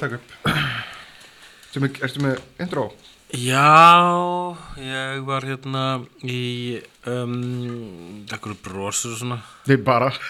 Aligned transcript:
að 0.00 0.06
taka 0.06 0.20
upp 0.20 0.50
er, 1.76 2.02
Ertu 2.02 2.22
með 2.24 2.40
intro? 2.62 2.88
Já, 3.30 4.56
ég 4.82 5.20
var 5.22 5.44
hérna 5.46 5.82
í, 6.26 6.80
um, 7.06 8.24
ekkur 8.26 8.56
brosur 8.58 9.12
og 9.14 9.20
svona. 9.20 9.36
Nei, 9.70 9.76
bara 9.78 10.10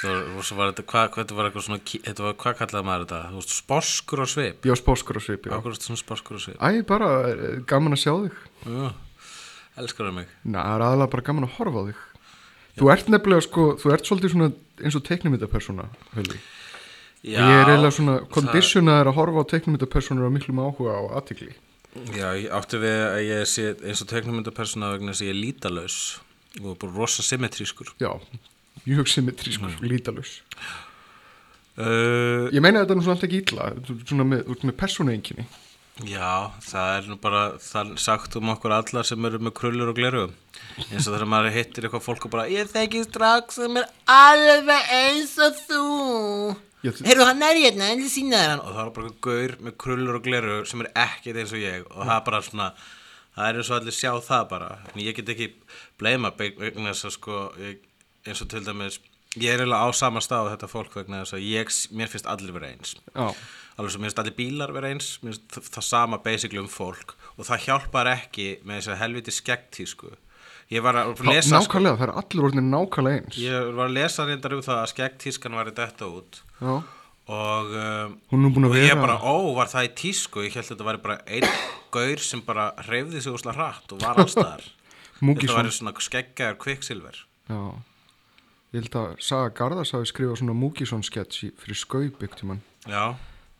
Það 0.00 0.54
var, 0.56 0.70
þetta, 0.70 0.84
hvað, 0.88 1.08
hvað 1.12 1.18
þetta 1.18 1.36
var 1.36 1.46
eitthvað 1.50 1.64
svona, 1.66 1.80
þetta 1.92 2.24
var, 2.24 2.36
hvað 2.40 2.54
kallaði 2.62 2.86
maður 2.88 3.02
þetta? 3.10 3.42
Spóskur 3.52 4.22
og 4.24 4.30
svip. 4.32 4.64
Ég 4.64 4.72
á 4.72 4.76
spóskur 4.80 5.18
og 5.20 5.24
svip, 5.26 5.44
já 5.44 5.52
Akkur 5.58 5.76
svona 5.76 6.00
spóskur 6.00 6.38
og 6.38 6.44
svip. 6.46 6.56
Æ, 6.56 6.80
bara, 6.88 7.10
eh, 7.28 7.58
gaman 7.68 7.92
að 7.92 8.00
sjá 8.06 8.14
þig 8.14 8.38
Já, 8.64 8.86
elskar 9.82 10.08
það 10.08 10.16
mig. 10.22 10.32
Næ, 10.46 10.56
það 10.56 10.72
er 10.78 10.86
aðalega 10.86 11.12
bara 11.12 11.26
gaman 11.28 11.48
að 11.50 11.52
horfa 11.58 11.84
á 11.84 11.88
þig 11.90 12.00
Þú 12.80 12.90
ert 12.94 13.12
nefnilega, 13.12 13.44
sko, 13.44 13.66
þú 13.82 13.92
ert 13.92 14.08
svolítið 14.08 14.32
svona 14.32 14.50
eins 14.80 14.96
og 14.96 15.04
teiknumyndapersona, 15.04 15.90
Hölli 16.16 16.40
Já, 17.20 17.36
Ég 17.36 17.58
er 17.58 17.68
eiginlega 17.68 17.92
svona 17.92 18.14
konditionaður 18.32 19.10
að 19.10 19.18
horfa 19.18 19.42
á 19.44 19.50
teiknumyndapersonur 19.52 20.30
á 20.30 20.32
miklum 20.32 20.62
áhuga 20.64 20.94
og 21.02 21.16
aðtikli 21.20 21.52
Já, 22.16 22.28
ég 22.38 22.46
átti 22.54 22.78
við 22.80 23.00
að 23.04 23.22
ég 23.26 23.48
sé 23.50 23.64
eins 23.82 24.00
og 24.04 24.08
teknumyndapersona 24.12 24.92
vegna 24.94 25.12
þess 25.12 25.24
að 25.24 25.28
ég 25.28 25.34
er 25.34 25.40
lítalös 25.40 25.96
og 26.60 26.78
bara 26.80 26.94
rosa 26.96 27.22
symmetrískur. 27.22 27.92
Já, 28.02 28.14
mjög 28.86 29.10
symmetrískur, 29.16 29.74
mm. 29.76 29.90
lítalus 29.90 30.38
Uh, 31.80 32.50
Ég 32.50 32.60
meina 32.60 32.82
þetta 32.82 32.96
nú 32.98 33.02
svona 33.06 33.14
alltaf 33.14 33.28
ekki 33.30 33.38
illa 33.44 33.68
Svona 34.02 34.24
með, 34.26 34.48
með 34.66 34.74
persónuenginni 34.76 35.44
já, 36.08 36.50
það 36.64 36.90
er 36.96 37.08
nú 37.10 37.16
bara 37.20 37.42
það 37.60 37.92
sagt 38.00 38.36
um 38.38 38.50
okkur 38.54 38.74
allar 38.74 39.06
sem 39.06 39.26
eru 39.28 39.40
með 39.42 39.54
krullur 39.58 39.92
og 39.92 39.98
gleru. 39.98 40.24
eins 40.88 41.06
og 41.06 41.14
þegar 41.14 41.28
maður 41.28 41.56
hittir 41.56 41.86
eitthvað 41.86 42.04
fólk 42.06 42.26
og 42.26 42.32
bara 42.34 42.48
ég 42.48 42.70
þekki 42.70 43.04
strax 43.04 43.60
sem 43.60 43.76
er 43.80 43.88
alveg 44.08 44.92
eins 44.96 45.34
og 45.44 45.60
þú. 45.68 45.84
Heyrðu, 46.80 47.26
hann 47.28 47.44
er 47.44 47.58
hérna, 47.60 47.90
en 47.92 48.00
þið 48.00 48.12
sína 48.14 48.40
þér 48.40 48.50
hann. 48.54 48.62
Og 48.64 48.72
það 48.76 48.82
er 48.86 48.94
bara 48.96 49.10
eitthvað 49.10 49.26
gaur 49.26 49.54
með 49.66 49.76
krullur 49.84 50.16
og 50.16 50.24
gleru 50.24 50.56
sem 50.70 50.84
er 50.84 50.90
ekkert 51.02 51.40
eins 51.42 51.52
og 51.52 51.60
ég 51.60 51.86
og 51.90 52.00
það 52.00 52.14
er 52.16 52.24
bara 52.30 52.40
svona, 52.46 52.68
það 53.36 53.48
er 53.50 53.60
eins 53.60 53.70
og 53.70 53.76
allir 53.76 53.96
sjá 53.98 54.10
það 54.30 54.48
bara. 54.54 54.70
En 54.94 55.04
ég 55.04 55.18
get 55.18 55.32
ekki 55.34 55.50
bleima 56.00 56.32
vegna 56.38 56.94
þess 56.94 57.10
að 57.10 57.16
sko, 57.18 57.40
ég, 57.60 57.82
eins 58.24 58.40
og 58.44 58.50
til 58.52 58.64
dæmis, 58.64 59.00
ég 59.36 59.52
er 59.52 59.60
eiginlega 59.62 59.84
á 59.84 59.88
sama 60.00 60.24
stað 60.24 60.48
á 60.48 60.52
þetta 60.54 60.70
fólk 60.72 60.96
vegna 61.02 61.20
þess 61.24 61.36
að 61.36 61.44
ég, 61.50 61.76
mér 62.00 62.12
finnst 62.14 62.30
allir 62.32 62.56
vera 62.56 62.72
eins. 62.72 62.96
Já, 63.12 63.28
Alveg 63.76 63.94
sem 63.94 64.02
mér 64.02 64.10
finnst 64.10 64.24
allir 64.24 64.36
bílar 64.36 64.72
vera 64.76 64.88
eins, 64.92 65.12
mér 65.24 65.36
finnst 65.36 65.70
það, 65.76 65.84
sama 65.86 66.18
basically 66.24 66.60
um 66.60 66.68
fólk 66.68 67.14
og 67.36 67.46
það 67.48 67.62
hjálpar 67.68 68.10
ekki 68.12 68.48
með 68.64 68.80
þess 68.80 68.92
að 68.92 69.00
helviti 69.04 69.32
skeggtísku. 69.36 70.10
Ég 70.70 70.82
var 70.84 70.94
að 71.00 71.18
lesa, 71.26 71.58
sko, 71.64 71.80
nákvæmlega, 71.80 71.98
það 71.98 72.06
er 72.06 72.12
allir 72.20 72.44
orðinir 72.46 72.66
nákvæmlega 72.70 73.20
eins. 73.20 73.38
Ég 73.42 73.70
var 73.74 73.88
að 73.88 73.94
lesa 73.96 74.26
reyndar 74.28 74.52
um 74.54 74.60
það 74.62 74.76
að 74.78 74.90
skeggtískan 74.92 75.56
var 75.58 75.70
í 75.70 75.72
detta 75.74 76.06
út. 76.06 76.38
Já, 76.60 76.74
og 77.30 77.72
um, 77.80 78.12
og 78.68 78.76
ég 78.78 78.94
bara, 79.00 79.16
ó, 79.18 79.34
var 79.56 79.70
það 79.70 79.88
í 79.88 79.90
tísku? 79.98 80.44
Ég 80.46 80.54
held 80.54 80.66
að 80.68 80.70
þetta 80.72 80.86
væri 80.86 81.00
bara 81.02 81.16
einn 81.26 81.48
gaur 81.94 82.22
sem 82.22 82.42
bara 82.46 82.68
hreyfði 82.86 83.22
sig 83.24 83.34
úrslega 83.34 83.56
hratt 83.58 83.94
og 83.96 84.04
var 84.04 84.20
allstaðar 84.22 84.62
þetta 85.20 85.56
væri 85.58 85.72
svona 85.74 85.94
skeggjaður 86.06 86.60
kviksilver. 86.62 87.18
Já, 87.50 87.58
ég 88.70 88.84
held 88.84 89.00
að 89.02 89.10
Saga 89.26 89.50
Garðars 89.58 89.94
hafi 89.96 90.10
skrifað 90.12 90.38
svona 90.44 90.54
Múkisson 90.58 91.02
sketch 91.06 91.48
í- 91.48 91.52
fyrir 91.58 91.78
já, 92.86 93.04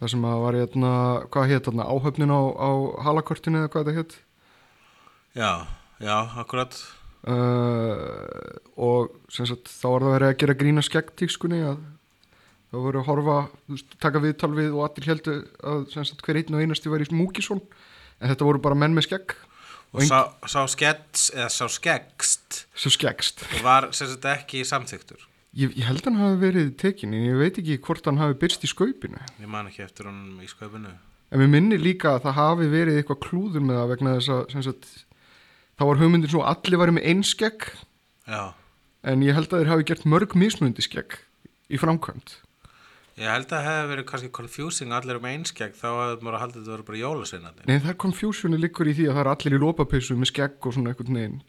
Það 0.00 0.08
sem 0.14 0.22
að 0.24 0.38
var 0.46 0.56
hérna, 0.56 0.90
hvað 1.28 1.50
hétt 1.50 1.66
þarna, 1.68 1.84
áhöfnin 1.92 2.30
á, 2.32 2.40
á 2.56 2.70
halakortinu 3.04 3.58
eða 3.60 3.68
hvað 3.74 3.90
þetta 3.90 3.98
hétt 3.98 4.14
já, 5.36 5.50
já, 6.00 6.16
akkurat 6.40 6.78
uh, 7.28 8.24
og 8.80 9.12
sagt 9.32 9.68
þá 9.68 9.86
var 9.88 10.06
það 10.06 10.14
verið 10.16 10.28
að 10.30 10.38
gera 10.42 10.58
grína 10.62 10.84
skeggtíkskunni 10.86 11.60
að 11.66 11.78
það 12.70 12.86
voru 12.86 13.02
að 13.02 13.08
horfa, 13.10 13.38
veist, 13.72 13.94
taka 14.02 14.22
viðtal 14.22 14.52
við 14.56 14.74
og 14.74 14.86
allir 14.86 15.10
heldu 15.10 15.36
að 15.72 15.86
sagt 15.96 16.24
hver 16.26 16.40
einn 16.40 16.56
og 16.56 16.64
einasti 16.64 16.92
væri 16.92 17.10
Múkisson 17.12 17.62
en 18.20 18.30
þetta 18.30 18.46
voru 18.46 18.62
bara 18.62 18.78
menn 18.78 18.94
með 18.94 19.08
skegg. 19.08 19.34
Og 19.90 20.06
sá, 20.06 20.30
sá 20.46 20.62
skeggs 20.70 21.32
eða 21.34 21.48
sá 21.50 21.64
skeggst? 21.66 22.60
Sem 22.78 22.94
skeggst. 22.94 23.42
Var 23.64 23.88
sagt 23.96 24.28
ekki 24.30 24.62
samþyktur 24.68 25.26
ég, 25.56 25.72
ég 25.74 25.86
held 25.88 26.04
hann 26.06 26.18
hafi 26.20 26.40
verið 26.44 26.72
tekin 26.78 27.14
en 27.16 27.26
ég 27.26 27.38
veit 27.40 27.58
ekki 27.58 27.80
hvort 27.82 28.06
hann 28.06 28.20
hafi 28.20 28.38
byrst 28.38 28.66
í 28.66 28.70
skaupinu. 28.70 29.20
Ég 29.42 29.50
man 29.50 29.70
ekki 29.70 29.84
eftir 29.86 30.10
honum 30.10 30.38
í 30.42 30.50
sköpunu 30.50 30.94
En 31.30 31.38
mér 31.38 31.50
minni 31.52 31.78
líka 31.78 32.16
að 32.16 32.24
það 32.24 32.38
hafi 32.40 32.68
verið 32.72 32.96
eitthvað 32.98 33.20
klúður 33.22 33.62
með 33.62 33.76
það 33.78 33.90
vegna 33.92 34.14
þess 34.18 34.70
að 34.72 34.88
þá 35.80 35.86
var 35.88 36.00
hugmyndin 36.02 36.28
svo 36.32 36.42
að 36.44 36.60
allir 36.68 36.80
væri 36.82 36.94
með 36.98 37.06
einskegg 37.14 37.66
já, 38.28 38.42
en 39.08 39.24
ég 39.24 39.32
held 39.38 39.48
að 39.48 39.62
þeir 39.62 39.70
hafi 39.72 39.86
gert 39.88 40.06
mörg 40.12 40.36
mismundi 40.36 40.84
skegg 40.84 41.16
í 41.72 41.78
framkvæmt. 41.80 42.34
ég 43.20 43.28
held 43.32 43.46
að 43.48 43.54
það 43.56 43.68
hefði 43.70 43.90
verið 43.94 44.06
kannski 44.10 44.30
confusing 44.36 44.92
allir 44.96 45.20
um 45.20 45.28
einskegg 45.30 45.72
þá 45.78 45.88
hefði 45.88 46.26
maður 46.26 46.36
að 46.36 46.42
halda 46.44 46.58
þetta 46.58 46.68
að 46.68 46.74
vera 46.74 46.88
bara 46.90 47.00
jólaseinandi 47.00 47.66
Nei, 47.70 47.78
það 47.80 47.92
er 47.94 47.98
konfjúsjoni 48.04 48.60
líkur 48.60 48.90
í 48.92 48.96
því 48.98 49.08
að 49.08 49.16
það 49.16 49.22
er 49.24 49.32
allir 49.32 49.56
í 49.56 49.62
lópapeysu 49.64 50.18
með 50.20 50.30
skegg 50.34 50.68
og 50.68 50.76
svona 50.76 50.94
veginn 51.00 51.40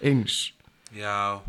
eins. 0.00 0.38
já, 0.96 1.40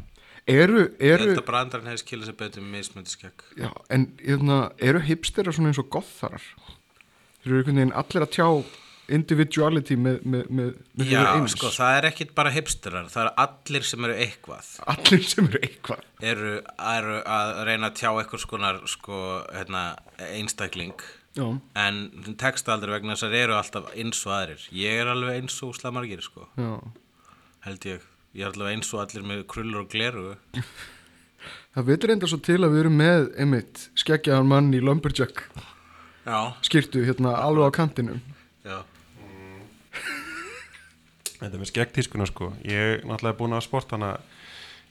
Eru, 0.47 0.85
eru, 1.03 1.33
að 1.35 1.43
brandarinn 1.47 1.89
hefði 1.91 2.03
skilað 2.05 2.29
sér 2.29 2.35
betur 2.39 2.63
með 2.63 2.75
mismöndi 2.77 3.11
skegg 3.11 3.43
já, 3.59 3.71
en 3.91 4.05
hérna, 4.21 4.59
eru 4.79 5.01
hipsterar 5.03 5.55
svona 5.55 5.73
eins 5.73 5.79
og 5.81 5.89
gotharar? 5.91 6.43
Þeir 7.43 7.49
eru 7.51 7.57
einhvern 7.59 7.81
veginn 7.81 7.97
allir 7.99 8.23
að 8.23 8.35
tjá 8.37 8.47
individuality 9.13 9.95
með, 9.99 10.17
með, 10.27 10.49
með, 10.59 10.71
Já, 11.07 11.21
sko, 11.53 11.69
það 11.73 11.97
er 11.99 12.07
ekkit 12.09 12.33
bara 12.37 12.51
hipsterar, 12.55 13.07
það 13.11 13.23
eru 13.23 13.31
allir 13.43 13.85
sem 13.87 14.07
eru 14.07 14.17
eitthvað. 14.25 14.71
Allir 14.93 15.23
sem 15.27 15.47
eru 15.47 15.61
eitthvað. 15.63 16.01
eru, 16.33 16.51
eru 16.95 17.21
að 17.37 17.53
reyna 17.69 17.91
að 17.91 18.01
tjá 18.01 18.09
eitthvað 18.11 18.43
skonar 18.43 18.81
sko, 18.91 19.21
hérna, 19.53 19.85
einstakling. 20.33 21.07
Já. 21.37 21.45
en 21.77 21.97
texta 22.41 22.73
aldrei 22.73 22.95
vegna 22.95 23.13
þess 23.13 23.27
að 23.27 23.33
þeir 23.35 23.43
eru 23.43 23.55
alltaf 23.59 23.89
eins 23.93 24.21
og 24.25 24.31
aðrir. 24.33 24.63
Ég 24.73 25.01
er 25.03 25.09
alveg 25.11 25.35
eins 25.37 25.57
og 25.61 25.75
slamargir 25.77 26.23
sko, 26.25 26.47
Já. 26.57 26.71
held 27.67 27.85
ég. 27.85 28.05
Ég 28.33 28.47
er 28.47 28.55
alveg 28.55 28.73
eins 28.73 28.89
og 28.95 29.03
allir 29.03 29.25
með 29.27 29.43
krullur 29.51 29.83
og 29.83 29.91
gleru. 29.93 30.31
Það 31.77 31.85
veitur 31.91 32.11
enda 32.15 32.27
svo 32.29 32.39
til 32.41 32.57
að 32.65 32.73
við 32.73 32.79
erum 32.81 32.95
með 32.97 33.27
einmitt 33.37 33.83
skeggjaðan 34.01 34.47
mann 34.49 34.71
í 34.73 34.79
Lumberjack 34.81 35.43
Já, 36.25 36.39
skýrtu 36.65 37.03
hérna 37.05 37.35
alveg 37.37 37.69
á 37.69 37.71
kantinum 37.77 38.17
já, 38.65 38.79
Þetta 41.37 41.61
með 41.61 41.71
skeggtískuna 41.71 42.27
sko. 42.29 42.51
Ég 42.65 42.97
er 42.97 43.01
náttúrulega 43.05 43.37
búin 43.39 43.55
að 43.57 43.65
sporta 43.67 43.97
hana 43.97 44.15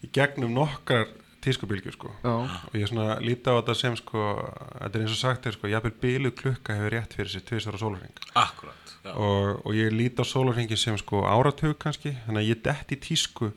í 0.04 0.10
gegnum 0.14 0.54
nokkar 0.54 1.08
tískubylgjur 1.46 1.94
sko. 1.94 2.10
Já, 2.24 2.34
og 2.70 2.74
ég 2.74 2.88
svona 2.90 3.18
líti 3.22 3.50
á 3.50 3.58
þetta 3.58 3.76
sem 3.78 3.96
sko 3.98 4.24
þetta 4.46 4.92
er 4.92 5.04
eins 5.04 5.14
og 5.14 5.20
sagt 5.20 5.46
er 5.46 5.56
sko 5.56 5.70
jafnvel 5.70 5.94
bílu 6.02 6.32
klukka 6.34 6.74
hefur 6.76 6.96
rétt 6.96 7.14
fyrir 7.18 7.32
sér 7.32 7.44
tvisar 7.46 7.76
á 7.76 7.82
sólarring 7.82 8.22
akkurat 8.34 8.94
og, 9.14 9.60
og 9.62 9.76
ég 9.76 9.94
líti 9.94 10.22
á 10.22 10.26
sólarringi 10.26 10.78
sem 10.80 10.96
sko 10.98 11.22
áratug 11.28 11.76
kannski. 11.82 12.16
Þannig 12.26 12.42
að 12.42 12.50
ég 12.50 12.62
detti 12.64 12.98
í 12.98 13.02
tísku 13.08 13.52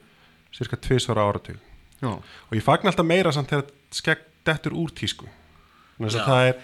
cirka 0.55 0.77
tvisar 0.77 1.21
áratug. 1.21 1.57
Já, 1.99 2.11
og 2.15 2.53
ég 2.55 2.65
fagn 2.65 2.89
alltaf 2.89 3.07
meira 3.07 3.33
samt 3.35 3.51
þegar 3.51 3.71
skegg 3.95 4.27
dettur 4.47 4.75
úr 4.77 4.93
tísku. 4.95 5.29
Þannig 5.97 6.19
að 6.19 6.29
það 6.29 6.49
er 6.51 6.61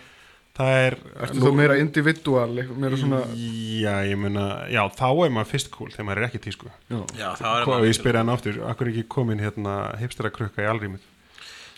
það 0.56 0.78
er 0.82 0.96
ertu 1.26 1.42
þú 1.44 1.52
meira 1.58 1.80
individual 1.82 2.54
meira 2.76 3.00
svona 3.00 3.22
Já, 3.36 3.96
ég 4.08 4.20
meina, 4.20 4.46
já, 4.72 4.82
þá 4.96 5.08
er 5.10 5.34
maður 5.36 5.52
fyrst 5.52 5.74
cool 5.74 5.92
þegar 5.92 6.08
maður 6.10 6.22
er 6.22 6.30
ekki 6.30 6.44
tísku 6.48 6.70
já, 6.72 7.02
Já, 7.18 7.28
það 7.42 7.58
er 7.58 7.74
og 7.76 7.90
ég 7.90 7.98
spyrir 7.98 8.22
hann 8.22 8.32
aftur, 8.34 8.62
akkur 8.72 8.94
ekki 8.94 9.06
komin 9.18 9.44
hérna 9.44 9.76
hipstera 10.00 10.32
krukka 10.34 10.64
í 10.64 10.72
alrýmið? 10.72 11.12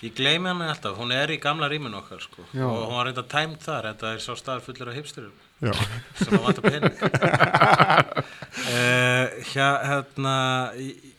Ég 0.06 0.14
gleymi 0.14 0.52
hann 0.52 0.62
alltaf, 0.62 0.94
hún 1.00 1.10
er 1.10 1.32
í 1.34 1.40
gamla 1.42 1.66
rýminu 1.72 1.98
okkar 1.98 2.22
sko. 2.22 2.44
Já. 2.54 2.68
og 2.70 2.84
hún 2.86 3.00
var 3.00 3.08
reynda 3.10 3.24
tæmt 3.26 3.64
þar, 3.66 3.88
þetta 3.90 4.12
er 4.14 4.20
sá 4.22 4.36
staðar 4.38 4.62
fullur 4.68 4.92
af 4.92 5.00
hipsturum 5.00 5.34
Já, 5.58 5.74
sem 6.22 6.36
að 6.38 6.44
vanta 6.46 6.62
pening. 6.68 6.96
Uh, 8.58 9.30
hjá, 9.52 9.68
hérna 9.86 10.34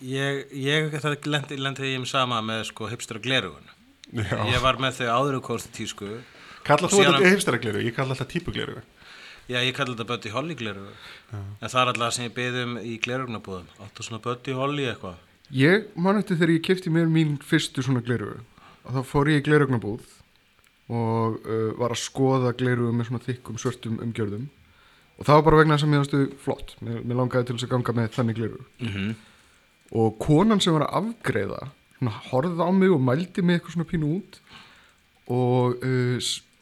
ég, 0.02 0.48
ég 0.58 0.94
það 0.98 1.28
lendi, 1.30 1.56
lendi 1.60 1.92
ég 1.92 2.00
um 2.00 2.06
sama 2.08 2.40
með 2.44 2.64
sko 2.72 2.88
hipstur 2.90 3.20
og 3.20 3.24
glerugun 3.24 3.68
já. 4.10 4.40
ég 4.50 4.58
var 4.64 4.80
með 4.82 4.98
þau 4.98 5.08
áður 5.14 5.38
kosti 5.46 5.70
tísku 5.76 6.08
Kalla 6.68 6.90
þú 6.92 7.00
þetta 7.02 7.30
heimstæra 7.32 7.62
gleru, 7.62 7.84
ég 7.84 7.96
kalla 7.96 8.16
þetta 8.18 8.32
típugleru. 8.34 8.82
já 9.48 9.58
ég 9.64 9.72
kalli 9.76 9.96
þetta 9.96 10.08
Buddy 10.10 10.34
Holly 10.34 10.54
glerugu 10.54 10.92
en 11.32 11.68
það 11.68 11.80
er 11.80 11.90
alltaf 11.94 12.14
sem 12.14 12.26
ég 12.28 12.34
byðum 12.36 12.76
í 12.84 12.98
glerugnabúðum 13.00 13.68
áttu 13.80 14.04
svona 14.04 14.20
Buddy 14.20 14.52
Holly 14.52 14.84
eitthvað? 14.90 15.16
Ég 15.48 15.88
man 15.96 16.20
eftir 16.20 16.36
þegar 16.36 16.52
ég 16.52 16.64
kefti 16.66 16.92
mér 16.92 17.08
mín 17.08 17.38
fyrstu 17.40 17.80
svona 17.80 18.04
glerugu 18.04 18.42
og 18.84 18.98
þá 18.98 19.00
fór 19.08 19.30
ég 19.32 19.40
í 19.40 19.46
glerugnabúð 19.48 20.04
og 20.88 21.40
uh, 21.44 21.72
var 21.78 21.92
að 21.92 22.02
skoða 22.02 22.54
glerugu 22.56 22.94
með 22.96 23.10
svona 23.10 23.24
þykkum 23.26 23.60
svörtum 23.60 23.98
umgjörðum. 24.04 24.46
Og 25.18 25.26
það 25.26 25.38
var 25.38 25.46
bara 25.48 25.58
vegna 25.60 25.76
þess 25.76 25.86
að 25.86 25.90
mér 25.92 26.02
fannstu 26.04 26.20
flott. 26.44 26.74
Mér, 26.84 27.00
mér 27.02 27.18
langaði 27.18 27.48
til 27.48 27.56
þess 27.56 27.66
að 27.66 27.72
ganga 27.74 27.94
með 27.98 28.12
þannig 28.14 28.38
glerugu 28.38 28.64
mm 28.78 28.92
-hmm. 28.94 29.14
og 30.00 30.18
konan 30.22 30.60
sem 30.60 30.76
var 30.76 30.86
að 30.86 30.96
afgreiða 31.00 31.60
svona, 31.98 32.14
horfði 32.30 32.62
á 32.64 32.70
mig 32.72 32.90
og 32.94 33.02
mældi 33.02 33.42
mig 33.42 33.58
eitthvað 33.58 33.76
svona 33.76 33.90
pínu 33.92 34.12
út. 34.16 34.40
Og 35.28 35.84
uh, 35.84 36.16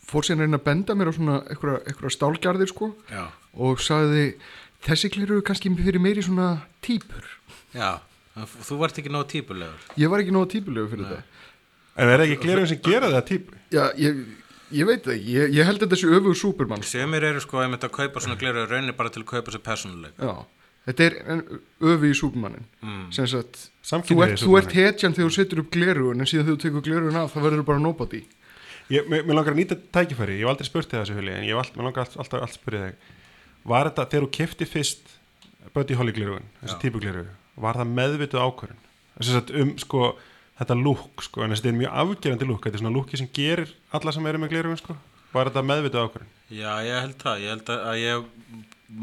fór 0.06 0.26
síðan 0.26 0.42
að 0.42 0.46
reyna 0.46 0.60
að 0.60 0.66
benda 0.68 0.94
mér 0.96 1.10
á 1.10 1.16
svona 1.16 1.36
eitthvað, 1.50 2.10
stálgjarðir 2.14 2.70
sko 2.70 2.90
já, 3.10 3.24
og 3.58 3.80
sagði 3.82 4.24
þessi 4.86 5.10
glerugu 5.16 5.42
kannski 5.48 5.72
fyrir 5.78 6.02
meiri 6.02 6.22
svona 6.22 6.50
típur 6.84 7.26
já 7.74 7.96
þú 8.36 8.76
vart 8.82 8.98
ekki 9.00 9.10
nóg 9.12 9.26
típulegur 9.32 9.86
ég 9.98 10.10
var 10.12 10.22
ekki 10.22 10.34
nógu 10.36 10.50
típulegu 10.52 10.90
fyrir 10.92 11.06
þetta. 11.08 11.22
En 11.96 12.10
er 12.12 12.20
það 12.20 12.26
ekki 12.26 12.42
gleru 12.44 12.66
sem 12.68 12.80
gera 12.84 13.08
það 13.08 13.22
típu? 13.30 13.54
Já, 13.72 13.84
ég, 13.96 14.18
ég 14.76 14.84
veit 14.90 15.06
það 15.06 15.14
ekki, 15.14 15.30
ég, 15.38 15.54
ég 15.56 15.64
held 15.70 15.84
að 15.86 15.94
þessi 15.94 16.10
öfugur 16.12 16.36
Superman 16.36 16.82
Semir 16.84 17.24
eru 17.24 17.40
sko 17.40 17.62
einmitt 17.62 17.86
að 17.88 17.94
kaupa 17.96 18.20
svona 18.20 18.36
gleru 18.42 18.66
raunin 18.68 18.92
bara 18.98 19.08
til 19.14 19.22
að 19.24 19.30
kaupa 19.32 19.54
sér 19.54 19.62
persónuleik 19.64 20.20
Já, 20.20 20.34
þetta 20.90 21.06
er 21.08 21.16
en- 21.32 21.44
öfugi 21.80 22.18
Supermanin. 22.20 22.66
Mm. 22.84 23.06
sem 23.16 23.26
sagt, 23.32 23.70
þú 23.80 23.96
ert, 23.96 24.04
þú 24.12 24.28
ert 24.28 24.44
Supermaninn. 24.44 24.76
hetjan 24.76 25.16
þegar 25.16 25.30
þú 25.32 25.36
setur 25.40 25.62
upp 25.64 25.70
glerugun 25.72 26.20
en 26.20 26.28
síðan 26.28 26.44
þegar 26.50 26.58
þú 26.58 26.62
tekur 26.66 26.84
glerugun 26.90 27.16
af 27.22 27.32
þá 27.32 27.38
verður 27.46 27.62
þú 27.64 27.68
bara 27.72 27.84
nobody 27.88 28.22
Ég, 28.86 29.06
mér, 29.10 29.24
mér 29.26 29.34
langar 29.34 29.54
að 29.56 29.58
nýta 29.58 29.76
tækifæri, 29.94 30.36
ég 30.38 30.46
hef 30.46 30.52
aldrei 30.52 30.68
spurt 30.68 30.92
þig 30.92 31.00
þessu 31.00 31.16
huli, 31.16 31.32
en 31.34 31.42
ég 31.42 31.56
hef 31.56 31.62
all, 31.64 31.86
langar 31.88 32.04
alltaf, 32.04 32.20
alltaf, 32.22 32.44
alltaf 32.46 32.60
spyrja 32.60 32.82
þig. 32.84 33.08
Var 33.66 33.88
þetta, 33.90 34.04
þegar 34.12 34.26
þú 34.26 34.30
kefti 34.36 34.68
fyrst 34.70 35.10
Buddy 35.74 35.96
Holly 35.98 36.14
glerugun, 36.14 36.46
þessi 36.60 36.76
típu 36.84 37.02
glerugu, 37.02 37.32
var 37.58 37.80
það 37.80 37.90
meðvituð 37.98 38.44
ákvörðun? 38.44 38.84
Að 39.16 39.50
um, 39.58 39.72
sko, 39.82 40.12
þetta 40.60 40.78
lúk, 40.78 41.26
sko, 41.26 41.42
en 41.42 41.56
þetta 41.56 41.72
er 41.72 41.76
mjög 41.80 41.98
afgerandi 42.04 42.48
lúk, 42.52 42.62
þetta 42.62 42.78
er 42.78 42.84
svona 42.84 42.94
lúki 42.94 43.18
sem 43.18 43.32
gerir 43.40 43.74
alla 43.98 44.14
sem 44.14 44.30
eru 44.30 44.42
með 44.44 44.54
glerugun, 44.54 44.80
sko. 44.84 44.96
Var 45.34 45.50
þetta 45.50 45.66
meðvituð 45.72 46.06
ákvörðun? 46.06 46.32
Já, 46.54 46.70
ég 46.86 47.02
held 47.02 47.18
það, 47.24 47.42
ég 47.42 47.54
held 47.56 47.74
að 47.74 47.84
að 47.90 48.00
ég 48.04 48.30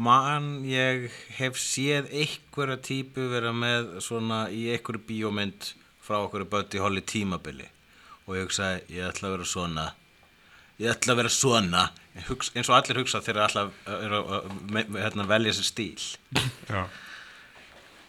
man, 0.08 0.48
ég 0.64 1.06
hef 1.36 1.60
séð 1.60 2.08
einhverja 2.08 2.80
típu 2.88 3.28
vera 3.34 3.52
með 3.52 3.98
svona 4.06 4.46
í 4.48 4.64
einhverju 4.72 5.04
bíómynd 5.10 5.74
frá 6.00 6.22
einhverju 6.22 6.48
Buddy 6.56 6.80
Holly 6.80 7.04
tímabili 7.04 7.68
og 8.26 8.36
ég 8.38 8.46
hugsaði, 8.46 8.82
ég 8.96 9.08
ætla 9.10 9.28
að 9.30 9.36
vera 9.36 9.48
svona 9.52 9.86
ég 10.80 10.90
ætla 10.94 11.14
að 11.14 11.22
vera 11.22 11.34
svona 11.34 11.84
Ég 12.14 12.28
hugsa, 12.30 12.52
eins 12.54 12.68
og 12.70 12.76
allir 12.78 13.00
hugsa 13.02 13.18
þegar 13.26 13.48
allar 13.48 13.72
hérna, 15.02 15.24
velja 15.26 15.54
sér 15.56 15.66
stíl 15.66 16.04
Já. 16.70 16.84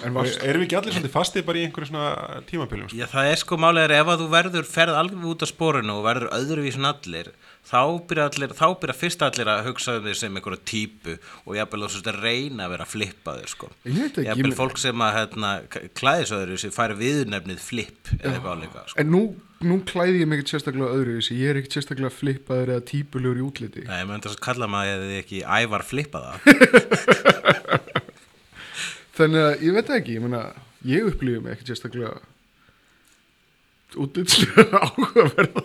En 0.03 0.11
varst, 0.11 0.41
Erum 0.43 0.59
við 0.59 0.65
ekki 0.67 0.75
allir 0.77 0.91
svolítið 0.93 1.13
fastið 1.13 1.43
bara 1.47 1.59
í 1.61 1.61
einhverju 1.65 1.87
svona 1.87 2.39
tímabilum, 2.49 2.89
sko? 2.91 2.97
Já, 2.99 3.05
það 3.07 3.29
er 3.31 3.39
sko 3.39 3.57
málið 3.63 3.85
er 3.85 3.93
ef 3.95 4.09
að 4.11 4.21
þú 4.21 4.25
verður 4.33 4.65
ferð 4.67 4.97
alveg 4.99 5.23
út 5.31 5.45
af 5.45 5.49
sporinu 5.53 5.93
og 5.95 6.03
verður 6.03 6.33
öðruvísin 6.35 6.87
allir 6.89 7.29
þá 7.65 7.79
byrja, 8.09 8.25
allir, 8.27 8.55
þá 8.59 8.65
byrja 8.81 8.95
fyrst 8.99 9.23
allir 9.25 9.51
að 9.53 9.61
hugsa 9.69 9.95
um 9.95 10.03
þig 10.09 10.19
sem 10.19 10.35
einhverja 10.37 10.61
típu 10.73 11.15
og 11.45 11.55
jafnvel 11.57 11.81
þú 11.85 11.91
svolítið 11.95 12.11
að 12.11 12.27
reyna 12.27 12.67
að 12.67 12.73
vera 12.75 12.89
flippaður 12.91 13.53
sko. 13.55 13.71
Ég 13.87 14.19
ég 14.19 14.43
meina- 14.43 14.59
fólk 14.59 14.77
sem 14.83 15.05
að 15.07 15.15
hérna, 15.21 15.53
klæðisöður 16.01 16.59
sem 16.65 16.75
færi 16.75 16.99
viðnefnið 16.99 17.63
flip 17.71 18.11
eða 18.19 18.35
eitthvað 18.35 18.51
álíka 18.59 18.85
sko. 18.91 18.99
en 18.99 19.11
nú, 19.15 19.23
nú 19.65 19.79
klæði 19.87 20.21
ég 20.21 20.29
mig 20.29 20.39
ekkert 20.39 20.53
sérstaklega 20.55 20.93
öðruvísi. 20.95 21.37
Ég 21.41 21.51
er 21.51 21.59
ekkert 21.61 21.75
sérstaklega 21.79 22.11
flippaður 22.13 22.71
eða 22.75 22.85
típulegur 22.91 23.41
í 23.41 23.45
útliti. 23.45 23.83
Nei, 23.89 24.03
menn 24.09 24.23
þess 24.23 24.37
að 24.37 24.45
kalla 24.47 24.67
maður 24.71 25.05
eða 25.07 25.19
ekki 25.23 25.41
ævar 25.45 25.83
flippaða 25.85 26.33
þannig 29.15 29.41
að 29.41 29.63
ég 29.63 29.75
veit 29.75 29.87
það 29.89 29.99
ekki, 29.99 30.15
ég 30.17 30.23
meina 30.25 30.41
ég 30.85 31.09
upplýði 31.09 31.43
mig 31.43 31.55
ekkert 31.55 31.71
sérstaklega 31.71 32.15
útlitslega 34.05 34.81
áhugaverða 34.85 35.61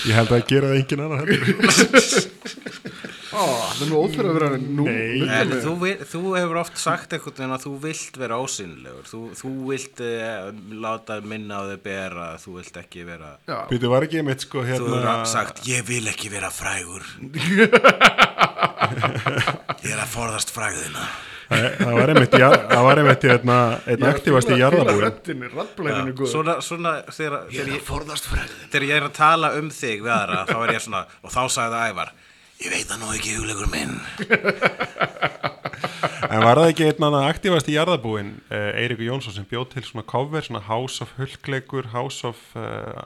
Ég 0.00 0.16
held 0.16 0.30
að 0.32 0.46
gera 0.48 0.70
það 0.70 0.78
engin 0.80 1.02
annar 1.04 1.28
það 3.30 3.84
er 3.84 3.90
nú 3.90 4.00
óþur 4.04 4.30
að 4.30 4.38
vera 4.38 4.50
nú 4.60 4.86
Nei. 4.88 5.22
En 5.40 5.54
þú, 5.62 5.74
þú 6.10 6.22
hefur 6.34 6.60
oft 6.62 6.80
sagt 6.80 7.14
einhvern 7.16 7.36
veginn 7.38 7.56
að 7.56 7.64
þú 7.66 7.74
vilt 7.84 8.20
vera 8.20 8.40
ósynlegur 8.42 9.06
þú, 9.10 9.20
þú 9.38 9.52
vilt 9.70 10.02
uh, 10.04 10.50
láta 10.82 11.20
minna 11.22 11.62
á 11.62 11.70
þau 11.70 11.80
bera 11.84 12.28
þú 12.42 12.56
vilt 12.58 12.80
ekki 12.82 13.06
vera 13.08 13.34
Já, 13.46 13.58
Býtu, 13.70 13.90
var 13.90 14.06
ekki 14.06 14.22
mitt, 14.26 14.44
sko, 14.44 14.62
Þú 14.64 14.68
hefur 14.68 14.94
hérna... 14.98 15.24
sagt, 15.28 15.62
ég 15.68 15.84
vil 15.88 16.04
ekki 16.10 16.30
vera 16.32 16.50
frægur. 16.52 17.06
Ég 19.80 19.92
er 19.94 20.00
að 20.02 20.10
forðast 20.12 20.50
frægðina. 20.52 21.04
Það 21.50 21.64
það 21.80 21.96
var 21.96 22.12
einmitt, 22.12 22.34
það 22.36 22.82
var 22.86 23.00
einmitt 23.00 23.24
hérna, 23.26 23.56
einn 23.90 24.04
aktivast 24.06 24.50
í 24.54 24.58
jarðabúin. 24.60 25.06
Svona, 26.30 26.56
svona 26.62 26.92
þegar, 27.10 27.46
þegar, 27.50 27.72
ég, 27.74 27.82
forðast 27.86 28.28
fræðin 28.30 28.68
þegar 28.70 28.86
ég 28.86 28.98
er 29.00 29.06
að 29.08 29.14
tala 29.18 29.52
um 29.58 29.70
þig 29.74 30.06
aðra 30.06 30.44
þá 30.46 30.56
er 30.60 30.74
ég 30.76 30.84
svona, 30.84 31.02
og 31.24 31.34
þá 31.34 31.42
sagði 31.56 31.80
Ævar 31.90 32.12
Ég 32.60 32.68
veit 32.74 32.90
það 32.90 32.98
nú 33.00 33.12
ekki 33.16 33.36
hugleikur 33.38 33.70
minn 33.72 33.94
En 36.30 36.42
var 36.44 36.60
það 36.60 36.68
ekki 36.70 36.84
einn 36.86 37.04
annan 37.06 37.24
aktivast 37.26 37.68
í 37.70 37.74
jarðabúin, 37.74 38.34
uh, 38.52 38.70
Eiríkur 38.78 39.06
Jónsson, 39.08 39.32
sem 39.34 39.46
bjóð 39.48 39.70
til 39.72 39.82
svona 39.88 40.04
cover, 40.06 40.44
svona 40.44 40.60
House 40.68 41.00
of 41.02 41.14
Hulkleikur, 41.16 41.88
House 41.94 42.20
of 42.28 42.38
uh, 42.54 43.00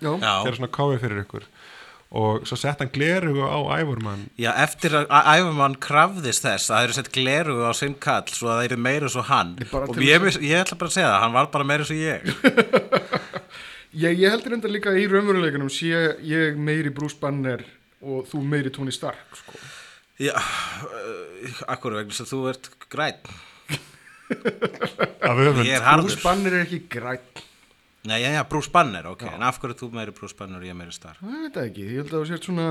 Já. 0.00 0.12
Já. 0.22 0.32
þeirra 0.46 0.58
svona 0.60 0.70
cover 0.72 1.02
fyrir 1.02 1.24
ykkur. 1.24 1.44
Og 2.16 2.46
svo 2.46 2.56
sett 2.56 2.80
hann 2.80 2.92
glerugu 2.94 3.42
á 3.44 3.58
Ivorman. 3.82 4.28
Já, 4.40 4.52
eftir 4.62 4.94
að 4.94 5.10
Ævarmann 5.10 5.74
krafðist 5.82 6.46
þess 6.46 6.70
að 6.70 6.76
það 6.76 6.86
eru 6.86 6.96
sett 7.00 7.12
gleru 7.18 7.56
á 7.66 7.72
sinn 7.76 7.96
kall 8.06 8.30
svo 8.30 8.52
að 8.52 8.60
það 8.60 8.68
eru 8.70 8.78
meira 8.86 9.10
svo 9.12 9.24
hann 9.26 9.56
og 9.58 9.98
ég, 10.06 10.22
þess 10.22 10.38
ég 10.46 10.62
ætla 10.62 10.78
bara 10.78 10.92
að 10.92 10.96
segja 10.96 11.10
það, 11.10 11.22
hann 11.24 11.34
var 11.36 11.50
bara 11.58 11.68
meira 11.74 11.88
svo 11.88 11.96
ég 11.98 12.20
ég, 14.06 14.22
ég 14.22 14.30
heldur 14.30 14.54
enda 14.56 14.70
líka 14.70 14.94
í 14.94 15.08
raunveruleikunum 15.10 15.72
sé 15.72 15.90
ég 16.24 16.56
meiri 16.62 16.94
Bruce 16.94 17.18
Banner 17.20 17.66
og 18.06 18.28
þú 18.30 18.40
meiri 18.46 18.70
Tony 18.74 18.94
Stark 18.94 19.36
sko. 19.42 19.58
Já, 20.22 20.32
uh, 20.38 21.60
akkur 21.74 21.98
vegna 21.98 22.14
sem 22.16 22.28
þú 22.30 22.44
ert 22.54 22.70
græn. 22.92 23.18
Ég 25.66 25.74
er 25.76 25.84
harður 25.86 26.08
Bruce 26.08 26.22
Banner 26.24 26.54
er 26.56 26.64
ekki 26.66 26.80
grætt 26.90 27.42
Nei, 28.06 28.20
já, 28.22 28.28
já, 28.36 28.42
Bruce 28.46 28.70
Banner, 28.70 29.06
ok, 29.10 29.22
en 29.34 29.42
af 29.42 29.56
hverju 29.58 29.74
er 29.74 29.78
þú 29.80 29.88
meiri 29.94 30.12
Bruce 30.14 30.36
Banner 30.38 30.62
og 30.62 30.66
ég 30.68 30.76
meiri 30.78 30.94
Star? 30.94 31.16
það 31.20 31.40
veit 31.44 31.56
það 31.56 31.68
ekki, 31.70 31.86
ég 31.86 31.96
held 32.00 32.12
að 32.12 32.20
þú 32.22 32.28
sért 32.30 32.46
svona 32.48 32.66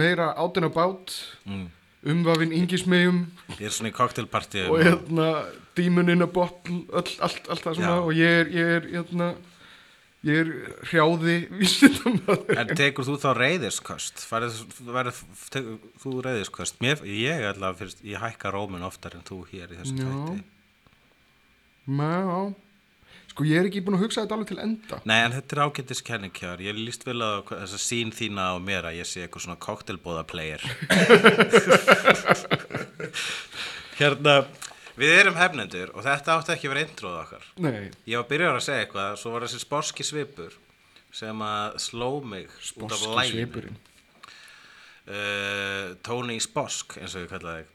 meira 0.00 0.30
out 0.40 0.56
and 0.60 0.68
about 0.68 1.12
Mm. 1.48 1.66
umvafin 2.08 2.52
yngismegum 2.56 3.18
Ég 3.58 3.66
er 3.68 3.74
svona 3.74 3.90
í 3.90 3.96
cocktailpartíu 3.96 4.68
og 4.70 4.80
hérna 4.84 5.28
demon 5.76 6.08
in 6.12 6.22
a 6.22 6.26
bottle 6.26 6.82
öll, 6.92 7.14
allt, 7.24 7.48
allt 7.48 7.64
það 7.64 7.74
svona 7.80 7.94
Já. 7.96 8.04
og 8.04 8.12
ég 8.16 8.40
er, 8.42 8.52
ég 8.52 8.74
er 8.76 8.88
hérna 8.96 9.30
ég 9.32 9.36
er 9.36 9.57
hrjáði 10.26 11.46
vísindamaður 11.54 12.58
En 12.58 12.66
tekur 12.74 13.06
þú 13.06 13.14
þá 13.22 13.30
farið, 14.26 14.50
tekur 15.54 15.76
þú 16.02 16.10
reyðisköst? 16.26 16.80
Mér, 16.82 16.98
ég 17.06 17.38
ætla 17.46 17.70
að 17.70 17.78
fyrst, 17.84 18.02
ég 18.02 18.18
hækka 18.18 18.50
rómin 18.50 18.82
oftar 18.86 19.14
en 19.14 19.22
þú 19.28 19.44
hér 19.52 19.70
í 19.70 19.78
þessu 19.78 19.94
tætti 20.00 20.42
Má, 21.88 22.50
sko 23.30 23.40
ég 23.46 23.56
er 23.62 23.66
ekki 23.70 23.80
búin 23.86 23.96
að 23.96 24.02
hugsa 24.04 24.20
þetta 24.24 24.34
alveg 24.36 24.48
til 24.50 24.60
enda. 24.60 24.96
Nei, 25.08 25.20
en 25.22 25.32
þetta 25.38 25.52
er 25.54 25.62
ágættis 25.68 26.02
kenningjar 26.04 26.58
Ég 26.66 26.74
líst 26.76 27.06
vel 27.06 27.22
að 27.22 27.46
þess 27.54 27.78
að 27.78 27.86
sín 27.86 28.10
þína 28.12 28.42
á 28.52 28.54
mér 28.58 28.82
að 28.90 28.98
ég 28.98 29.06
sé 29.08 29.22
eitthvað 29.22 29.44
svona 29.46 29.62
cocktailbóða 29.62 30.24
player 30.28 30.60
Hérna 33.98 34.44
Við 34.98 35.12
erum 35.14 35.36
hefnendur 35.38 35.92
og 35.94 36.02
þetta 36.06 36.34
átti 36.38 36.54
ekki 36.56 36.66
að 36.68 36.72
vera 36.74 36.86
intróð 36.86 37.18
okkar. 37.20 37.44
Nei, 37.62 37.90
Ég 38.08 38.18
var 38.18 38.26
byrjar 38.32 38.56
að 38.58 38.64
segja 38.66 38.84
eitthvað, 38.86 39.12
svo 39.20 39.34
var 39.34 39.46
þessi 39.46 39.60
sporski 39.62 40.06
svipur 40.06 40.56
sem 41.14 41.44
að 41.44 41.76
sló 41.82 42.08
mig 42.24 42.48
út 42.76 42.92
af 42.92 43.04
læginu. 43.06 43.44
svipurinn? 43.46 43.78
Uh, 45.08 45.94
Tony 46.04 46.36
Sposk, 46.42 46.98
eins 47.00 47.14
og 47.16 47.24
ég 47.24 47.30
kallaði 47.32 47.62
þig. 47.64 47.74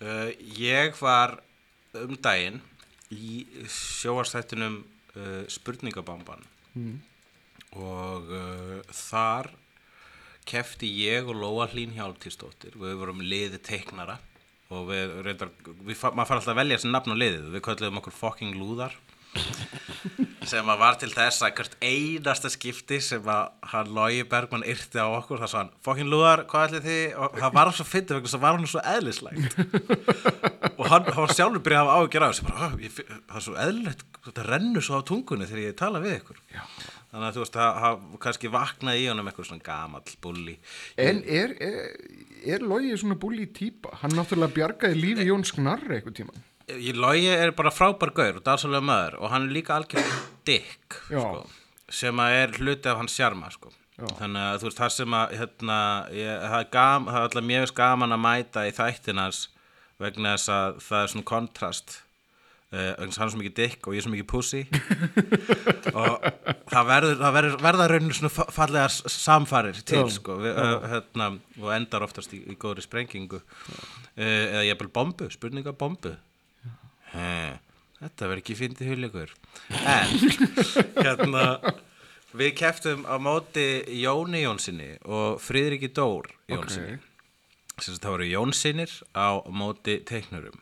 Uh, 0.00 0.30
ég 0.58 0.96
var 0.98 1.36
um 2.00 2.16
daginn 2.24 2.58
í 3.12 3.44
sjóarstættunum 3.70 4.80
uh, 5.14 5.44
Spurningabamban. 5.50 6.42
Og 7.76 8.32
uh, 8.34 8.80
þar 8.90 9.52
kefti 10.48 10.88
ég 11.04 11.28
og 11.30 11.36
Lóa 11.38 11.68
Hlín 11.70 11.92
Hjálptísdóttir, 11.94 12.74
við 12.80 12.96
vorum 12.98 13.20
liði 13.22 13.60
teiknara 13.62 14.16
og 14.70 14.88
við 14.90 15.14
reyndar, 15.26 15.50
við, 15.66 15.96
maður 16.14 16.28
fara 16.30 16.40
alltaf 16.40 16.52
að 16.54 16.60
velja 16.62 16.78
þessi 16.78 16.92
nafn 16.94 17.14
á 17.14 17.22
liðið, 17.22 17.48
við 17.54 17.64
kölluðum 17.66 18.00
okkur 18.02 18.16
fucking 18.20 18.58
lúðar. 18.58 18.94
Sem 20.50 20.66
að 20.72 20.80
var 20.80 20.96
til 20.98 21.10
þess 21.12 21.44
að 21.44 21.52
hvert 21.58 21.74
einasta 21.84 22.48
skipti 22.50 22.96
sem 23.04 23.26
að 23.30 23.50
hann 23.70 23.90
Lógi 23.94 24.24
Bergmann 24.26 24.64
yrti 24.66 24.98
á 24.98 25.06
okkur 25.06 25.38
það 25.42 25.50
svo 25.52 25.60
hann, 25.60 25.68
fokkin 25.86 26.08
lúðar, 26.10 26.42
hvað 26.50 26.64
ætli 26.66 26.80
þið? 26.86 27.02
Og 27.20 27.36
það 27.36 27.52
var 27.58 27.70
svo 27.76 27.86
fyndið 27.86 28.16
vegna 28.16 28.26
þess 28.30 28.38
að 28.38 28.42
var 28.46 28.56
hann 28.58 28.70
svo 28.72 28.82
eðlislægt. 28.94 29.58
Og 30.80 30.86
hann, 30.88 31.04
hann 31.12 31.20
var 31.20 31.34
sjálfur 31.36 31.62
byrjað 31.66 31.82
að 31.84 31.90
hafa 31.92 32.00
ágjör 32.00 32.24
á 32.24 32.28
þessu. 32.30 32.46
Bara, 32.48 32.66
"Ah, 32.66 32.74
ég 32.80 32.96
það 32.96 33.36
er 33.36 33.44
svo 33.46 33.56
eðlilegt 33.66 34.04
þetta 34.24 34.46
rennur 34.48 34.84
svo 34.84 34.98
á 35.00 35.02
tungunni 35.06 35.46
þegar 35.48 35.62
ég 35.68 35.76
tala 35.78 36.00
við 36.02 36.16
ykkur. 36.18 36.40
Já. 36.54 36.64
þannig 37.10 37.26
að 37.26 37.36
þú 37.36 37.42
veist, 37.44 37.56
það 37.56 37.78
það 37.82 38.02
kannski 38.24 38.50
vaknaði 38.54 39.00
í 39.02 39.06
honum 39.10 39.30
eitthvað 39.30 39.46
svona 39.48 39.64
gamall 39.66 40.12
bulli 40.22 40.52
En 41.00 41.22
er, 41.26 41.54
er, 41.58 41.88
er 42.44 42.64
Logi 42.64 42.92
svona 42.98 43.18
búli 43.20 43.46
típa? 43.54 43.94
Hann 44.02 44.14
náttúrulega 44.16 44.54
bjargaði 44.56 45.00
lífi 45.00 45.26
Jóns 45.28 45.52
Gnarri 45.56 45.98
eitthvað 45.98 46.16
tíma. 46.20 46.36
Ég 46.70 46.98
Logi 46.98 47.28
er 47.32 47.52
bara 47.56 47.72
frábær 47.74 48.12
gaur 48.14 48.38
og 48.40 48.46
dásalega 48.46 48.84
maður 48.86 49.18
og 49.20 49.32
hann 49.32 49.48
er 49.48 49.54
líka 49.56 49.76
algjör 49.76 50.06
dick 50.46 51.00
Já. 51.10 51.20
sko, 51.20 51.46
sem 51.90 52.20
er 52.26 52.54
hluti 52.58 52.90
af 52.90 53.00
hans 53.00 53.16
sjarma 53.18 53.50
sko. 53.50 53.72
Já. 54.00 54.06
þannig 54.16 54.44
að 54.48 54.60
þú 54.60 54.68
veist 54.68 54.78
það 54.80 54.92
sem 54.94 55.14
að 55.18 55.32
hérna, 55.36 55.78
ég, 56.16 56.36
það 56.40 56.60
er 56.62 56.68
gam, 56.72 57.08
það 57.10 57.18
er 57.18 57.26
alltaf 57.26 57.44
mjög 57.50 57.72
gaman 57.76 58.14
að 58.16 58.22
mæta 58.24 58.62
í 58.64 58.70
þættinans 58.72 59.40
vegna 60.00 60.32
þess 60.36 60.52
að 60.54 60.78
það 60.86 61.02
er 61.02 61.10
svona 61.12 61.28
kontrast 61.28 61.96
hann 62.70 63.10
er 63.10 63.14
svo 63.16 63.40
mikið 63.40 63.54
dick 63.58 63.86
og 63.88 63.96
ég 63.96 64.02
er 64.02 64.06
svo 64.06 64.12
mikið 64.14 64.28
pussy. 64.30 64.62
Og 66.00 66.22
það 66.70 66.86
verður, 66.86 67.16
það 67.18 67.34
verður 67.34 67.54
verða 67.64 67.86
rauninu 67.90 68.14
svona 68.14 68.30
fa- 68.30 68.48
fallegar 68.54 68.92
s- 68.94 69.16
samfarir 69.16 69.80
til 69.82 70.04
Já. 70.04 70.10
sko, 70.14 70.36
við, 70.38 70.54
uh, 70.54 70.84
hérna, 70.92 71.30
og 71.58 71.72
endar 71.74 72.04
oftast 72.06 72.34
í, 72.36 72.42
í 72.46 72.54
góðri 72.60 72.84
sprengingu. 72.84 73.40
Uh, 73.40 74.22
eða 74.22 74.62
ég 74.68 74.74
er 74.76 74.78
bara 74.84 74.94
bombu, 75.00 75.26
spurninga 75.34 75.74
bombu 75.74 76.14
He, 77.10 77.58
þetta 77.98 78.28
verður 78.28 78.42
ekki 78.44 78.54
fyndið 78.58 78.90
huljögur 78.92 79.32
en 79.74 80.12
hérna 81.04 81.44
við 82.38 82.52
keftum 82.60 83.02
á 83.02 83.18
móti 83.22 83.64
Jóni 83.98 84.44
Jónssoni 84.44 84.92
og 85.10 85.40
Friðriki 85.42 85.90
Dór 85.96 86.30
Jónssoni 86.50 87.00
okay. 87.00 87.96
það 87.96 88.10
voru 88.12 88.28
Jónssonir 88.30 88.94
á 89.10 89.42
móti 89.50 89.98
teiknurum 90.06 90.60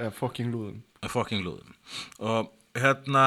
Eða 0.00 0.12
fucking 0.16 0.52
lúðum. 0.54 0.82
fucking 1.08 1.44
lúðum 1.44 1.74
og 2.18 2.50
hérna 2.78 3.24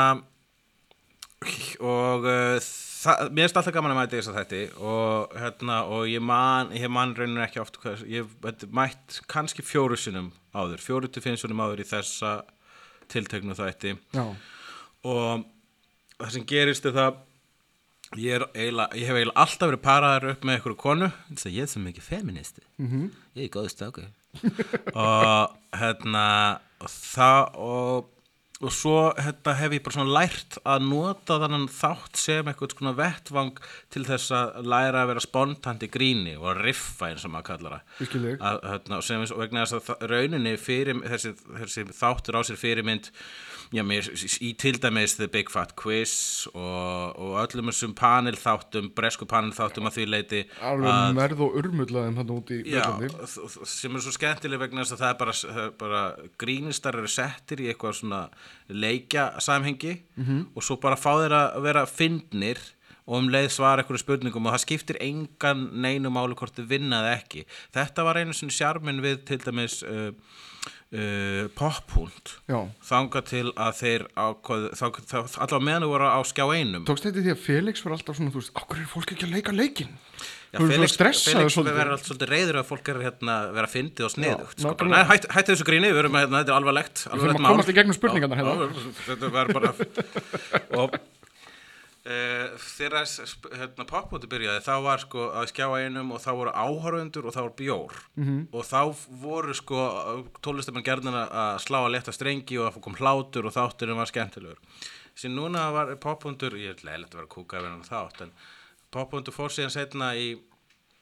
og 1.83 2.23
uh, 2.23 2.57
það, 3.03 3.31
mér 3.33 3.45
finnst 3.45 3.59
alltaf 3.59 3.75
gaman 3.75 3.93
að 3.93 3.99
mæta 3.99 4.17
þess 4.19 4.31
að 4.31 4.39
þetta 4.39 4.85
og 4.91 5.35
hérna 5.41 5.79
og 5.91 6.07
ég 6.11 6.23
man 6.23 6.71
ég 6.77 6.91
man 6.93 7.15
reynir 7.17 7.43
ekki 7.45 7.61
oft 7.63 7.79
hvað, 7.81 8.05
ég 8.09 8.47
mætt 8.73 9.19
kannski 9.31 9.65
fjóru 9.65 9.97
sinum 9.99 10.31
áður 10.55 10.83
fjóru 10.83 11.11
til 11.11 11.23
fimm 11.25 11.39
sinum 11.39 11.63
áður 11.63 11.83
í 11.83 11.89
þessa 11.89 12.33
tilteknu 13.11 13.57
þætti 13.57 13.95
Já. 14.15 14.25
og 15.03 15.45
það 16.19 16.33
sem 16.37 16.47
gerist 16.49 16.87
er 16.87 16.97
það 16.97 17.21
ég, 18.21 18.47
eiginlega, 18.53 18.89
ég 18.99 19.09
hef 19.09 19.19
eiginlega 19.19 19.45
alltaf 19.45 19.71
verið 19.71 19.85
paraður 19.85 20.33
upp 20.33 20.47
með 20.47 20.57
einhverju 20.57 20.81
konu 20.85 21.11
þess 21.29 21.49
að 21.49 21.57
ég 21.57 21.67
er 21.67 21.73
svo 21.73 21.83
mikið 21.83 22.09
feministi 22.09 22.67
-hmm. 22.77 23.09
ég 23.35 23.49
er 23.49 23.55
góð 23.57 23.71
stöku 23.73 24.07
og 25.05 25.77
hérna 25.77 26.25
og 26.83 26.91
það 26.91 27.59
og, 27.63 28.09
og 28.63 28.73
svo 28.73 28.97
hérna, 29.17 29.55
hef 29.59 29.75
ég 29.75 29.83
bara 29.85 29.97
svona 29.97 30.15
lært 30.17 30.57
að 30.63 30.85
nota 30.89 31.39
þannig 31.43 31.71
þátt 31.75 32.19
sem 32.19 32.49
eitthvað 32.49 32.75
svona 32.75 32.95
vettvang 32.97 33.63
til 33.93 34.03
þess 34.07 34.35
að 34.39 34.59
læra 34.73 35.03
að 35.03 35.13
vera 35.13 35.23
spontant 35.23 35.85
í 35.85 35.91
gríni 35.93 36.35
og 36.39 36.49
að 36.53 36.61
riffa 36.67 37.11
eins 37.11 37.25
og 37.27 37.33
maður 37.35 37.49
kallar 37.51 37.77
það. 37.77 38.27
Að, 38.33 38.61
hérna, 38.71 39.01
sem 39.05 39.25
og 39.27 39.41
vegna 39.43 39.65
þess 39.65 39.95
að 39.95 40.05
rauninni 40.13 40.55
fyrir, 40.61 41.01
þessi, 41.15 41.33
þessi 41.63 41.87
þáttur 41.91 42.39
á 42.39 42.41
sér 42.47 42.61
fyrirmynd 42.61 43.11
já, 43.73 43.81
mér, 43.83 44.05
í 44.45 44.51
til 44.61 44.75
dæmis 44.81 45.15
The 45.17 45.27
Big 45.33 45.49
Fat 45.53 45.71
Quiz 45.79 46.13
og, 46.53 47.15
og 47.17 47.37
öllum 47.41 47.71
þessum 47.71 47.95
panel 47.97 48.37
þáttum, 48.37 48.91
bresku 48.95 49.25
panel 49.29 49.53
þáttum 49.55 49.89
að 49.89 49.97
því 49.97 50.05
leiti 50.11 50.41
Alveg 50.61 51.15
merð 51.17 51.41
og 51.47 51.57
urmullaðum 51.63 52.19
hann 52.21 52.33
út 52.35 52.53
í 52.53 52.59
þ- 53.25 53.65
sem 53.73 53.95
er 53.97 54.05
svo 54.05 54.13
skemmtileg 54.13 54.61
vegna 54.61 54.85
þess 54.85 54.95
að 54.97 55.03
það 55.03 55.09
er 55.15 55.19
bara, 55.23 55.35
það 55.41 55.63
er 55.65 55.73
bara 55.81 56.03
grínistar 56.45 56.99
eru 57.01 57.11
settir 57.11 57.65
í 57.65 57.71
eitthvað 57.73 57.97
svona 58.03 58.21
leikja 58.69 59.27
samhengi 59.41 59.97
-hmm. 60.17 60.45
og 60.55 60.63
svo 60.63 60.77
bara 60.81 60.95
fá 60.99 61.11
þeir 61.23 61.33
að 61.41 61.61
vera 61.65 61.85
fyndnir 61.89 62.61
og 63.05 63.17
um 63.19 63.27
leið 63.27 63.49
svara 63.51 63.81
einhverju 63.83 63.99
spurningum 63.99 64.45
og 64.47 64.53
það 64.53 64.61
skiptir 64.63 64.97
engan 65.03 65.65
neinu 65.83 66.07
máli 66.13 66.37
hvort 66.39 66.55
þið 66.55 66.69
vinnaði 66.69 67.09
ekki. 67.17 67.41
Þetta 67.75 68.03
var 68.07 68.15
einu 68.21 68.31
svona 68.33 68.55
sjarmin 68.55 69.01
við 69.03 69.25
til 69.27 69.41
dæmis 69.43 69.81
uh, 69.83 70.13
uh, 70.93 71.49
pophund 71.57 72.33
Já. 72.49 72.59
þanga 72.85 73.23
til 73.29 73.45
að 73.51 73.79
þeir 73.79 74.05
ákvað, 74.13 74.69
þá, 74.77 74.85
þá, 75.09 75.17
allavega 75.17 75.65
meðan 75.67 75.85
þú 75.85 75.91
voru 75.93 76.11
á 76.13 76.21
skjá 76.29 76.45
einum 76.53 76.87
Tókst 76.87 77.07
þetta 77.09 77.25
því 77.25 77.33
að 77.33 77.43
Felix 77.47 77.83
var 77.85 77.97
alltaf 77.97 78.19
svona, 78.19 78.33
þú 78.33 78.43
veist, 78.43 78.53
okkur 78.61 78.81
er 78.81 78.89
fólk 78.93 79.15
ekki 79.15 79.27
að 79.27 79.35
leika 79.37 79.55
leikin? 79.55 79.93
Já, 80.53 80.59
Þú 80.59 80.67
Felix, 80.69 80.97
Felix 81.01 81.57
verður 81.57 81.95
alltaf 81.95 82.09
svolítið 82.11 82.29
reyður 82.29 82.59
að 82.61 82.67
fólk 82.69 82.89
er 82.93 82.99
hérna 83.07 83.37
vera 83.55 83.69
fyndið 83.71 84.05
og 84.05 84.11
sniðugt 84.13 84.59
sko. 84.61 84.73
Nei, 84.85 84.99
hætt, 85.09 85.25
hættu 85.33 85.55
þessu 85.55 85.65
gríni, 85.65 85.89
við 85.89 86.03
erum 86.03 86.17
að 86.19 86.27
hérna, 86.27 86.43
þetta 86.43 86.53
er 86.53 86.59
alvarlegt 86.59 87.01
þurfum 87.07 87.23
alvarlegt 87.23 87.41
að 87.41 87.55
komast 87.55 87.71
í 87.73 87.75
gegnum 87.79 87.97
spurningarnar 87.97 88.43
Já, 88.43 88.51
hérna. 88.51 88.93
Þetta 89.07 89.31
verður 89.33 89.57
bara 89.57 89.73
og 90.83 90.99
Uh, 92.03 92.57
þegar 92.59 93.05
hérna, 93.55 93.85
popmóti 93.87 94.27
byrjaði 94.27 94.59
þá 94.65 94.73
var 94.83 94.99
sko 94.99 95.29
að 95.39 95.45
skjá 95.53 95.69
einum 95.79 96.09
og 96.11 96.19
þá 96.19 96.31
voru 96.35 96.51
áhörfundur 96.51 97.29
og 97.29 97.35
þá 97.35 97.39
var 97.45 97.53
bjór. 97.61 97.93
-hmm. 98.17 98.41
og 98.51 98.65
þá 98.67 98.81
voru 99.21 99.55
sko 99.55 99.85
tólestamenn 100.43 100.83
gerðin 100.83 101.15
að 101.15 101.61
slá 101.63 101.79
að 101.79 101.93
leta 101.95 102.11
strengi 102.11 102.59
og 102.59 102.73
það 102.73 102.83
kom 102.83 102.99
hlátur 102.99 103.47
og 103.47 103.55
þátturinn 103.55 104.01
var 104.01 104.11
skemmtilegur. 104.11 104.59
Sem 105.15 105.31
núna 105.31 105.71
var 105.71 105.95
popmundur 105.95 106.57
ég 106.59 106.75
er 106.75 106.83
leiðilegt 106.83 107.15
að 107.15 107.21
vera 107.21 107.31
kúka 107.31 107.61
ef 107.61 107.69
hann 107.69 107.87
þátt 107.87 108.21
en 108.27 108.35
popmundur 108.91 109.33
fór 109.33 109.53
síðan 109.55 109.71
setna 109.71 110.11
í 110.19 110.35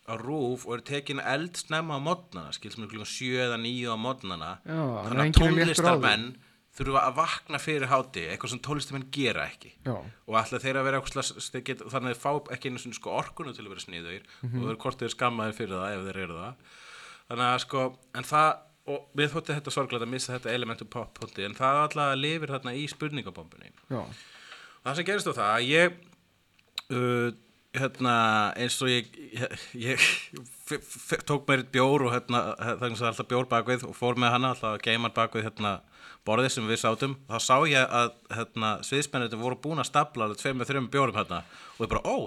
á 0.06 0.14
rúf 0.22 0.68
og 0.68 0.78
er 0.78 0.86
tekin 0.86 1.22
eld 1.22 1.58
snemma 1.58 1.98
á 1.98 2.02
modnana, 2.02 2.54
skil 2.54 2.72
sem 2.74 2.86
er 2.86 2.92
klukkan 2.92 3.10
7 3.10 3.42
eða 3.48 3.58
9 3.62 3.94
á 3.94 3.98
modnana 3.98 4.52
þannig 4.66 5.22
að 5.24 5.38
tónlistarmenn 5.38 6.26
þurfa 6.78 7.02
að 7.04 7.16
vakna 7.20 7.60
fyrir 7.60 7.90
háti 7.92 8.22
eitthvað 8.32 8.50
sem 8.54 8.60
tónlistarmenn 8.64 9.10
gera 9.12 9.44
ekki 9.52 9.74
Já. 9.86 9.96
og 10.28 10.36
alltaf 10.40 10.64
þeir 10.64 10.78
að 10.80 10.86
vera 10.88 11.02
eitthvað 11.02 11.32
þannig 11.92 11.96
að 11.96 12.14
þeir 12.14 12.22
fá 12.24 12.32
ekki 12.56 12.70
einu 12.72 12.80
svona 12.80 12.96
sko 13.00 13.16
orkunu 13.20 13.54
til 13.54 13.66
að 13.66 13.74
vera 13.74 13.84
sniðugir 13.86 14.24
Mhm. 14.42 14.62
og 14.64 14.68
þeir 14.70 14.80
hvort 14.86 15.00
þeir 15.04 15.16
skammaðir 15.16 15.58
fyrir 15.58 15.76
það 15.76 15.96
ef 15.98 16.06
þeir 16.08 16.22
eru 16.24 16.38
það 16.40 16.54
þannig 17.32 17.48
að 17.52 17.60
sko, 17.66 17.84
en 18.16 18.24
það 18.24 18.50
og 18.92 19.04
við 19.16 19.30
þótti 19.36 19.56
þetta 19.60 19.72
sorglega 19.72 20.06
að 20.08 20.10
missa 20.16 20.34
þetta 20.40 20.54
elementum 20.56 20.88
pop 20.90 21.20
-punkti, 21.20 21.46
en 21.46 21.54
það 21.56 21.82
alltaf 21.84 22.16
lifir 22.18 22.50
þarna 22.50 22.74
í 22.74 22.88
spurningabombunni 22.90 23.70
Já. 23.92 24.02
það 24.86 24.96
sem 24.96 25.06
gerist 25.06 25.28
þú 25.28 25.36
það 25.38 25.52
að 25.56 25.68
ég 25.70 25.94
uh, 26.92 27.32
hérna 27.78 28.16
eins 28.60 28.82
og 28.84 28.90
ég, 28.92 29.08
ég, 29.38 29.54
ég 29.76 31.22
tók 31.28 31.46
mér 31.48 31.64
bjór 31.72 32.08
og 32.08 32.12
hérna 32.16 32.42
það 32.58 32.88
er 32.90 33.08
alltaf 33.12 33.28
bjór 33.32 33.48
bakvið 33.52 33.86
og 33.88 33.96
fór 33.96 34.16
með 34.20 34.34
hana 34.36 34.50
alltaf 34.56 34.74
að 34.76 34.84
geima 34.88 35.12
bakvið 35.16 35.46
hérna 35.48 35.76
borðið 36.28 36.54
sem 36.56 36.68
við 36.70 36.82
sátum 36.84 37.14
þá 37.30 37.38
sá 37.42 37.56
ég 37.70 37.94
að 38.02 38.12
hérna 38.38 38.72
sviðsmennir 38.86 39.40
voru 39.42 39.60
búin 39.62 39.82
að 39.82 39.90
stapla 39.90 40.28
alveg 40.28 40.42
tveim 40.42 40.60
með 40.62 40.74
þreim 40.74 40.90
bjórum 40.94 41.18
hérna. 41.18 41.44
Og 41.78 41.86
ég 41.86 41.94
bara 41.96 42.04
ó 42.06 42.18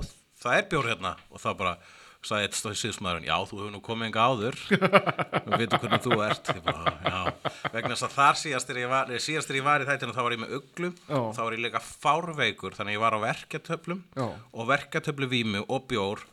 það 0.45 0.57
er 0.59 0.73
bjór 0.73 0.91
hérna. 0.93 1.15
Og 1.31 1.43
það 1.43 1.61
bara 1.63 1.77
sagði 2.25 2.47
eitt 2.47 2.57
stóð 2.57 2.77
sviðsmæðurinn 2.81 3.27
já 3.29 3.35
þú 3.45 3.59
hefur 3.59 3.73
nú 3.75 3.81
komið 3.85 4.09
enga 4.09 4.27
áður. 4.31 4.59
Við 5.45 5.57
veitum 5.61 5.83
hvernig 5.83 6.05
þú 6.07 6.21
ert. 6.25 6.53
Bara, 6.65 7.25
vegna 7.75 7.93
þess 7.93 8.07
að 8.09 8.15
þar 8.17 8.39
síðast 8.41 8.71
þegar 8.71 8.81
ég 8.81 8.93
var, 8.95 9.13
síðast 9.21 9.51
þegar 9.51 9.59
ég 9.61 9.67
var 9.69 9.85
í 9.85 9.89
þættinu 9.91 10.17
þá 10.17 10.23
var 10.25 10.37
ég 10.37 10.43
með 10.45 10.55
uglu. 10.59 10.91
Já. 11.05 11.19
þá 11.37 11.41
var 11.43 11.57
ég 11.59 11.65
líka 11.67 11.83
fárveikur 11.85 12.79
þannig 12.79 12.95
að 12.95 12.97
ég 12.97 13.05
var 13.05 13.19
á 13.19 13.21
verkjatöflum 13.27 14.01
Já. 14.17 14.25
og 14.33 14.71
verkjatöflu 14.73 15.29
vímu 15.35 15.65
og 15.69 15.85
bjór 15.93 16.25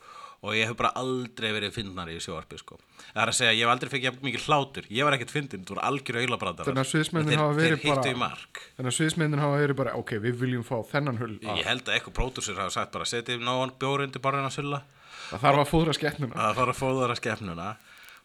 og 0.42 0.56
ég 0.58 0.66
hef 0.66 0.78
bara 0.80 0.90
aldrei 0.98 1.52
verið 1.54 1.74
fyndnari 1.76 2.16
í 2.18 2.22
sjóarpi 2.24 2.58
sko. 2.58 2.80
það 3.14 3.22
er 3.22 3.30
að 3.30 3.36
segja, 3.38 3.52
ég 3.54 3.62
hef 3.62 3.72
aldrei 3.76 3.92
fengið 3.94 4.16
mikið 4.26 4.46
hlátur. 4.48 4.88
Ég 4.90 5.06
var 5.06 5.14
ekkert 5.18 5.34
fyndin, 5.36 5.66
þú 5.68 5.76
voru 5.76 5.84
algjör 5.86 6.18
auðlabrandar 6.22 6.66
Þannig 6.66 6.82
að 6.82 6.90
sviðsmennirnir 6.92 7.42
hafa 7.42 7.58
verið 7.60 7.84
bara- 7.86 8.38
Þannig 8.78 8.90
að 8.92 8.98
sviðsmyndin 8.98 9.44
hafa 9.44 9.60
verið 9.62 9.76
bara, 9.82 9.94
ok, 10.02 10.12
við 10.26 10.40
viljum 10.42 10.64
fá 10.66 10.76
þennan 10.92 11.20
hull 11.22 11.38
ég 11.38 11.64
held 11.70 11.84
að 11.86 11.94
eitthvað 12.00 12.18
pródúsir 12.18 12.58
hafa 12.58 12.74
sagt 12.74 12.92
bara 12.92 13.06
setið 13.06 13.44
nógan 13.46 13.76
bjór 13.78 14.06
undir 14.08 14.22
barðina 14.22 14.50
sulla. 14.50 14.82
Það 15.30 15.46
þarf 15.46 15.62
að 15.62 15.70
fóðra 15.72 15.94
skeppnuna. 16.00 16.34
að 16.36 16.56
fara 16.56 16.72
að 16.74 16.82
fóðara 16.82 17.16
skepnuna. 17.22 17.70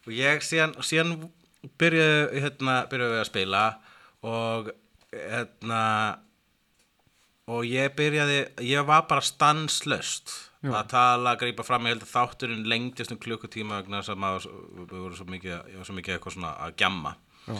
Og 0.07 0.13
ég 0.13 0.41
síðan, 0.41 0.73
síðan 0.81 1.29
byrjuði 1.77 2.41
hérna, 2.41 2.87
byrjuði 2.89 3.13
við 3.13 3.21
að 3.21 3.29
spila 3.29 3.63
og 4.23 4.71
hérna 5.13 6.17
og 7.47 7.63
ég 7.63 7.93
byrjaði 7.95 8.39
ég 8.67 8.85
var 8.87 9.05
bara 9.07 9.21
stanslöst 9.23 10.46
Já. 10.57 10.71
að 10.73 10.87
tala, 10.89 11.33
að 11.35 11.43
grípa 11.43 11.65
fram 11.65 11.85
ég 11.85 11.93
held 11.93 12.05
að 12.07 12.13
þátturinn 12.15 12.63
lengdist 12.71 13.13
um 13.13 13.19
klukkutíma 13.21 13.81
vegna 13.83 14.01
þess 14.01 14.15
að 14.15 14.47
við 14.89 14.95
vorum 14.95 15.19
svo 15.19 15.27
mikið, 15.29 15.75
svo 15.85 15.97
mikið 15.97 16.15
eitthvað 16.15 16.37
svona 16.37 16.55
að 16.65 16.73
gjamma. 16.81 17.13
Já. 17.47 17.59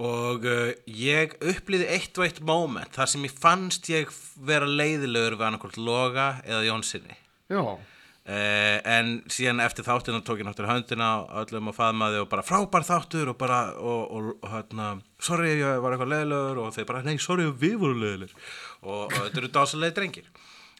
og 0.00 0.44
uh, 0.48 0.72
ég 0.96 1.36
upplýði 1.40 1.86
eitt 1.94 2.18
og 2.18 2.26
eitt 2.26 2.42
moment 2.44 2.92
þar 2.96 3.08
sem 3.12 3.24
ég 3.24 3.32
fannst 3.36 3.88
ég 3.92 4.10
vera 4.48 4.68
leiðilegur 4.68 5.38
við 5.38 5.46
annarkvort 5.46 5.78
Loga 5.80 6.26
eða 6.44 6.66
Jónssoni. 6.66 7.16
Uh, 8.30 8.76
en 8.84 9.14
síðan 9.32 9.62
eftir 9.64 9.86
þáttina 9.86 10.20
tók 10.22 10.42
ég 10.42 10.46
náttúrulega 10.46 10.76
höndina 10.76 11.06
á 11.24 11.40
öllum 11.40 11.70
og 11.72 11.74
faðmaði 11.74 12.20
og 12.20 12.28
bara 12.30 12.44
frábær 12.44 12.84
þáttur 12.86 13.32
og 13.32 13.38
bara 13.40 13.62
og, 13.80 14.02
og, 14.12 14.28
og 14.44 14.52
hérna, 14.52 14.90
sorry 15.22 15.54
ef 15.54 15.62
ég 15.62 15.80
var 15.82 15.96
eitthvað 15.96 16.12
leðilegur 16.12 16.60
og 16.62 16.74
þeir 16.76 16.88
bara, 16.90 17.02
nei, 17.06 17.16
sorry 17.22 17.48
við 17.48 17.78
vorum 17.80 18.04
leðilegur 18.04 18.36
og, 18.82 19.06
og 19.08 19.16
þetta 19.16 19.40
eru 19.40 19.52
dásalegi 19.56 19.96
drengir 19.96 20.28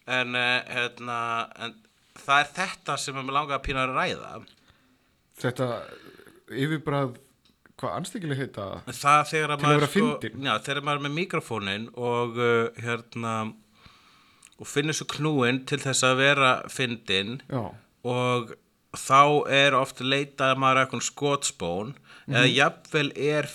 en, 0.06 0.36
uh, 0.36 0.60
hérna, 0.70 1.18
en 1.60 1.74
það 2.20 2.44
er 2.44 2.52
þetta 2.60 2.96
sem 3.00 3.18
ég 3.20 3.34
langaði 3.34 3.58
að 3.58 3.66
pína 3.66 3.86
að 3.86 3.96
ræða. 3.98 4.30
Þetta 5.40 5.68
yfirbræð, 6.50 7.16
hvað 7.80 7.96
anstíkileg 8.00 8.42
heita 8.44 8.68
það? 8.90 9.26
Þegar 9.30 9.54
að 9.54 9.56
að 9.56 9.64
maður 9.64 9.80
vera 9.80 9.92
fyndinn? 9.94 10.44
já, 10.44 10.52
þegar 10.66 10.86
maður 10.86 11.00
er 11.00 11.06
með 11.06 11.16
mikrofónin 11.18 11.90
og 11.96 12.40
uh, 12.40 12.82
hérna 12.84 13.34
og 14.60 14.68
finnur 14.68 14.96
svo 14.96 15.06
knúin 15.08 15.62
til 15.68 15.80
þess 15.80 16.04
að 16.04 16.18
vera 16.20 16.50
fyndin 16.68 17.38
og 18.04 18.52
þá 18.92 19.48
er 19.48 19.76
oft 19.78 20.02
leitað 20.04 20.58
maður 20.60 20.80
að 20.80 20.84
eitthvað 20.84 21.06
skotspón 21.06 21.94
eða 22.28 22.50
jafnvel 22.50 23.08
er 23.16 23.48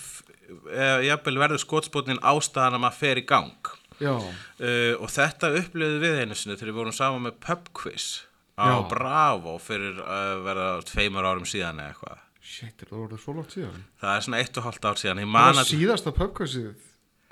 eða 0.72 1.04
jafnvel 1.06 1.36
verður 1.44 1.62
skotspónin 1.62 2.22
ástæðan 2.26 2.80
að 2.80 2.84
maður 2.86 3.00
fer 3.04 3.22
í 3.22 3.26
gang 3.30 3.72
uh, 4.04 4.94
og 5.00 5.10
þetta 5.14 5.52
upplöðu 5.62 6.02
við 6.04 6.22
einu 6.24 6.38
sinni 6.38 6.58
þegar 6.58 6.72
við 6.72 6.80
vorum 6.82 6.98
saman 6.98 7.28
með 7.28 7.38
pubquiz 7.46 8.08
á 8.56 8.72
Já. 8.72 8.76
Bravo 8.92 9.58
fyrir 9.60 10.00
að 10.04 10.46
verða 10.46 10.70
tveimur 10.88 11.28
árum 11.28 11.48
síðan 11.50 11.82
eða 11.84 11.94
eitthvað. 11.94 12.24
Shit, 12.46 12.76
er 12.78 12.92
það 12.92 13.00
voruð 13.02 13.22
svo 13.24 13.34
langt 13.36 13.56
síðan. 13.56 13.86
Það 14.00 14.18
er 14.18 14.26
svona 14.28 14.42
eitt 14.44 14.60
og 14.60 14.68
hálft 14.68 14.86
ár 14.86 15.00
síðan. 15.02 15.24
Það 15.26 15.58
var 15.60 15.70
síðasta 15.72 16.14
pubquizið 16.16 16.74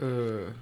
uh, 0.02 0.54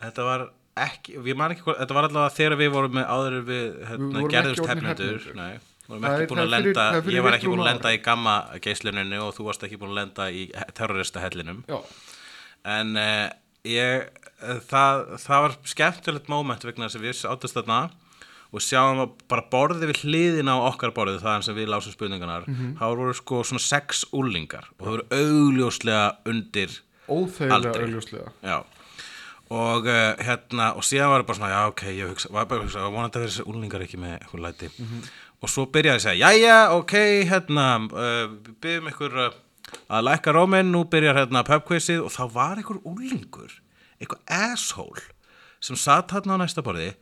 þetta 0.00 0.26
var 0.26 0.46
ekki, 0.80 1.16
ég 1.26 1.38
man 1.38 1.54
ekki 1.54 1.66
hvað, 1.66 1.80
þetta 1.82 1.96
var 1.96 2.08
allavega 2.08 2.36
þegar 2.36 2.56
við 2.60 2.70
vorum 2.76 2.96
með 2.96 3.10
áður 3.10 3.36
við 3.40 3.50
Við 3.50 3.90
hérna, 3.90 4.22
orðnir 4.22 4.62
hefnendur 4.70 5.26
nei, 5.36 5.50
vorum 5.88 6.06
Það 6.06 6.16
ekki 6.16 6.30
búin 6.30 6.42
að 6.44 6.52
lenda 6.54 6.86
fyrir 6.94 7.16
ég 7.16 7.26
var 7.26 7.36
ekki 7.36 7.50
búin 7.50 7.64
að 7.64 7.70
lenda 7.70 7.92
í 7.92 8.00
gamma 8.04 8.36
geisluninni 8.64 9.20
og 9.20 9.34
þú 9.36 9.48
varst 9.50 9.66
ekki 9.66 9.80
búin 9.80 9.92
að 9.92 10.00
lenda 10.00 10.28
í 10.30 10.46
terrorista 10.78 11.24
hellinum 11.24 11.62
Já, 11.68 11.78
en 12.78 12.94
uh, 13.00 13.26
ég 13.68 14.19
það, 14.70 15.02
það 15.24 15.42
var 15.46 15.56
skemmtilegt 15.74 16.28
moment 16.32 16.64
vegna 16.64 16.88
þess 16.88 16.98
að 17.00 17.06
við 17.08 17.24
áttast 17.34 17.58
þarna 17.58 17.80
og 18.50 18.64
sjáum 18.66 18.98
að 19.04 19.10
bara 19.30 19.44
borðið 19.52 19.90
við 19.92 20.00
hliðina 20.04 20.56
á 20.58 20.66
okkar 20.72 20.90
borðið 20.96 21.20
þaðan 21.22 21.44
sem 21.46 21.54
við 21.60 21.68
lásum 21.70 21.94
spurningarnar 21.94 22.48
Mhm. 22.50 22.72
þá 22.80 22.84
voru 22.98 23.14
sko 23.14 23.42
svona 23.46 23.62
sex 23.62 24.04
úlingar 24.12 24.66
og 24.78 24.86
það 24.86 24.90
voru 24.96 25.06
augljóslega 25.20 26.16
undir 26.26 26.70
óþægilega 27.08 27.54
Aldrei. 27.54 27.84
augljóslega. 27.86 28.32
Já. 28.42 28.58
Og 29.50 29.86
uh, 29.86 30.14
hérna 30.22 30.68
og 30.78 30.84
síðan 30.86 31.10
var 31.10 31.22
það 31.22 31.26
bara 31.26 31.38
svona 31.40 31.50
já 31.50 31.62
ok, 31.72 31.82
ég 31.90 32.10
hugsa, 32.12 32.28
var 32.30 32.44
bara 32.46 32.62
hugsa 32.62 32.84
vonandi 32.90 33.18
að 33.18 33.24
þessi 33.26 33.46
úlningar 33.50 33.82
ekki 33.82 33.98
með 33.98 34.12
eitthvað 34.20 34.44
læti. 34.44 34.68
Og 35.42 35.48
svo 35.50 35.64
byrjaði 35.72 35.98
að 35.98 36.04
segja, 36.04 36.28
jæja, 36.36 36.58
ok 36.76 36.92
hérna, 37.30 37.64
uh, 37.90 38.52
byggjum 38.62 38.90
ykkur 38.92 39.16
uh, 39.24 39.30
að 39.90 40.04
lækka 40.06 40.34
róminn, 40.36 40.70
nú 40.70 40.84
byrjar 40.90 41.18
hérna 41.18 41.42
pubquizið. 41.46 42.04
Og 42.06 42.12
þá 42.14 42.22
var 42.34 42.60
ykkur 42.62 42.78
úlningur 42.86 43.50
eitthvað 44.00 44.36
asshole 44.52 45.08
sem 45.60 45.76
satt 45.76 46.14
hérna 46.16 46.38
á 46.40 46.42
næsta 46.42 46.64
borði 46.64 46.94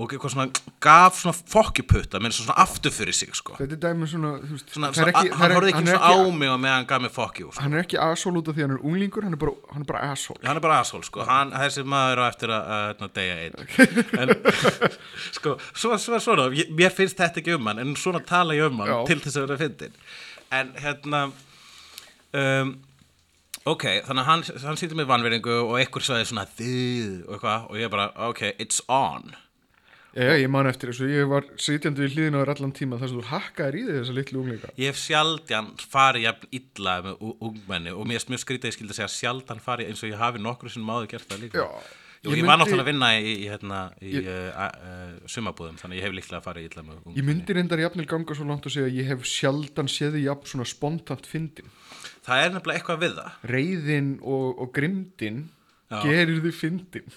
og 0.00 0.12
eitthvað 0.14 0.32
svona 0.32 0.46
gaf 0.82 1.16
svona 1.18 1.34
fokkiputta 1.50 2.20
með 2.22 2.36
svona 2.36 2.54
aftur 2.62 2.92
fyrir 2.94 3.14
sig 3.14 3.32
sko. 3.34 3.56
Þetta 3.58 3.74
er 3.74 3.80
dæmi 3.82 4.06
svona, 4.08 4.30
þú 4.38 4.54
veist 4.54 4.70
svona, 4.70 4.90
svona, 4.94 5.10
ekki, 5.10 5.32
hann 5.40 5.54
horfði 5.56 5.72
ekki 5.72 5.80
hann 5.80 5.90
svona 5.90 6.06
á 6.06 6.14
ekki, 6.14 6.36
mig 6.38 6.52
og 6.52 6.60
meðan 6.62 6.76
hann 6.76 6.88
gaf 6.92 7.02
mig 7.04 7.12
fokki 7.16 7.46
sko. 7.48 7.64
Hann 7.64 7.74
er 7.74 7.82
ekki 7.82 7.98
asshole 8.06 8.40
út 8.40 8.50
af 8.50 8.56
því 8.56 8.62
að 8.64 8.68
hann 8.68 8.76
er 8.76 8.86
unglingur 8.86 9.26
Hann 9.26 9.36
er 9.36 9.42
bara, 9.42 9.56
hann 9.74 9.84
er 9.84 9.90
bara 9.90 10.02
asshole. 10.14 10.40
Hann 10.46 10.60
er 10.62 10.64
bara 10.64 10.78
asshole 10.84 11.08
sko, 11.10 11.26
hann, 11.26 11.52
þessi 11.58 11.84
maður 11.90 12.22
á 12.22 12.24
eftir 12.30 12.54
að, 12.54 12.72
að, 12.78 13.04
að 13.08 13.14
deyja 13.18 13.36
einn. 13.44 13.58
En 14.22 14.34
sko, 15.40 15.56
svo, 15.74 15.98
svo, 16.06 16.22
svona 16.22 16.48
ég, 16.54 16.70
mér 16.70 16.94
finnst 16.94 17.18
þetta 17.18 17.42
ekki 17.42 17.58
um 17.58 17.70
hann, 17.72 17.82
en 17.82 17.98
svona 17.98 18.22
tala 18.30 18.56
ég 18.56 18.70
um 18.70 18.84
hann 18.84 18.94
Já. 18.94 18.98
til 19.10 19.20
þess 19.26 19.42
að 19.42 19.48
vera 19.48 19.60
fyndin 19.66 20.00
en 20.50 20.72
hérna 20.80 21.24
um, 22.32 22.72
ok, 23.68 23.84
þannig 24.06 24.22
að 24.24 24.28
hann, 24.30 24.42
hann 24.64 24.80
sýtti 24.80 24.96
með 24.98 25.10
vanveringu 25.10 25.60
og 25.66 25.76
einhver 25.80 26.04
sagði 26.06 26.30
svona 26.30 26.48
þið 26.56 27.14
og 27.26 27.36
eitthvað 27.36 27.70
og 27.70 27.80
ég 27.80 27.92
bara, 27.92 28.10
ok, 28.30 28.42
it's 28.62 28.82
on. 28.88 29.32
Já, 30.10 30.24
já, 30.26 30.32
ég 30.42 30.50
man 30.50 30.66
eftir 30.66 30.90
þessu. 30.90 31.06
Ég 31.06 31.28
var 31.30 31.44
sitjandi 31.60 32.02
við 32.02 32.16
hliðina 32.16 32.40
á 32.42 32.50
allan 32.50 32.72
tíma 32.74 32.98
þar 32.98 33.12
sem 33.12 33.20
þú 33.20 33.26
hakkaðir 33.28 33.76
í 33.78 33.82
þessa 33.86 34.14
litlu 34.16 34.40
unglinga. 34.40 34.70
Ég 34.80 34.90
hef 34.90 34.98
sjaldan 34.98 35.68
farið 35.78 36.24
jafn 36.26 36.56
illa 36.58 36.94
með 37.04 37.20
ungmenni 37.30 37.92
og 37.94 38.08
mér 38.10 38.26
mjög 38.32 38.42
skrítið 38.42 38.66
að 38.66 38.72
ég 38.72 38.76
skildi 38.78 38.96
að 38.96 38.98
segja 38.98 39.12
sjaldan 39.14 39.62
farið 39.62 39.92
eins 39.92 40.02
og 40.02 40.10
ég 40.10 40.18
hafi 40.18 40.42
nokkru 40.42 40.72
sem 40.74 40.82
máður 40.82 41.12
gert 41.12 41.30
það 41.30 41.44
líka. 41.44 41.62
Já, 41.62 41.92
Jú, 42.20 42.30
ég 42.34 42.42
ég, 42.42 42.44
var 42.44 42.58
myndi- 42.58 42.64
náttúrulega 42.66 42.84
að 42.84 42.90
vinna 42.90 43.08
í, 43.16 43.30
í, 43.32 43.46
hérna, 43.48 43.78
í 44.04 44.10
Ég- 44.12 44.26
uh, 44.28 44.64
uh, 44.90 45.28
sumabúðum 45.32 45.78
þannig 45.80 45.96
að 45.96 46.00
ég 46.00 46.04
hef 46.04 46.16
líklega 46.18 46.42
farið 46.44 46.66
illa 46.68 46.82
með 46.84 46.96
ungmenni 46.98 47.16
Ég 47.20 47.24
myndi 47.30 47.54
reyndar 47.56 47.80
jafnil 47.80 48.06
ganga 48.10 48.34
svo 48.36 48.44
langt 48.50 48.66
og 48.68 48.74
segja 48.74 48.90
að 48.90 48.98
ég 49.00 49.08
hef 49.08 49.24
sjaldan 49.24 49.88
séð 49.88 50.18
því 50.18 50.24
jafn 50.26 50.50
svona 50.52 50.66
spontant 50.68 51.24
fyndin. 51.30 51.70
Það 52.26 52.42
er 52.44 52.52
nefnilega 52.58 52.78
eitthvað 52.82 53.00
við 53.06 53.14
það 53.20 53.48
Reyðin 53.54 54.10
og, 54.20 54.60
og 54.60 54.72
grimdin 54.76 55.40
Já. 55.90 56.02
gerir 56.04 56.42
því 56.44 56.52
fyndin. 56.60 57.08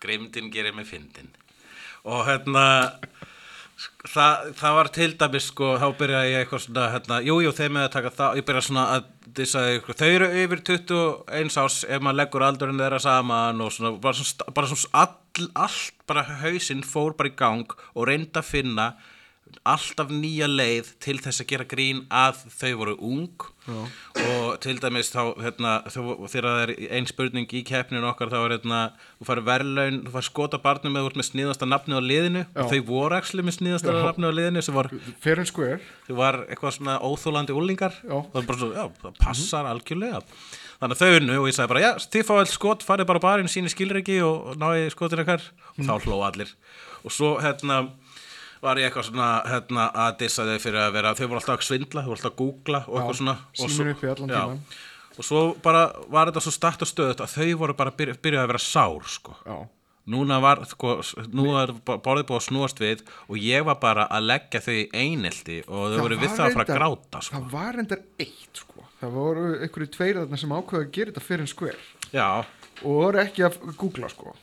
Grimdin 0.00 0.50
gerir 0.54 0.74
mig 0.76 0.86
fyndin 0.86 1.32
og 2.06 2.22
hérna 2.28 2.62
það, 4.08 4.52
það 4.56 4.76
var 4.78 4.90
til 4.94 5.08
dæmis 5.20 5.48
sko, 5.50 5.72
þá 5.80 5.86
byrjaði 5.98 6.30
ég 6.32 6.44
eitthvað 6.44 6.62
svona 6.64 6.86
hérna, 6.94 7.18
jú, 7.26 7.36
jú, 7.44 7.52
þeim 7.56 7.74
með 7.76 7.86
að 7.86 7.94
taka 7.96 8.12
það 8.16 8.38
ég 8.40 8.46
byrjaði 8.48 8.68
svona 8.68 8.86
að 8.94 9.08
dissa 9.36 9.64
eitthvað. 9.72 9.98
Þau 10.00 10.08
eru 10.14 10.28
yfir 10.42 10.62
21 10.70 11.58
ás 11.62 11.76
ef 11.84 12.04
maður 12.04 12.18
leggur 12.22 12.46
aldurinn 12.46 12.80
þeirra 12.80 13.02
saman 13.04 13.60
og 13.64 13.74
svona 13.74 13.92
bara 14.00 14.20
svona, 14.20 14.54
bara 14.56 14.70
svona 14.72 15.02
all, 15.02 15.50
allt 15.66 16.06
bara 16.08 16.24
hausinn 16.44 16.86
fór 16.86 17.16
bara 17.18 17.32
í 17.32 17.36
gang 17.36 17.76
og 17.92 18.08
reyndi 18.08 18.40
að 18.40 18.50
finna 18.54 18.90
alltaf 19.66 20.10
nýja 20.12 20.46
leið 20.50 20.92
til 21.02 21.18
þess 21.22 21.42
að 21.42 21.50
gera 21.52 21.66
grín 21.68 22.04
að 22.12 22.42
þau 22.54 22.72
voru 22.82 22.96
ung. 23.02 23.52
Já. 23.66 23.80
og 24.22 24.60
til 24.62 24.76
dæmis 24.78 25.08
þá 25.10 25.32
hérna, 25.42 25.70
þegar 25.90 26.46
það 26.46 26.60
er 26.62 26.72
ein 26.94 27.08
spurning 27.10 27.50
í 27.50 27.64
keppninu 27.66 28.06
okkar 28.06 28.30
þá 28.30 28.36
er 28.38 28.52
hérna, 28.54 28.82
þú 29.18 29.26
farið 29.26 29.48
verðlaun 29.48 29.96
þú 30.04 30.12
farið 30.14 30.28
skota 30.28 30.60
barnum 30.62 30.94
með 30.94 31.08
með 31.18 31.26
sniðasta 31.32 31.66
nafni 31.66 31.98
á 31.98 32.02
liðinu. 32.02 32.44
Já. 32.46 32.60
og 32.62 32.70
þau 32.70 32.84
voru 32.86 33.18
actually 33.18 33.42
með 33.42 33.56
sniðasta 33.58 33.90
Já. 33.90 33.98
nafni 34.06 34.30
á 34.30 34.38
liðinu 34.38 34.62
sem 34.62 34.76
var, 34.76 34.90
var 36.20 36.40
eitthvað 36.46 36.76
svona 36.78 37.00
óþólandi 37.02 37.58
úlingar 37.58 37.98
það, 38.06 38.38
er 38.38 38.48
bara 38.52 38.62
svo, 38.62 38.70
já, 38.70 38.86
það 39.02 39.20
passar 39.24 39.70
algjörlega. 39.72 40.22
Þannig 40.76 40.96
að 40.96 41.02
þau 41.02 41.18
unnu 41.18 41.36
og 41.40 41.50
ég 41.50 41.56
sagði 41.56 41.72
bara 41.72 41.84
já, 41.86 41.90
þið 42.14 42.26
fá 42.28 42.34
all 42.36 42.48
skot, 42.52 42.86
farið 42.86 43.10
bara 43.10 43.22
barinn, 43.24 43.50
síni 43.50 43.72
skilur 43.72 43.98
ekki 43.98 44.20
og, 44.22 44.54
náði 44.60 44.90
skotin 44.92 45.22
ekkar 45.24 45.42
og 45.74 45.86
þá 45.88 45.94
hló 46.06 46.20
allir. 46.26 46.52
Og 47.02 47.14
svo 47.14 47.34
hérna 47.42 47.86
var 48.66 48.80
ég 48.80 48.88
eitthvað 48.90 49.06
svona 49.10 49.28
hérna, 49.50 49.86
að 50.06 50.18
dissa 50.24 50.44
þau 50.48 50.58
fyrir 50.66 50.82
að 50.82 50.92
vera 50.98 51.14
þau 51.18 51.24
voru 51.30 51.40
alltaf 51.40 51.60
að 51.60 51.68
svindla, 51.70 52.02
þau 52.02 52.10
voru 52.10 52.18
alltaf 52.18 52.32
að 52.32 52.36
googla 52.42 52.82
og 52.86 52.98
eitthvað 53.00 53.20
svona 53.20 53.36
og 53.36 53.72
svo- 53.76 54.28
já. 54.34 54.42
og 55.16 55.24
svo 55.24 55.42
bara 55.64 55.86
var 56.12 56.28
þetta 56.30 56.42
svo 56.44 56.52
start 56.54 56.82
og 56.84 56.90
stöðut 56.90 57.22
að 57.24 57.34
þau 57.38 57.48
voru 57.62 57.74
bara 57.78 57.94
byrja, 57.96 58.18
byrjað 58.22 58.44
að 58.44 58.52
vera 58.52 58.62
sár 58.66 59.08
sko. 59.08 59.36
Núna 60.06 60.36
var 60.38 60.60
sko, 60.70 61.00
nú 61.34 61.48
er 61.58 61.72
borðið 61.82 62.28
búið 62.28 62.36
að 62.38 62.44
snúast 62.46 62.78
við 62.78 63.00
og 63.26 63.40
ég 63.42 63.64
var 63.66 63.80
bara 63.82 64.04
að 64.06 64.28
leggja 64.30 64.60
þau 64.62 64.74
í 64.76 64.84
einelti 64.94 65.56
og 65.66 65.96
þau 65.96 66.02
voru 66.04 66.18
við 66.20 66.30
það 66.30 66.44
að 66.44 66.54
fara 66.54 66.66
að 66.66 66.76
gráta 66.78 67.22
sko. 67.26 67.40
Það 67.40 67.48
var 67.56 67.74
reyndar 67.74 68.02
eitt, 68.22 68.52
sko. 68.60 68.84
Það 69.00 69.16
voru 69.16 69.46
einhverju 69.66 69.88
tveir 69.96 70.20
þarna 70.20 70.38
sem 70.38 70.54
ákveða 70.54 70.84
að 70.84 70.92
gera 70.94 71.16
þetta 71.16 71.40
and 71.40 71.50
square 71.50 71.80
já, 72.14 72.28
og 72.84 72.92
voru 73.00 73.18
ekki 73.24 73.42
að 73.48 73.58
googla, 73.82 74.08
sko. 74.14 74.36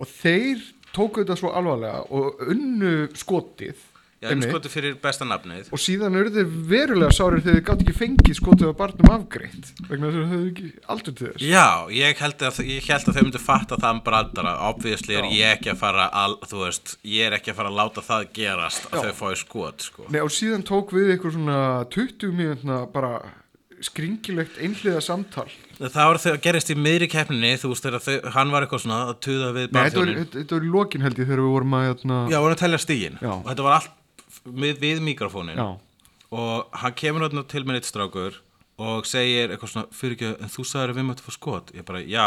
Og 0.00 0.06
þeir 0.08 0.60
tóku 0.96 1.22
þetta 1.22 1.38
svo 1.40 1.54
alvarlega 1.56 2.04
og 2.10 2.44
unnu 2.50 3.08
skotið 3.18 3.86
Já, 4.20 4.34
um 4.34 4.42
skotu 4.44 4.68
fyrir 4.68 4.98
besta 5.00 5.24
nafnið 5.24 5.70
og 5.72 5.80
síðan 5.80 6.18
eru 6.20 6.28
þeir 6.34 6.48
verulega 6.68 7.14
sárir 7.16 7.40
þegar 7.40 7.54
þeir 7.56 7.62
gátt 7.70 7.84
ekki 7.86 7.94
fengið 7.96 8.36
skotið 8.36 8.68
á 8.68 8.74
barnum 8.76 9.12
afgreitt 9.14 9.70
vegna 9.88 10.10
þess 10.10 10.18
að 10.18 10.26
þau 10.26 10.32
höfðu 10.34 10.50
ekki 10.50 10.72
aldur 10.92 11.14
til 11.16 11.28
þess 11.30 11.46
Já, 11.48 11.64
ég 11.96 12.20
held 12.20 12.44
að, 12.50 12.58
ég 12.68 12.90
held 12.92 13.08
að 13.08 13.16
þau 13.16 13.22
myndu 13.24 13.40
fatta 13.40 13.78
þann 13.80 14.02
brandara 14.04 14.52
Obviously 14.68 15.16
er 15.16 15.30
ég 15.32 15.54
ekki 15.56 15.72
að 15.72 15.80
fara 15.80 16.10
al, 16.20 16.36
Þú 16.50 16.60
veist, 16.66 16.92
ég 17.08 17.30
er 17.30 17.38
ekki 17.38 17.54
að 17.54 17.60
fara 17.62 17.72
að 17.72 17.80
láta 17.80 18.04
það 18.10 18.28
gerast 18.36 18.90
að 18.90 18.98
Já. 18.98 19.08
þau 19.08 19.18
fái 19.22 19.40
skot 19.40 19.88
sko. 19.88 20.04
Nei, 20.12 20.20
og 20.20 20.34
síðan 20.36 20.68
tók 20.68 20.92
við 20.98 21.14
eitthvað 21.14 21.38
svona 21.38 21.58
20 21.96 22.36
mínútna 22.36 22.82
bara 22.92 23.14
skringilegt 23.84 24.58
einhliða 24.60 25.00
samtal. 25.04 25.46
Það 25.80 26.08
var 26.10 26.18
þau 26.20 26.30
að 26.32 26.40
gerist 26.44 26.70
í 26.72 26.76
miðri 26.76 27.06
keppninni 27.08 27.54
Þú 27.56 27.70
veist, 27.72 27.86
þegar 27.86 28.34
hann 28.34 28.50
var 28.52 28.66
eitthvað 28.66 28.82
svona 28.84 28.98
að 29.08 29.14
tuða 29.24 29.46
við 29.56 29.62
Nei, 29.62 29.68
þetta 29.70 29.80
var, 29.80 30.10
barþjónin 30.10 30.18
þetta, 30.34 30.56
var 30.58 30.66
í 30.66 30.72
lokin 30.74 31.06
held 31.06 31.20
ég 31.22 31.30
þegar 31.30 31.40
við 31.40 31.54
vorum 31.54 31.76
að 31.78 31.86
hérna, 31.86 32.18
Já, 32.28 32.36
voru 32.44 32.56
að 32.56 32.60
telja 32.60 32.80
stígin. 32.84 33.16
Og 33.30 33.48
þetta 33.48 33.66
var 33.66 33.76
allt 33.78 34.26
við, 34.44 34.82
við 34.82 35.00
mikrofónin. 35.06 35.62
Já, 35.62 35.68
Og 36.30 36.76
hann 36.82 36.94
kemur 37.00 37.24
til 37.50 37.64
mér 37.66 37.80
eitt 37.80 37.88
strákur 37.88 38.36
Og 38.80 39.04
segir 39.08 39.50
eitthvað 39.52 39.72
svona 39.74 39.90
Fyrir 39.92 40.14
ekki, 40.16 40.28
en 40.40 40.50
þú 40.52 40.64
sagðir 40.64 40.92
að 40.94 40.98
við 41.00 41.06
möttum 41.10 41.26
fá 41.26 41.34
skot. 41.34 41.72
Ég 41.76 41.84
bara, 41.88 42.00
já, 42.00 42.24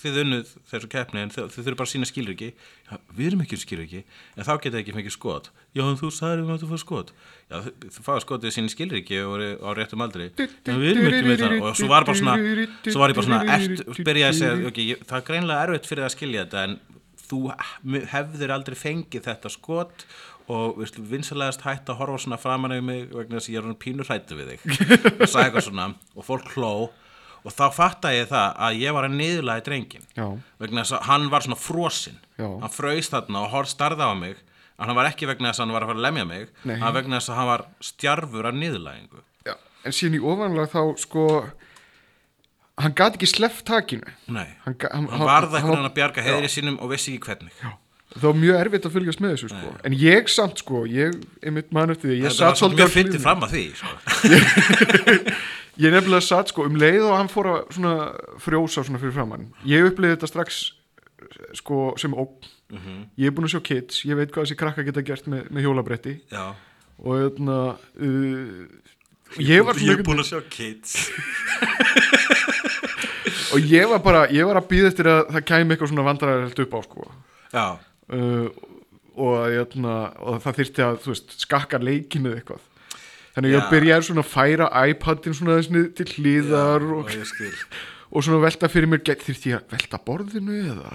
þið 0.00 0.18
unnuð 0.22 0.52
þessu 0.70 0.90
keppni 0.92 1.22
En 1.24 1.32
þið, 1.34 1.48
þið 1.54 1.66
þurfum 1.66 1.78
bara 1.80 1.88
að 1.88 1.92
sína 1.94 2.08
skilur 2.10 2.34
ekki 2.36 2.50
já, 2.54 2.98
Við 3.18 3.30
erum 3.30 3.44
ekki 3.44 3.58
skilur 3.58 3.86
ekki 3.88 4.02
En 4.36 4.48
þá 4.48 4.52
geta 4.66 4.80
ekki 4.82 4.94
fengið 4.94 5.16
skot. 5.16 5.50
Já, 5.74 5.82
en 5.88 5.98
þú 5.98 6.12
sagðir 6.14 6.38
að 6.38 6.44
við 6.44 6.52
möttum 6.52 6.72
fá 6.74 6.82
skot. 6.84 7.12
Já, 7.50 7.56
þið 7.84 8.00
fáið 8.06 8.24
skotið 8.26 8.56
sína 8.58 8.74
skilur 8.74 9.00
ekki 9.02 9.22
Og 9.24 9.44
á 9.66 9.68
réttum 9.80 10.04
aldri. 10.06 10.30
Já, 10.38 10.74
við 10.78 10.90
erum 10.94 11.08
ekki 11.10 11.28
með 11.32 11.44
það. 11.44 11.56
Og 11.64 11.78
svo 11.80 11.90
var 11.90 12.06
bara 12.06 12.20
svona 12.22 12.36
Svo 12.86 13.02
var 13.02 13.14
ég 13.14 13.18
bara 13.18 13.28
svona 13.30 13.58
ert, 13.58 13.86
Byrjaði 13.98 14.30
að 14.30 14.38
segja, 14.42 14.68
ok, 14.70 14.82
ég, 14.94 15.06
það 15.08 15.20
er 15.20 15.26
greinlega 15.32 15.66
erfitt 15.66 15.90
fyrir 15.90 16.04
það 16.04 16.12
að 16.12 16.16
skilja 16.18 16.46
þetta 16.46 16.66
En 16.68 16.78
þú 17.24 17.40
hefðir 18.12 18.52
aldrei 18.54 18.76
fengið 18.78 19.24
þetta 19.28 19.50
skot 19.52 20.04
og 20.52 20.82
vinsalegast 20.98 21.62
hætt 21.64 21.88
að 21.88 21.96
horfa 22.02 22.18
svona 22.24 22.36
framan 22.40 22.74
yfir 22.76 22.84
mig 22.84 23.04
vegna 23.14 23.38
þess 23.38 23.48
að 23.48 23.54
ég 23.54 23.60
er 23.62 23.68
hann 23.70 23.78
pínur 23.80 24.08
hrættu 24.10 24.36
við 24.36 24.50
þig. 24.52 24.64
Og 25.24 25.28
sagði 25.30 25.44
eitthvað 25.46 25.66
svona 25.70 25.86
og 26.14 26.26
fólk 26.26 26.50
hló. 26.56 26.72
Og 27.44 27.52
þá 27.52 27.64
fattaði 27.76 28.18
ég 28.22 28.28
það 28.32 28.60
að 28.66 28.78
ég 28.80 28.94
var 28.96 29.04
að 29.08 29.16
niðurlega 29.18 29.64
drengin 29.66 30.04
Já. 30.16 30.26
vegna 30.60 30.84
þess 30.84 30.94
að 30.98 31.06
hann 31.08 31.26
var 31.32 31.44
svona 31.44 31.58
frosinn. 31.60 32.20
Já. 32.40 32.48
hann 32.64 32.72
fröist 32.72 33.12
þarna 33.16 33.42
og 33.46 33.50
horf 33.56 33.68
starða 33.72 34.08
á 34.08 34.14
mig. 34.16 34.36
En 34.74 34.88
hann 34.90 34.96
var 34.98 35.06
ekki 35.10 35.28
vegna 35.30 35.50
þess 35.52 35.60
að 35.60 35.66
hann 35.68 35.74
var 35.76 35.84
að 35.84 35.92
fara 35.92 36.00
að 36.00 36.06
lemja 36.08 36.24
mig 36.28 36.48
Nei. 36.66 36.76
hann 36.80 36.94
vegna 36.96 37.20
þess 37.20 37.30
að 37.32 37.36
hann 37.40 37.50
var 37.52 37.66
stjarfur 37.88 38.48
af 38.50 38.56
niðurlægingu. 38.58 39.20
Já, 39.46 39.54
en 39.84 39.94
síðan 39.96 40.16
í 40.18 40.22
ofanlega 40.24 40.72
þá 40.72 40.80
sko 41.04 41.26
hann 42.82 42.94
gat 42.98 43.14
ekki 43.18 43.28
sleppt 43.30 43.64
takinu. 43.68 44.12
Nei, 44.34 44.48
hann, 44.64 44.74
hann, 44.90 45.06
hann 45.12 45.24
varða 45.28 45.60
hann 45.60 45.60
einhvern 45.60 45.68
var- 45.68 45.76
veginn 45.76 45.90
að 45.90 45.96
bjarga 46.00 46.24
heiðri 46.26 46.50
sínum 46.56 46.80
og 46.82 46.90
vissi 46.90 47.14
ekki 47.14 47.28
hvernig 47.28 47.60
það 48.14 48.26
var 48.28 48.36
mjög 48.42 48.56
erfitt 48.60 48.86
að 48.88 48.94
fylgjast 48.98 49.20
með 49.24 49.30
þessu 49.34 49.48
sko. 49.52 49.68
en 49.88 49.92
ég 49.98 50.24
samt 50.32 50.56
sko, 50.62 50.78
ég 50.90 51.10
einmitt 51.42 51.70
mann 51.74 51.90
eftir 51.94 52.06
því, 52.12 52.16
ég 52.22 52.30
satt 52.36 52.56
svolítið 52.60 52.80
mjög 52.84 52.92
fyndið 52.94 53.20
fram 53.24 53.40
að 53.46 53.50
því 53.56 53.64
sko. 53.80 53.92
ég 55.84 55.88
nefnilega 55.96 56.24
satt 56.28 56.48
sko 56.52 56.60
um 56.68 56.76
leið 56.78 57.02
og 57.08 57.14
hann 57.18 57.30
fór 57.32 57.46
að 57.50 57.58
svona 57.74 57.94
frjósa 58.44 58.80
svona 58.86 59.00
fyrir 59.02 59.16
framann 59.16 59.44
ég 59.68 59.80
upplifði 59.90 60.14
þetta 60.16 60.30
strax 60.30 60.50
sko 61.58 61.76
sem 62.00 62.12
ógn. 62.14 62.38
Mhm. 62.74 62.94
ég 63.20 63.26
er 63.28 63.32
búin 63.34 63.44
að 63.46 63.52
sjá 63.54 63.62
kids, 63.62 63.94
ég 64.08 64.16
veit 64.18 64.30
hvað 64.32 64.44
þessi 64.46 64.56
krakka 64.58 64.82
geta 64.86 65.02
gert 65.04 65.26
með, 65.30 65.40
með 65.52 65.62
hjólabretti. 65.66 66.12
Já. 66.32 66.44
Og 66.98 67.10
þarna 67.20 67.58
uh, 67.76 68.48
ég 69.42 69.60
var 69.66 69.74
Ég 69.82 69.98
er 69.98 70.02
búin 70.06 70.22
að 70.22 70.30
sjá 70.32 70.40
kids. 70.50 70.90
Og 73.54 73.60
ég 73.70 73.86
var 73.86 74.00
bara, 74.02 74.24
ég 74.34 74.42
var 74.48 74.56
að 74.58 74.66
býða 74.70 74.88
eftir 74.90 75.06
að 75.10 75.20
það 75.34 75.44
kæmi 75.50 75.70
eitthvað 75.74 75.90
svona 75.92 76.06
vandræðilegt 76.08 76.62
upp 76.64 76.72
á 76.74 76.80
sko. 76.86 77.02
Já, 77.54 77.66
uh, 78.12 78.46
og, 79.14 79.34
jötna, 79.54 79.96
og 80.20 80.40
það 80.44 80.60
þyrfti 80.60 80.86
að 80.86 81.02
veist, 81.08 81.34
skakka 81.44 81.80
leikinu 81.82 82.34
eitthvað. 82.34 82.62
Þannig 83.34 83.50
að 83.50 83.56
ég 83.56 83.72
byrjaði 83.72 84.06
svona 84.08 84.22
að 84.22 84.30
færa 84.30 84.70
iPadin 84.90 85.34
svona 85.34 85.58
þess 85.58 85.74
niður 85.74 85.90
til 85.98 86.08
hlýðar 86.12 86.88
og 86.94 87.10
og, 88.14 88.22
svona 88.22 88.40
velta 88.44 88.70
fyrir 88.70 88.90
mér 88.90 89.02
þyrfti 89.02 89.50
ég 89.50 89.58
að 89.58 89.74
velta 89.74 89.98
borðinu 90.06 90.60
eða? 90.70 90.92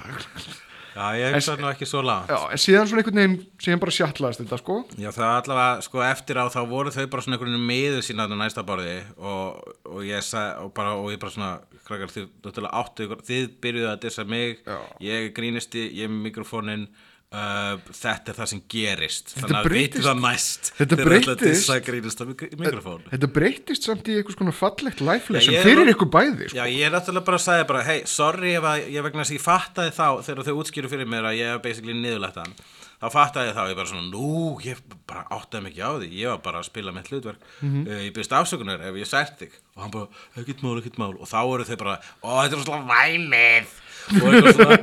Já, 0.99 1.15
ég 1.15 1.35
hugsa 1.35 1.55
nú 1.59 1.67
ekki 1.69 1.87
svo 1.87 2.01
langt. 2.03 2.31
Já, 2.31 2.49
en 2.51 2.59
síðan 2.59 2.87
svona 2.89 3.03
einhvern 3.03 3.19
veginn 3.19 3.35
síðan 3.61 3.81
bara 3.83 3.93
sjallaðist 3.95 4.41
þetta 4.41 4.57
sko. 4.59 4.77
Já, 4.99 5.09
það 5.15 5.33
allavega, 5.35 5.83
sko, 5.85 6.01
eftir 6.03 6.39
á 6.41 6.45
þá 6.51 6.59
voru 6.71 6.93
þau 6.95 7.05
bara 7.13 7.23
svona 7.23 7.37
einhvern 7.37 7.53
veginn 7.55 7.69
miður 7.69 8.05
sína 8.07 8.25
á 8.27 8.35
næsta 8.39 8.63
borði 8.67 8.97
og, 9.15 9.75
og 9.87 10.01
ég 10.07 10.25
sagði, 10.25 10.65
og 10.65 10.73
bara, 10.75 10.95
og 10.99 11.13
ég 11.13 11.21
bara 11.21 11.35
svona, 11.35 11.51
krakkar, 11.89 12.15
þið, 12.15 12.25
náttúrulega 12.47 12.79
áttu 12.83 13.05
ykkur, 13.09 13.21
þið 13.29 13.45
byrjuðu 13.65 13.91
að 13.93 14.01
dissa 14.07 14.25
mig, 14.25 14.59
Já. 14.65 14.79
ég 15.11 15.31
grínisti, 15.37 15.87
ég 15.99 16.07
er 16.07 16.13
með 16.13 16.25
mikrofónin, 16.29 16.87
uh, 17.29 17.75
þetta 17.93 18.31
er 18.33 18.37
það 18.39 18.47
sem 18.53 18.61
gerist, 18.73 19.33
Þetta 19.35 19.41
þannig 19.43 19.57
að 19.59 19.67
breytist. 19.69 19.97
vitum 19.99 20.07
það 20.09 20.21
næst, 20.23 20.71
Þetta 20.79 20.95
þegar 20.97 21.09
breytist. 21.11 21.43
dissa 21.45 21.79
grínista 21.89 22.25
mikrofón. 22.63 23.03
þetta 23.11 23.29
breytist 23.35 23.83
samt 23.89 24.09
í 24.09 24.15
eitthvað 24.17 24.37
svona 24.39 24.55
fallegt 24.63 25.01
life 25.05 25.29
lesson 25.35 25.53
ég 25.53 25.59
er 25.59 25.69
fyrir 25.69 25.85
nú- 25.85 25.93
ykkur 25.93 26.09
bæði 26.15 26.49
sko. 26.49 26.57
Já, 26.57 26.65
ég 26.65 26.87
er 26.87 26.91
náttúrulega 26.95 27.25
bara 27.29 27.37
að 27.37 27.45
segja 27.45 27.67
bara, 27.67 27.83
hei, 27.83 27.99
sorry 28.05 28.55
ef 28.55 28.63
að 28.63 28.89
ég 28.89 29.03
vegna 29.03 29.21
þess 29.21 29.33
að 29.35 29.39
ég 29.39 29.45
fattaði 29.45 29.91
þá 29.99 30.07
þegar 30.25 30.43
þau 30.49 30.57
útskýru 30.63 30.89
fyrir 30.89 31.05
mér 31.07 31.23
að 31.29 31.37
ég 31.37 31.53
hef 31.53 31.61
basically 31.61 31.93
niðurlegt 31.93 32.35
hann 32.41 32.53
þá 32.99 33.07
fattaði 33.13 33.49
ég 33.51 33.55
þá, 33.57 33.61
ég 33.71 33.77
bara 33.79 33.89
svona, 33.91 34.09
nú, 34.11 34.59
ég 34.65 34.81
bara 35.07 35.23
áttaði 35.31 35.69
ekki 35.71 35.83
á 35.85 35.91
því, 35.99 36.09
ég 36.19 36.27
var 36.33 36.41
bara 36.43 36.59
að 36.59 36.67
spila 36.69 36.91
mitt 36.95 37.07
hlutverk, 37.11 37.39
Mhm. 37.61 37.85
uh, 37.87 38.01
ég 38.07 38.13
byrst 38.15 38.35
afsökunar 38.35 38.81
ef 38.89 38.95
ég 38.99 39.07
sært 39.07 39.37
þig. 39.39 39.51
Og 39.75 39.81
hann 39.83 39.91
bara, 39.91 40.07
ekkert 40.37 40.61
mál, 40.63 40.77
ekkert 40.81 40.97
mál. 40.99 41.13
Og 41.19 41.27
þá 41.27 41.39
eru 41.53 41.63
þau 41.69 41.77
bara, 41.77 41.99
ó, 42.23 42.29
þetta 42.43 42.59
er 42.59 42.65
svona 42.65 42.89
væmið. 42.91 43.71
Og 44.09 44.27
eitthvað 44.33 44.53
svona 44.57 44.77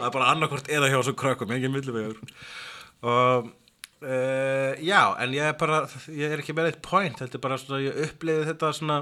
það 0.00 0.06
er 0.06 0.10
bara 0.18 0.30
annarkvort 0.34 0.68
eða 0.72 0.90
hjá 0.90 1.00
svo 1.04 1.12
krökkum, 1.14 1.50
engin 1.54 1.72
millivegur. 1.72 2.16
Og 3.02 3.50
Uh, 4.00 4.72
já, 4.80 5.12
en 5.20 5.34
ég 5.36 5.42
er 5.44 5.56
bara 5.60 5.82
ég 6.08 6.32
er 6.32 6.40
ekki 6.40 6.54
með 6.56 6.70
eitt 6.70 6.78
point, 6.80 7.18
þetta 7.20 7.36
er 7.36 7.42
bara 7.44 7.58
svona 7.60 7.82
ég 7.84 7.98
uppliði 8.06 8.46
þetta 8.48 8.70
svona 8.72 8.94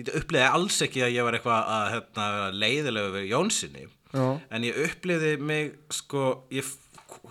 ég 0.00 0.08
uppliði 0.16 0.46
alls 0.48 0.78
ekki 0.86 1.02
að 1.04 1.12
ég 1.18 1.26
var 1.26 1.36
eitthvað 1.36 1.68
að 1.74 1.90
hérna, 1.92 2.28
leiðilegu 2.56 3.10
við 3.12 3.26
Jónsinni 3.28 3.82
Já. 4.14 4.24
en 4.56 4.64
ég 4.64 4.78
uppliði 4.86 5.34
mig 5.38 5.74
sko, 5.92 6.22
ég, 6.48 6.64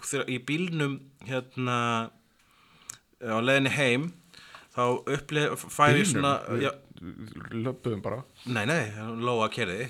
þegar, 0.05 0.25
í 0.29 0.37
bílnum 0.47 0.97
hérna 1.27 1.77
á 3.23 3.37
leiðinni 3.41 3.71
heim 3.73 4.09
þá 4.75 4.81
uppliði, 5.17 5.55
fæði 5.57 6.01
ég 6.03 6.09
svona 6.11 6.33
já, 6.61 6.71
löpuðum 7.53 8.01
bara. 8.05 8.19
Nei, 8.45 8.65
nei, 8.69 8.83
Lóa 9.21 9.47
kerði 9.53 9.87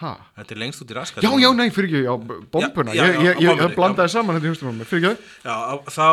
ha? 0.00 0.12
Þetta 0.38 0.54
er 0.54 0.60
lengst 0.62 0.82
út 0.84 0.92
í 0.92 0.96
raskat 0.96 1.24
Já, 1.24 1.30
já, 1.40 1.48
nei, 1.56 1.68
fyrir 1.72 1.90
ekki, 1.90 2.02
já, 2.06 2.12
bombuna. 2.52 2.94
Já, 2.96 3.02
já, 3.04 3.14
ég, 3.16 3.24
ég, 3.24 3.40
ég, 3.44 3.62
ég 3.64 3.74
blandaði 3.76 4.12
saman 4.14 4.36
þetta 4.38 4.48
í 4.48 4.52
hústum 4.54 4.70
á 4.72 4.74
mér, 4.78 4.88
fyrir 4.88 5.08
ekki 5.10 5.48
á- 5.48 5.84
þá 5.92 6.06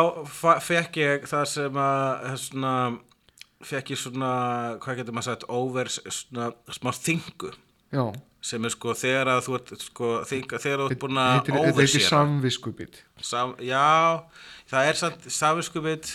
fekk 0.64 0.98
ég 1.00 1.28
það 1.30 1.44
sem 1.52 1.78
að 1.84 2.26
svona, 2.44 2.72
fekk 3.68 3.92
ég 3.94 4.00
svona, 4.02 4.32
hvað 4.84 5.00
getur 5.02 5.16
maður 5.16 5.30
sagt, 5.30 5.46
over 5.48 5.92
svona 5.92 6.50
smá 6.76 6.92
þingu 6.96 7.52
Já, 7.88 8.04
sem 8.40 8.64
er 8.64 8.72
sko 8.74 8.94
þegar 8.96 9.32
að 9.32 9.40
þú 9.46 9.56
ert 9.58 9.72
sko, 9.82 10.10
þegar 10.30 10.82
þú 10.84 10.88
ert 10.88 11.00
búin 11.02 11.20
að 11.20 11.30
heitir, 11.34 11.58
þetta 11.58 11.82
heitir 11.82 12.06
samviskubit. 12.06 13.00
Sam, 13.26 13.54
Já, 13.64 14.24
það 14.70 14.90
er 14.90 15.00
samt 15.00 15.30
samvinskupið, 15.34 16.10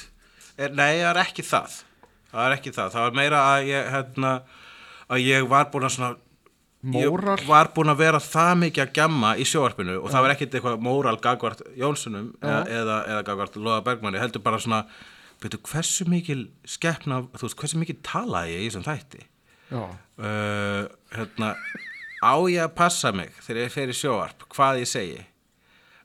er, 0.58 0.76
nei 0.76 1.02
það 1.02 1.10
er 1.12 1.22
ekki 1.26 1.48
það. 1.48 1.80
Það 2.34 2.46
er 2.48 2.58
ekki 2.58 2.74
það, 2.74 2.94
það 2.96 3.08
var 3.08 3.18
meira 3.20 3.42
að 3.52 3.70
ég 3.70 3.90
hérna, 3.94 4.36
að 5.12 5.26
ég 5.28 5.50
var 5.52 5.68
búin 5.74 5.90
að 5.90 5.98
svona 5.98 6.16
Móral? 6.84 7.38
ég 7.40 7.48
var 7.48 7.70
búin 7.72 7.94
að 7.94 8.02
vera 8.02 8.20
það 8.20 8.58
mikið 8.60 8.84
að 8.84 8.98
gjamma 8.98 9.30
í 9.40 9.46
sjóarpinu 9.48 9.94
og 10.02 10.10
það 10.12 10.24
var 10.26 10.34
ekkit 10.34 10.58
eitthvað 10.58 10.82
móral 10.84 11.14
gagvart 11.24 11.62
Jónssonum 11.80 12.34
eða, 12.44 12.58
eða, 12.68 12.98
eða 13.14 13.22
gagvart 13.30 13.56
Lóða 13.56 13.78
Bergmanni 13.86 14.20
heldur 14.20 14.44
bara 14.44 14.60
svona 14.60 14.82
betur, 15.40 15.62
hversu 15.64 16.04
mikil 16.12 16.42
skeppna 16.68 17.22
þú 17.38 17.46
veist, 17.46 17.58
hversu 17.62 17.80
mikil 17.80 17.96
talaði 18.04 18.58
ég 18.58 18.66
í 18.66 18.68
þessum 18.68 18.84
þætti? 18.90 19.24
Já, 19.72 19.80
uh, 19.80 20.82
hérna 21.16 21.54
á 22.24 22.36
ég 22.48 22.64
að 22.64 22.76
passa 22.78 23.12
mig 23.16 23.36
þegar 23.44 23.62
ég 23.66 23.74
fer 23.74 23.92
í 23.92 23.98
sjóarp 23.98 24.48
hvað 24.54 24.84
ég 24.84 24.90
segi? 24.90 25.22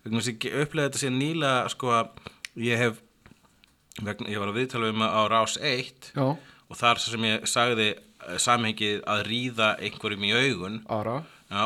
Vegna 0.02 0.22
þess 0.22 0.32
að 0.32 0.48
ég 0.48 0.64
upplega 0.64 0.88
þetta 0.88 1.02
síðan 1.02 1.20
nýlega 1.22 1.72
sko 1.74 1.94
að 1.94 2.28
ég 2.68 2.82
hef 2.82 3.00
vegna, 4.02 4.30
ég 4.30 4.42
var 4.42 4.52
að 4.52 4.60
viðtala 4.60 4.92
um 4.92 5.02
á 5.06 5.22
rás 5.30 5.56
1 5.58 6.12
já, 6.14 6.26
og 6.34 6.78
þar 6.78 7.02
sem 7.02 7.26
ég 7.28 7.48
sagði 7.50 7.88
uh, 7.96 8.36
samhengið 8.42 9.02
að 9.08 9.24
ríða 9.28 9.72
einhverjum 9.82 10.26
í 10.28 10.32
augun. 10.36 10.80
Ara. 10.92 11.18
Já, 11.48 11.62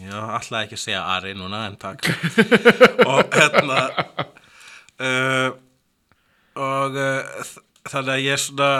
ég 0.00 0.14
ætlaði 0.38 0.64
ekki 0.64 0.76
að 0.78 0.84
segja 0.86 1.00
Ari 1.12 1.34
núna 1.36 1.66
en 1.68 1.74
takk. 1.80 2.06
Og 3.10 3.34
hérna 3.34 3.80
uh, 5.04 5.50
og 6.58 6.96
uh, 6.96 7.50
þannig 7.88 8.14
að 8.14 8.22
ég 8.24 8.32
er 8.34 8.40
svona 8.42 8.70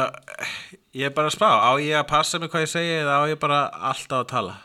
ég 0.97 1.05
er 1.11 1.13
bara 1.15 1.29
að 1.31 1.37
spá, 1.37 1.51
á 1.53 1.71
ég 1.83 1.99
að 1.99 2.09
passa 2.11 2.41
mig 2.41 2.51
hvað 2.53 2.65
ég 2.65 2.73
segi 2.73 2.97
eða 3.03 3.21
á 3.21 3.23
ég 3.31 3.39
bara 3.41 3.61
alltaf 3.91 4.25
að 4.25 4.31
tala 4.33 4.57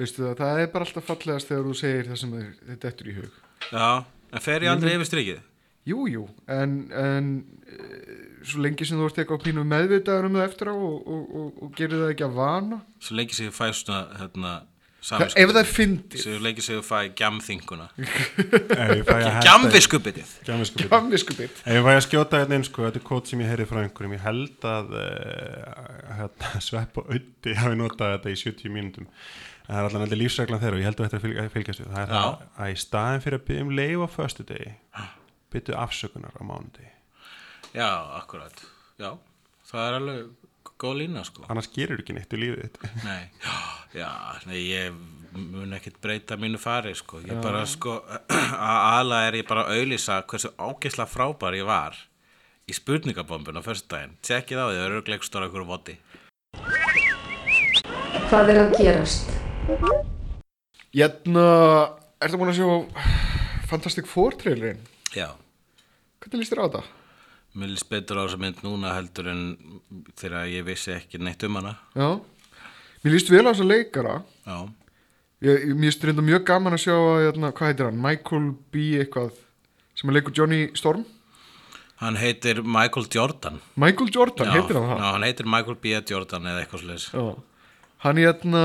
Veistu 0.00 0.24
það, 0.24 0.34
það 0.40 0.62
er 0.62 0.72
bara 0.72 0.86
alltaf 0.88 1.08
fallegast 1.10 1.50
þegar 1.50 1.66
þú 1.68 1.76
segir 1.76 2.06
það 2.08 2.20
sem 2.22 2.34
þér 2.38 2.82
dettur 2.86 3.10
í 3.10 3.16
hug. 3.18 3.38
Já, 3.68 3.88
en 4.32 4.44
fer 4.46 4.64
ég 4.64 4.72
aldrei 4.72 4.94
yfir 4.96 5.08
strikið? 5.10 5.46
Jú, 5.88 6.06
jú, 6.12 6.24
en, 6.52 6.72
en 6.92 7.28
e, 7.64 7.76
svo 8.46 8.60
lengi 8.64 8.86
sem 8.88 8.98
þú 9.00 9.06
ert 9.08 9.20
eitthvað 9.22 9.46
pínu 9.46 9.62
meðvitaður 9.68 10.28
um 10.28 10.36
það 10.36 10.48
eftir 10.50 10.72
á 10.72 10.74
og, 10.76 10.98
og, 11.04 11.22
og, 11.40 11.62
og 11.64 11.70
gerir 11.76 12.02
það 12.02 12.12
ekki 12.14 12.26
að 12.26 12.36
vana. 12.36 12.80
Svo 13.00 13.16
lengi 13.16 13.36
sem 13.36 13.48
ég 13.48 13.56
fæ 13.56 13.64
svona 13.76 14.00
hérna, 14.20 14.52
það, 15.08 15.24
ef 15.26 15.52
það 15.52 15.60
er 15.62 15.70
fyndið. 15.74 16.24
Svo 16.24 16.36
lengi 16.44 16.64
sem 16.66 16.76
ég 16.76 16.88
fæ 16.88 16.98
gjamþinguna 17.20 17.88
Gjamviskupið. 19.46 20.34
Gamviskubit 20.92 21.62
Ef 21.64 21.78
ég 21.78 21.86
fæ 21.88 21.92
að 21.94 22.02
skjóta 22.08 22.42
hérna 22.42 22.60
inn 22.60 22.68
sko, 22.68 22.84
þetta 22.88 23.00
er 23.00 23.06
kót 23.12 23.32
sem 23.32 23.44
ég 23.44 23.52
heyri 23.54 23.68
frá 23.68 23.80
einhverjum, 23.84 24.16
ég 24.16 24.26
held 24.28 24.68
að 24.68 24.96
uh, 25.00 25.86
hérna, 26.20 26.52
Svepp 26.68 27.00
og 27.00 27.14
Öddi 27.16 27.56
hafi 27.56 27.80
notað 27.80 28.18
þetta 28.18 28.36
í 28.36 28.42
70 28.44 28.76
mínútum. 28.76 29.08
En 29.70 29.76
það 29.76 29.84
er 29.84 29.86
allan 29.86 30.02
allir 30.02 30.18
lífsreglan 30.18 30.58
þeirra 30.58 30.74
og 30.74 30.80
ég 30.80 30.88
held 30.88 31.00
að 31.00 31.04
þetta 31.06 31.18
fylg, 31.22 31.36
fylgjast 31.54 31.80
við. 31.80 31.90
Það 31.94 32.00
er 32.00 32.08
Já. 32.10 32.20
það 32.20 32.62
að 32.64 32.70
í 32.72 32.78
staðin 32.82 33.20
fyrir 33.22 33.38
að 33.38 33.42
byggja 33.46 33.62
um 33.62 33.68
leif 33.78 34.00
á 34.02 34.08
föstu 34.10 34.46
degi, 34.48 34.70
byggja 35.54 35.76
afsökunar 35.84 36.34
á 36.34 36.42
mánudegi. 36.42 36.88
Já, 37.70 37.90
akkurat 38.18 38.64
Já, 38.98 39.12
það 39.70 39.84
er 39.86 39.96
alveg 40.00 40.72
góð 40.80 40.96
lína 40.98 41.22
sko 41.22 41.44
Annars 41.46 41.68
gerir 41.70 42.00
ekki 42.02 42.16
neitt 42.16 42.34
í 42.34 42.40
lífið 42.40 42.64
þitt. 42.64 42.88
Nei, 43.06 43.28
já, 43.94 44.08
nei, 44.48 44.58
ég 44.72 44.96
mun 45.38 45.76
ekkert 45.76 46.00
breyta 46.02 46.34
mínu 46.40 46.58
fari, 46.58 46.96
sko. 46.98 47.20
Ég 47.22 47.38
bara, 47.44 47.62
sko, 47.70 48.00
að 48.72 48.80
aðla 48.96 49.20
er 49.28 49.38
ég 49.38 49.46
bara 49.46 49.68
að 49.68 49.78
auðlýsa 49.78 50.18
hversu 50.26 50.50
ágeislega 50.58 51.06
frábær 51.12 51.54
ég 51.54 51.68
var 51.68 52.00
í 52.66 52.74
spurningabombun 52.74 53.62
á 53.62 53.62
föstudaginn. 53.62 54.18
Tjekkið 54.26 54.62
á 54.62 54.66
því, 54.66 54.80
það 54.80 54.88
eru 54.88 55.04
gleikstóra 55.06 55.46
ykkur 55.46 55.68
voti. 55.70 55.96
Hvað 58.30 58.52
er 58.56 58.60
að 58.64 58.76
gerast? 58.80 59.30
Jæna, 59.70 61.42
ertu 62.18 62.38
búin 62.40 62.50
að 62.50 62.56
sjá 62.58 62.70
Fantastic 63.70 64.08
Four 64.10 64.34
trailerinn? 64.40 64.80
Já, 65.14 65.28
Hvernig 66.20 66.42
líst 66.42 66.52
þér 66.54 66.62
á 66.62 66.66
þetta? 66.66 66.82
mér 67.60 67.70
líst 67.72 67.86
betur 67.90 68.18
á 68.18 68.22
þessa 68.26 68.38
mynd 68.38 68.60
núna 68.62 68.92
heldur 68.94 69.26
en 69.30 69.40
þegar 70.18 70.46
ég 70.50 70.62
vissi 70.66 70.92
ekki 70.94 71.18
neitt 71.18 71.42
um 71.46 71.56
hana. 71.58 71.72
Já, 71.98 72.08
mér 73.04 73.14
líst 73.14 73.30
vel 73.30 73.42
á 73.46 73.50
þessa 73.50 73.66
leikara 73.66 74.16
Já, 74.46 74.56
ég, 75.46 75.64
Mér 75.74 75.86
líst 75.90 76.04
reynda 76.06 76.22
mjög 76.26 76.44
gaman 76.50 76.74
að 76.76 76.82
sjá 76.88 76.94
að, 76.96 77.22
jæna, 77.28 77.52
hvað 77.54 77.70
heitir 77.72 77.88
hann, 77.90 78.02
Michael 78.08 78.50
B. 78.74 78.84
eitthvað 79.04 79.38
sem 79.98 80.10
að 80.10 80.18
leikur 80.18 80.34
Johnny 80.38 80.60
Storm 80.78 81.06
Hann 82.00 82.16
heitir 82.18 82.62
Michael 82.64 83.06
Jordan 83.12 83.60
Michael 83.78 84.10
Jordan, 84.14 84.50
Já, 84.50 84.56
heitir 84.58 84.78
hann 84.80 84.90
það? 84.90 84.98
Já, 85.04 85.10
hann 85.14 85.26
heitir 85.30 85.50
Michael 85.54 85.78
B. 85.82 85.94
Jordan 86.10 86.50
eða 86.54 86.62
eitthvað 86.66 86.84
sliðis 86.86 87.08
Já. 87.14 87.24
Hann 88.00 88.16
er 88.18 88.30
hérna, 88.32 88.60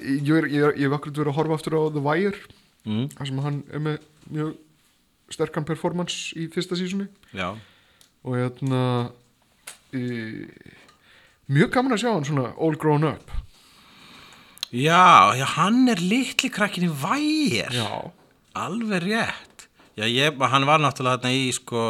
ég, 0.00 0.30
er- 0.38 0.48
er- 0.48 0.76
ég 0.78 0.86
hef 0.88 0.94
akkurat 0.96 1.18
verið 1.20 1.32
að 1.34 1.36
horfa 1.38 1.56
aftur 1.58 1.76
á 1.76 1.82
The 1.92 2.00
Wire, 2.04 2.38
mm. 2.88 3.08
þar 3.18 3.28
sem 3.28 3.40
hann 3.44 3.58
er 3.76 3.82
með 3.84 3.98
mjög 4.32 4.54
sterkan 5.30 5.66
performance 5.68 6.32
í 6.34 6.46
fyrsta 6.50 6.78
sísunni 6.80 7.06
Já, 7.36 7.50
og 8.24 8.38
hérna, 8.38 8.80
í, 9.92 10.48
mjög 11.52 11.70
gaman 11.76 11.94
að 11.94 12.02
sjá 12.04 12.10
hann 12.14 12.26
svona 12.26 12.48
all 12.56 12.76
grown 12.80 13.04
up. 13.04 13.30
já, 14.72 15.34
já 15.36 15.44
hann 15.58 15.88
er 15.90 16.00
litli 16.00 16.50
krakkin 16.50 16.88
í 16.88 16.90
vægir 17.04 17.74
Já. 17.74 18.10
Alveg 18.58 19.02
rétt 19.06 19.66
Já, 19.98 20.06
ég, 20.08 20.38
hann 20.40 20.64
var 20.66 20.80
náttúrulega 20.80 21.18
þarna 21.20 21.32
í 21.36 21.50
sko 21.52 21.80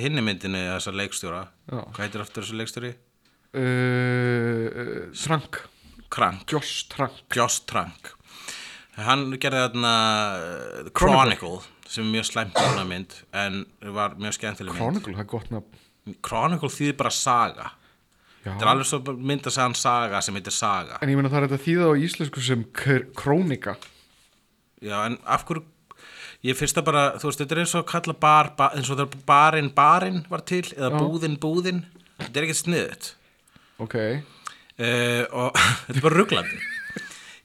hinni 0.00 0.22
myndinni 0.24 0.62
þessar 0.72 0.96
leikstjóra 0.96 1.42
Já. 1.68 1.80
Hvað 1.90 2.04
heitir 2.06 2.22
aftur 2.24 2.46
þessu 2.46 2.58
leikstjóri? 2.62 2.92
Uh, 3.50 4.66
uh, 4.70 5.04
Trank, 5.18 5.58
Krank, 6.10 6.44
Joss 6.50 7.60
Trank. 7.70 8.14
Hann 9.00 9.28
gerði 9.40 9.60
þarna 9.68 9.92
uh, 10.36 10.80
The 10.88 10.92
Chronicle 10.98 11.60
sem 11.90 12.04
er 12.06 12.12
mjög 12.18 12.26
slæmt 12.28 12.58
mynd 12.86 13.14
en 13.34 13.60
var 13.96 14.16
mjög 14.20 14.36
skemmtileg 14.36 14.74
mynd 14.76 14.82
Chronicle, 14.82 15.14
það 15.16 15.24
er 15.24 15.30
gott 15.30 15.52
nafn. 15.54 15.78
Chronicle 16.26 16.70
þýðir 16.74 16.96
bara 17.00 17.12
saga 17.14 17.70
Já. 18.40 18.54
Þetta 18.54 18.64
er 18.64 18.70
alveg 18.72 18.88
svo 18.88 19.00
mynd 19.20 19.44
að 19.44 19.52
segja 19.52 19.64
hann 19.66 19.74
saga 19.76 20.20
sem 20.24 20.36
heitir 20.38 20.54
saga 20.56 20.98
En 21.04 21.10
ég 21.12 21.18
meina 21.18 21.28
það 21.32 21.42
er 21.42 21.48
þetta 21.50 21.64
þýða 21.66 21.88
á 21.88 21.92
íslensku 22.06 22.44
sem 22.44 22.62
kr- 22.76 23.08
krónika. 23.18 23.74
Já, 24.80 24.96
en 25.06 25.18
af 25.28 25.44
hverju 25.48 25.66
Ég 26.40 26.56
finnst 26.56 26.72
það 26.78 26.86
bara, 26.86 27.00
þú 27.20 27.28
veist, 27.28 27.40
þetta 27.42 27.52
er 27.52 27.58
eins 27.60 27.74
og 27.76 27.82
að 27.82 27.88
kalla 27.90 28.14
bar, 28.16 28.48
bar 28.56 28.76
eins 28.78 28.88
og 28.88 28.96
þegar 28.96 29.24
barinn 29.28 29.66
barinn 29.76 30.22
var 30.32 30.40
til 30.48 30.62
eða 30.72 30.88
Já. 30.94 31.00
búðin 31.02 31.34
búðin 31.42 31.82
Þetta 32.16 32.40
er 32.40 32.46
ekkert 32.46 32.62
sniðut 32.62 33.10
Ok. 33.84 33.96
Uh, 34.80 35.24
og 35.30 35.60
þetta 35.86 35.98
er 36.00 36.06
bara 36.08 36.18
rugglandi 36.22 36.60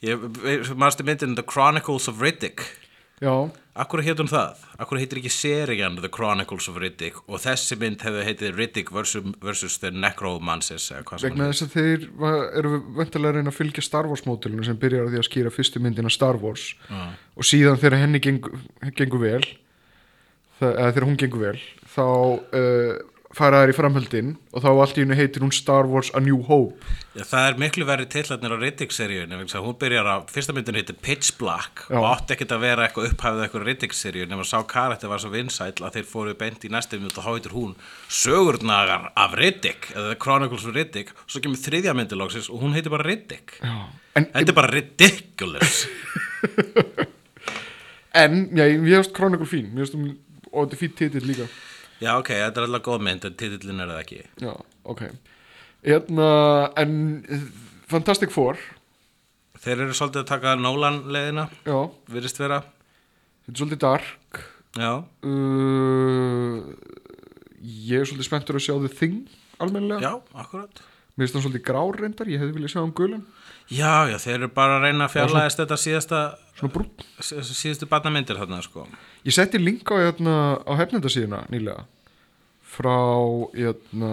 maðurstu 0.05 1.05
myndin 1.07 1.35
The 1.37 1.45
Chronicles 1.47 2.07
of 2.11 2.19
Riddick? 2.21 2.61
Já, 3.23 3.31
Akkur 3.75 3.99
heitir 4.03 4.21
hún 4.23 4.29
það? 4.31 4.59
Akkur 4.79 4.99
heitir 5.01 5.19
ekki 5.19 5.31
serían 5.31 5.95
The 5.99 6.09
Chronicles 6.11 6.67
of 6.71 6.77
Riddick? 6.79 7.17
Og 7.27 7.39
þessi 7.43 7.75
mynd 7.79 8.03
hefði 8.05 8.21
heitið 8.27 8.59
Riddick 8.59 8.91
versus, 8.95 9.25
versus 9.43 9.77
The 9.81 9.89
sem 11.23 11.31
vegna 11.31 11.47
þess 11.49 11.65
að 11.65 11.73
þeir 11.73 12.05
va- 12.21 12.49
eru 12.59 12.71
vendilega 12.99 13.31
að 13.33 13.39
reyna 13.39 13.51
að 13.51 13.57
fylgja 13.57 13.83
Star 13.87 14.07
Wars 14.11 14.23
mótilinu 14.27 14.63
sem 14.67 14.77
byrjar 14.79 15.07
á 15.07 15.11
því 15.11 15.19
að 15.23 15.27
skýra 15.29 15.51
fyrstu 15.55 15.81
myndina 15.83 16.11
Star 16.13 16.39
Wars. 16.43 16.69
Já. 16.91 17.01
og 17.35 17.43
síðan 17.49 17.81
þegar 17.81 17.99
henni 18.03 18.21
gengur, 18.23 18.59
gengur 18.99 19.23
vel 19.25 19.43
eða 20.61 20.91
þegar 20.93 21.07
hún 21.09 21.17
gengur 21.19 21.43
vel 21.49 21.59
þá 21.95 22.05
uh, 22.05 22.93
fara 23.35 23.61
þær 23.61 23.71
í 23.71 23.75
framhöldin 23.75 24.29
og 24.55 24.63
þá 24.63 24.69
allt 24.71 24.97
í 24.97 25.03
henni 25.03 25.17
heitir 25.19 25.43
hún 25.43 25.53
Star 25.53 25.87
Wars 25.91 26.11
A 26.15 26.21
New 26.23 26.39
Hope. 26.47 26.79
Já, 27.15 27.23
það 27.27 27.47
er 27.49 27.57
miklu 27.61 27.87
verið 27.87 28.09
tillatnir 28.13 28.55
á 28.55 28.57
að 29.55 29.65
hún 29.65 29.77
byrjar 29.79 30.07
á, 30.07 30.15
fyrsta 30.31 30.55
myndin 30.55 30.79
heitir 30.79 30.97
Pitch 31.03 31.35
Black 31.39 31.85
Já. 31.87 31.97
og 31.99 32.07
átti 32.09 32.35
ekkert 32.35 32.55
að 32.55 32.63
vera 32.65 32.85
eitthvað 32.85 33.09
upphæfið 33.11 33.43
eitthvað 33.45 33.65
Riddick-seríu 33.69 34.27
nema 34.31 34.47
sá 34.47 34.57
karakter 34.67 35.11
var 35.11 35.23
svo 35.23 35.31
vinsæll 35.33 35.83
að 35.83 35.99
þeir 35.99 36.07
fóru 36.09 36.35
beint 36.39 36.65
í 36.67 36.71
næstu 36.71 36.99
mynd 36.99 37.15
og 37.15 37.23
þá 37.25 37.31
heitir 37.33 37.55
hún 37.55 37.75
Sögurnagar 38.07 39.11
af 39.15 39.35
Riddick 39.39 39.91
eða 39.95 40.15
Chronicles 40.19 40.67
of 40.67 40.75
Riddick 40.75 41.11
og 41.15 41.27
svo 41.31 41.43
kemur 41.43 41.59
þriðja 41.59 41.95
myndilóksis 41.95 42.51
og 42.51 42.63
hún 42.63 42.75
heitir 42.75 42.93
bara 42.93 43.07
Riddick. 43.07 43.59
Þetta 44.15 44.47
er 44.47 44.57
bara 44.57 44.71
ridiculous. 44.71 45.85
En 48.15 48.45
já, 48.55 48.63
ég 48.63 48.79
ég 48.79 49.01
veist 49.01 49.11
Chronicle 49.15 49.47
fín 49.49 49.73
um, 49.75 50.03
og 50.53 50.69
þetta 50.69 50.75
er 50.77 50.79
fín 50.79 50.93
titill 50.95 51.25
líka 51.27 51.47
Já, 52.03 52.11
ok, 52.19 52.31
þetta 52.33 52.61
er 52.61 52.67
alltaf 52.67 52.83
góð 52.85 53.03
mynd 53.07 53.27
en 53.27 53.37
titillin 53.39 53.83
er 53.83 53.91
það 53.93 54.01
ekki. 54.01 54.21
Já, 54.43 54.51
ok. 54.91 55.03
Hérna, 55.85 56.29
en 56.81 56.97
eh, 57.29 57.45
Fantastic 57.91 58.33
Four. 58.33 58.59
Þeir 59.65 59.85
eru 59.85 59.95
svolítið 59.97 60.23
að 60.23 60.31
taka 60.33 60.55
Nolan 60.59 60.99
leiðina 61.13 61.47
já, 61.65 61.77
virðist 62.11 62.41
vera. 62.41 62.59
Þetta 63.45 63.53
er 63.53 63.61
svolítið 63.61 63.81
dark. 63.85 64.41
Já, 64.75 64.91
uh, 65.23 66.57
ég 67.63 68.01
er 68.01 68.09
svolítið 68.09 68.27
spenntur 68.27 68.59
að 68.59 68.65
sjá 68.65 68.75
The 68.75 68.91
Thing 68.91 69.23
almennilega, 69.63 70.03
já, 70.03 70.35
akkurat. 70.35 70.83
Mér 71.15 71.23
finnst 71.23 71.37
það 71.37 71.45
svolítið 71.45 71.65
grár 71.69 71.99
reyndar 72.01 72.27
ég 72.27 72.41
hefði 72.43 72.57
viljað 72.57 72.73
sjá 72.73 72.81
hann 72.81 72.95
gulan 72.97 73.23
Já, 73.73 74.05
já, 74.11 74.17
þeir 74.21 74.35
eru 74.43 74.47
bara 74.53 74.75
að 74.77 74.83
reyna 74.85 75.07
að 75.07 75.13
fjarlæðist 75.15 75.57
þetta 75.63 75.77
síðasta 75.81 76.19
svona 76.59 76.73
brún 76.75 76.89
sí- 77.25 77.39
síðustu 77.49 77.87
barnamyndir 77.89 78.37
þarna 78.37 78.59
sko. 78.61 78.83
Ég 79.25 79.33
setti 79.33 79.57
link 79.57 79.89
á, 79.89 79.95
hérna, 80.05 80.35
á 80.61 80.71
hefnendasíðuna 80.77 81.39
nýlega 81.49 81.85
frá 82.75 82.93
hérna, 83.55 84.11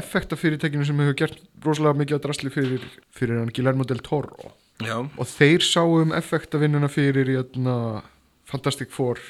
effektafyrirtekinu 0.00 0.84
sem 0.88 0.98
hefur 1.04 1.14
gert 1.22 1.38
rosalega 1.62 1.98
mikið 2.00 2.16
að 2.18 2.24
drasli 2.26 2.50
fyrir, 2.54 2.86
fyrir 3.14 3.38
hann 3.42 3.52
Guillermo 3.54 3.84
del 3.86 4.00
Toro. 4.02 4.50
Já, 4.82 4.96
og 4.98 5.26
þeir 5.30 5.62
sáu 5.62 6.00
um 6.00 6.14
effektavinnuna 6.16 6.88
fyrir 6.90 7.28
hérna, 7.36 8.02
Fantastic 8.50 8.90
Four 8.90 9.20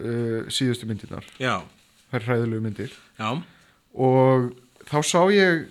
uh, 0.00 0.48
síðustu 0.50 0.88
myndirnar. 0.88 1.26
Já, 1.40 1.60
þær 2.12 2.26
hræðilegu 2.26 2.64
myndir. 2.64 2.94
Já, 3.20 3.30
og 3.94 4.50
þá 4.90 4.98
sá 5.06 5.20
ég 5.34 5.68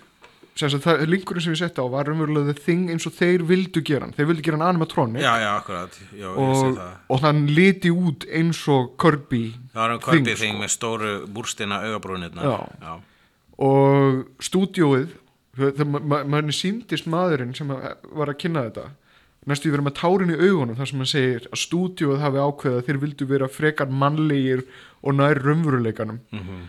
það, 0.60 1.04
linkurinn 1.08 1.42
sem 1.46 1.54
ég 1.56 1.60
setti 1.62 1.80
á 1.80 1.88
var 1.88 2.10
raunverulega 2.10 2.52
the 2.54 2.64
thing 2.66 2.90
eins 2.92 3.06
og 3.08 3.14
þeir 3.16 3.44
vildu 3.48 3.82
gera 3.86 4.06
hann. 4.08 4.14
Þeir 4.18 4.28
vildu 4.32 4.44
gera 4.44 4.58
hann 4.60 4.68
animatronic. 4.74 5.22
Já, 5.24 5.32
já, 5.40 5.50
akkurat. 5.56 6.00
Já, 6.18 6.28
og, 6.34 6.76
það. 6.76 6.98
og 7.10 7.22
þann 7.24 7.42
liti 7.56 7.92
út 7.94 8.26
eins 8.28 8.62
og 8.68 8.92
Kirby 9.00 9.44
Það 9.74 9.82
var 9.82 9.96
um 9.96 10.04
Kirby 10.04 10.24
Thing, 10.26 10.40
þing 10.44 10.56
sko. 10.58 10.64
með 10.66 10.74
stóru 10.76 11.14
búrstina 11.38 11.82
augabrúnirna 11.88 13.00
og 13.60 14.26
stúdíóið 14.44 15.10
þegar 15.60 15.90
ma 15.92 16.00
ma 16.00 16.20
manni 16.24 16.56
síndist 16.56 17.08
maðurinn 17.12 17.56
sem 17.58 17.68
var 17.68 18.32
að 18.32 18.38
kynna 18.40 18.68
þetta 18.70 18.86
næstu 19.50 19.72
verið 19.74 19.88
með 19.88 19.96
tárin 20.00 20.32
í 20.32 20.38
augunum 20.40 20.78
þar 20.78 20.90
sem 20.92 21.02
hann 21.02 21.10
segir 21.10 21.48
að 21.50 21.62
stúdíóið 21.64 22.22
hafi 22.24 22.42
ákveðið 22.44 22.78
að 22.80 22.86
þeir 22.88 23.00
vildu 23.04 23.28
vera 23.30 23.48
frekar 23.52 23.90
mannlegir 23.92 24.64
og 25.02 25.16
nær 25.16 25.40
raunveruleikanum. 25.44 26.20
Mhm. 26.36 26.60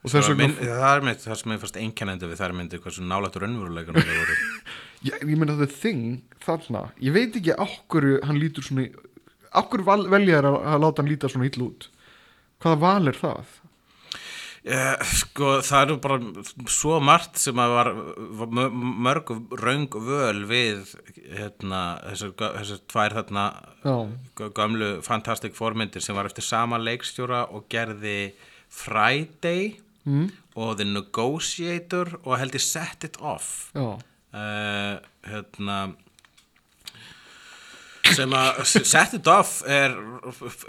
Og 0.00 0.08
það, 0.08 0.16
þess 0.16 0.30
vegna 0.32 0.48
það 0.80 0.94
er 0.96 1.04
með 1.08 1.22
það 1.26 1.38
sem 1.42 1.52
er 1.56 1.62
fast 1.64 1.76
einkennandi 1.80 2.30
við 2.30 2.40
þær 2.40 2.54
myndir 2.56 2.80
hversu 2.84 3.04
nálægt 3.04 3.36
raunveruleikunum 3.42 4.06
það 4.08 4.20
voru. 4.22 4.38
Já, 5.08 5.14
ég 5.24 5.36
meina 5.40 5.56
the 5.60 5.66
thing 5.70 6.20
þarna, 6.44 6.86
ég 7.00 7.14
veit 7.16 7.36
ekki 7.40 7.54
okkur 7.56 8.10
hann 8.28 8.40
lítur 8.40 8.64
svona 8.66 8.88
okkur 9.60 9.82
velja 9.84 10.38
þær 10.40 10.50
að, 10.52 10.58
að 10.74 10.84
láta 10.84 11.02
hann 11.02 11.10
líta 11.12 11.30
svona 11.32 11.48
ill 11.50 11.64
út? 11.66 11.88
Hvaða 12.60 12.80
val 12.84 13.08
er 13.12 13.16
það? 13.16 13.56
Eh, 14.60 15.00
sko 15.16 15.54
það 15.64 15.82
eru 15.86 15.94
bara 16.04 16.18
svo 16.68 16.98
margt 17.00 17.38
sem 17.40 17.56
að 17.64 17.70
var, 17.78 17.88
var 18.42 18.50
mö- 18.58 18.98
mörg 19.06 19.30
raung 19.56 19.86
völ 20.04 20.42
við 20.50 20.82
hérna, 21.32 21.78
þessar, 22.12 22.82
tvær 22.92 23.16
þarna 23.16 23.44
Já, 23.86 23.94
gö- 24.36 24.50
gömlu 24.58 24.90
Fantastic 25.06 25.56
Four 25.56 25.72
myndir 25.80 26.04
sem 26.04 26.12
var 26.18 26.28
eftir 26.28 26.44
sama 26.44 26.76
leikstjóra 26.76 27.46
og 27.56 27.64
gerði 27.72 28.34
Friday 28.68 29.78
mm, 30.04 30.28
og 30.56 30.76
The 30.78 30.86
Negotiator 30.88 32.16
og 32.24 32.38
held 32.40 32.56
ég 32.58 32.64
Set 32.64 33.08
It 33.08 33.18
Off 33.20 33.70
uh, 33.74 34.96
hérna 35.26 35.80
sem 38.10 38.32
að 38.34 38.60
Set 38.66 39.14
It 39.18 39.28
Off 39.30 39.60
er, 39.68 39.94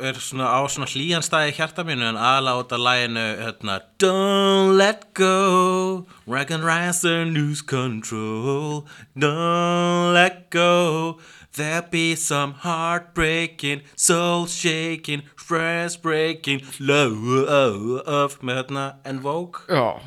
er 0.04 0.20
svona 0.22 0.52
á 0.54 0.60
svona 0.70 0.90
hlýjanstæði 0.92 1.56
hjarta 1.58 1.86
mínu 1.88 2.06
en 2.12 2.20
aðalega 2.20 2.64
út 2.64 2.76
af 2.76 2.84
læginu 2.86 3.26
hérna, 3.42 3.80
Don't 4.02 4.78
let 4.78 5.08
go 5.18 6.06
Recognize 6.28 7.02
the 7.02 7.26
news 7.26 7.62
control 7.62 8.86
Don't 9.16 10.14
let 10.14 10.50
go 10.54 11.20
There 11.54 11.82
be 11.92 12.16
some 12.16 12.54
heartbreaking 12.64 13.82
Soul 13.96 14.48
shaking 14.48 15.24
Stress 15.52 15.98
breaking 15.98 16.62
Love 16.80 18.40
með 18.40 18.60
hérna 18.62 18.84
En 19.04 19.18
Vogue. 19.20 19.66
Já. 19.68 20.00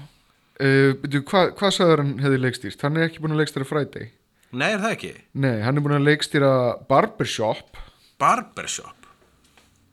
Uh, 0.56 0.94
byrju, 1.02 1.20
hva, 1.28 1.42
hvað 1.52 1.74
sagður 1.76 2.00
hann 2.00 2.14
hefði 2.22 2.38
leikstýrt? 2.40 2.84
Hann 2.86 2.96
er 2.96 3.10
ekki 3.10 3.20
búin 3.20 3.34
að 3.34 3.42
leikstýra 3.42 3.66
Friday. 3.68 4.06
Nei, 4.54 4.70
er 4.70 4.80
það 4.80 4.94
ekki? 4.94 5.10
Nei, 5.44 5.58
hann 5.66 5.76
er 5.76 5.84
búin 5.84 5.96
að 5.98 6.06
leikstýra 6.08 6.52
Barbershop. 6.88 7.76
Barbershop? 8.22 9.10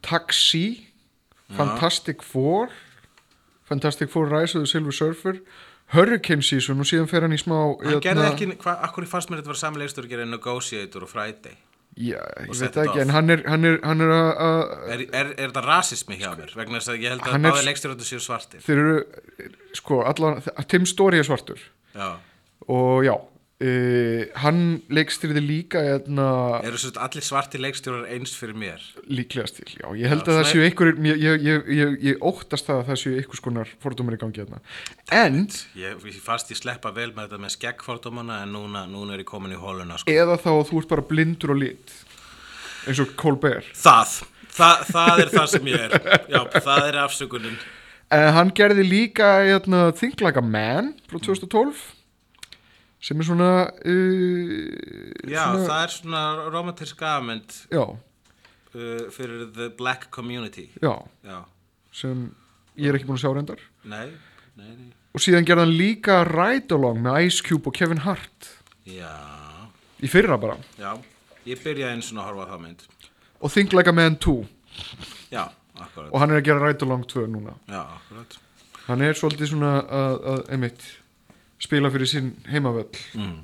Taxi. 0.07 0.85
Fantastic 1.57 2.23
Four. 2.23 2.71
Fantastic 3.67 4.13
Four 4.13 4.31
Rise 4.31 4.55
of 4.55 4.63
the 4.63 4.71
Silver 4.71 4.95
Surfer 4.95 5.41
Hurricane 5.91 6.43
Season 6.45 6.79
og 6.79 6.87
síðan 6.87 7.09
fer 7.11 7.25
hann 7.25 7.35
í 7.35 7.39
smá 7.41 7.57
Hann 7.83 7.99
gerði 8.03 8.23
hérna- 8.23 8.29
ekki, 8.31 8.47
hva, 8.63 8.77
akkur 8.87 9.07
fannst 9.11 9.31
mér 9.31 9.41
þetta 9.41 9.53
var 9.53 9.59
sami 9.59 9.81
leikstur 9.81 10.07
að 10.07 10.13
gera 10.15 10.25
Negotiator 10.29 11.03
og 11.07 11.11
Friday? 11.11 11.57
Já, 11.99 12.15
ég 12.15 12.47
veit 12.47 12.61
It 12.69 12.77
ekki, 12.79 13.01
en 13.03 13.09
hann 13.11 13.29
er, 13.33 13.41
hann 13.51 13.67
er, 13.67 13.77
hann 13.83 14.01
er 14.05 14.11
að, 14.15 14.29
að 14.45 14.61
Er, 14.93 15.01
er, 15.11 15.31
er 15.35 15.49
þetta 15.49 15.63
rasismi 15.65 16.15
hjá 16.21 16.29
mér? 16.39 16.53
Vegna 16.55 16.79
þess 16.79 16.93
að 16.93 17.01
ég 17.03 17.11
held 17.11 17.25
að 17.27 17.43
báði 17.43 17.73
þetta 17.81 18.07
séu 18.07 18.21
svartir. 18.23 18.63
þeir 18.63 18.79
eru, 18.85 19.49
sko, 19.75 19.99
allan 20.07 20.39
Tim 20.71 20.87
Story 20.87 21.19
er 21.19 21.27
svartur. 21.27 21.59
Já, 21.91 22.13
og 22.71 23.03
já, 23.03 23.11
uh, 23.61 24.21
hann 24.43 24.61
leikstýrði 24.93 25.41
líka 25.45 25.81
hérna, 25.85 26.25
Eru 26.65 26.79
svo 26.81 26.91
allir 27.03 27.25
svarti 27.25 27.61
leikstjórar 27.61 28.07
eins 28.11 28.33
fyrir 28.37 28.57
mér? 28.57 28.83
líklegast 29.07 29.59
til 29.59 29.67
já, 29.77 29.85
ég 29.97 30.11
held 30.11 30.25
Já, 30.25 30.31
að 30.33 30.39
það 30.39 30.49
séu 30.51 30.65
einhver 30.65 30.93
ég, 31.07 31.21
ég, 31.45 31.69
ég, 31.77 31.97
ég, 32.09 32.21
óttast 32.21 32.71
að 32.73 32.83
það 32.89 33.01
séu 33.03 33.15
einhvers 33.19 33.43
konar 33.45 33.73
fordómar 33.83 34.17
í 34.17 34.21
gangi 34.21 34.43
hérna. 34.43 34.61
En 35.11 35.43
Ég, 35.77 36.07
fannst 36.25 36.51
ég 36.53 36.59
sleppa 36.59 36.91
vel 36.95 37.11
með 37.15 37.27
þetta 37.29 37.41
með 37.45 37.55
skeggfordómana 37.57 38.41
en 38.45 38.55
núna, 38.55 38.85
núna 38.89 39.15
er 39.17 39.23
ég 39.25 39.29
komin 39.29 39.53
í 39.55 39.59
hóluna 39.61 39.99
sko. 40.01 40.11
eða 40.11 40.39
þá 40.41 40.51
að 40.57 40.65
þú 40.71 40.81
ert 40.83 40.91
bara 40.95 41.07
blindur 41.13 41.55
og 41.55 41.61
lit 41.61 41.95
eins 42.87 42.99
og 43.03 43.11
Colbert. 43.19 43.67
Það, 43.77 44.15
það, 44.49 44.83
það 44.89 45.19
er 45.21 45.31
það 45.35 45.47
sem 45.53 45.67
ég 45.69 45.83
er. 45.85 45.97
Já, 46.33 46.39
það 46.65 46.87
er 46.87 46.99
afsökunin. 47.05 47.57
En 48.11 48.27
hann 48.35 48.49
gerði 48.57 48.83
líka 48.83 49.27
hérna, 49.45 49.85
Think 49.95 50.19
Like 50.25 50.41
a 50.41 50.43
Man 50.43 50.93
frá 51.07 51.19
2012 51.21 52.00
sem 53.01 53.19
er 53.21 53.27
svona 53.27 53.49
uh, 53.67 54.63
Já, 55.25 55.43
svona, 55.43 55.65
það 55.67 55.83
er 55.83 55.93
svona 55.95 56.23
romantísk 56.53 57.01
afmynd 57.05 57.55
já, 57.73 57.83
uh, 57.83 59.03
fyrir 59.13 59.47
the 59.57 59.69
black 59.77 60.09
community. 60.13 60.69
Já, 60.81 60.93
Já, 61.25 61.39
sem 61.95 62.27
ég 62.77 62.91
er 62.91 62.99
ekki 62.99 63.09
búin 63.09 63.19
að 63.19 63.25
sjá 63.25 63.33
reyndar. 63.35 63.63
Nei, 63.83 64.07
nei, 64.55 64.73
nei. 64.75 64.91
Og 65.11 65.23
síðan 65.23 65.47
gerði 65.47 65.65
hann 65.65 65.75
líka 65.75 66.21
Ride 66.29 66.77
Along 66.77 67.01
með 67.03 67.25
Ice 67.27 67.43
Cube 67.43 67.67
og 67.67 67.75
Kevin 67.75 68.05
Hart. 68.05 68.51
Já, 68.87 69.11
í 69.99 70.09
fyrra 70.09 70.37
bara. 70.39 70.55
Já. 70.79 70.93
Ég 71.49 71.57
byrjaði 71.57 71.97
eins 71.97 72.11
og 72.13 72.21
horfa 72.21 72.45
það 72.53 72.63
mynd. 72.67 72.85
Og 73.41 73.49
Think 73.51 73.73
Like 73.73 73.89
a 73.89 73.95
Man 73.97 74.15
2 74.21 74.35
Já, 75.33 75.47
akkurat. 75.73 76.11
Og 76.11 76.21
hann 76.21 76.31
er 76.31 76.39
að 76.39 76.47
gera 76.47 76.61
Ride 76.67 76.85
Along 76.85 77.05
2 77.09 77.25
núna. 77.33 77.55
Já, 77.65 77.81
akkurat. 77.97 78.37
Hann 78.85 79.01
er 79.05 79.17
svolítið 79.17 79.51
svona 79.53 79.71
að, 79.81 80.15
að 80.31 80.41
einmitt 80.53 80.85
spila 81.61 81.91
fyrir 81.93 82.09
sinn 82.09 82.31
heimavöll. 82.51 82.89
Mm. 83.17 83.39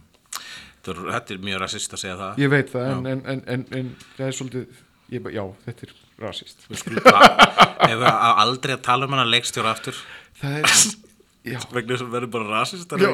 Þetta 0.82 0.94
er- 0.96 1.08
Þetta 1.14 1.34
er 1.38 1.42
mjög 1.50 1.62
rasist 1.66 1.94
að 1.98 2.04
segja 2.04 2.18
það. 2.20 2.38
Ég 2.44 2.52
veit 2.54 2.70
það 2.74 2.92
en, 2.92 3.08
en, 3.14 3.24
en, 3.34 3.42
en, 3.56 3.66
en 3.80 3.90
það 4.18 4.28
er 4.30 4.38
svolítið 4.40 4.84
ég, 5.16 5.24
bara- 5.26 5.36
já, 5.38 5.44
þetta 5.66 5.88
er 5.88 5.96
rasist. 6.24 6.68
Bara 7.04 8.14
á 8.14 8.30
aldrei 8.44 8.76
að 8.78 8.86
tala 8.88 9.06
um 9.10 9.14
hana 9.18 9.28
leikstjóra 9.30 9.74
aftur? 9.76 10.00
Það 10.42 10.58
er, 10.62 10.72
já, 11.54 11.60
vegna 11.76 11.94
þess 11.94 12.04
að 12.04 12.08
við 12.08 12.16
verðum 12.18 12.34
bara 12.38 12.50
rasist 12.60 12.98
Já. 12.98 13.12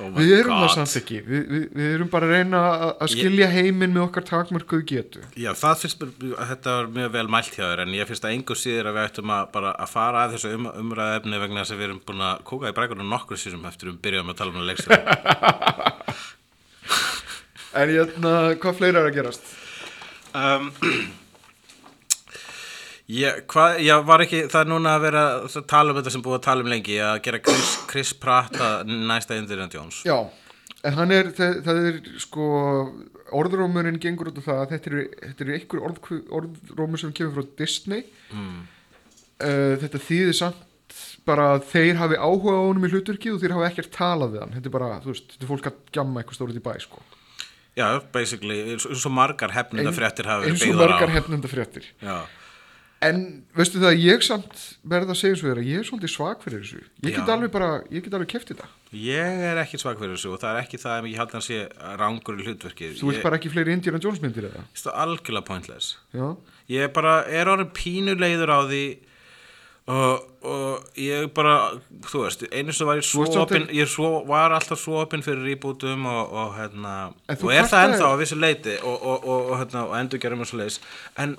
Oh 0.00 0.08
við 0.16 0.32
erum 0.38 0.56
það 0.56 0.64
God. 0.64 0.74
samt 0.74 0.96
ekki 1.00 1.18
við, 1.26 1.42
við, 1.50 1.64
við 1.76 1.88
erum 1.96 2.10
bara 2.12 2.28
að 2.28 2.32
reyna 2.34 2.58
að, 2.70 2.84
að 3.04 3.12
skilja 3.14 3.48
heiminn 3.52 3.94
með 3.94 4.04
okkar 4.06 4.24
takmörkuð 4.30 4.82
getu 4.90 5.20
Já, 5.38 5.50
það 5.60 5.74
finnst 5.84 5.98
mér, 6.02 6.10
þetta 6.52 6.68
var 6.78 6.86
mjög 6.96 7.10
vel 7.16 7.28
mælt 7.36 7.54
hjá 7.56 7.64
þér 7.66 7.80
en 7.84 7.96
ég 7.98 8.10
finnst 8.10 8.26
að 8.26 8.34
engu 8.36 8.54
síður 8.58 8.90
að 8.90 8.96
við 8.98 9.08
ættum 9.10 9.28
að 9.36 9.44
bara 9.54 9.70
að 9.76 9.88
fara 9.94 10.18
að 10.24 10.30
þessu 10.36 10.48
um, 10.56 10.64
umræðefni 10.84 11.42
vegna 11.44 11.62
þess 11.62 11.74
að 11.76 11.80
við 11.82 11.88
erum 11.88 12.02
búin 12.10 12.26
að 12.30 12.44
kúka 12.50 12.72
í 12.72 12.76
brækunum 12.80 13.14
nokkur 13.14 13.38
síðan 13.40 13.70
eftir 13.70 13.86
við 13.92 14.02
byrjum 14.08 14.32
að 14.32 14.38
tala 14.40 14.50
um 14.54 14.68
leikstjóra 14.70 15.02
en 17.80 17.88
hérna, 17.94 18.32
hvað 18.60 18.78
fleira 18.80 18.98
er 19.04 19.10
að 19.10 19.16
gerast? 19.20 19.44
um, 20.34 20.64
ég, 23.10 23.40
hvað, 23.50 23.80
ég 23.84 24.04
var 24.08 24.24
ekki 24.24 24.42
það 24.50 24.62
er 24.62 24.70
núna 24.70 24.94
að 24.96 25.06
vera 25.06 25.24
að 25.46 25.64
tala 25.70 25.92
um 25.92 25.98
þetta 26.00 26.12
sem 26.14 26.24
búið 26.24 26.38
að 26.38 26.46
tala 26.46 26.64
um 26.64 26.70
lengi 26.72 26.98
að 27.04 27.22
gera 27.26 27.42
Chris, 27.44 27.72
Chris 27.90 28.12
Pratt 28.16 28.56
að 28.60 28.92
næsta 29.10 29.38
Indiana 29.38 29.68
Jones. 29.72 30.02
Já, 30.06 30.16
en 30.86 30.98
hann 30.98 31.14
er 31.16 31.30
það, 31.36 31.60
það 31.66 31.84
er 31.90 32.00
sko 32.22 32.48
orðrómurinn 33.40 34.00
gengur 34.02 34.32
út 34.32 34.40
af 34.40 34.48
það 34.48 34.64
að 34.64 34.74
þetta 34.74 34.90
eru, 34.90 35.04
þetta 35.26 35.46
eru 35.46 35.56
einhver 35.56 35.84
orð, 35.86 36.10
orðrómur 36.40 37.02
sem 37.02 37.14
kemur 37.16 37.38
frá 37.38 37.54
Disney. 37.60 38.04
Mm. 38.34 38.58
uh, 39.44 39.76
þetta 39.84 40.02
þýðir 40.08 40.36
samt 40.40 40.66
bara 41.28 41.54
að 41.54 41.64
þeir 41.70 41.98
hafi 42.00 42.18
áhuga 42.18 42.56
á 42.56 42.62
honum 42.64 42.86
í 42.88 42.90
hlutverki 42.90 43.30
og 43.30 43.40
þeir 43.42 43.54
hafi 43.54 43.68
ekkert 43.68 43.94
talað 43.94 44.34
við 44.34 44.44
hann. 44.44 44.54
Þetta 44.56 44.70
er 44.70 44.74
bara, 44.74 44.90
þú 45.04 45.12
veist, 45.12 45.32
þetta 45.34 45.46
er 45.46 45.50
fólk 45.52 45.70
að 45.70 45.80
gjamma 45.96 46.22
eitthvað 46.22 46.38
stórið 46.38 46.60
í 46.60 46.64
bæ 46.64 46.72
sko. 46.82 47.02
Já, 47.78 47.86
basically, 48.12 48.58
eins 48.72 48.86
eins 48.88 49.04
og 49.06 49.14
margar 49.14 49.52
hefnunda 49.54 49.92
fréttir 49.94 50.26
hafa 50.26 50.42
verið 50.42 50.56
eins 50.56 50.64
og 50.64 50.72
byggðar 50.72 50.90
á. 50.90 50.94
margar 50.96 51.12
hefnenda 51.14 51.50
fréttir. 51.50 51.86
Já, 52.02 52.16
en 53.02 53.20
veistu 53.56 53.80
það, 53.80 53.94
ég 54.04 54.22
samt 54.26 54.58
verða 54.84 55.14
að 55.14 55.20
segja 55.22 55.38
svo 55.40 55.48
þér 55.48 55.60
að 55.62 55.68
ég 55.70 55.78
er 55.80 55.86
svolítið 55.88 56.12
svag 56.12 56.42
fyrir 56.44 56.60
þessu 56.64 56.80
ég 57.06 57.14
get 57.16 57.22
Já. 57.24 57.32
alveg 57.34 57.50
bara, 57.54 57.68
ég 57.88 58.04
get 58.04 58.16
alveg 58.18 58.28
keft 58.34 58.52
þetta 58.52 58.68
Ég 58.92 59.42
er 59.50 59.60
ekki 59.62 59.78
svag 59.80 60.00
fyrir 60.02 60.16
þessu 60.18 60.32
og 60.34 60.40
það 60.42 60.56
er 60.56 60.64
ekki 60.66 60.80
það 60.82 60.96
að 60.98 61.08
ég 61.12 61.20
held 61.22 61.30
að 61.30 61.36
hann 61.38 61.46
sé 61.46 61.60
rángur 62.00 62.40
í 62.42 62.46
hlutverkið. 62.48 62.96
þú 63.00 63.06
vilt 63.12 63.20
Ég 63.20 63.26
bara 63.28 63.38
ekki 63.38 63.52
fleiri 63.54 63.72
Indiana 63.78 64.00
Jones 64.02 64.20
myndir 64.20 64.48
eða 64.50 64.64
finnst 64.68 64.88
það 64.88 64.98
algjörlega 65.04 65.46
pointless. 65.48 65.92
já, 66.12 66.26
Ég 66.68 66.84
er 66.88 66.92
bara, 66.94 67.14
er 67.26 67.48
orðin 67.54 67.70
pínuleiður 67.74 68.50
á 68.52 68.60
því 68.68 68.82
og, 69.90 70.26
og 70.46 70.98
ég 71.00 71.24
bara, 71.34 71.54
þú 72.06 72.20
veist, 72.22 72.44
einu 72.54 72.70
sem 72.76 72.86
var 72.86 73.00
ég 73.00 73.06
svo 73.08 73.24
ert 73.24 73.32
samt 73.34 73.42
opinn, 73.48 73.64
ég 73.74 73.88
svo, 73.90 74.10
var 74.28 74.52
alltaf 74.54 74.78
svo 74.78 75.00
opinn 75.02 75.24
fyrir 75.24 75.40
rebootum 75.48 76.04
og, 76.06 76.30
og 76.36 76.52
hérna, 76.58 76.92
En 77.26 77.38
þú 77.40 77.48
og 77.48 77.54
er 77.56 77.64
það 77.64 77.70
kvartaðir- 77.72 77.94
ennþá 77.96 78.10
á 78.14 78.20
vissu 78.20 78.38
leiti 78.38 78.76
og, 78.84 78.94
og, 79.02 79.24
og, 79.24 79.48
og, 79.50 79.56
hérna, 79.62 79.82
og 79.88 79.96
endur 79.98 80.22
gerum 80.22 80.44
og 80.44 80.50
svo 80.50 80.60
leiðis, 80.60 80.78
en 81.18 81.34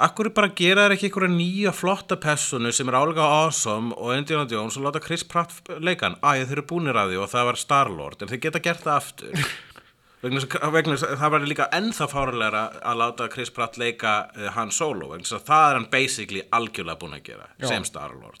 Akkur 0.00 0.30
bara 0.32 0.48
gera 0.56 0.86
þær 0.86 0.94
ekki 0.96 1.08
einhverja 1.10 1.32
nýja 1.34 1.72
flotta 1.76 2.16
personu 2.20 2.70
sem 2.72 2.88
er 2.88 2.96
álega 2.96 3.24
awesome 3.42 3.92
og 4.00 4.14
Indiana 4.16 4.46
Jones 4.48 4.78
og 4.80 4.86
láta 4.86 5.02
Chris 5.04 5.24
Pratt 5.28 5.68
leikan 5.84 6.14
Æ, 6.24 6.46
þeir 6.46 6.54
eru 6.56 6.64
búnir 6.70 6.96
af 6.96 7.10
því 7.10 7.18
og 7.20 7.28
það 7.32 7.48
var 7.50 7.58
Star-Lord 7.60 8.22
en 8.24 8.30
þeir 8.32 8.40
geta 8.46 8.62
gert 8.64 8.86
það 8.86 8.96
aftur. 8.96 9.42
Vegna 10.22 10.40
þess 10.42 11.04
að- 11.06 11.12
að 11.14 11.20
það 11.22 11.30
var 11.34 11.44
líka 11.48 11.66
ennþá 11.76 12.06
fárulegra 12.12 12.62
að 12.90 12.98
láta 13.00 13.28
Chris 13.32 13.52
Pratt 13.56 13.76
leika 13.80 14.14
uh, 14.36 14.48
Han 14.56 14.72
Solo 14.76 15.08
vegna 15.12 15.24
þess 15.24 15.36
að 15.38 15.44
það 15.48 15.66
er 15.70 15.78
hann 15.78 15.86
basically 15.92 16.42
algjörlega 16.58 17.00
búin 17.00 17.16
að 17.16 17.22
gera 17.30 17.46
Já. 17.60 17.68
sem 17.74 17.86
Star-Lord. 17.88 18.40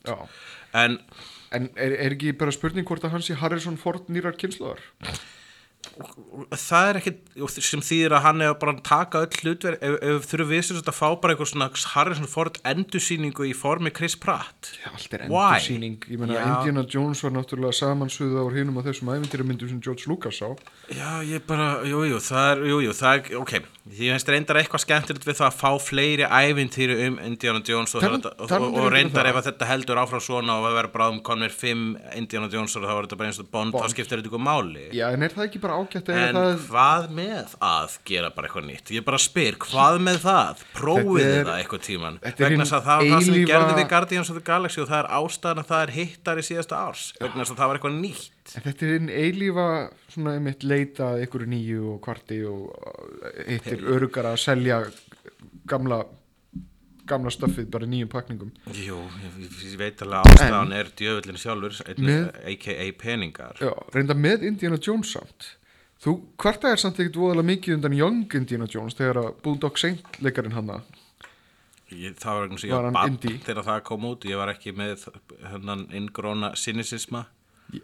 En 0.76 0.98
en 1.50 1.64
er, 1.74 1.92
er 2.06 2.12
ekki 2.14 2.32
bara 2.38 2.52
spurning 2.54 2.84
hvort 2.86 3.02
að 3.08 3.16
hann 3.16 3.24
sé 3.26 3.34
Harrison 3.40 3.76
Ford 3.80 4.06
nýrar 4.12 4.36
kynnslóðar 4.38 4.84
það 5.80 6.88
er 6.90 6.98
ekki 7.00 7.12
sem 7.64 7.82
þýðir 7.84 8.14
að 8.16 8.24
hann 8.26 8.44
er 8.44 8.54
bara 8.60 8.74
að 8.74 8.82
taka 8.86 9.22
öll 9.24 9.38
hlutverk 9.40 9.82
ef, 9.84 9.96
ef 10.04 10.28
þurfum 10.28 10.50
við 10.50 10.62
sem 10.66 10.80
að 10.80 10.96
fá 10.96 11.06
bara 11.22 11.34
eitthvað 11.34 11.50
svona 11.52 11.68
Harrison 11.94 12.30
Ford 12.30 12.60
endursýningu 12.68 13.48
í 13.48 13.52
formi 13.56 13.92
Chris 13.96 14.16
Pratt 14.20 14.72
Já, 14.80 14.90
allt 14.92 15.16
er 15.16 15.26
endursýning 15.26 16.06
Ég 16.08 16.20
meina, 16.20 16.36
Já. 16.36 16.44
Indiana 16.52 16.84
Jones 16.84 17.24
var 17.24 17.34
náttúrulega 17.36 17.76
samansuða 17.80 18.44
á 18.44 18.48
hinum 18.54 18.80
af 18.80 18.88
þessum 18.90 19.12
ævintýramyndum 19.16 19.72
sem 19.72 19.82
George 19.84 20.08
Lucas 20.10 20.40
sá 20.40 20.52
Já, 20.90 21.20
ég 21.24 21.44
bara, 21.48 21.80
jú, 21.86 22.04
jú, 22.08 22.20
það 22.28 22.48
er, 22.52 22.64
jú, 22.70 22.80
jú, 22.86 22.96
það 23.00 23.16
er, 23.16 23.36
ok, 23.40 23.52
því 23.90 24.12
finnst 24.12 24.30
reyndar 24.34 24.58
eitthvað 24.60 24.84
skemmtilegt 24.84 25.26
við 25.28 25.38
það 25.38 25.48
að 25.48 25.58
fá 25.60 25.70
fleiri 25.80 26.26
ævintýri 26.26 26.96
um 27.06 27.18
Indiana 27.24 27.62
Jones 27.64 27.94
og, 27.94 28.04
þetta, 28.04 28.32
og, 28.36 28.50
og, 28.50 28.66
og 28.68 28.80
um 28.84 28.90
reyndar 28.92 29.24
það. 29.24 29.30
ef 29.30 29.38
að 29.40 29.46
þetta 29.48 29.68
heldur 29.70 30.00
áfram 30.02 30.24
svona 30.24 30.58
og 30.58 30.66
að 30.68 30.76
vera 30.80 30.92
bráðum 30.92 31.22
konir 31.26 31.54
fimm 31.54 31.94
Indiana 32.18 32.50
Jones 32.52 32.74
og 32.76 32.84
þá 32.84 32.90
var 32.90 33.06
þetta 33.06 33.20
bara 33.22 33.30
eins 33.30 33.40
og 33.40 33.48
Bond, 33.50 33.74
Bond. 33.74 33.86
þá 33.86 33.94
skiptir 33.94 34.20
þetta 34.20 34.34
ykkur 35.70 35.78
bara 35.78 35.78
ágætt 35.80 36.10
að 36.10 36.20
En 36.20 36.36
það 36.36 36.64
hvað 36.66 37.06
með 37.16 37.54
að 37.70 37.96
gera 38.10 38.30
bara 38.34 38.48
eitthvað 38.48 38.66
nýtt? 38.66 38.92
Ég 38.94 39.06
bara 39.06 39.20
spyr, 39.20 39.58
hvað 39.60 39.98
með 40.06 40.18
það? 40.24 40.62
Prófið 40.76 41.32
það 41.46 41.52
eitthvað 41.56 41.82
tíman? 41.86 42.18
Vegna 42.40 42.66
að 42.66 42.86
það 42.88 43.00
var 43.00 43.10
það 43.10 43.24
sem 43.26 43.36
við 43.36 43.46
gerðum 43.50 43.80
við 43.80 43.88
Guardians 43.94 44.30
of 44.30 44.38
the 44.38 44.44
Galaxy 44.50 44.82
og 44.82 44.90
það 44.90 45.00
er 45.00 45.10
ástæðan 45.20 45.62
að 45.62 45.70
það 45.70 45.82
er 45.86 45.94
hittar 45.96 46.40
í 46.40 46.46
síðasta 46.50 46.84
árs. 46.84 47.06
Vegna 47.20 47.46
að 47.46 47.56
það 47.56 47.72
var 47.72 47.80
eitthvað 47.80 47.98
nýtt. 48.00 48.54
En 48.54 48.66
þetta 48.66 48.86
er 48.86 48.94
einn 48.98 49.10
eilífa 49.14 49.66
svona 50.10 50.36
einmitt 50.38 50.64
leita 50.66 51.12
að 51.12 51.24
einhverju 51.24 51.50
nýju 51.54 51.82
og 51.94 52.00
kvarti 52.06 52.40
og 52.50 52.64
eitt 53.46 53.68
er 53.70 53.84
örugara 53.94 54.34
að 54.34 54.42
selja 54.48 54.80
gamla 55.70 56.02
gamla 57.10 57.32
stöffið 57.34 57.70
bara 57.72 57.86
í 57.86 57.90
nýjum 57.90 58.10
pakningum 58.12 58.50
Jú, 58.76 58.98
ég, 59.22 59.38
ég 59.64 59.78
veit 59.80 60.02
alveg 60.04 60.28
ástæðan 60.30 60.74
er 60.76 60.90
djöfullin 60.98 61.40
sjálfur, 61.40 61.78
a.k.a. 61.90 62.86
peningar. 63.00 63.58
Já, 63.62 63.72
reynda 63.94 64.16
með 64.18 64.46
Indiana 64.50 64.78
Jones 64.82 65.14
samt 65.16 65.54
Þú, 66.00 66.14
hvarta 66.40 66.70
er 66.72 66.80
samt 66.80 67.00
ekkert 67.02 67.18
voðalega 67.20 67.50
mikið 67.50 67.76
undan 67.76 67.96
Young 67.96 68.36
Indiana 68.38 68.68
Jones 68.72 68.96
þegar 68.96 69.20
að 69.20 69.34
Boondock 69.44 69.80
Saint 69.80 70.20
leikarinn 70.24 70.56
hanna 70.56 70.80
Ég, 71.90 72.14
það 72.22 72.36
var 72.36 72.44
einhvers 72.46 72.94
bann 72.94 73.16
þegar 73.18 73.64
það 73.66 73.80
kom 73.88 74.04
út, 74.06 74.24
ég 74.30 74.38
var 74.38 74.52
ekki 74.52 74.72
með 74.78 75.02
inngróna 75.98 76.52
cynisisma. 76.54 77.24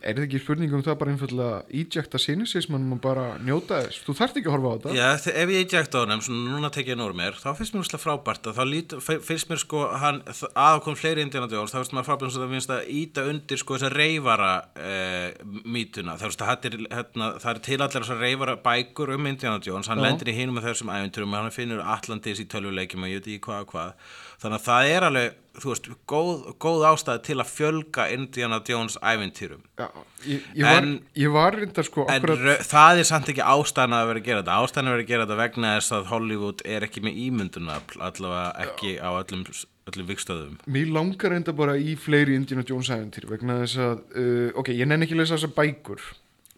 Er 0.00 0.16
það 0.16 0.24
ekki 0.24 0.40
spurning 0.42 0.72
um 0.74 0.82
það 0.82 0.96
bara 1.00 1.12
einfallega 1.12 1.58
ejecta 1.70 2.18
cynicisman 2.18 2.86
og 2.96 3.00
bara 3.04 3.26
njóta 3.44 3.78
þess? 3.84 4.00
Þú 4.06 4.14
þarft 4.18 4.38
ekki 4.40 4.50
að 4.50 4.54
horfa 4.56 4.70
á 4.70 4.74
þetta. 4.74 4.94
Já, 4.96 5.06
ef 5.42 5.52
ég 5.52 5.66
eject 5.66 5.94
á 5.94 5.98
honum, 6.00 6.22
svona 6.26 6.54
núna 6.54 6.70
tek 6.74 6.90
ég 6.90 7.02
úr 7.04 7.14
mér, 7.16 7.38
þá 7.38 7.48
finnst 7.58 7.76
mér 7.76 7.84
úrslega 7.84 8.02
frábært 8.02 8.48
að 8.50 8.58
þá 8.58 8.64
lít, 8.72 8.96
finnst 9.06 9.50
mér 9.52 9.62
sko 9.62 9.84
hann, 10.02 10.20
að 10.26 10.80
kom 10.86 10.98
fleiri 10.98 11.22
Indiana 11.26 11.50
Jones, 11.52 11.74
þá 11.74 11.78
finnst 11.80 11.96
mér 11.96 12.06
frábært 12.08 12.26
að 12.32 12.38
það 12.40 12.54
finnst 12.56 12.74
að 12.74 12.92
íta 12.96 13.26
undir 13.30 13.62
sko 13.62 13.78
þessa 13.78 13.92
reyfara 13.94 14.52
eh, 14.74 15.28
mítuna, 15.62 16.18
það, 16.20 16.36
það, 16.42 16.68
er, 16.70 16.78
hérna, 16.96 17.30
það 17.44 17.50
er 17.52 17.62
til 17.68 17.80
allir 17.80 17.96
þessar 18.00 18.22
reyfara 18.24 18.58
bækur 18.66 19.14
um 19.16 19.30
Indiana 19.30 19.62
Jones, 19.62 19.90
hann 19.92 20.02
Já. 20.02 20.08
lendir 20.08 20.32
í 20.32 20.38
hinum 20.40 20.62
af 20.62 20.70
þessum 20.70 20.94
æventurum, 20.96 21.38
hann 21.38 21.54
finnur 21.54 21.84
Atlantis 21.94 22.42
í 22.42 22.48
tölvuleikjum 22.50 23.06
og 23.06 23.12
ég 23.12 23.22
veit 23.22 23.30
ekki 23.36 23.46
hvað 23.46 23.66
og 23.66 23.74
hvað, 23.74 24.16
þannig 24.46 24.62
að 24.62 24.66
það 24.70 24.90
er 24.94 25.06
alveg, 25.10 25.34
þú 25.56 25.70
veist, 25.72 25.86
góð, 26.12 26.32
góð 26.60 26.82
ástæð 26.90 27.20
til 27.26 27.36
að 27.40 27.50
fjölga 27.52 28.04
Indiana 28.12 28.58
Jones 28.68 28.96
æventurum. 29.00 29.62
Já, 29.80 29.86
ég, 30.28 30.42
ég, 30.54 30.64
var, 30.66 30.82
En- 30.82 30.98
ég 31.16 31.32
var 31.32 31.56
reyndar 31.56 31.86
sko 31.88 32.04
En 32.08 32.20
akkurat, 32.20 32.60
það 32.68 33.00
er 33.02 33.08
samt 33.08 33.30
ekki 33.32 33.44
ástæðan 33.44 33.96
að 33.96 34.10
vera 34.10 34.20
að 34.20 34.26
gera 34.28 34.42
þetta 34.42 34.58
ástæðan 34.66 34.90
að 34.90 34.96
vera 34.96 35.04
að 35.06 35.10
gera 35.12 35.24
þetta 35.26 35.38
vegna 35.40 35.72
þess 35.78 35.96
að 35.96 36.10
Hollywood 36.12 36.62
er 36.76 36.86
ekki 36.88 37.04
með 37.06 37.18
ímynduna 37.24 37.78
allavega 38.10 38.44
ekki 38.66 38.92
á 39.00 39.10
öllum, 39.16 39.46
öllum 39.92 40.10
vikstöðum 40.12 40.60
Mér 40.76 40.92
langar 40.92 41.32
reynda 41.32 41.56
bara 41.56 41.78
í 41.80 41.96
fleiri 41.96 42.36
Indiana 42.36 42.64
Jones 42.68 42.92
æventyr 42.92 43.26
vegna 43.32 43.60
þess 43.64 43.80
að, 43.80 44.04
uh, 44.12 44.52
ok, 44.60 44.72
ég 44.76 44.86
nenni 44.92 45.08
ekki 45.08 45.16
að 45.16 45.24
lesa 45.24 45.38
þessar 45.40 45.56
bækur 45.56 46.04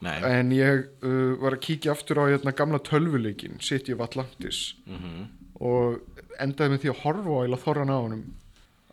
Nei, 0.03 0.15
en 0.23 0.51
ég 0.55 0.85
uh, 1.03 1.33
var 1.43 1.57
að 1.57 1.63
kíkja 1.67 1.91
aftur 1.95 2.19
á 2.23 2.31
hérna, 2.31 2.53
gamla 2.55 2.79
tölvuleikin 2.87 3.57
City 3.63 3.95
of 3.95 4.03
Atlantis 4.05 4.75
Mhm. 4.87 5.27
Og 5.59 6.19
endaði 6.39 6.75
með 6.75 6.85
því 6.85 6.93
að 6.93 7.01
horfa 7.03 7.39
á 7.39 7.43
eila 7.45 7.61
þorran 7.63 7.93
á 7.95 7.99
honum 7.99 8.25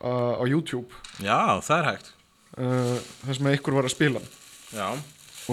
uh, 0.01 0.33
á 0.41 0.43
YouTube. 0.49 1.01
Já, 1.21 1.61
það 1.65 1.77
er 1.77 1.89
hægt. 1.91 2.11
Uh, 2.55 2.95
þar 3.25 3.37
sem 3.39 3.51
ykkur 3.53 3.77
var 3.77 3.89
að 3.89 3.95
spila. 3.95 4.21
Hann. 4.21 4.31
Já, 4.75 4.87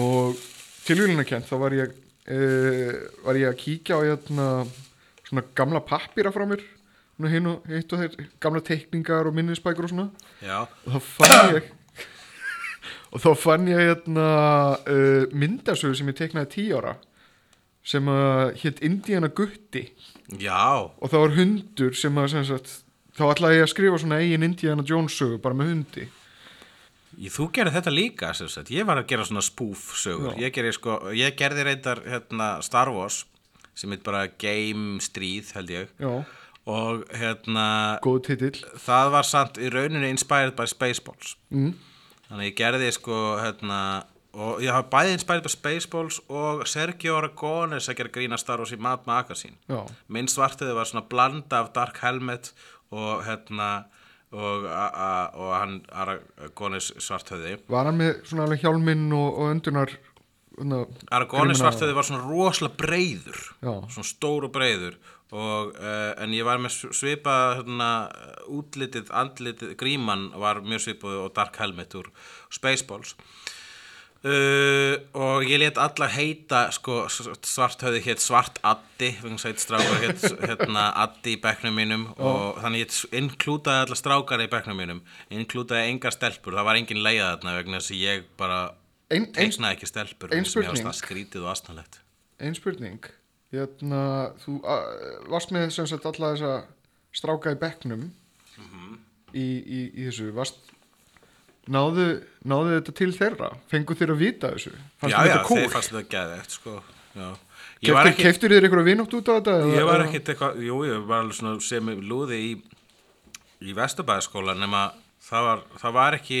og 0.01 0.39
tilvílunarkent 0.87 1.47
þá 1.49 1.55
var 1.61 1.77
ég 1.77 1.93
uh, 1.93 2.95
var 3.25 3.39
ég 3.39 3.51
að 3.51 3.59
kíkja 3.61 3.99
á 3.99 4.05
hérna, 4.05 4.47
svona 5.27 5.45
gamla 5.57 5.83
pappira 5.85 6.33
frá 6.33 6.47
mér. 6.49 6.65
Hinn 7.23 7.45
og 7.47 7.67
hitt 7.69 7.93
og 7.93 8.01
þeir 8.01 8.25
gamla 8.41 8.59
teikningar 8.65 9.29
og 9.29 9.35
minnisbækur 9.37 9.85
og 9.85 9.91
svona. 9.93 10.09
Já, 10.43 10.65
og 10.65 10.95
þá 10.95 11.11
fann 11.21 11.53
ég 11.55 11.69
og 13.13 13.21
þá 13.23 13.29
fann 13.39 13.69
ég 13.69 13.79
hérna 13.79 14.27
uh, 14.81 15.29
myndasögu 15.31 15.95
sem 15.95 16.09
ég 16.09 16.17
teiknaði 16.17 16.49
tíu 16.57 16.81
ára 16.81 16.97
sem 17.83 18.07
að 18.07 18.55
hétt 18.63 18.81
Indiana 18.85 19.27
Gutti 19.27 19.85
já 20.39 20.87
og 20.87 21.07
það 21.11 21.23
var 21.25 21.37
hundur 21.37 21.95
sem 21.99 22.19
að 22.19 22.27
sem 22.33 22.45
sagt, 22.47 22.75
þá 23.17 23.23
ætlaði 23.33 23.59
ég 23.59 23.67
að 23.67 23.73
skrifa 23.73 24.01
svona 24.01 24.19
eigin 24.23 24.47
Indiana 24.47 24.85
Jones 24.87 25.17
sögu 25.19 25.39
bara 25.43 25.57
með 25.59 25.73
hundi 25.73 26.09
Í, 27.13 27.29
Þú 27.29 27.49
gerði 27.53 27.75
þetta 27.75 27.91
líka, 27.93 28.31
ég 28.73 28.87
var 28.89 28.97
að 28.97 29.09
gera 29.11 29.25
svona 29.27 29.43
spoof 29.45 29.91
sögur. 30.01 30.33
Já. 30.33 30.47
Ég 30.47 30.53
gerði, 30.55 30.71
sko, 30.79 30.95
ég 31.13 31.35
gerði 31.37 31.65
reyndar 31.67 32.01
hérna, 32.07 32.47
Star 32.65 32.89
Wars, 32.89 33.19
sem 33.77 33.91
heit 33.93 34.01
bara 34.05 34.23
Game 34.41 34.97
Stríð, 35.03 35.51
held 35.53 35.69
ég. 35.69 35.91
já, 35.99 36.23
Og 36.65 37.03
hérna, 37.11 37.99
það 37.99 39.09
var 39.11 39.27
samt 39.27 39.57
í 39.59 39.69
rauninni 39.69 40.09
inspired 40.09 40.55
by 40.55 40.65
Spaceballs. 40.65 41.35
mm. 41.51 41.73
Þannig 42.29 42.49
ég 42.49 42.55
gerði 42.57 42.91
sko, 42.95 43.17
hérna, 43.37 44.05
og 44.33 44.61
ég 44.63 44.73
hafa 44.73 44.89
bæði 44.89 45.17
inspired 45.17 45.45
by 45.45 45.51
Spaceballs 45.53 46.19
og 46.33 46.63
Sergio 46.69 47.17
Aragones 47.19 47.89
að 47.89 47.99
gera 47.99 48.13
grína 48.15 48.39
Star 48.41 48.61
Wars 48.63 48.73
í 48.73 48.79
Mad 48.81 49.05
Magazine. 49.09 49.57
já, 49.69 49.83
Minn 50.07 50.29
svartiði 50.31 50.73
var 50.73 50.89
svona 50.89 51.05
blanda 51.09 51.61
af 51.61 51.73
Dark 51.75 51.99
Helmet 52.01 52.53
og 52.93 53.23
hérna, 53.27 53.85
og, 54.33 54.65
og 54.65 55.53
hann 55.53 55.77
Aragones 55.91 56.91
svartöði. 56.97 57.59
var 57.69 57.85
hann 57.89 58.01
með 58.01 58.23
svona 58.25 58.47
alveg 58.47 58.65
hjálminn 58.65 59.11
og, 59.13 59.37
og 59.37 59.53
öndunar 59.53 59.93
hérna, 60.57 60.83
Aragones 61.11 61.61
svartöði 61.61 61.93
var 61.93 62.09
svona 62.09 62.25
rosalega 62.25 62.77
breyður 62.81 63.41
Já. 63.61 63.73
svona 63.93 64.09
stór 64.09 64.49
og 64.49 64.55
breyður 64.55 64.97
og, 65.33 65.73
uh, 65.77 66.11
en 66.21 66.33
ég 66.33 66.45
var 66.45 66.61
með 66.61 66.91
svipa 66.93 67.55
hérna, 67.57 68.09
útlitið, 68.49 69.09
andlitið 69.13 69.77
gríman 69.77 70.31
var 70.37 70.61
mjög 70.65 70.87
svipað 70.87 71.23
og 71.23 71.33
Dark 71.37 71.57
Helmet 71.61 71.93
úr 71.97 72.09
Spaceballs 72.53 73.15
uh, 74.27 74.93
og 75.19 75.47
ég 75.47 75.61
let 75.61 75.79
alla 75.81 76.09
heita 76.11 76.65
sko, 76.75 77.03
svarthöði 77.09 78.03
hétt 78.07 78.23
svart 78.23 78.61
Addi 78.63 79.11
strákar 79.61 79.99
hétt 80.03 80.23
hérna, 80.43 80.91
Addi 81.03 81.35
í 81.37 81.41
bekknum 81.43 81.75
mínum 81.77 82.05
og 82.17 82.61
þannig 82.63 82.85
ég 82.85 83.17
inklútaði 83.23 83.87
alla 83.87 83.99
strákar 83.99 84.45
í 84.45 84.49
bekknum 84.51 84.79
mínum 84.79 85.03
inklútaði 85.33 85.91
engar 85.91 86.15
stelpur, 86.15 86.55
það 86.55 86.69
var 86.69 86.79
engin 86.79 87.03
leiða 87.03 87.33
þarna 87.33 87.57
vegna 87.59 87.81
þess 87.81 87.95
að 87.95 88.05
ég 88.05 88.31
bara 88.39 88.63
ein, 89.09 89.29
teiknaði 89.35 89.77
ekki 89.77 89.91
stelpur 89.91 90.33
ein 90.33 90.47
sem 90.47 90.65
ég 90.65 90.81
það 90.83 90.97
skrítið 91.01 91.45
og 91.45 91.53
astanlegt 91.53 92.03
ein 92.43 92.55
spurning. 92.57 93.05
Hérna, 93.53 94.33
þú 94.41 94.57
a, 94.65 94.77
varst 95.29 95.53
með 95.53 95.69
sem 95.75 95.87
sagt 95.89 96.07
alla 96.09 96.33
þessa 96.33 96.53
stráka 97.13 97.53
í 97.53 97.59
bekknum 97.61 98.07
í, 99.33 99.43
í, 99.43 99.79
í 99.93 100.07
þessu 100.07 100.31
varst 100.33 100.73
náðu, 101.71 102.05
náðu 102.43 102.73
þetta 102.77 102.93
til 102.99 103.11
þeirra 103.15 103.49
fengu 103.71 103.95
þeir 103.95 104.11
að 104.15 104.21
vita 104.25 104.51
þessu 104.55 104.73
fannst 104.99 105.13
já, 105.13 105.17
já, 105.17 105.23
þetta 105.31 105.47
cool 105.47 105.61
þeir 105.61 105.73
fannst 105.77 105.93
þetta 105.93 106.09
geðvegt 106.17 106.57
sko. 106.57 106.75
Keftur, 107.83 108.53
þér 108.53 108.65
einhverja 108.67 108.87
vinótt 108.87 109.13
út 109.17 109.27
á 109.27 109.33
þetta? 109.37 109.55
ég 109.75 109.87
var 109.87 110.03
ekkit 110.05 110.29
eitthvað, 110.33 110.59
jú, 110.63 110.77
ég 110.87 111.01
var 111.07 111.23
alveg 111.23 111.35
svona 111.37 111.59
sem 111.63 111.89
lúði 112.07 112.37
í 112.39 112.53
í 113.63 113.73
Vesturbæðaskóla 113.75 114.55
nema 114.59 114.85
það 115.23 115.45
var, 115.47 115.61
það 115.81 115.93
var 115.97 116.17
ekki 116.19 116.39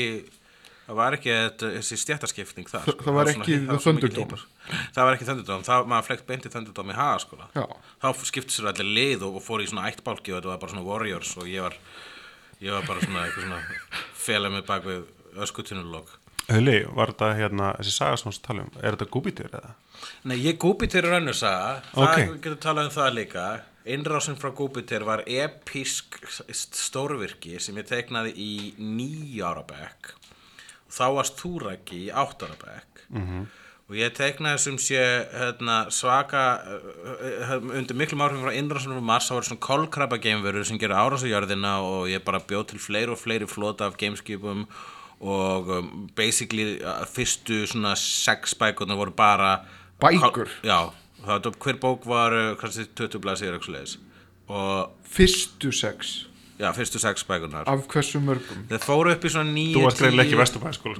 það 0.83 0.97
var 0.99 1.15
ekki 1.17 1.31
þetta, 1.31 1.69
þessi 1.77 1.97
stjættaskipting 2.01 2.67
þar 2.71 2.87
Það- 2.89 3.03
það 3.05 3.17
var 3.17 3.31
ekki 3.33 3.57
lípar. 4.17 4.41
það 4.95 5.03
var 5.07 5.13
ekki 5.17 5.27
það 5.29 5.85
maður 5.91 6.07
flekt 6.09 6.25
beint 6.27 6.47
í 6.47 6.51
Thunderdome 6.51 6.91
í 6.95 6.97
hagaskóla 6.99 7.47
Já. 7.55 7.63
þá 8.03 8.07
skipti 8.27 8.55
sér 8.57 8.71
allir 8.73 8.91
lið 8.97 9.23
og, 9.27 9.37
og 9.39 9.43
fór 9.45 9.63
í 9.63 9.67
svona 9.71 9.87
ættbálki 9.91 10.33
og 10.35 10.41
þetta 10.41 10.51
var 10.51 10.59
bara 10.63 10.73
svona 10.75 10.87
warriors 10.87 11.31
og 11.39 11.47
ég 11.47 11.63
var 11.63 11.75
ég 12.63 12.71
var 12.75 12.87
bara 12.87 13.03
svona 13.03 13.23
eitthvað 13.27 13.47
svona 13.47 13.61
fela 14.23 14.51
mig 14.53 14.65
bak 14.67 14.85
við 14.87 15.05
öskutunulokk 15.43 16.19
Huli, 16.51 16.81
var 16.91 17.13
þetta 17.13 17.29
hérna, 17.37 17.69
þessi 17.79 17.93
saga 17.95 18.17
sem 18.19 18.31
þú 18.33 18.41
tala 18.43 18.63
um, 18.65 18.71
er 18.81 18.97
þetta 18.97 19.11
gúbítur 19.13 19.53
eða? 19.59 19.69
Nei, 20.27 20.35
ég 20.43 20.57
Gúbítur 20.59 21.05
er 21.07 21.15
önnur 21.21 21.37
saga, 21.39 21.77
Ok. 21.93 22.17
það 22.17 22.33
getur 22.43 22.57
talað 22.65 22.89
um 22.89 22.95
það 22.97 23.13
líka. 23.15 23.45
Innrásin 23.93 24.35
frá 24.39 24.49
Gúbítur 24.55 25.05
var 25.07 25.23
episk 25.23 26.19
stórvirki 26.51 27.59
sem 27.63 27.79
ég 27.79 27.87
teiknaði 27.87 28.35
í 28.35 28.51
nýja 28.79 29.53
ára 29.53 29.63
bekk. 29.67 30.13
Þá 30.91 31.05
varst 31.15 31.39
þú 31.39 31.53
rækki 31.63 32.01
í 32.09 32.11
átt 32.11 32.43
ára 32.43 32.59
bekk. 32.59 33.05
-hmm. 33.13 33.47
Og 33.91 33.97
ég 33.99 34.13
teiknaði 34.15 34.61
sem 34.63 34.77
sé 34.79 34.99
hérna, 35.35 35.81
svaka, 35.91 36.43
uh, 36.63 37.17
uh, 37.51 37.57
undir 37.75 37.97
miklum 37.99 38.23
áhrifum 38.23 38.45
frá 38.47 38.53
innrásinum 38.55 39.01
frá 39.01 39.05
Mars, 39.09 39.27
þá 39.27 39.35
var 39.35 39.47
svona 39.49 39.63
kolkrabba 39.67 40.19
geimverur 40.23 40.63
sem 40.65 40.79
gerur 40.79 40.95
árás 41.01 41.25
á 41.25 41.27
jörðina 41.27 41.73
og 41.83 42.07
ég 42.07 42.23
bara 42.23 42.39
bjóð 42.39 42.69
til 42.71 42.79
fleiri 42.79 43.11
og 43.11 43.19
fleiri 43.19 43.49
flota 43.51 43.89
af 43.89 43.97
gameskipum 43.99 44.63
og 45.23 45.69
um, 45.71 45.91
basically 46.15 46.79
fyrstu 47.11 47.63
svona 47.69 47.93
sex 47.99 48.55
bækurnar 48.59 48.97
voru 48.99 49.11
bara 49.15 49.57
Bækur? 50.01 50.49
Já, 50.63 50.89
það 51.27 51.51
hver 51.63 51.79
bók 51.83 52.07
var 52.07 52.33
kannski 52.59 52.87
20 52.95 53.19
blæsir 53.23 53.59
Fyrstu 55.13 55.71
sex 55.71 56.25
já, 56.59 56.71
fyrstu 56.75 56.99
sex 56.99 57.23
bækurnar 57.27 57.67
af 57.67 57.83
hversu 57.91 58.19
mörgum 58.23 58.65
þeir 58.71 58.83
fóru 58.83 59.13
upp 59.13 59.23
í 59.27 59.31
svona 59.31 59.51
nýju 59.53 59.77
Þú 59.77 59.85
varst 59.85 60.01
greinilega 60.01 60.43
ekki 60.47 60.75
sko. 60.79 60.95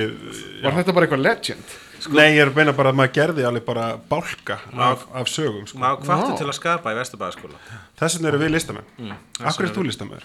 Ég- 0.00 0.18
Var 0.64 0.76
þetta 0.80 0.92
bara 0.96 1.06
eitthvað 1.06 1.24
legend? 1.24 1.78
Nei, 2.08 2.30
ég 2.34 2.40
er 2.42 2.50
að 2.50 2.56
meina 2.56 2.72
bara 2.76 2.92
að 2.92 2.98
maður 3.00 3.12
gerði 3.18 3.44
alveg 3.48 3.64
bara 3.66 3.86
bálka 4.10 4.56
af, 4.72 5.04
af 5.20 5.28
sögum 5.30 5.66
sko. 5.68 5.80
maður 5.82 6.04
kvartu 6.06 6.38
til 6.40 6.46
að 6.48 6.56
skapa 6.56 6.94
í 6.94 6.98
Vesturbæðaskóla 6.98 7.60
Þess 8.00 8.16
vegna 8.16 8.30
eru 8.30 8.40
við 8.40 8.52
listamenn. 8.54 8.86
Mm, 8.96 9.18
Akkur 9.50 9.68
er 9.68 9.74
þú 9.76 9.84
listamæður? 9.88 10.24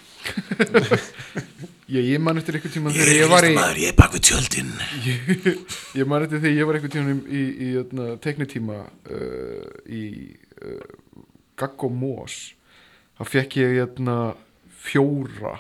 Ég, 1.95 2.01
ég 2.15 2.21
man 2.23 2.39
eftir 2.39 2.55
eitthvað 2.57 2.73
tíma 2.73 2.91
ég 2.97 3.28
var 3.30 3.45
í 3.45 3.51
ég 3.53 3.91
er 3.91 3.97
bak 3.97 4.15
við 4.15 4.23
tjöldin. 4.32 4.71
Ég, 5.05 5.28
ég 5.99 6.07
man 6.09 6.23
eftir 6.26 6.41
þegar 6.41 6.55
ég 6.57 6.69
var 6.69 6.80
eitthvað 6.80 6.95
tíma 6.95 7.13
í, 7.13 7.19
í, 7.21 7.43
í 7.61 7.67
jötna, 7.76 8.07
teknitíma 8.23 8.80
uh, 8.82 9.67
í 9.86 10.05
uh, 10.65 11.21
Gaggo 11.59 11.91
Mós 11.93 12.39
þá 13.19 13.23
fekk 13.36 13.59
ég 13.61 13.78
jötna, 13.78 14.17
fjóra 14.86 15.59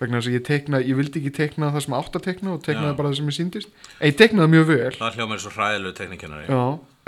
vegna 0.00 0.18
þess 0.20 0.28
að 0.30 0.36
ég 0.36 0.44
teiknaði, 0.46 0.88
ég 0.90 0.98
vildi 0.98 1.20
ekki 1.22 1.32
teikna 1.38 1.70
það 1.74 1.84
sem 1.86 1.94
átt 1.96 2.16
að 2.18 2.24
teikna 2.26 2.52
og 2.52 2.62
teiknaði 2.66 2.90
Já. 2.92 2.96
bara 2.98 3.08
það 3.12 3.16
sem 3.20 3.30
ég 3.30 3.36
síndist 3.38 3.70
en 4.00 4.10
ég 4.10 4.16
teiknaði 4.20 4.52
mjög 4.52 4.66
vel. 4.70 4.90
Það 4.98 5.16
hljóma 5.16 5.36
er 5.38 5.42
svo 5.44 5.52
hræðilegu 5.56 5.94
teknikennari 6.00 6.46
Já, 6.50 6.64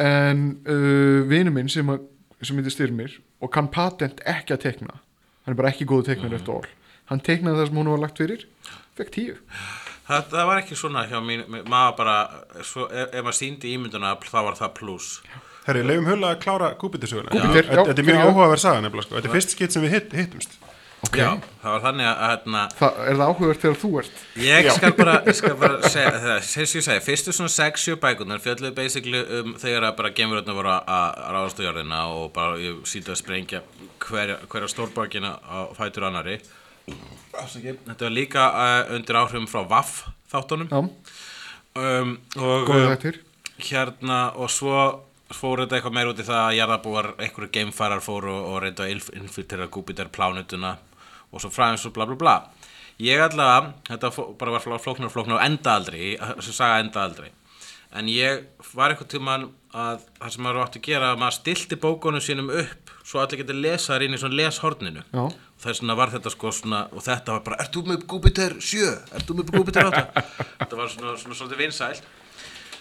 en 0.08 0.44
uh, 0.64 1.18
vinu 1.28 1.52
minn 1.52 1.68
sem, 1.72 1.92
að, 1.92 2.06
sem 2.42 2.56
heitir 2.60 2.74
Styrmir 2.76 3.18
og 3.44 3.52
kann 3.54 3.68
patent 3.74 4.22
ekki 4.24 4.56
að 4.56 4.62
teikna 4.64 4.96
hann 4.98 5.52
er 5.54 5.58
bara 5.60 5.72
ekki 5.74 5.84
góðu 5.88 6.08
teiknar 6.08 6.30
Mhm. 6.32 6.38
eftir 6.40 6.54
all 6.54 6.72
hann 7.12 7.20
teiknaði 7.24 7.60
það 7.62 7.66
sem 7.70 7.76
hún 7.82 7.92
var 7.92 8.02
lagt 8.06 8.18
fyrir 8.20 8.46
fekk 8.98 9.12
tíu. 9.14 9.36
Það, 10.08 10.24
það 10.32 10.46
var 10.48 10.58
ekki 10.62 10.76
svona 10.80 11.04
hjá 11.08 11.18
mín 11.20 11.44
maður 11.68 11.96
bara, 12.00 12.16
svo, 12.64 12.86
ef, 12.88 13.12
ef 13.12 13.22
maður 13.24 13.36
síndi 13.36 13.74
ímynduna 13.76 14.14
þá 14.24 14.38
var 14.46 14.56
það 14.56 14.72
pluss. 14.78 15.20
Herri, 15.68 15.82
leifum 15.84 16.06
hulla 16.08 16.30
að 16.32 16.40
klára 16.40 16.70
já, 17.68 17.84
Þetta 17.84 18.00
er 18.00 18.06
mjög 18.08 18.22
áhugaverð 18.24 18.62
saga 18.62 18.80
nefnilega 18.80 19.04
sko. 19.04 19.14
Þetta 19.18 19.28
er 19.28 19.34
fyrst 19.36 19.52
skitt 19.52 19.72
sem 19.76 19.84
við 19.84 19.92
hitt, 19.98 20.14
hittumst 20.16 20.56
ok, 21.06 21.16
já, 21.20 21.28
það 21.62 21.74
var 21.74 21.82
þannig 21.84 22.06
að 22.08 22.20
hérna, 22.24 22.62
það, 22.78 22.96
er 23.10 23.18
það 23.20 23.30
áhugavert 23.32 23.62
þegar 23.64 23.78
þú 23.82 23.90
ert 24.02 24.22
Ég 24.44 24.68
skal 24.74 24.92
bara, 24.98 25.14
ég 25.28 25.36
skal 25.40 25.54
bara 25.60 25.90
segja 25.94 26.12
það, 26.14 26.26
þess 26.48 26.56
að 26.58 26.78
ég 26.80 26.86
segi, 26.88 27.04
fyrstu 27.06 27.34
svona 27.36 27.52
6-7 27.54 27.96
bækunar 28.02 28.42
fjalluðu 28.44 28.72
basically 28.78 29.22
um 29.40 29.54
þegar 29.62 29.86
að 29.90 29.96
bara 30.02 30.12
gemuröðna 30.18 30.56
voru 30.58 30.72
að- 30.74 31.20
ráðast 31.36 31.62
á 31.62 31.66
jörðina 31.68 32.00
og 32.16 32.32
bara 32.36 32.58
ég 32.62 32.80
síndi 32.90 33.12
að 33.14 33.20
sprengja 33.22 33.62
hverja, 34.08 34.38
hverja 34.50 34.72
stórbakina 34.74 35.36
á 35.38 35.58
fætur 35.78 36.08
annari. 36.08 36.38
Afsakið. 37.38 37.78
Þetta 37.86 38.06
var 38.08 38.14
líka 38.16 38.44
uh, 38.50 38.94
undir 38.96 39.18
áhrifum 39.20 39.46
frá 39.50 39.62
VAF 39.70 39.96
þáttunum. 40.32 40.70
já, 40.72 40.82
Um, 41.78 42.16
og 42.34 42.64
góða 42.66 42.78
um, 42.88 42.92
þettir 42.96 43.16
hérna 43.68 44.16
og 44.40 44.48
svo 44.50 44.72
fór 45.30 45.60
þetta 45.62 45.76
eitthvað 45.76 45.94
meir 45.94 46.08
út 46.10 46.18
í 46.18 46.24
það 46.26 46.38
að 46.40 46.56
jarðabúar, 46.56 47.08
einhverju 47.22 47.50
geimfarar 47.54 48.00
fóru 48.02 48.32
og, 48.32 48.46
og 48.48 48.56
reyndu 48.64 48.82
að 48.82 48.94
infiltrera 49.20 49.68
Júpiter 49.70 50.08
plánutuna 50.10 50.72
og 51.32 51.42
svo 51.42 51.50
fræðins 51.52 51.86
og 51.88 51.94
bla 51.96 52.06
bla 52.08 52.16
bla 52.22 52.36
ég 52.98 53.20
allavega, 53.22 53.74
þetta 53.90 54.12
bara 54.40 54.54
var 54.56 54.62
fló- 54.64 54.80
flóknar 54.82 55.06
og 55.10 55.14
flóknar 55.14 55.38
og 55.38 55.44
enda 55.44 55.74
aldrei, 55.78 56.16
þessi 56.18 56.54
saga 56.56 56.80
enda 56.82 57.04
aldrei 57.04 57.30
en 57.98 58.08
ég 58.12 58.42
var 58.76 58.92
eitthvað 58.92 59.12
tímann 59.14 59.44
að 59.72 60.02
það 60.18 60.32
sem 60.34 60.42
maður 60.44 60.62
átti 60.66 60.80
að 60.82 60.88
gera 60.90 61.12
að 61.14 61.20
maður 61.22 61.36
stilti 61.38 61.76
bókunum 61.80 62.20
sínum 62.24 62.50
upp 62.52 62.90
svo 63.08 63.22
allir 63.22 63.40
geti 63.40 63.54
lesa 63.56 63.94
þær 63.94 64.04
inn 64.04 64.16
í 64.16 64.20
svona 64.20 64.36
leshorninu 64.36 65.04
Já. 65.14 65.22
þess 65.64 65.80
vegna 65.80 65.96
var 65.96 66.12
þetta 66.12 66.32
sko 66.34 66.50
svona 66.52 66.80
og 66.92 67.04
þetta 67.06 67.32
var 67.36 67.44
bara, 67.46 67.58
ert 67.64 67.72
þú 67.72 67.84
með 67.88 68.04
Júpiter 68.04 68.56
7? 68.60 68.90
ert 69.16 69.24
þú 69.30 69.38
með 69.38 69.54
Júpiter 69.56 69.88
8? 69.88 70.02
þetta 70.60 70.80
var 70.82 70.92
svona, 70.92 71.14
svona 71.22 71.38
svolítið 71.38 71.62
vinsælt 71.62 72.10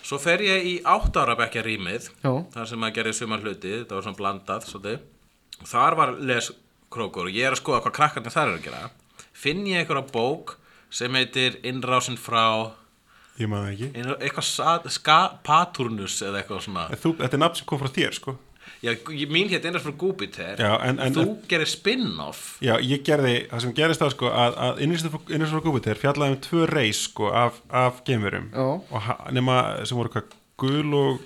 svo 0.07 0.19
fer 0.23 0.43
ég 0.43 0.67
í 0.67 0.75
átt 0.87 1.19
ára 1.23 1.37
bekkja 1.39 1.63
rýmið 1.67 2.09
þar 2.23 2.67
sem 2.67 2.79
maður 2.83 2.97
gerði 2.99 3.15
sumar 3.21 3.43
hluti 3.45 3.71
þetta 3.77 3.95
var 3.95 4.03
svona 4.09 4.19
blandað 4.19 4.67
svolítið. 4.73 4.99
þar 5.71 5.97
var 6.01 6.13
leskrókur 6.87 7.27
og 7.27 7.33
ég 7.35 7.45
er 7.47 7.53
að 7.55 7.59
skoða 7.61 7.81
hvað 7.83 7.95
krakkarnir 7.97 8.31
þar 8.33 8.47
er 8.51 8.57
að 8.57 8.63
gera. 8.65 8.89
Finn 9.33 9.65
ég 9.67 9.81
einhverja 9.83 10.07
bók 10.11 10.57
sem 10.89 11.13
heitir 11.13 11.59
Innrásin 11.63 12.17
frá 12.17 12.71
Ég 13.37 13.47
maður 13.47 13.73
ekki. 13.75 13.89
Innrá, 13.93 14.15
eitthvað 14.17 14.43
sa, 14.47 14.77
ska, 14.89 15.17
Paturnus 15.45 16.21
eða 16.25 16.39
eitthvað 16.41 16.63
svona. 16.65 16.87
Þú, 16.97 17.11
Þetta 17.19 17.35
er 17.37 17.41
nafn 17.43 17.55
sem 17.59 17.67
kom 17.69 17.79
frá 17.79 17.91
þér 17.93 18.15
sko. 18.17 18.33
Já, 18.81 18.93
mín 19.29 19.49
hétt 19.51 19.65
Innrásin 19.65 19.91
frá 19.91 19.93
Júpiter 20.01 20.57
Já, 20.57 20.71
en- 20.87 20.99
en- 20.99 21.13
þú 21.13 21.25
gerir 21.47 21.67
spin-off. 21.69 22.57
Já, 22.61 22.77
ég 22.81 23.03
gerði, 23.05 23.47
það 23.51 23.61
sem 23.61 23.73
gerist 23.73 24.01
það 24.01 24.11
sko 24.15 24.31
að, 24.31 24.57
að 24.57 24.81
Innistur 24.81 25.11
frá 25.13 25.61
Júpiter 25.69 25.95
fjallaði 26.01 26.31
um 26.31 26.41
tvö 26.41 26.65
reis 26.71 27.03
sko 27.03 27.29
af, 27.29 27.61
af 27.69 28.03
geimverum. 28.05 28.49
Já. 28.53 28.81
og 28.91 29.31
nema 29.33 29.85
sem 29.85 29.97
voru 29.97 30.09
hvað 30.09 30.33
gul 30.57 30.93
og 30.97 31.19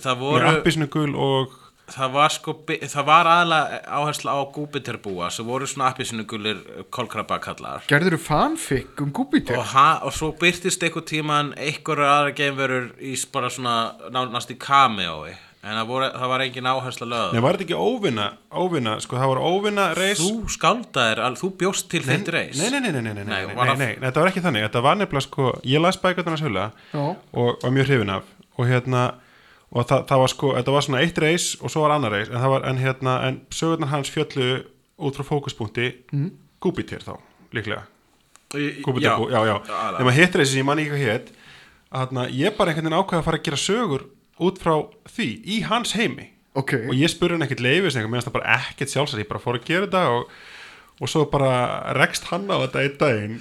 það 0.00 0.16
voru 0.16 0.38
voru 0.40 0.56
appisinu 0.56 0.88
gul 0.88 1.14
og 1.16 1.59
það 1.94 2.12
var 2.14 2.34
sko 2.34 2.54
það 2.68 3.04
var 3.08 3.28
aðalega 3.32 3.80
áhersla 3.98 4.34
á 4.36 4.40
Júpiter 4.54 4.98
búa 5.02 5.28
sem 5.30 5.46
voru 5.46 5.66
svona 5.70 5.90
appisinnugulir 5.92 6.62
kolkrabakallar. 6.94 7.84
Gerður 7.90 8.16
þú 8.18 8.22
fanfic 8.24 9.00
um 9.04 9.12
Júpiter? 9.16 9.58
og, 9.60 9.76
og 10.06 10.12
svo 10.16 10.32
byrtist 10.40 10.82
einhver 10.86 11.04
tíman 11.08 11.52
einhverju 11.58 12.06
aðra 12.08 12.34
geimverur 12.36 12.90
í 13.00 13.14
bara 13.32 13.50
svona 13.52 13.76
nánast 14.14 14.52
í 14.54 14.58
cameoi 14.60 15.32
en 15.60 15.76
það, 15.76 15.86
voru, 15.90 16.06
það 16.16 16.30
var 16.32 16.42
engin 16.46 16.68
áhersla 16.70 17.06
lögð. 17.10 17.32
Nei, 17.36 17.40
var 17.44 17.56
þetta 17.58 17.64
ekki 17.66 17.76
óvinna, 17.76 18.26
óvinna, 18.56 18.94
sko, 19.04 19.18
það 19.20 19.28
var 19.34 19.40
óvinna 19.44 19.88
reis? 19.98 20.22
Þú 20.22 20.48
skáldaðir, 20.54 21.20
al- 21.20 21.36
þú 21.36 21.50
bjóst 21.60 21.90
til 21.92 22.00
þitt 22.06 22.30
reis. 22.32 22.56
Nei, 22.56 22.70
nei, 22.72 22.80
nei, 22.80 22.92
nei, 22.96 23.02
nei, 23.02 23.12
nei, 23.12 23.24
Nei, 23.28 23.42
nei, 23.44 23.54
var 23.58 23.66
nei, 23.68 23.74
það- 23.74 23.82
nei, 23.82 23.90
nei, 23.90 23.98
þetta 24.06 24.22
var 24.22 24.30
ekki 24.30 24.42
þannig. 24.46 24.64
Þetta 24.64 24.82
var 24.86 24.96
nefnilega, 24.96 25.26
sko, 25.26 25.50
ég 25.68 25.82
las 25.84 25.98
bækarnar 26.00 26.32
hans 26.38 26.46
hula 26.46 26.64
og 26.96 27.60
var 27.60 27.74
mjög 27.76 27.90
hrifin 27.90 28.14
af. 28.16 28.24
Og 28.56 28.66
hérna, 28.72 29.02
og 29.70 29.86
það, 29.86 30.04
það 30.10 30.22
var 30.22 30.32
sko 30.32 30.52
þetta 30.56 30.74
var 30.74 30.86
svona 30.86 31.02
eitt 31.04 31.20
reis 31.22 31.46
og 31.60 31.70
svo 31.72 31.84
var 31.84 31.94
annar 31.94 32.14
reis 32.16 32.30
en 32.30 32.40
það 32.42 32.54
var, 32.54 32.66
en 32.70 32.80
hérna, 32.82 33.16
en 33.28 33.40
sögurnar 33.54 33.92
hans 33.92 34.10
fjöllu 34.10 34.48
út 35.00 35.18
frá 35.18 35.26
fókuspunkti 35.28 35.90
mm. 36.12 36.30
Júpiter 36.60 37.04
þá, 37.04 37.14
líklega 37.56 37.84
Í- 38.58 38.80
Júpiter, 38.82 39.06
já, 39.06 39.14
já, 39.30 39.40
já. 39.46 39.54
aðalega. 39.62 40.00
nema 40.02 40.16
hitt 40.16 40.40
reisi 40.40 40.52
sem 40.56 40.62
ég 40.62 40.68
man 40.68 40.82
ekki 40.82 40.94
hvað 40.96 41.06
hétt 41.06 41.30
hérna, 41.94 42.26
ég 42.34 42.58
bara 42.58 42.72
einhvern 42.74 42.90
veginn 42.90 42.98
ákveða 42.98 43.22
að 43.22 43.28
fara 43.28 43.40
að 43.40 43.46
gera 43.46 43.62
sögur 43.62 44.06
út 44.40 44.60
frá 44.62 44.74
því, 45.14 45.30
í 45.46 45.62
hans 45.70 45.94
heimi 45.98 46.30
Ok, 46.58 46.72
og 46.90 46.96
ég 46.98 47.12
spurði 47.12 47.36
hann 47.38 47.46
ekkert 47.46 47.62
leifis 47.62 47.94
mér 47.94 48.08
finnst 48.10 48.26
það 48.26 48.36
bara 48.40 48.56
ekkert 48.58 48.90
sjálfsagt, 48.90 49.22
ég 49.22 49.28
bara 49.30 49.42
fór 49.42 49.60
að 49.60 49.68
gera 49.68 49.86
þetta 49.86 50.00
og, 50.16 50.32
og 50.98 51.10
svo 51.12 51.22
bara 51.30 51.52
rekst 51.94 52.26
hann 52.32 52.50
á 52.50 52.58
þetta 52.66 52.82
einn 52.82 52.96
daginn 52.98 53.36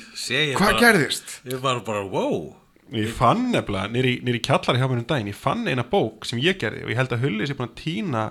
hvað 0.53 0.59
bara, 0.61 0.82
gerðist? 0.84 1.39
ég 1.49 1.63
var 1.63 1.82
bara, 1.88 2.03
wow 2.05 2.51
ég 2.95 3.09
fann 3.13 3.49
nefnilega, 3.53 3.89
nýri, 3.93 4.41
kjallari 4.45 4.81
hjá 4.81 4.87
mér 4.89 5.01
um 5.01 5.07
daginn, 5.09 5.31
ég 5.31 5.37
fann 5.37 5.67
eina 5.69 5.85
bók 5.85 6.25
sem 6.25 6.41
ég 6.41 6.57
gerði 6.61 6.85
og 6.85 6.93
ég 6.93 6.99
held 6.99 7.13
að 7.13 7.25
Hulli 7.25 7.47
sé 7.47 7.57
búin 7.57 7.69
að 7.69 7.81
týna 7.83 8.23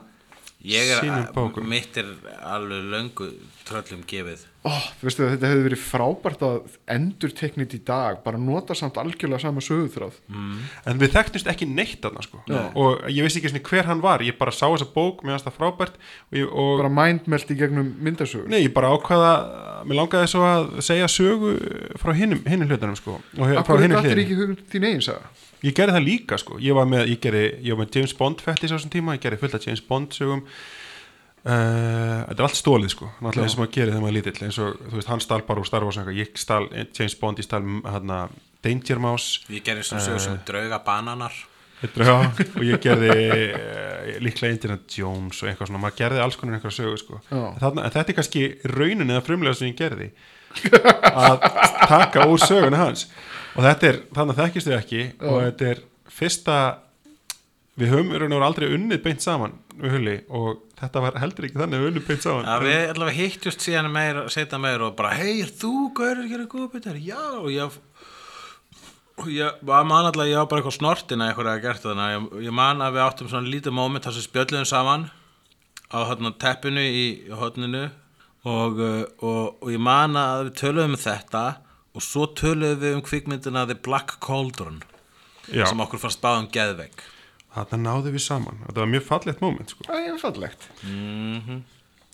ég 0.65 0.89
er, 0.91 1.63
mitt 1.69 1.97
er 2.01 2.09
alveg 2.43 2.87
löngu 2.91 3.29
tröllum 3.69 4.01
gefið. 4.11 4.41
Þú 4.69 5.07
veistu 5.07 5.25
þetta 5.25 5.49
hefði 5.49 5.63
verið 5.69 5.81
frábært 5.81 6.43
að 6.45 6.57
endur 6.93 7.31
teknit 7.33 7.73
í 7.77 7.79
dag, 7.87 8.19
bara 8.25 8.37
nota 8.43 8.75
samt 8.77 8.99
algjörlega 9.01 9.41
sama 9.47 9.63
sögutráð. 9.65 10.19
en 10.85 10.99
við 11.01 11.15
þekktumst 11.15 11.49
ekki 11.49 11.69
neitt 11.71 12.03
þarna 12.03 12.25
sko. 12.27 12.43
Og 12.75 13.07
ég 13.09 13.23
vissi 13.25 13.41
ekki 13.41 13.63
hver 13.71 13.87
hann 13.89 14.03
var. 14.03 14.21
Ég 14.27 14.37
bara 14.37 14.51
sá 14.53 14.67
þessa 14.67 14.91
bók, 14.93 15.23
mér 15.23 15.39
fannst 15.39 15.49
það 15.49 15.57
frábært. 15.61 15.97
Og, 16.33 16.37
ég, 16.43 16.51
og 16.53 16.83
Bara 16.83 16.93
mindmelt 16.99 17.51
í 17.55 17.57
gegnum 17.57 17.95
myndasögur. 18.03 18.49
nei, 18.51 18.65
ég 18.67 18.75
bara 18.75 18.91
ákvaða 18.93 19.33
mér 19.87 20.01
langaði 20.03 20.29
svo 20.35 20.43
að 20.45 20.81
segja 20.83 21.07
sögu 21.09 21.55
frá 22.03 22.13
hinnum, 22.19 22.43
hinnum 22.45 22.69
hlutunum 22.69 22.97
sko. 22.99 23.21
Og 23.39 23.47
frá 23.47 23.61
Akkur 23.63 23.79
er 23.79 23.87
hinnum 23.87 24.03
þetta 24.03 24.11
hliðinni. 24.11 24.25
ekki 24.27 24.41
hugum 24.43 24.57
þín 24.75 24.89
eigin 24.91 25.07
saga? 25.07 25.31
Ég 25.67 25.75
gerði 25.77 25.97
það 25.97 26.07
líka 26.07 26.39
sko. 26.41 26.59
Ég 26.63 26.77
var 26.77 26.89
með, 26.89 27.09
ég 27.13 27.23
gerði, 27.23 27.47
ég 27.65 27.75
var 27.75 27.85
með 27.85 27.99
James 27.99 28.15
Bond 28.19 28.43
fettis 28.45 28.71
á 28.71 28.77
þessum 28.77 28.93
tíma, 28.95 29.17
ég 29.17 29.25
gerði 29.25 29.41
fullt 29.43 29.57
af 29.59 29.67
James 29.67 29.83
Bond 29.89 30.15
sögum. 30.17 30.45
Uh, 31.49 32.25
þetta 32.29 32.35
er 32.35 32.47
allt 32.49 32.59
stólið 32.59 32.93
sko. 32.93 33.11
Náttúrulega 33.23 33.47
eins 33.47 33.55
og 33.57 33.63
maður 33.63 33.75
gerir 33.77 33.93
þegar 33.93 34.03
maður 34.03 34.13
er 34.13 34.17
lítill 34.19 34.49
eins 34.49 34.59
og 34.63 34.81
þú 34.83 34.97
veist, 34.99 35.11
hann 35.13 35.23
stál 35.25 35.45
bara 35.49 35.63
úr 35.63 35.69
Star 35.69 35.87
Wars 35.87 35.99
og 35.99 36.03
eitthvað, 36.03 36.19
ég 36.19 36.41
stál 36.43 36.67
James 36.99 37.15
Bond, 37.21 37.39
ég 37.41 37.47
stál 37.47 37.63
hérna 37.87 38.19
Danger 38.67 39.01
Mouse. 39.03 39.45
Ég 39.55 39.65
gerði 39.65 39.87
svona 39.87 40.05
sögur 40.05 40.25
sem 40.25 40.41
drauga 40.49 40.81
bananar. 40.87 41.37
Já, 41.79 42.17
og 42.59 42.65
ég 42.67 42.83
gerði 42.83 43.13
uh, 43.55 44.17
líklega 44.25 44.51
Indiana 44.51 44.81
Jones 44.91 45.45
og 45.45 45.51
eitthvað 45.53 45.71
svona, 45.71 45.83
maður 45.85 45.99
gerði 46.03 46.25
alls 46.25 46.39
konar 46.41 46.59
einhverja 46.59 46.81
sögu 46.81 46.99
sko. 46.99 47.21
Þarna, 47.31 47.85
en 47.87 47.95
þetta 47.95 48.13
er 48.13 48.19
kannski 48.19 48.45
raunin 48.75 49.15
eða 49.15 49.23
frumlega 49.31 49.61
sem 49.61 49.71
ég 49.71 49.79
gerði. 49.79 50.11
Að 50.59 51.45
taka 51.87 52.27
úr 52.27 52.43
söguna 52.43 52.81
hans 52.83 53.07
og 53.59 53.65
þetta 53.67 53.89
er, 53.89 54.03
þannig 54.15 54.37
að 54.37 54.43
þekkist 54.45 54.69
þau 54.69 54.77
ekki 54.79 55.01
og 55.19 55.41
þetta 55.43 55.73
er 55.73 55.81
fyrsta 56.19 56.59
við 57.79 57.93
höfum 57.95 58.13
í 58.15 58.21
raun 58.21 58.33
og 58.33 58.39
veru 58.39 58.47
aldrei 58.49 58.69
unnið 58.75 59.03
beint 59.03 59.25
saman 59.25 59.57
við 59.79 59.95
hulli 59.95 60.17
og 60.35 60.63
þetta 60.79 61.03
var 61.03 61.19
heldur 61.23 61.47
ekki 61.49 61.61
þannig 61.61 61.79
að 61.79 61.83
við 61.83 61.91
unnið 61.93 62.07
beint 62.09 62.25
saman. 62.27 62.49
Að 62.51 62.67
við 62.67 62.93
allavega 62.93 63.19
hittjust 63.19 63.67
síðan 63.67 63.91
meir 63.95 64.23
setja 64.35 64.63
meir 64.63 64.87
og 64.87 64.95
bara 64.99 65.13
hei, 65.19 65.41
er 65.43 65.53
þú 65.61 65.75
gaurið 65.99 66.25
að 66.25 66.33
gera 66.33 66.49
Júpiter? 66.49 66.99
Já, 67.03 67.21
og 67.39 67.51
ég 67.55 67.79
og 69.19 69.31
ég 69.35 69.63
var 69.67 69.87
man 69.87 70.07
alltaf, 70.07 70.27
ég 70.31 70.39
var 70.39 70.51
bara 70.51 70.63
eitthvað 70.63 70.77
snortin 70.79 71.23
að 71.23 71.33
eitthvað 71.33 71.53
að 71.53 71.63
gert 71.65 71.87
þannig 71.87 72.13
ég, 72.15 72.27
ég 72.47 72.55
man 72.55 72.83
að 72.85 72.95
við 72.95 73.05
áttum 73.05 73.31
svona 73.31 73.51
lítið 73.51 73.75
moment 73.75 74.07
þar 74.07 74.15
sem 74.15 74.27
spjöllum 74.27 74.69
saman 74.69 75.09
á 75.91 75.99
hérna 76.07 76.35
teppinu 76.39 76.85
í 76.85 77.07
hodninu 77.35 77.89
og, 78.47 78.79
uh, 78.79 79.03
og, 79.19 79.59
og 79.63 79.73
ég 79.73 79.83
man 79.83 80.19
að 80.19 80.49
við 80.49 80.55
töluðum 80.63 80.95
um 80.95 81.03
þetta 81.03 81.45
og 81.99 82.05
svo 82.05 82.29
töluðum 82.39 82.83
við 82.85 82.97
um 82.97 83.05
kvikmyndina 83.05 83.67
The 83.67 83.79
Black 83.83 84.19
Cauldron 84.25 84.83
Já, 85.49 85.65
sem 85.67 85.81
okkur 85.83 86.03
fannst 86.03 86.23
báðum 86.23 86.51
geðveik 86.55 87.03
þarna 87.55 87.81
náðu 87.83 88.13
við 88.15 88.23
saman 88.23 88.63
þetta 88.67 88.85
var 88.85 88.91
mjög 88.93 89.05
fallegt 89.09 89.43
moment 89.43 89.73
sko. 89.73 89.87
Það 89.89 90.07
er 90.07 90.19
fallegt. 90.23 90.67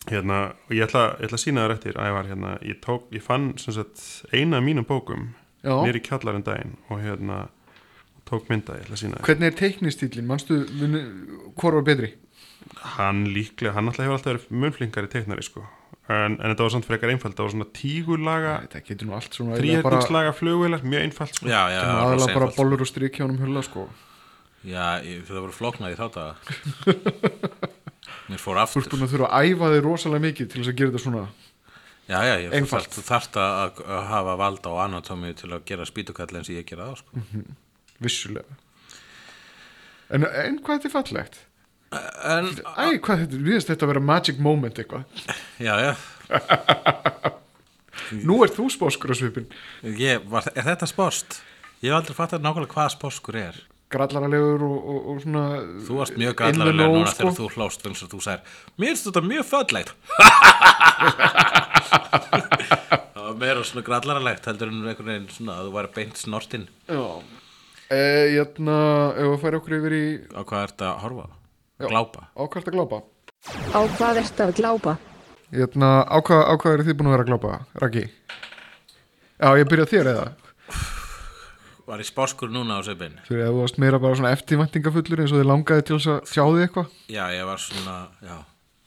hérna, 0.09 0.39
og 0.67 0.73
ég 0.73 0.85
ætla, 0.87 1.03
ég 1.19 1.27
ætla 1.27 1.37
að 1.37 1.43
sína 1.43 1.65
þér 1.65 1.75
eftir 1.75 1.99
ævar, 1.99 2.29
hérna, 2.29 2.55
ég, 2.65 2.79
tók, 2.83 3.07
ég 3.13 3.25
fann 3.25 3.51
sem 3.61 3.75
sagt, 3.75 4.03
eina 4.33 4.61
af 4.61 4.65
mínum 4.65 4.87
bókum 4.87 5.31
nýri 5.65 6.01
kjallarinn 6.05 6.45
daginn 6.45 6.75
og 6.89 7.01
hérna 7.01 7.45
tók 8.29 8.49
mynda, 8.49 8.77
ég 8.79 8.87
ætla 8.87 8.97
að 8.97 9.03
sína 9.03 9.19
þér 9.19 9.29
Hvernig 9.29 9.51
er 9.51 9.57
teiknistílinn? 9.61 10.29
Manstu, 10.29 10.61
hvor 11.57 11.77
var 11.77 11.85
betri? 11.85 12.13
hann 12.95 13.25
líklega, 13.29 13.75
hann 13.75 13.89
alltaf 13.89 14.05
hefur 14.05 14.17
alltaf 14.17 14.31
verið 14.31 14.61
munflinkari 14.63 15.09
teiknari 15.11 15.43
sko 15.45 15.65
en, 16.09 16.35
en 16.37 16.51
þetta 16.51 16.63
var 16.67 16.73
samt 16.75 16.85
frekar 16.85 17.09
einfald, 17.13 17.33
það 17.37 17.47
var 17.47 17.53
svona 17.55 17.67
tígulaga 17.73 18.55
Þetta 18.65 18.97
þrýhjörningslaga 19.59 20.33
flugvilar, 20.37 20.83
mjög 20.85 21.05
einfalt 21.07 21.39
sko 21.39 21.47
Já, 21.49 21.61
já, 21.73 21.79
það 21.81 21.93
var 21.95 22.03
aðalega 22.05 22.33
bara 22.35 22.45
einfalt. 22.49 22.59
bollur 22.59 22.83
og 22.85 22.89
strik 22.91 23.17
hjá 23.17 23.23
honum 23.25 23.39
hulla 23.41 23.63
sko. 23.65 23.87
Já, 24.65 24.85
ég, 25.05 25.23
það 25.27 25.41
voru 25.45 25.55
flóknað 25.55 25.93
í 25.93 25.97
þá 25.99 26.05
daga 26.15 26.33
Mér 28.29 28.41
fór 28.41 28.57
Þú 28.57 28.61
aftur 28.63 28.81
ert 28.85 28.93
búin 28.95 29.05
að 29.05 29.11
þurfa 29.15 29.29
að 29.37 29.49
æfa 29.51 29.67
þig 29.75 29.83
rosalega 29.85 30.23
mikið 30.25 30.47
til 30.51 30.61
þess 30.61 30.71
að 30.71 30.77
gera 30.79 30.91
þetta 30.93 31.03
svona. 31.03 31.23
Já, 32.05 32.17
já, 32.25 32.33
ég, 32.41 32.47
þú 32.51 32.57
Einfalt. 32.59 32.85
þarft- 32.85 32.95
þú 32.95 33.03
þarft 33.09 33.37
að, 33.41 33.81
að 33.97 34.03
hafa 34.11 34.33
valda 34.41 34.69
á 34.73 34.75
anatómi 34.85 35.31
til 35.37 35.49
að 35.53 35.63
gera 35.69 35.85
spýtukall 35.89 36.29
eins 36.37 36.49
og 36.49 36.57
ég 36.57 36.65
gera 36.69 36.87
það 36.91 37.01
sko. 37.01 37.23
Vissulega. 38.05 38.57
En, 40.13 40.25
en 40.25 40.59
hvað 40.61 40.79
þetta 40.83 40.89
er 40.89 40.93
fallegt? 40.95 41.39
En, 42.25 42.49
Æ, 42.75 42.97
hvað 43.03 43.23
þetta, 43.23 43.39
við 43.39 43.53
veist 43.55 43.69
þetta 43.71 43.85
að 43.87 43.91
vera 43.93 44.03
magic 44.11 44.41
moment 44.43 44.79
eitthvað. 44.81 45.03
já, 45.61 45.73
já 45.81 45.93
Nú 48.25 48.39
er 48.45 48.51
þú 48.53 48.67
spóskur 48.73 49.13
á 49.13 49.15
svipin. 49.17 49.47
ég, 49.81 50.25
var, 50.29 50.45
Er 50.53 50.65
þetta 50.67 50.87
spórst? 50.89 51.39
Ég 51.81 51.91
hef 51.91 51.97
aldrei 51.99 52.17
fattað 52.17 52.43
nákvæmlega 52.45 52.73
hvað 52.73 52.93
spórskur 52.95 53.37
er 53.39 53.57
Grallaralegur 53.93 54.63
og, 54.65 54.77
og, 54.81 54.99
og 55.11 55.19
svona... 55.21 55.43
Þú 55.85 55.97
varst 55.99 56.15
mjög 56.19 56.33
know, 56.55 56.71
núna 56.73 57.11
sko. 57.11 57.17
þegar 57.19 57.35
þú 57.37 57.49
hlóst 57.53 57.85
eins 57.85 58.01
og 58.05 58.09
þú 58.13 58.19
sagðir 58.25 58.41
Mér 58.81 58.91
finnst 58.91 59.07
þetta 59.09 59.23
mjög 59.29 59.45
föllegt 59.51 59.89
Það 63.15 63.23
var 63.23 63.37
meira 63.41 63.65
svona 63.65 63.85
gallarlegt 63.85 64.49
heldur 64.49 64.71
en 64.71 64.81
einhvern 64.83 65.11
veginn 65.11 65.31
svona 65.33 65.59
að 65.59 65.69
þú 65.69 65.75
væri 65.77 65.93
beint 65.99 66.17
snortinn 66.21 66.67
Já. 66.89 67.05
E, 67.93 68.01
Jæna, 68.33 68.77
ef 69.13 69.27
að 69.29 69.41
færa 69.45 69.61
okkur 69.61 69.77
yfir 69.79 69.93
í 69.97 70.05
á 70.33 70.41
hvað 70.41 70.65
ertu 70.67 70.87
að 70.89 71.01
horfa? 71.05 71.27
Já. 71.29 71.44
Glápa 71.75 72.29
ákvært 72.39 72.69
að 72.71 72.75
glápa. 72.77 73.01
Á 73.75 73.79
hvað 73.97 74.19
ertu 74.21 74.43
að 74.45 74.53
glápa? 74.55 74.95
Jæna, 75.51 75.89
á 76.07 76.17
hvað, 76.23 76.41
á 76.47 76.53
hvað 76.55 76.73
eru 76.75 76.85
þið 76.87 76.97
búin 76.99 77.09
að 77.09 77.13
vera 77.15 77.25
að 77.25 77.29
glápa, 77.31 77.57
Raki? 77.83 78.03
Já, 79.35 79.49
ég 79.59 79.67
byrja 79.69 79.85
á 79.85 79.91
þér 79.91 80.09
eða? 80.13 80.25
Var 81.85 82.01
ég 82.01 82.07
spórskur 82.07 82.49
núna 82.49 82.79
á 82.79 82.81
söpinn? 82.87 83.17
Fyrir 83.27 83.45
að 83.45 83.51
þú 83.53 83.59
varst 83.61 83.79
meira 83.83 83.99
bara 84.01 84.17
svona 84.17 84.31
eftirvæntingafullur 84.33 85.21
eins 85.21 85.33
og 85.35 85.41
þið 85.41 85.49
langaði 85.51 85.83
til 85.85 85.97
þess 85.99 86.11
að 86.15 86.31
sjá 86.31 86.43
þig 86.47 86.63
eitthvað. 86.65 86.93
Já, 87.13 87.23
ég 87.35 87.49
var 87.51 87.61
svona 87.61 87.97
Já, 88.25 88.37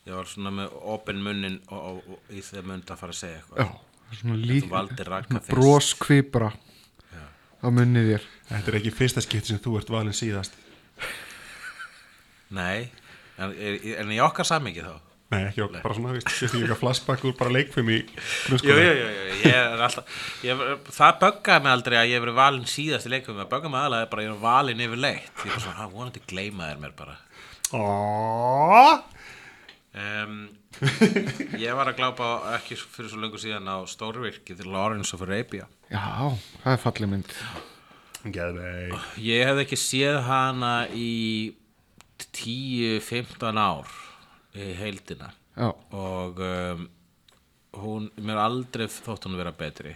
ég 0.09 0.16
var 0.18 0.30
svona 0.32 0.55
með 0.57 0.78
opin 0.97 1.20
munnin 1.28 1.61
og, 1.68 1.78
og, 1.78 2.01
og 2.16 2.32
í 2.34 2.43
þeim 2.49 2.72
mynd 2.72 2.91
að 2.91 3.03
fara 3.05 3.14
að 3.14 3.20
segja 3.20 3.43
eitthvað 3.43 3.61
Já, 3.62 4.16
svona 4.22 4.41
lík, 4.49 4.64
Þú 4.64 4.72
valdir 4.72 5.12
raka 5.12 5.36
fyrst 5.36 5.53
broskvipra 5.55 6.51
á 7.59 7.66
munnið 7.74 8.11
þér. 8.14 8.26
Þetta 8.49 8.72
er 8.72 8.80
ekki 8.80 8.95
fyrsta 8.97 9.22
skipt 9.22 9.53
sem 9.53 9.61
þú 9.62 9.76
ert 9.78 9.93
valin 9.93 10.16
síðast 10.16 10.57
Nei, 12.57 12.88
en, 13.36 13.53
en 13.99 14.12
í 14.14 14.18
okkar 14.24 14.49
samingi 14.49 14.84
þá? 14.86 14.96
Nei, 15.28 15.42
ekki 15.51 15.61
okkur, 15.66 15.82
bara 15.84 15.94
svona, 15.99 16.12
veist, 16.16 16.30
sést 16.32 16.55
ekki 16.55 16.62
eitthvað 16.64 16.78
flashback 16.80 17.24
úr 17.28 17.34
bara 17.36 17.53
leikfum 17.53 17.90
í 17.92 17.99
grunnskóla. 18.46 18.80
Jú, 18.80 18.92
jú, 18.96 19.09
jú, 19.12 19.34
ég 19.42 19.59
er 19.59 19.82
alltaf 19.84 20.22
ég, 20.46 20.62
Það 20.96 21.18
böggaði 21.20 21.64
mig 21.66 21.72
aldrei 21.74 21.96
að 22.01 22.09
ég 22.09 22.16
hef 22.16 22.24
verið 22.24 22.38
valinn 22.38 22.70
síðast 22.72 23.09
í 23.11 23.12
leikum 23.12 23.36
það 23.36 23.51
böggaði 23.53 23.72
mig 23.74 23.82
aðlega 23.82 24.09
bara 24.14 24.22
að 24.22 24.28
ég 24.28 24.32
er 24.32 24.40
valinn 24.46 24.80
yfir 24.86 25.03
leitt. 25.05 25.28
Ég 25.28 25.44
er 25.44 25.53
bara 25.53 25.64
svona, 25.66 25.76
"Ha, 25.82 25.90
vonandi 25.92 26.24
gleyma 26.32 26.70
þér 26.70 26.80
mér 26.86 26.94
bara. 27.03 27.16
Um, 29.99 30.49
Ég 31.59 31.74
var 31.74 31.88
að 31.90 31.96
glápa 31.99 32.26
ekki 32.59 32.76
fyrir 32.78 33.11
svo 33.11 33.20
löngu 33.22 33.38
síðan 33.40 33.66
á 33.66 33.82
stórvirkið 33.88 34.64
Lawrence 34.68 35.14
of 35.16 35.24
Arabia. 35.24 35.66
Já, 35.90 36.32
það 36.62 36.72
er 36.74 36.82
fallið 36.82 37.11
mynd. 37.14 37.32
Ég 39.24 39.49
hef 39.49 39.62
ekki 39.64 39.78
séð 39.80 40.20
hana 40.28 40.72
í 40.92 41.55
10-15 42.26 43.60
ár 43.60 43.90
í 44.58 44.72
heildina. 44.78 45.32
Já, 45.58 45.72
og 45.94 46.38
um, 46.42 46.84
hún, 47.82 48.10
mér 48.22 48.40
aldrei 48.42 48.86
þótt 48.90 49.26
hún 49.26 49.38
vera 49.38 49.54
betri. 49.56 49.94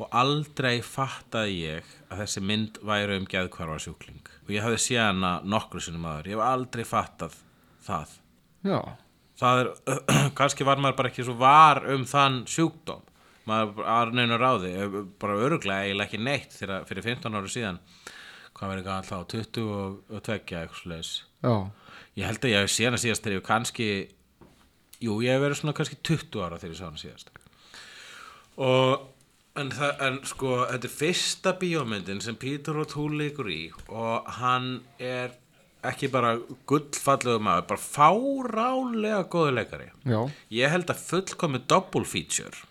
Og 0.00 0.08
aldrei 0.16 0.80
fattaði 0.84 1.56
ég 1.66 1.88
að 2.08 2.22
þessi 2.22 2.42
mynd 2.46 2.78
væri 2.86 3.18
um 3.20 3.28
geðkvarfa 3.28 3.82
sjúkling 3.84 4.30
og 4.46 4.54
ég 4.54 4.64
hafði 4.64 4.80
séð 4.80 5.02
hana 5.10 5.32
nokkru 5.44 5.82
sinum 5.84 6.06
aður, 6.08 6.30
ég 6.30 6.38
hef 6.38 6.46
aldrei 6.46 6.86
fattað 6.88 7.36
það. 7.84 8.14
Já, 8.64 8.80
það 9.42 9.60
er, 9.62 9.70
kannski 10.38 10.66
var 10.66 10.80
maður 10.80 11.00
bara 11.02 11.12
ekki 11.12 11.26
svo 11.26 11.36
var 11.40 11.82
um 11.92 12.06
þann 12.08 12.42
sjúkdóm. 12.48 13.04
Maður 13.50 13.76
var 13.82 14.14
neina 14.14 14.38
ráði 14.40 14.72
eh, 14.76 14.96
bara 15.20 15.38
öruglega 15.42 15.86
eiginlega 15.86 16.08
ekki 16.08 16.22
neitt 16.22 16.56
fyrir 16.56 17.04
15 17.04 17.36
ára 17.36 17.50
síðan 17.50 17.80
hvað 18.56 18.72
verið 18.74 18.88
gæðan 18.88 19.08
þá, 19.08 19.16
20 19.34 19.68
og, 19.74 20.00
og 20.10 20.24
tvekja 20.26 20.64
eitthvað 20.64 20.82
slags 20.84 21.12
ég 22.18 22.26
held 22.26 22.44
að 22.44 22.52
ég 22.52 22.64
hef 22.64 22.72
séð 22.74 22.90
hana 22.90 23.00
síðast 23.00 23.24
þegar 23.24 23.38
ég 23.38 23.46
kannski 23.46 23.88
jú, 25.00 25.16
ég 25.24 25.34
hef 25.34 25.44
verið 25.44 25.60
svona 25.60 25.76
kannski 25.76 25.98
20 26.06 26.44
ára 26.44 26.60
þegar 26.60 26.74
ég 26.74 26.80
sá 26.80 26.86
hana 26.88 27.00
síðast. 27.00 27.30
Og 28.60 29.60
en, 29.60 29.70
það, 29.74 29.92
en 30.06 30.18
sko, 30.28 30.56
þetta 30.70 30.88
er 30.90 30.96
fyrsta 30.96 31.54
bíómyndin 31.60 32.24
sem 32.24 32.38
Peter 32.40 32.80
O'Toole 32.82 33.22
leikur 33.22 33.50
í 33.52 33.60
og 33.88 34.28
hann 34.40 34.72
er 35.00 35.36
ekki 35.86 36.10
bara 36.12 36.34
gullfallegu 36.68 37.40
maður, 37.40 37.68
bara 37.70 37.80
fáránlega 37.80 39.22
góðu 39.32 39.54
leikari. 39.56 39.88
Já, 40.04 40.20
ég 40.52 40.74
held 40.74 40.92
að 40.92 41.06
fullkomi 41.06 41.62
double 41.70 42.04
feature 42.04 42.66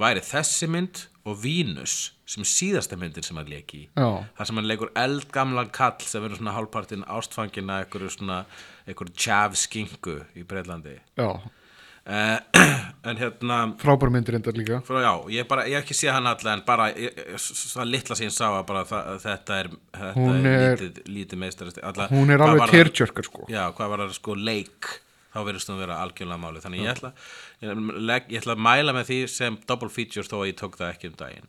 væri 0.00 0.24
þessi 0.24 0.70
mynd 0.72 1.04
og 1.24 1.38
Venus 1.40 2.12
sem 2.28 2.44
síðasta 2.44 2.98
myndin 3.00 3.24
sem 3.24 3.36
hann 3.40 3.48
leik 3.48 3.72
í. 3.76 3.82
Þar 3.96 4.48
sem 4.48 4.58
hann 4.60 4.68
leikur 4.68 4.90
eldgamlan 4.98 5.70
kall 5.72 5.96
sem 6.04 6.20
verður 6.24 6.40
svona 6.42 6.52
hálfpartin 6.56 7.04
ástfangin 7.08 7.70
að 7.72 7.84
einhverju 7.86 8.10
svona 8.18 8.42
einhverju 8.88 9.14
tjaf 9.16 9.56
skingu 9.56 10.18
í 10.36 10.44
Breitlandi 10.48 10.98
uh, 11.24 12.36
en 13.08 13.16
hérna 13.20 13.58
Frábær 13.80 14.12
myndir 14.12 14.36
endar 14.36 14.56
líka. 14.58 14.82
Frá, 14.84 14.98
já, 15.00 15.12
ég, 15.38 15.46
bara, 15.48 15.64
ég 15.70 15.80
ekki 15.80 15.96
séð 15.96 16.12
hann 16.18 16.28
alla 16.28 16.52
en 16.58 16.64
bara 16.66 16.90
ég- 16.92 17.16
það 17.40 17.88
litla 17.88 18.18
sem 18.18 18.28
ég 18.28 18.34
sá 18.36 18.46
að 18.50 18.66
bara 18.68 18.84
það, 18.88 19.08
þetta 19.24 19.58
er, 19.62 19.70
þetta 19.96 20.26
er, 20.34 20.50
er- 20.50 20.76
lítið, 20.84 21.00
lítið 21.16 21.40
meistarist 21.46 21.80
alla, 21.80 22.08
Hún 22.12 22.32
er 22.36 22.44
alveg 22.44 22.74
tearjerker 22.74 23.28
sko. 23.30 23.46
Já, 23.52 23.64
hvað 23.72 23.94
var 23.94 24.04
það 24.04 24.14
sko 24.20 24.36
leik 24.36 24.92
þá 25.34 25.38
verðist 25.48 25.70
hún 25.72 25.80
vera 25.82 25.98
algjörlega 26.04 26.40
máli 26.44 26.62
þannig 26.62 26.84
ég 26.84 26.92
ætla, 26.94 27.12
ég, 27.60 28.28
ætla 28.40 28.54
að 28.56 28.64
mæla 28.68 28.94
með 28.96 29.08
því 29.10 29.18
sem 29.34 29.58
double 29.68 29.90
feature 29.90 30.26
þó 30.30 30.36
að 30.42 30.48
ég 30.52 30.58
tók 30.60 30.78
það 30.78 30.92
ekki 30.94 31.10
um 31.10 31.16
daginn. 31.24 31.48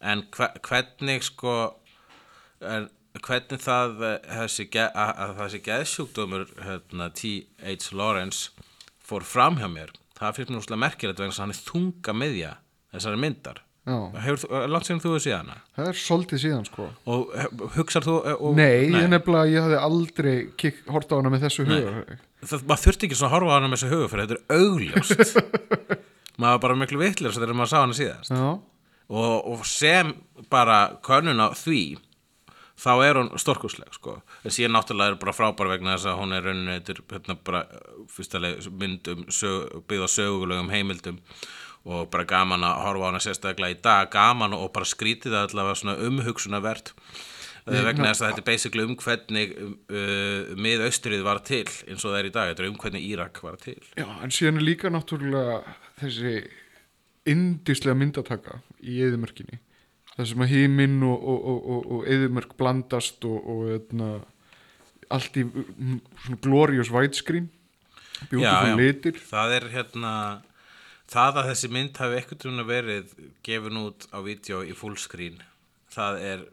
En 0.00 0.24
hve, 0.36 0.48
hvernig 0.70 1.26
sko 1.28 1.56
en, 2.64 2.88
hvernig 3.20 3.62
það 3.64 4.02
eh, 4.08 4.16
þessi, 4.40 4.66
að, 4.88 5.12
að 5.26 5.36
þessi 5.42 5.62
geðsjúkdómur 5.68 6.48
hérna, 6.64 7.10
T.H. 7.16 7.92
Lawrence 7.96 8.50
fór 9.06 9.24
fram 9.24 9.60
hjá 9.60 9.68
mér 9.70 9.92
það 10.16 10.38
finnst 10.38 10.50
mér 10.52 10.60
úrslega 10.62 10.80
merkilegt 10.82 11.20
vegna 11.20 11.34
að 11.36 11.42
hann 11.44 11.54
er 11.54 11.62
þunga 11.66 12.14
miðja 12.16 12.52
þessari 12.96 13.20
myndar. 13.20 13.62
Þú- 13.86 14.48
langt 14.72 14.88
sem 14.88 14.98
þú 14.98 15.12
hefur 15.12 15.22
séð 15.22 15.36
hana? 15.36 15.56
Það 15.76 15.88
er 15.92 15.98
svolítið 16.00 16.40
síðan 16.42 16.64
sko. 16.66 16.86
Og 17.12 17.28
he- 17.38 17.68
hugsar 17.76 18.02
þú 18.06 18.14
eh, 18.26 18.34
og, 18.40 18.56
Nei, 18.58 18.88
ég 18.90 19.06
nefnilega, 19.12 19.50
ég 19.52 19.62
hafði 19.66 19.78
aldrei 19.78 20.32
hort 20.90 21.12
á 21.12 21.18
hana 21.20 21.30
með 21.30 21.44
þessu 21.46 21.66
hugur 21.68 22.16
það, 22.42 22.64
maður 22.68 22.82
þurfti 22.84 23.08
ekki 23.08 23.18
svona 23.18 23.30
að 23.30 23.36
horfa 23.36 23.52
á 23.52 23.56
hana 23.56 23.70
með 23.70 23.80
þessu 23.80 23.92
huga 23.92 24.08
fyrir 24.12 24.26
þetta 24.26 24.36
er 24.36 24.60
augljóst. 24.60 25.38
Maður 26.40 26.52
var 26.52 26.62
bara 26.66 26.74
miklu 26.76 26.98
vitlir 27.00 27.32
þegar 27.32 27.56
maður 27.56 27.70
sá 27.72 27.76
hana 27.80 27.96
síðast. 27.96 28.32
Og, 29.06 29.36
og 29.48 29.62
sem 29.68 30.10
bara 30.52 30.80
könnun 31.06 31.40
á 31.40 31.48
því 31.56 31.96
þá 32.76 32.90
er 33.06 33.16
hún 33.16 33.30
stórkusleg 33.40 33.94
sko. 33.96 34.18
en 34.44 34.52
síðan 34.52 34.74
náttúrulega 34.76 35.14
er 35.14 35.20
bara 35.22 35.32
frábær 35.32 35.70
vegna 35.70 35.94
þess 35.94 36.10
að 36.10 36.18
hún 36.20 36.34
er 36.36 36.44
rauninni 36.44 36.74
er 36.76 36.98
hérna 37.08 37.38
bara 37.40 37.62
fyrstulega 38.12 38.72
mynd 38.82 39.08
um 39.14 39.22
sög, 39.32 39.78
byggð 39.88 40.04
á 40.04 40.08
sögulegum 40.12 40.68
heimildum 40.74 41.22
og 41.86 42.10
bara 42.12 42.26
gaman 42.28 42.66
að 42.66 42.82
horfa 42.82 43.06
á 43.06 43.08
hana 43.08 43.22
sérstaklega 43.22 43.78
í 43.78 43.80
dag. 43.80 44.10
Gaman 44.12 44.56
og 44.58 44.72
bara 44.74 44.88
skrítið 44.88 45.38
allavega 45.38 45.78
svona 45.78 45.96
umhugsunavert 46.02 46.92
uh, 46.92 47.35
vegna 47.66 48.12
þess 48.12 48.22
að 48.22 48.30
þetta 48.30 48.42
er 48.42 48.46
basically 48.46 48.86
um 48.86 48.96
hvernig 49.00 49.54
uh, 49.58 50.54
miðaustrið 50.62 51.24
var 51.26 51.42
til 51.46 51.64
eins 51.66 52.04
og 52.04 52.12
það 52.12 52.18
er 52.20 52.28
í 52.28 52.34
dag, 52.36 52.52
þetta 52.52 52.64
er 52.64 52.70
um 52.70 52.80
hvernig 52.82 53.08
Írak 53.10 53.42
var 53.42 53.58
til. 53.62 53.78
Já, 53.98 54.06
en 54.22 54.34
síðan 54.34 54.60
er 54.60 54.68
líka 54.68 54.92
náttúrulega 54.92 55.60
þessi 56.00 56.36
indislega 57.26 57.98
myndataka 57.98 58.60
í 58.86 59.00
eðumörkinni 59.02 59.58
það 60.16 60.30
sem 60.30 60.44
að 60.44 60.52
híminn 60.54 60.96
og, 61.04 61.16
og, 61.16 61.42
og, 61.50 61.68
og, 61.74 61.90
og 61.96 62.08
eðumörk 62.12 62.56
blandast 62.58 63.26
og, 63.28 63.36
og 63.52 63.74
etna, 63.76 64.10
allt 65.12 65.36
í 65.36 65.44
svona 65.50 66.40
glorious 66.44 66.92
widescreen 66.92 67.50
beautiful 68.30 68.78
litir. 68.80 69.18
Það 69.20 69.56
er 69.58 69.66
hérna 69.74 70.12
það 71.10 71.40
að 71.42 71.50
þessi 71.50 71.72
mynd 71.74 72.00
hafi 72.00 72.20
ekkert 72.22 72.46
verið 72.66 73.12
gefin 73.46 73.82
út 73.82 74.08
á 74.10 74.18
vídeo 74.24 74.62
í 74.64 74.72
fullscreen 74.76 75.38
það 75.92 76.20
er 76.30 76.44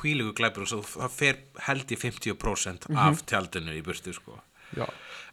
hvílíku 0.00 0.34
glæpur 0.36 0.66
og 0.66 0.70
svo 0.70 0.82
það 0.86 1.16
fer 1.16 1.42
held 1.68 1.92
í 1.92 1.98
50% 2.00 2.88
af 3.06 3.24
tjaldinu 3.28 3.74
í 3.76 3.82
burtu 3.86 4.14
sko. 4.16 4.38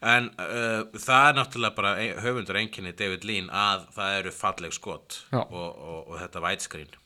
En 0.03 0.27
uh, 0.37 0.83
það 0.99 1.29
er 1.29 1.37
náttúrulega 1.37 1.77
bara 1.77 1.93
höfundur 2.23 2.59
einkenni 2.59 2.91
David 2.97 3.23
Lean 3.27 3.47
að 3.49 3.87
það 3.95 4.17
eru 4.19 4.33
falleg 4.35 4.75
skot 4.75 5.23
og, 5.31 5.47
og, 5.53 6.11
og 6.11 6.19
þetta 6.21 6.43
widescreen. 6.43 6.99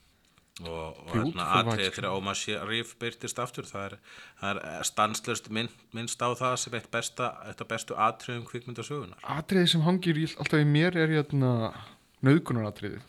Og, 0.57 0.97
og 1.05 1.11
hérna 1.13 1.45
atrið 1.59 1.67
widescreen. 1.69 1.95
þegar 1.99 2.17
Omar 2.17 2.37
Sharif 2.39 2.95
byrtist 2.97 3.39
aftur. 3.39 3.67
Það 3.69 3.85
er, 3.85 3.97
það 4.41 4.61
er 4.73 4.87
stanslust 4.89 5.51
minn, 5.53 5.69
minnst 5.93 6.21
á 6.25 6.33
það 6.33 6.55
sem 6.63 6.77
eitt 6.79 6.89
besta, 6.93 7.31
bestu 7.69 7.97
atriðum 8.07 8.47
kvikmyndasögunar 8.49 9.29
atriði 9.37 9.73
sem 9.75 9.85
hangir 9.85 10.17
í, 10.17 10.25
alltaf 10.33 10.63
í 10.63 10.67
mér 10.67 10.97
er 10.97 11.13
hérna 11.19 11.51
nöðgunaratriði 12.25 13.03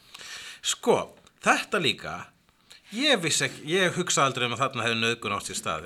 Sko, 0.61 0.99
þetta 1.45 1.81
líka 1.81 2.19
Ég 2.97 3.21
vissi 3.21 3.45
ekki, 3.45 3.59
ég 3.69 3.97
hugsa 3.99 4.23
aldrei 4.25 4.47
um 4.49 4.55
að 4.57 4.63
þarna 4.63 4.85
hefði 4.87 4.99
nöðgun 5.03 5.33
átt 5.37 5.49
sér 5.51 5.57
stað 5.59 5.83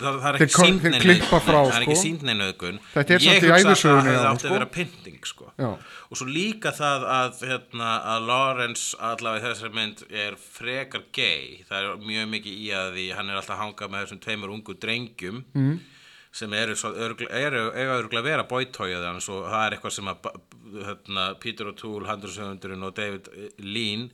það, 0.00 0.14
það 0.22 0.28
er 0.30 0.36
ekki 0.38 0.54
ko- 0.54 0.64
sínt 0.64 0.80
þeir 0.80 0.92
nein 0.94 1.02
klippa 1.02 1.26
nauðgun. 1.26 1.42
frá, 1.44 1.58
Það 1.58 1.74
er 1.76 1.84
ekki 1.84 1.96
sko. 1.98 2.04
sínt 2.04 2.22
neina 2.24 2.38
nöðgun 2.40 2.78
í 2.78 3.26
Ég 3.26 3.44
hugsa 3.44 3.74
að 3.74 3.82
það 3.84 3.98
honum, 3.98 4.24
átt 4.30 4.40
sko. 4.40 4.48
að 4.48 4.54
vera 4.56 4.68
pynting 4.78 5.28
sko. 5.28 5.50
Og 6.08 6.16
svo 6.16 6.26
líka 6.30 6.72
það 6.72 7.04
að, 7.18 7.42
hérna, 7.50 7.90
að 8.14 8.26
Lawrence 8.30 8.96
allavega 9.10 9.44
í 9.44 9.52
þessari 9.52 9.74
mynd 9.74 10.04
er 10.24 10.36
frekar 10.40 11.04
gay 11.12 11.64
Það 11.68 11.76
er 11.82 12.02
mjög 12.08 12.32
mikið 12.32 12.56
í 12.56 12.66
að 12.72 12.88
því 12.96 13.06
hann 13.18 13.28
er 13.28 13.36
alltaf 13.42 13.56
að 13.58 13.62
hanga 13.66 13.88
með 13.92 14.06
þessum 14.06 14.24
tveimur 14.24 14.54
ungu 14.56 14.78
drengjum 14.80 15.44
mm. 15.52 15.78
sem 16.32 16.52
eru, 16.56 16.74
eiga 17.76 18.00
örgulega 18.00 18.24
að 18.24 18.30
vera 18.32 18.48
og 19.28 19.44
það 19.52 19.66
er 19.66 19.76
eitthvað 19.76 19.96
sem 20.00 20.08
að 20.08 20.28
hérna, 20.88 21.28
Peter 21.38 21.68
O'Toole, 21.68 22.08
Handelsöfundurinn 22.08 22.82
og 22.88 22.96
David 22.96 23.28
Lean 23.60 24.08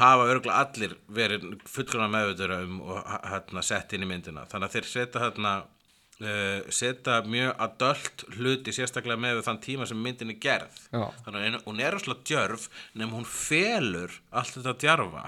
hafa 0.00 0.28
örgulega 0.32 0.62
allir 0.64 0.94
verið 1.12 1.44
fullkona 1.68 2.08
meðvöldur 2.12 2.54
um 2.62 2.80
og 2.86 3.12
hérna, 3.28 3.62
sett 3.66 3.92
inn 3.92 4.06
í 4.06 4.08
myndina. 4.08 4.46
Þannig 4.48 4.68
að 4.70 4.76
þeir 4.78 4.88
setja 4.92 5.22
hérna 5.26 5.52
uh, 5.62 6.70
setja 6.72 7.18
mjög 7.28 7.52
adult 7.66 8.24
hluti 8.38 8.74
sérstaklega 8.74 9.20
með 9.20 9.42
þann 9.48 9.60
tíma 9.66 9.88
sem 9.88 10.00
myndin 10.00 10.32
er 10.32 10.40
gerð. 10.42 10.80
Já. 10.94 11.04
þannig 11.26 11.44
að 11.58 11.68
hún- 11.68 11.84
er 11.84 11.96
rosalega 11.96 12.26
djörf 12.30 12.68
nefnum 12.94 13.16
hún 13.20 13.28
felur 13.28 14.18
allt 14.32 14.56
þetta 14.56 14.76
djarfa. 14.86 15.24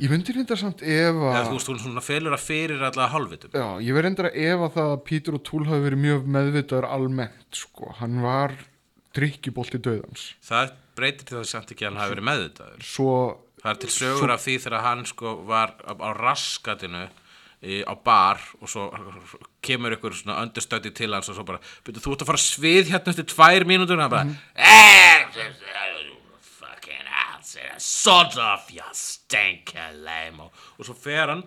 Ég 0.00 0.08
myndi 0.08 0.32
reynda 0.32 0.56
samt 0.56 0.80
ef 0.80 1.12
eða 1.12 1.30
að 1.42 1.48
þú 1.50 1.56
veist 1.58 1.84
hún 1.84 2.00
felur 2.00 2.32
að 2.32 2.44
fyrir 2.46 2.82
alla 2.82 3.08
hálfvitum. 3.12 3.50
Já, 3.52 3.66
ég 3.84 3.92
verð 3.92 4.06
reynda 4.08 4.22
að 4.30 4.38
ef 4.48 4.62
að 4.64 4.74
það 4.78 4.92
að 4.94 5.02
Pítur 5.04 5.36
og 5.36 5.42
Túl 5.44 5.66
hafi 5.68 5.84
verið 5.84 6.00
mjög 6.06 6.30
meðvitaður 6.36 6.86
almennt 6.88 7.58
sko, 7.60 7.92
hann 8.00 8.22
var 8.24 8.54
drikkjubolt 9.12 9.74
í 9.76 9.80
döðans 9.82 10.24
það 10.46 10.72
breytir 10.96 11.26
til 11.28 11.40
ekki 11.74 11.84
að 11.84 11.90
hann 11.90 12.00
hafi 12.00 12.14
verið 12.14 12.28
meðvitaður. 12.28 12.82
Svo, 12.86 13.12
Það 13.60 13.72
er 13.72 13.80
til 13.82 13.90
sögur 13.94 14.32
af 14.32 14.44
því 14.44 14.56
þegar 14.64 14.84
hann 14.86 15.02
sko 15.08 15.34
var 15.48 15.74
á, 15.84 15.92
raskatinu 16.16 17.04
í, 17.60 17.80
á 17.84 17.92
bar 17.92 18.40
og 18.60 18.70
svo 18.72 18.88
kemur 19.64 19.96
ykkur 19.96 20.16
svona 20.16 20.40
understöti 20.44 20.92
til 20.96 21.12
hans 21.12 21.28
og 21.28 21.36
svo 21.36 21.44
bara, 21.48 21.60
byrju, 21.84 22.00
þú 22.00 22.14
ert 22.14 22.24
að 22.24 22.30
fara 22.32 22.42
svið 22.44 22.94
hérna 22.94 23.12
eftir 23.12 23.28
tvær 23.34 23.66
mínútur. 23.68 24.00
Og 24.00 24.06
hann 24.06 24.14
bara 24.14 24.28
mm. 24.28 24.36
fucking 26.60 27.10
sod 27.80 28.38
of 28.40 28.70
you 28.72 28.86
stinker 28.96 29.92
lame. 30.04 30.48
Og, 30.78 30.86
svo 30.86 30.96
fer 30.96 31.34
hann 31.34 31.44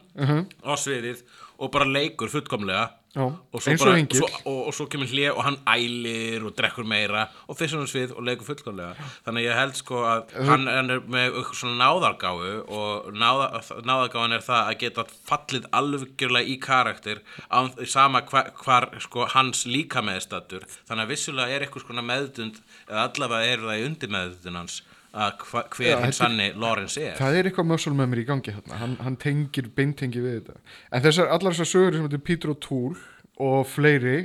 á 0.62 0.74
sviðið 0.78 1.26
og 1.58 1.72
bara 1.74 1.90
leikur 1.90 2.32
fullkomlega 2.34 2.90
Já, 3.14 3.28
og 3.30 3.62
svo, 3.62 3.74
og 3.76 3.82
bara, 3.84 3.98
engill. 4.02 4.24
svo, 4.24 4.28
og, 4.50 4.60
og 4.72 4.74
svo 4.74 4.88
kemur 4.90 5.06
hlið 5.12 5.36
og 5.36 5.44
hann 5.46 5.58
ælir 5.70 6.48
og 6.48 6.56
drekkur 6.58 6.88
meira 6.90 7.28
og 7.46 7.60
fyrst 7.60 7.78
hann 7.78 7.90
svið 7.90 8.16
og 8.18 8.26
leikur 8.26 8.48
fullkomlega. 8.48 9.06
Þannig 9.28 9.44
að 9.44 9.46
ég 9.46 9.60
held 9.60 9.78
sko 9.78 10.00
að 10.10 10.34
hann, 10.50 10.66
hann 10.66 10.90
er 10.96 11.04
með 11.06 11.28
eitthvað 11.28 11.60
svona 11.60 11.78
náðargáfu 11.84 12.56
og 12.74 13.12
náða, 13.14 13.62
náðargáfan 13.86 14.34
er 14.40 14.46
það 14.48 14.72
að 14.72 14.80
geta 14.82 15.06
fallið 15.30 15.70
alveggjörlega 15.82 16.50
í 16.50 16.58
karakter 16.64 17.22
á 17.54 17.70
sama 17.86 18.24
hvar, 18.32 18.50
hvar 18.64 18.90
sko, 19.06 19.28
hans 19.36 19.68
líka 19.70 20.02
meðstattur 20.02 20.66
þannig 20.88 21.06
að 21.06 21.14
vissulega 21.14 21.54
er 21.54 21.68
eitthvað 21.68 21.86
svona 21.86 22.08
meðdund 22.08 22.60
eða 22.88 23.06
allavega 23.12 23.54
er 23.54 23.68
það 23.68 23.78
í 23.78 23.88
undir 23.92 24.14
meðdund 24.18 24.62
hans 24.64 24.82
hva, 25.14 25.62
hver 25.70 25.92
hinn 26.00 26.08
þetta- 26.08 26.18
sanni 26.18 26.48
Lawrence 26.58 26.98
er. 27.02 27.18
Það 27.20 27.36
er 27.38 27.50
eitthvað 27.50 27.68
muscle 27.70 27.94
memory 27.94 28.24
í 28.24 28.30
gangi 28.30 28.54
þarna. 28.56 28.78
Hann, 28.80 28.96
hann 29.06 29.18
tengir, 29.22 29.68
beintengir 29.76 30.24
við 30.26 30.40
þetta. 30.40 30.56
En 30.92 31.04
þessar, 31.04 31.28
allar 31.36 31.54
þessar 31.54 31.70
sögur 31.70 32.00
sem 32.00 32.08
er 32.10 32.24
Peter 32.30 32.50
O'Toole 32.50 32.98
og 33.38 33.68
fleiri. 33.70 34.18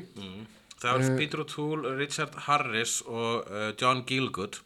Það 0.78 0.94
var 0.94 1.18
Peter 1.18 1.42
O'Toole, 1.42 1.92
Richard 1.98 2.34
Harris 2.46 3.02
og 3.06 3.50
uh, 3.50 3.72
John 3.80 4.04
Gielgud. 4.08 4.60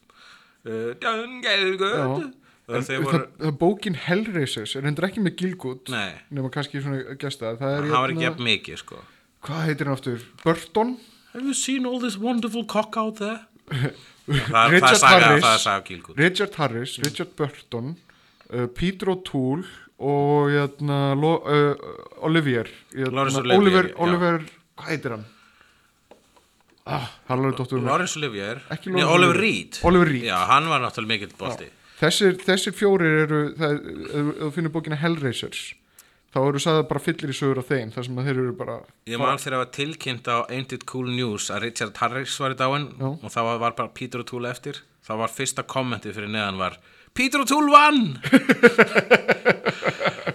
Uh, 0.66 0.94
John 1.02 1.40
Gielgud. 1.42 2.30
Uh, 2.68 2.78
en 2.78 2.86
voru, 3.02 3.24
það 3.40 3.56
bókin 3.58 3.96
Hellraisers 3.98 4.76
er 4.78 4.86
hendur 4.86 5.08
ekki 5.08 5.20
með 5.24 5.34
Gilgud 5.40 5.90
nema 5.90 6.52
kannski 6.54 6.80
svona 6.84 7.16
gesta. 7.18 7.56
Það 7.58 7.74
er 7.80 7.88
var 7.90 8.12
ekki 8.12 8.22
hérna- 8.22 8.28
jafn 8.28 8.46
mikið 8.46 8.78
sko. 8.84 9.00
Hvað 9.42 9.64
heitir 9.66 9.90
hann 9.90 9.98
aftur? 9.98 10.22
Burton? 10.44 10.94
Have 11.32 11.42
you 11.48 11.54
seen 11.56 11.86
all 11.88 11.98
this 11.98 12.16
wonderful 12.16 12.64
cock 12.64 12.96
out 12.96 13.16
there? 13.18 13.40
það, 14.26 14.48
það 14.48 14.64
er 14.64 14.74
Richard 14.76 15.00
saga, 15.02 15.26
Harris. 15.26 15.44
það 15.44 15.52
er 15.54 16.18
Richard 16.22 16.58
Harris, 16.60 16.96
Richard 17.02 17.32
Burton 17.38 17.92
uh, 18.52 18.66
Peter 18.78 19.12
O'Toole 19.14 19.66
og 20.02 20.50
jæna, 20.50 20.98
Lo, 21.18 21.36
uh, 21.42 22.24
Olivier 22.26 22.70
jæna, 22.94 23.12
Laurence 23.12 23.42
Olivier. 23.42 23.92
Oliver 24.02 24.42
hvað 24.78 24.88
heitir 24.90 25.16
hann? 25.16 25.28
Ah. 26.82 27.12
Lawrence 27.30 28.18
Olivier 28.18 28.58
Nei, 28.66 29.04
Oliver 29.04 29.36
Olivier. 29.36 29.38
Reed 29.38 29.78
Oliver 29.86 30.08
Reed. 30.10 30.24
Já, 30.26 30.40
hann 30.50 30.66
var 30.70 30.82
náttúrulega 30.82 31.14
mikill 31.14 31.36
bolti 31.38 31.68
Þessir, 32.02 32.34
þessir 32.42 32.74
fjórir 32.74 33.20
eru 33.22 33.40
það, 33.54 33.76
þú 34.40 34.48
finnur 34.56 34.72
bókina 34.74 34.96
Hellraisers 34.98 35.60
þá 36.32 36.38
eru 36.48 36.60
sagði 36.64 36.86
bara 36.88 37.02
fyllir 37.04 37.32
í 37.32 37.36
sögur 37.36 37.60
af 37.62 37.68
þeim 37.68 37.90
þar 37.92 38.06
sem 38.08 38.18
að 38.22 38.28
þeir 38.30 38.40
eru 38.42 38.54
bara 38.56 38.76
Ég 39.10 39.20
man 39.20 39.40
þegar 39.42 39.56
að 39.58 39.62
var 39.64 39.72
tilkynnt 39.76 40.30
á 40.32 40.36
Ain't 40.48 40.72
It 40.76 40.86
Cool 40.88 41.10
News 41.12 41.50
að 41.52 41.66
Richard 41.66 42.00
Harris 42.00 42.38
var 42.40 42.54
í 42.54 42.58
dáin 42.60 42.88
Já. 42.96 43.08
og 43.12 43.28
það 43.34 43.50
var, 43.50 43.76
bara 43.76 43.92
Peter 43.92 44.22
O'Toole 44.24 44.50
eftir. 44.52 44.80
Þá 45.02 45.12
var 45.18 45.32
fyrsta 45.34 45.64
kommentið 45.66 46.16
fyrir 46.16 46.30
neðan 46.32 46.60
var 46.62 46.78
Peter 47.12 47.42
O'Toole 47.44 47.68
vann! 47.74 48.16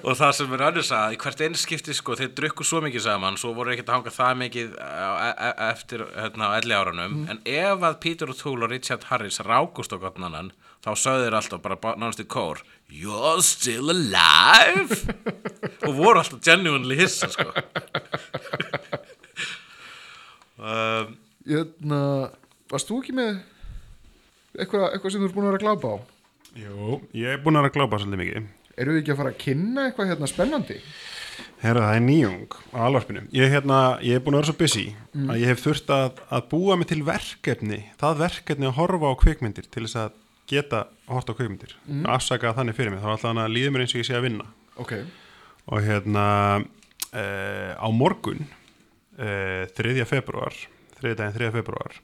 Og 0.08 0.14
það 0.16 0.32
sem 0.38 0.54
er 0.56 0.62
önnur 0.70 0.86
sagði 0.88 1.18
í 1.18 1.20
hvert 1.20 1.42
einu 1.44 1.58
skipti 1.60 1.94
sko 1.98 2.16
þeir 2.16 2.30
drukku 2.38 2.64
svo 2.68 2.80
mikið 2.86 3.04
saman 3.04 3.36
svo 3.40 3.50
voru 3.58 3.74
ekkert 3.74 3.90
að 3.92 3.98
hanga 3.98 4.14
það 4.16 4.38
mikið 4.42 4.70
á, 4.80 5.12
e 5.26 5.32
e 5.34 5.50
eftir 5.68 6.04
hérna, 6.16 6.48
á 6.48 6.56
elli 6.62 6.78
árunum 6.78 7.18
en 7.34 7.42
ef 7.44 7.84
að 7.90 7.98
Peter 8.06 8.32
O'Toole 8.32 8.68
og 8.68 8.72
Richard 8.72 9.04
Harris 9.10 9.42
rákust 9.44 9.92
á 9.92 9.98
gott 10.00 10.20
annan 10.22 10.54
þá 10.86 10.92
sögðu 10.96 11.26
þeir 11.26 11.38
alltaf 11.42 11.64
bara 11.66 11.80
ba- 11.82 11.96
nánast 12.00 12.24
í 12.24 12.28
kór 12.30 12.62
You're 12.88 13.44
still 13.44 13.92
alive 13.92 14.96
og 15.84 15.92
voru 15.98 16.22
alltaf 16.22 16.40
genuinely 16.46 16.96
hissa 16.96 17.28
sko 17.34 17.50
um, 20.58 21.18
Jötna, 21.48 22.02
varst 22.72 22.88
þú 22.88 23.02
ekki 23.02 23.16
með 23.18 23.34
eitthvað, 24.58 24.88
eitthvað 24.94 25.14
sem 25.14 25.22
þú 25.24 25.28
ert 25.28 25.36
búin 25.36 25.50
að 25.50 25.52
vera 25.52 25.60
að 25.60 25.66
glápa 25.66 25.92
á? 25.92 25.96
Jú, 26.58 27.02
ég 27.20 27.36
er 27.36 27.44
búin 27.44 27.60
að 27.60 27.68
vera 27.68 27.74
að 27.74 27.78
glápa 27.78 28.00
svolítið 28.02 28.24
mikið 28.24 28.48
Eru 28.78 28.94
við 28.94 29.02
ekki 29.02 29.14
að 29.14 29.22
fara 29.22 29.34
að 29.34 29.40
kynna 29.42 29.86
eitthvað 29.88 30.12
hérna 30.12 30.30
spennandi? 30.30 30.80
Herra, 31.62 31.88
það 31.88 31.96
er 31.96 32.04
nýjung 32.06 32.56
á 32.70 32.80
alvarpinu. 32.86 33.24
Ég, 33.34 33.50
hérna, 33.50 33.78
ég 34.06 34.20
er 34.20 34.22
búin 34.22 34.38
að 34.38 34.44
vera 34.44 34.52
svo 34.52 34.60
busy 34.60 34.84
að 35.18 35.40
ég 35.42 35.50
hef 35.50 35.64
þurft 35.64 35.90
að, 35.94 36.22
að 36.38 36.48
búa 36.52 36.78
mig 36.78 36.90
til 36.92 37.00
verkefni, 37.06 37.80
það 37.98 38.22
verkefni 38.22 38.70
að 38.70 38.76
horfa 38.78 39.10
á 39.10 39.20
kvikmyndir 39.24 39.70
til 39.74 39.86
þess 39.88 40.00
að 40.04 40.20
geta 40.50 40.86
að 41.08 41.14
horta 41.18 41.36
á 41.36 41.38
kvikmyndir. 41.38 41.76
Mm. 41.88 42.06
Afsaka 42.16 42.54
þannig 42.58 42.78
fyrir 42.78 42.94
mig, 42.94 43.04
þá 43.04 43.12
alltaf 43.14 43.30
hann 43.32 43.44
að 43.44 43.54
líða 43.56 43.74
mér 43.74 43.86
eins 43.86 43.96
og 43.96 44.02
ég 44.02 44.10
sé 44.10 44.18
að 44.18 44.28
vinna. 44.30 44.50
Ok, 44.78 44.98
Og 45.68 45.84
hérna, 45.84 46.26
uh, 47.12 47.72
á 47.76 47.88
morgun, 47.92 48.46
uh, 49.20 49.66
3. 49.76 50.06
februar, 50.08 50.56
3. 51.02 51.16
daginn 51.20 51.36
3. 51.36 51.50
februar, 51.52 51.98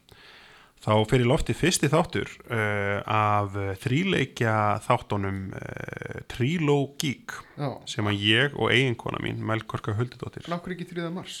þá 0.84 0.92
fyrir 1.08 1.28
lofti 1.28 1.54
fyrsti 1.56 1.88
þáttur 1.92 2.28
uh, 2.52 3.00
af 3.08 3.56
þríleikja 3.80 4.56
þáttunum 4.84 5.38
uh, 5.56 6.20
Trilogík 6.30 7.36
já 7.56 7.70
sem 7.88 8.10
að 8.10 8.20
ég 8.26 8.58
og 8.58 8.72
eiginkona 8.74 9.22
mín 9.24 9.40
Melkorka 9.46 9.96
Huldudóttir 9.96 10.44
Nákvæm 10.50 10.76
ekki 10.76 10.90
3. 10.92 11.08
mars 11.14 11.38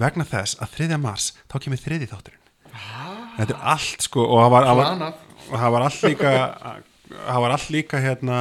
vegna 0.00 0.26
þess 0.28 0.56
að 0.64 0.78
3. 0.78 0.98
mars 1.02 1.32
þá 1.50 1.58
kemur 1.66 1.82
þriði 1.82 2.08
þátturinn 2.14 2.40
þetta 3.36 3.50
er 3.52 3.60
allt 3.74 4.08
sko 4.08 4.24
og 4.24 4.40
það 4.42 4.54
var. 4.54 5.20
Og 5.50 5.56
það 5.58 5.72
var 5.74 5.86
allt 5.86 6.02
líka 6.08 6.34
það 7.14 7.42
var 7.44 7.54
allt 7.54 7.70
líka 7.74 8.00
hérna 8.02 8.38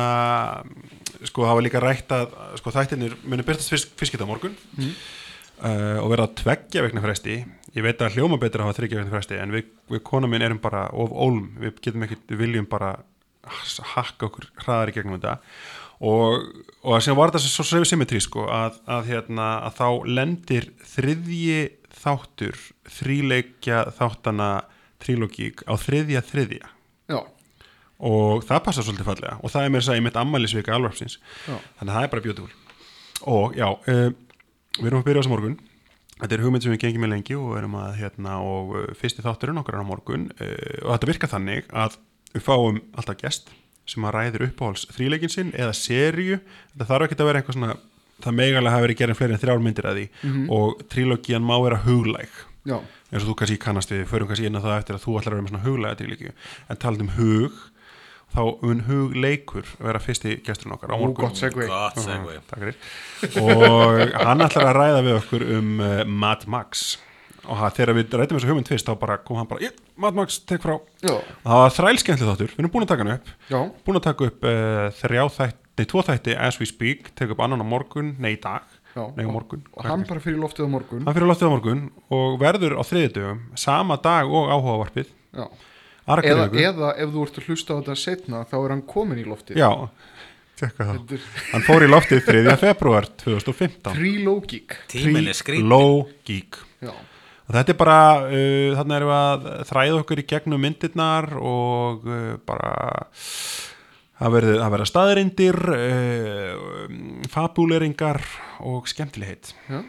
sko 1.27 1.45
það 1.47 1.57
var 1.57 1.65
líka 1.65 1.81
rætt 1.83 2.15
að 2.15 2.37
sko 2.59 2.73
þættirnir 2.75 3.17
muni 3.27 3.45
byrtast 3.47 3.71
fyrst, 3.71 3.93
fyrst 3.99 4.15
geta 4.15 4.27
morgun. 4.27 4.55
Mm. 4.77 4.95
uh, 5.63 5.99
og 6.03 6.09
vera 6.13 6.29
tveggja 6.41 6.83
vegna 6.85 7.03
fresti. 7.03 7.41
Ég 7.73 7.85
veit 7.85 8.01
að 8.03 8.17
hljóma 8.17 8.39
betur 8.41 8.63
að 8.63 8.69
hafa 8.69 8.81
þryggja 8.81 8.99
vegna 9.01 9.15
fresti 9.15 9.39
en 9.41 9.53
við, 9.55 9.69
við 9.91 10.03
kona 10.05 10.29
minn 10.29 10.45
erum 10.45 10.61
bara 10.63 10.87
of 10.91 11.13
ólm. 11.13 11.53
Við 11.61 11.79
getum 11.85 12.05
ekki, 12.07 12.19
við 12.31 12.43
viljum 12.45 12.67
bara 12.69 12.97
hakka 13.93 14.29
okkur 14.29 14.51
hraðar 14.63 14.91
í 14.91 14.97
gegnum 14.97 15.17
þetta. 15.17 15.37
Og, 16.03 16.43
og 16.83 16.99
sem 17.03 17.15
var 17.15 17.31
þetta 17.31 17.43
svo 17.45 17.63
svo 17.63 17.87
symmetrí 17.87 18.19
sko 18.23 18.45
að, 18.51 18.79
að, 18.91 19.09
hérna, 19.11 19.49
að 19.69 19.79
þá 19.79 19.87
lendir 20.19 20.69
þriðji 20.93 21.59
þáttur 22.03 22.59
þríleikja 22.91 23.85
þáttana 23.95 24.49
trilogík 25.03 25.63
á 25.63 25.73
þriðja 25.79 26.23
þriðja 26.27 26.71
Já, 27.11 27.19
og 28.03 28.43
það 28.47 28.63
passar 28.65 28.85
svolítið 28.85 29.07
fallega. 29.07 29.35
Og 29.43 29.53
það 29.53 29.65
er 29.65 29.73
mér 29.73 29.83
að 29.83 29.87
segja 29.89 30.05
mitt 30.05 30.19
ammælisvika 30.19 30.75
alvarpsins. 30.75 31.19
Þannig 31.45 31.91
að 31.91 31.93
það 31.93 32.07
er 32.07 32.11
bara 32.13 32.25
beautiful. 32.25 32.49
Og 33.33 33.55
já, 33.55 33.67
uh, 33.69 34.09
við 34.79 34.89
erum 34.89 35.03
að 35.03 35.07
byrja 35.07 35.19
á 35.19 35.23
þessu 35.23 35.33
morgun. 35.33 35.57
Þetta 36.19 36.35
er 36.35 36.43
hugmynd 36.43 36.65
sem 36.65 36.73
við 36.73 36.81
gengjum 36.83 37.03
með 37.03 37.13
lengi 37.15 37.37
og 37.39 37.55
erum 37.59 37.77
að 37.79 37.95
hérna 38.01 38.37
og 38.43 38.75
uh, 38.77 38.85
fyrsti 38.99 39.23
þátturinn 39.25 39.61
okkar 39.61 39.79
er 39.79 39.85
á 39.87 39.91
morgun 39.91 40.27
uh, 40.35 40.51
og 40.83 40.91
þetta 40.93 41.09
virkar 41.09 41.31
þannig 41.31 41.71
að 41.71 41.97
við 42.33 42.45
fáum 42.45 42.79
alltaf 42.93 43.19
gest 43.21 43.49
sem 43.89 44.05
að 44.07 44.15
ræðir 44.15 44.45
uppáhalds 44.47 44.85
þríleikin 44.95 45.31
sinn 45.31 45.49
eða 45.51 45.73
seríu, 45.75 46.37
þetta 46.71 46.87
þarf 46.87 47.07
ekki 47.07 47.17
að 47.19 47.27
vera 47.27 47.41
eitthvað 47.41 47.57
svona 47.57 47.73
það 48.23 48.37
megalega 48.37 48.71
hafa 48.71 48.85
verið 48.85 48.99
gerðin 49.01 49.17
fleiri 49.19 49.35
en 49.35 49.41
þrjár 49.41 49.63
myndir 49.63 49.87
að 49.89 49.97
því. 49.99 50.05
Og 50.55 50.83
trilogían 50.93 51.43
má 51.43 51.55
vera 51.65 51.81
huglæg 51.83 52.37
já, 52.69 52.77
eins 53.11 53.21
og 53.23 53.29
þú 53.29 53.37
kannski 53.41 53.59
kannast 53.61 53.93
við, 53.93 54.07
förum 54.09 54.29
kannski 54.31 54.49
inn 54.49 54.59
á 54.59 54.63
það 54.63 54.79
eftir 54.79 54.97
að 54.97 55.05
þú 55.05 55.19
ætlar 55.19 55.33
að 55.33 55.37
vera 55.37 55.45
með 55.45 55.53
svona 55.53 55.67
huglega 55.67 55.99
trilíkju 56.01 56.33
en 56.69 56.81
talað 56.83 57.05
um 57.05 57.13
hug 57.17 57.61
þá 58.33 58.41
mun 58.63 58.83
hugleikur 58.87 59.71
vera 59.77 60.01
fyrsti 60.01 60.37
gesturinn 60.45 60.75
okkar 60.75 60.93
á 60.93 60.97
morgun. 60.97 61.27
og 63.43 63.99
hann 64.17 64.45
ætlar 64.45 64.69
að 64.71 64.77
ræða 64.79 65.01
við 65.05 65.17
okkur 65.19 65.47
um 65.59 65.73
uh, 65.83 65.95
Mad 66.09 66.47
Max. 66.49 66.93
Og 67.43 67.59
það, 67.59 67.73
þegar 67.77 67.97
við 67.97 68.13
rættum 68.19 68.37
þessu 68.39 68.49
hugmynd 68.49 68.69
fyrst 68.71 68.87
þá 68.87 68.93
bara 69.01 69.17
kom 69.19 69.37
hann 69.37 69.49
bara, 69.49 69.71
Mad 69.99 70.17
Max, 70.17 70.39
tek 70.47 70.63
frá. 70.63 70.77
Já, 71.03 71.17
og 71.17 71.49
það 71.49 71.61
var 71.61 71.75
þrælskemmtli 71.77 72.29
þáttur, 72.29 72.53
við 72.53 72.63
erum 72.63 72.73
búin 72.73 72.85
að 72.85 72.93
taka 72.93 73.05
hann 73.05 73.15
upp. 73.17 73.33
Já, 73.49 73.59
búin 73.83 73.99
að 73.99 74.05
taka 74.07 74.29
upp 74.31 74.47
uh, 74.47 74.85
þrjá 75.01 75.23
þætti, 75.37 75.59
nei, 75.73 75.85
tvo 75.91 76.05
þætti 76.07 76.37
as 76.47 76.61
we 76.61 76.69
speak, 76.69 77.11
tek 77.19 77.35
upp 77.35 77.43
annan 77.43 77.61
á 77.61 77.67
morgun, 77.67 78.15
nei 78.23 78.37
í 78.37 78.39
dag 78.41 78.72
já. 78.93 79.03
nei 79.17 79.27
morgun 79.27 79.63
Og 79.73 79.85
hann 79.87 80.05
bara 80.09 80.23
fyrir 80.23 80.39
loftið 80.41 80.67
á 80.67 80.69
morgun. 80.73 81.05
Hann 81.05 81.17
fyrir 81.17 81.29
loftið 81.29 81.49
á 81.49 81.53
morgun 81.53 81.85
og 82.13 82.39
verður 82.41 82.77
á 82.79 82.83
þriðidögum 82.87 83.45
sama 83.59 83.99
dag 84.01 84.29
og 84.29 84.51
áhugavarpið. 84.53 85.13
Eða, 86.03 86.49
eða 86.51 86.89
ef 86.99 87.13
þú 87.13 87.23
ert 87.23 87.39
að 87.39 87.47
hlusta 87.47 87.75
á 87.75 87.79
þetta 87.79 87.95
setna 87.99 88.43
þá 88.49 88.57
er 88.59 88.75
hann 88.75 88.85
komin 88.87 89.21
í 89.21 89.27
loftið. 89.27 89.61
Já, 89.61 89.69
það 89.71 90.11
Þetta 90.63 90.83
er 90.85 91.23
hann 91.53 91.63
fór 91.65 91.83
í 91.83 91.89
loftið 91.89 92.21
3. 92.27 92.43
februar 92.61 93.07
2015 93.23 93.95
trilógík 93.97 94.75
er 94.77 95.33
og 97.43 97.55
þetta 97.57 97.73
er 97.73 97.79
bara 97.79 97.97
uh, 98.23 98.69
þannig 98.77 98.97
erum 98.99 99.09
við 99.09 99.17
að 99.17 99.47
þræða 99.71 99.97
okkur 100.03 100.21
í 100.21 100.27
gegnum 100.29 100.63
myndirnar 100.63 101.29
og 101.39 102.05
uh, 102.07 102.35
bara 102.47 102.71
það 104.23 104.71
vera 104.75 104.87
staðrindir 104.87 105.59
uh, 105.73 106.53
fabuleringar 107.33 108.21
og 108.63 108.87
skemmtilegheit. 108.91 109.53
Já, 109.67 109.81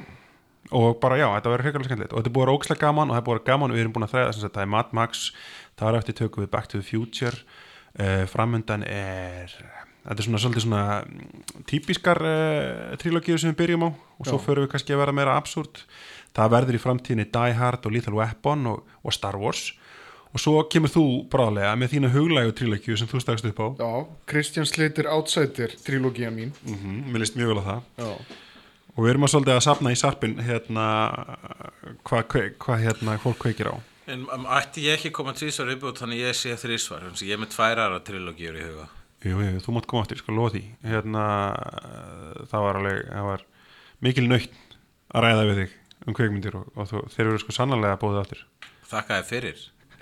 og 0.74 0.96
bara 1.02 1.20
já, 1.20 1.28
þetta 1.36 1.52
verður 1.52 1.68
hrigalega 1.68 1.90
skemmtilegt. 1.90 2.14
Og 2.14 2.22
þetta 2.22 2.32
er 2.32 2.34
búið 2.34 2.42
að 2.42 2.48
vera 2.48 2.58
ókslega 2.58 2.86
gaman 2.86 3.10
og 3.10 3.14
það 3.14 3.22
er 3.22 3.28
búið 3.28 3.36
að 3.36 3.40
vera 3.42 3.52
gaman 3.52 3.76
við 3.76 3.84
erum 3.84 3.94
búin 3.94 4.06
að 4.08 4.14
þræða 4.14 4.32
þess 4.32 4.48
að 4.48 4.56
það 4.56 4.64
er 4.64 4.72
Mad 4.74 4.96
Max 4.98 5.24
það 5.78 5.88
er 5.88 6.00
eftir 6.00 6.18
tökum 6.20 6.44
við 6.44 6.52
Back 6.52 6.70
to 6.70 6.80
the 6.80 6.86
Future 6.86 7.36
uh, 7.36 8.24
framundan 8.30 8.86
er 8.86 9.54
þetta 10.04 10.18
er 10.18 10.26
svona 10.26 10.42
svolítið 10.42 10.66
svona 10.66 10.82
mm, 11.04 11.44
típiskar 11.70 12.20
uh, 12.20 12.96
trilogíu 13.00 13.38
sem 13.40 13.52
við 13.52 13.60
byrjum 13.62 13.86
á 13.88 13.90
og 13.90 14.28
svo 14.28 14.38
Já. 14.38 14.44
förum 14.46 14.66
við 14.66 14.74
kannski 14.74 14.94
að 14.94 15.02
vera 15.04 15.16
meira 15.16 15.38
absúrt 15.38 15.84
það 16.36 16.52
verður 16.56 16.78
í 16.78 16.82
framtíðinni 16.82 17.30
Die 17.34 17.56
Hard 17.58 17.86
og 17.86 17.94
Lethal 17.94 18.18
Weapon 18.18 18.68
og, 18.72 18.94
og 19.02 19.16
Star 19.16 19.38
Wars 19.40 19.72
og 20.34 20.42
svo 20.42 20.56
kemur 20.66 20.90
þú 20.90 21.04
bráðlega 21.30 21.74
með 21.78 21.92
þína 21.94 22.10
huglægu 22.10 22.54
trílökju 22.58 22.96
sem 22.98 23.10
þú 23.10 23.20
stakst 23.22 23.46
upp 23.46 23.60
á. 23.62 23.66
Já, 23.78 23.90
Kristján 24.30 24.66
Slater 24.66 25.06
Outsider 25.14 25.76
trilógían 25.86 26.34
mín. 26.34 26.50
Mm 26.66 27.12
mér 27.12 27.22
líst 27.22 27.36
mjög 27.38 27.54
vel 27.54 27.62
á 27.62 27.64
það. 27.68 27.80
Já, 28.02 28.10
og 28.94 29.04
við 29.04 29.10
erum 29.10 29.26
að 29.26 29.32
svolítið 29.34 29.54
að 29.54 29.66
sapna 29.68 29.92
í 29.94 30.00
sarpin 30.00 30.38
hérna 30.42 30.86
hvað 32.02 32.24
hva, 32.34 32.42
hva, 32.66 32.78
hérna 32.82 33.18
fólk 33.22 33.38
kveikir 33.38 33.70
á. 33.70 33.74
En 34.10 34.26
um, 34.26 34.46
ætti 34.50 34.84
ég 34.88 34.98
ekki 34.98 35.12
að 35.12 35.16
koma 35.20 35.32
tvísvar 35.32 35.70
viðbútt 35.70 36.02
þannig 36.02 36.18
að 36.18 36.26
ég 36.26 36.36
sé 36.36 36.56
þrísvar 36.60 37.06
þannig 37.06 37.22
ég 37.22 37.36
er 37.36 37.40
með 37.40 37.54
tvær 37.54 37.82
aðra 37.84 38.02
trilógíur 38.04 38.58
í 38.58 38.66
huga. 38.66 38.88
Jú, 39.24 39.38
jú, 39.40 39.60
þú 39.64 39.72
mátt 39.72 39.86
koma 39.88 40.04
skal 40.18 40.34
lofa 40.34 40.56
því. 40.56 40.64
Hérna, 40.84 41.22
það 42.50 42.66
var 42.66 42.80
alveg 42.80 42.98
það 43.08 43.28
var 43.30 43.46
mikil 44.04 44.26
nöytt 44.28 44.58
að 45.14 45.24
ræða 45.24 45.46
við 45.48 45.62
þig 45.62 45.78
um 46.04 46.18
kveikmyndir 46.18 46.58
og, 46.58 46.66
og 46.74 46.90
þú, 46.90 47.06
þeir 47.14 47.30
eru 47.30 47.38
sko 47.40 47.54
sannanlega 47.56 48.00
bóðið 48.02 48.20
aftur. 48.24 48.44
Þakka 48.90 49.22
þér 49.22 49.30
fyrir 49.30 49.62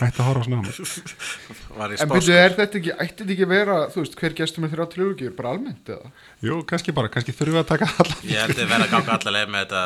Hætti 0.00 0.22
að 0.22 0.28
horfa 0.30 0.44
svona 0.46 0.58
á 0.58 0.62
mig 0.64 0.74
En 2.00 2.08
byrju, 2.10 2.32
er 2.34 2.54
þetta 2.56 2.78
ekki, 2.80 2.92
ætti 2.96 3.20
þetta 3.22 3.32
ekki 3.34 3.44
að 3.46 3.50
vera, 3.52 3.74
þú 3.92 4.02
veist, 4.02 4.14
hver 4.20 4.34
gestur 4.40 4.62
með 4.64 4.72
þrjá 4.74 4.86
trilógíur, 4.94 5.34
bara 5.36 5.50
almennt 5.54 5.90
eða? 5.94 6.10
Jú, 6.44 6.56
kannski 6.68 6.94
bara, 6.96 7.10
kannski 7.12 7.34
þurfum 7.36 7.56
við 7.56 7.60
að 7.62 7.68
taka 7.70 7.88
allar 8.00 8.24
Ég 8.26 8.40
held 8.40 8.58
að 8.64 8.70
vera 8.72 8.86
að 8.86 8.94
ganga 8.94 9.16
allavega 9.16 9.50
með 9.54 9.64
þetta 9.64 9.82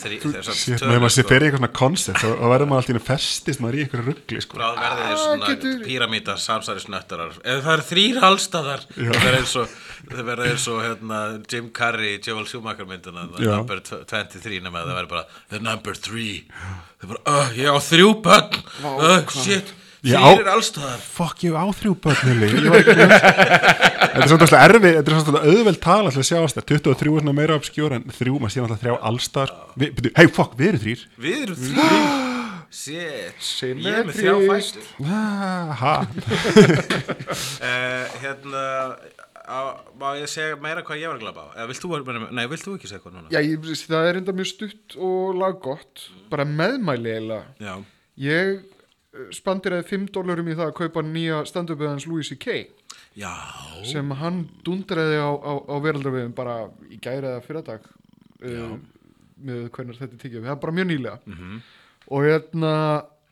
þrí, 0.00 0.18
þessar 0.24 0.58
tölur, 0.60 0.90
með 0.94 1.02
maður 1.04 1.14
sé 1.16 1.24
sko. 1.24 1.30
fyrir 1.32 1.46
eitthvað 1.48 1.60
svona 1.60 1.72
koncept 1.80 2.24
og, 2.30 2.44
verður 2.54 2.70
maður 2.72 2.90
alltaf 2.94 3.08
festist 3.10 3.62
maður 3.64 3.78
í 3.78 3.82
eitthvað 3.84 4.06
ruggli 4.10 4.44
sko. 4.46 4.58
Bráð 4.60 4.80
verði 4.80 5.02
þeir 5.04 5.10
Ah, 5.10 5.22
svona 5.24 5.50
getur- 5.50 5.84
píramíta 5.90 6.36
samsæri 6.40 6.84
snöttarar 6.86 7.36
Ef 7.44 7.64
það 7.66 7.72
eru 7.76 7.86
þrýr 7.90 8.20
halstaðar 8.24 8.86
Það 8.94 9.18
verður 9.20 9.38
eins 9.40 9.56
og 9.60 9.74
Það 10.10 10.24
verður 10.30 10.50
eins 10.54 10.66
og 10.72 10.78
hérna, 10.86 11.18
Jim 11.52 11.66
Carrey 11.76 12.14
í 12.16 12.20
Joel 12.24 12.46
Schumacher 12.48 12.86
Já. 12.88 13.50
number 13.56 13.82
tw- 13.84 14.04
23 14.08 14.60
nema 14.64 14.80
það 14.86 14.96
verður 14.96 15.12
bara 15.12 15.26
The 15.52 15.60
number 15.60 15.92
3 15.94 16.44
Það 17.00 17.12
bara, 17.14 17.20
uh, 17.32 17.52
ég 17.56 17.68
á 17.72 17.76
þrjú 17.80 18.08
börn. 18.24 18.56
Uh, 18.84 19.20
Shit, 19.32 19.70
þrýr 20.04 20.42
er 20.42 20.48
allstaðar 20.52 21.00
Fuck, 21.00 21.44
ég 21.46 21.56
á 21.56 21.64
þrjú 21.76 21.94
börn 22.04 22.20
var 22.28 22.84
Þetta 24.10 24.24
er 24.24 24.28
svona 24.32 24.60
erfið, 24.66 24.96
þetta 24.98 25.12
er 25.12 25.22
svona 25.24 25.42
auðveld 25.46 25.80
tala 25.84 26.12
til 26.12 26.20
að 26.20 26.28
sjáast 26.28 26.58
það 26.58 26.66
23 26.74 27.14
er 27.14 27.24
svona 27.24 27.36
meira 27.36 27.56
obskjór 27.60 27.96
en 27.96 28.04
þrjú, 28.16 28.34
maður 28.40 28.52
sé 28.52 28.64
náttúrulega 28.64 28.82
þrjá 28.84 28.94
allstar 29.12 29.54
Hei, 29.80 30.26
fuck, 30.28 30.56
við 30.60 30.72
erum 30.72 30.84
þrýr 30.84 31.06
Við 31.24 31.40
erum 31.46 31.62
þrýr 31.64 32.28
Shit, 32.70 33.48
ég 33.66 33.82
er 33.82 34.04
með 34.06 34.14
Symmetrist. 34.20 34.76
Ah, 35.02 35.72
ha. 35.74 35.94
uh, 37.58 38.04
Hérna 38.22 38.60
Má 40.00 40.08
ég 40.20 40.28
segja 40.30 40.56
meira 40.62 40.82
hvað 40.86 41.00
ég 41.02 41.10
var 41.10 41.18
að 41.18 41.24
glaba 41.24 41.44
á 41.46 41.48
Eða 41.58 41.68
vilt 41.70 41.82
þú, 41.82 42.28
nei, 42.38 42.44
vilt 42.52 42.64
þú 42.66 42.74
ekki 42.78 42.90
segja 42.90 43.02
hvað 43.04 43.16
núna? 43.16 43.30
Já, 43.34 43.40
ég, 43.42 43.70
það 43.90 44.08
er 44.10 44.18
enda 44.20 44.34
mjög 44.38 44.50
stutt 44.52 44.96
og 45.08 45.38
laggott, 45.40 46.04
bara 46.30 46.44
meðmæli 46.46 47.14
eiginlega. 47.14 47.46
Já. 47.58 47.74
Ég 48.20 48.52
eh, 48.60 49.26
spandiraði 49.34 49.88
5 49.90 50.10
dólarum 50.14 50.50
í 50.52 50.54
það 50.58 50.68
að 50.70 50.76
kaupa 50.82 51.02
nýja 51.06 51.40
stand-upið 51.50 51.90
hans 51.90 52.06
Louis 52.06 52.30
C.K. 52.30 52.60
Já 53.18 53.32
sem 53.90 54.10
hann 54.20 54.44
dundraði 54.66 55.18
á, 55.18 55.30
á, 55.34 55.52
á 55.66 55.74
veraldarviðum 55.82 56.34
bara 56.36 56.56
í 56.86 56.98
gæri 57.02 57.26
eða 57.26 57.40
fyrradag 57.42 57.86
uh, 58.46 58.76
með 59.42 59.64
hvernig 59.74 59.98
þetta 59.98 60.18
tekið 60.20 60.44
það 60.46 60.52
er 60.54 60.60
bara 60.62 60.74
mjög 60.78 60.88
nýlega 60.92 61.18
Mhm. 61.26 61.56
og 62.10 62.22
hérna, 62.26 62.72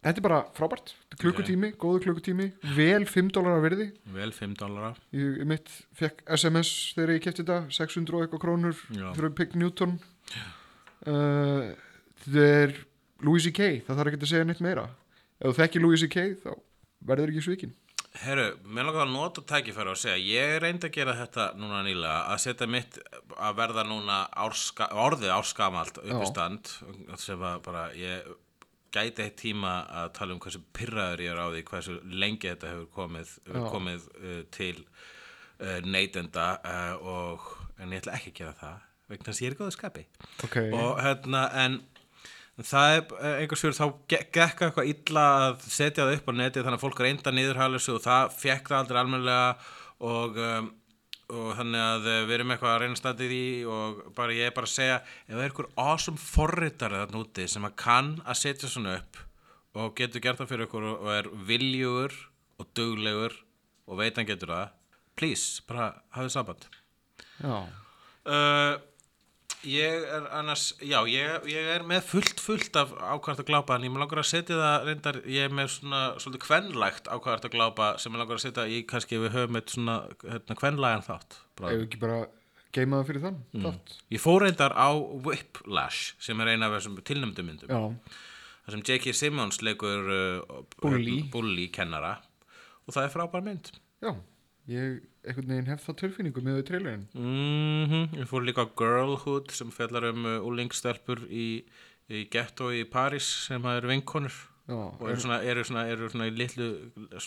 þetta 0.05 0.20
er 0.20 0.24
bara 0.24 0.40
frábært 0.57 0.92
klukkutími, 1.18 1.72
góðu 1.80 2.03
klukkutími 2.07 2.49
vel 2.76 3.07
5 3.09 3.32
dólarar 3.34 3.64
virði 3.64 3.88
Vel 4.14 4.30
5 4.34 4.55
dólara 4.61 4.92
ég, 5.16 5.40
mitt 5.49 5.72
fekk 5.99 6.22
SMS 6.38 6.70
þegar 6.96 7.14
ég 7.16 7.24
kefti 7.26 7.44
þetta 7.44 7.59
600 7.78 8.18
og 8.18 8.24
eitthvað 8.26 8.44
krónur 8.44 8.78
fyrir 8.92 9.34
Pig 9.38 9.59
Newton 9.59 9.99
uh, 11.09 11.74
þetta 12.24 12.46
er 12.62 12.78
Louis 13.26 13.42
C.K. 13.49 13.82
það 13.88 13.99
þarf 13.99 14.12
ekki 14.12 14.22
að 14.22 14.32
segja 14.32 14.46
neitt 14.46 14.64
meira 14.64 14.86
ef 15.38 15.51
þú 15.51 15.59
þekki 15.59 15.82
Louis 15.82 16.07
C.K. 16.07 16.26
þá 16.44 16.51
verður 17.09 17.34
ekki 17.34 17.46
svikin 17.49 17.76
Herru, 18.18 18.49
mér 18.66 18.88
langar 18.88 19.05
að 19.05 19.12
nota 19.12 19.42
tækifæri 19.46 19.92
og 19.92 19.99
segja 20.01 20.16
ég 20.18 20.57
reyndi 20.62 20.88
að 20.88 20.94
gera 20.96 21.14
þetta 21.18 21.53
núna 21.61 21.84
nýlega 21.86 22.32
að 22.32 22.40
setja 22.42 22.66
mitt 22.70 22.96
að 23.36 23.59
verða 23.61 23.84
núna 23.86 24.16
árska, 24.32 24.88
orðið 25.05 25.34
árskamalt 25.36 26.01
upp 26.01 26.09
í 26.09 26.16
Já. 26.16 26.30
stand 26.30 26.72
sem 27.20 27.44
að 27.46 27.61
bara 27.68 27.84
ég 27.99 28.26
gæti 28.95 29.24
eitt 29.26 29.36
tíma 29.43 29.72
að 30.03 30.11
tala 30.18 30.34
um 30.36 30.41
hversu 30.43 30.61
pyrraður 30.76 31.22
ég 31.26 31.32
er 31.34 31.41
á 31.43 31.47
því 31.53 31.62
hversu 31.68 31.99
lengi 32.22 32.49
þetta 32.51 32.70
hefur 32.72 32.89
komið, 32.97 33.32
hefur 33.49 33.68
komið 33.74 34.07
uh, 34.22 34.41
til 34.55 34.74
uh, 35.61 35.78
neytenda 35.84 36.49
uh, 36.64 36.95
og 37.03 37.49
en 37.78 37.93
ég 37.95 38.01
ætla 38.03 38.16
ekki 38.18 38.32
að 38.32 38.39
gera 38.43 38.57
það 38.62 38.84
vegna 39.09 39.28
þess 39.30 39.39
að 39.41 39.45
ég 39.47 39.53
er 39.55 39.59
góðu 39.62 39.72
skapi. 39.76 40.03
Ok, 40.45 40.57
og 40.76 40.99
hérna 41.01 41.43
en 41.62 41.78
það 42.59 42.95
er 42.97 43.05
eh, 43.22 43.36
einhvers 43.45 43.62
fyrir 43.62 43.76
þá 43.78 43.86
ge- 44.11 44.24
gekk 44.34 44.64
eitthvað 44.66 44.89
illa 44.91 45.22
að 45.47 45.62
setja 45.70 46.05
það 46.09 46.16
upp 46.18 46.28
á 46.28 46.32
neti 46.41 46.64
þannig 46.64 46.76
að 46.80 46.82
fólk 46.82 47.01
reynda 47.05 47.32
niðurhælu 47.32 47.80
sig 47.80 47.95
og 47.95 48.03
það 48.05 48.34
fekk 48.43 48.68
það 48.72 48.80
aldrei 48.82 48.99
almennilega 49.01 49.47
og, 50.11 50.41
um, 50.43 50.68
og 51.29 51.49
þannig 51.59 51.85
að 51.85 52.09
eh, 52.09 52.22
við 52.24 52.37
erum 52.39 52.55
eitthvað 52.55 52.74
að 52.74 52.81
reyna 52.85 53.01
standið 53.03 53.35
í 53.37 53.49
og 53.68 54.01
bara 54.16 54.37
ég 54.37 54.49
er 54.49 54.57
bara 54.57 54.68
að 54.70 54.76
segja 54.76 55.01
ef 55.03 55.35
það 55.35 55.43
er 55.43 55.51
einhver 55.51 55.70
awesome 55.85 56.22
forritari 56.22 57.03
þarna 57.03 57.22
úti 57.24 57.49
sem 57.51 57.68
að 57.68 57.76
kann 57.85 58.14
að 58.24 58.41
setja 58.41 58.72
svona 58.72 58.97
upp 59.03 59.20
og 59.79 59.95
getur 59.99 60.24
gert 60.24 60.41
það 60.41 60.51
fyrir 60.55 60.68
ykkur 60.68 60.89
og 60.95 61.12
er 61.12 61.29
viljugur 61.51 62.16
og 62.59 62.72
duglegur 62.74 63.37
og 63.89 64.01
veit 64.01 64.16
hann 64.16 64.29
getur 64.29 64.55
það 64.55 64.74
please, 65.18 65.62
bara 65.66 65.91
hafið 66.14 66.35
samband. 66.35 66.68
Já. 67.43 67.59
Uh, 68.29 68.79
ég 69.67 70.07
er 70.07 70.27
annars, 70.39 70.69
já, 70.85 70.99
ég, 71.11 71.47
ég 71.51 71.69
er 71.75 71.85
með 71.89 72.05
fullt, 72.13 72.41
fullt 72.43 72.77
af 72.79 72.93
ákvært 72.95 73.43
að 73.43 73.49
glápa 73.51 73.77
en 73.77 73.87
ég 73.89 73.93
með 73.95 74.05
langar 74.05 74.21
að 74.23 74.29
setja 74.31 74.59
það 74.59 74.87
reyndar, 74.89 75.19
ég 75.27 75.49
er 75.49 75.55
með 75.59 75.73
svona 75.75 76.03
svolítið 76.23 76.45
kvenlægt 76.45 77.11
ákvært 77.11 77.49
að 77.49 77.55
glápa 77.57 77.89
sem 77.99 78.15
ég 78.15 78.23
langar 78.23 78.39
að 78.39 78.45
setja 78.47 78.67
í, 78.71 78.81
kannski 78.89 79.21
við 79.25 79.35
höfum 79.35 79.59
eitt 79.61 79.75
svona 79.75 79.97
hérna, 80.23 80.59
kvenlægan 80.63 81.07
þátt. 81.09 81.39
Ef 81.41 81.59
bráðum. 81.59 81.85
ekki 81.89 82.03
bara 82.05 82.21
geima 82.77 83.01
það 83.01 83.11
fyrir 83.11 83.27
þann 83.27 83.43
þátt? 83.67 83.99
Ég 84.15 84.25
fór 84.25 84.47
reyndar 84.47 84.77
á 84.79 84.89
Whiplash 85.27 86.15
sem 86.23 86.41
er 86.45 86.55
eina 86.55 86.71
af 86.71 86.79
þessum 86.79 86.99
tilnæmdumyndum 87.11 87.75
já, 87.75 88.17
þar 88.65 88.77
sem 88.77 88.87
J.K. 88.93 89.15
Simmons 89.17 89.63
leikur 89.67 90.11
uh, 90.15 90.65
Bully. 90.83 91.23
bully 91.33 91.69
kennara. 91.75 92.19
Og 92.87 92.95
það 92.95 93.09
er 93.09 93.15
frábær 93.17 93.45
mynd. 93.45 93.73
Já, 94.05 94.15
ég 94.69 95.01
einhvern 95.25 95.53
veginn 95.55 95.71
hef 95.73 95.85
það 95.87 95.99
tilfinningu 96.03 96.45
með 96.45 96.62
trailerin 96.69 97.07
Mm 97.16 98.14
Ég 98.19 98.31
fór 98.31 98.47
líka 98.47 98.66
á 98.66 98.73
Girlhood 98.79 99.53
sem 99.57 99.73
fjallar 99.75 100.11
um 100.12 100.29
uh, 100.29 100.39
úlingstelpur 100.49 101.25
í, 101.29 101.49
í 102.09 102.25
ghetto 102.33 102.71
í 102.75 102.85
París 102.89 103.29
sem 103.49 103.62
það 103.64 103.83
eru 103.83 103.93
vinkonur 103.95 104.39
já, 104.69 104.79
og 104.79 105.05
eru 105.05 105.16
er, 105.16 105.23
svona, 105.25 105.43
eru 105.43 105.66
svona, 105.69 105.87
eru 105.93 106.11
svona 106.12 106.31
í 106.31 106.37
litlu 106.37 106.73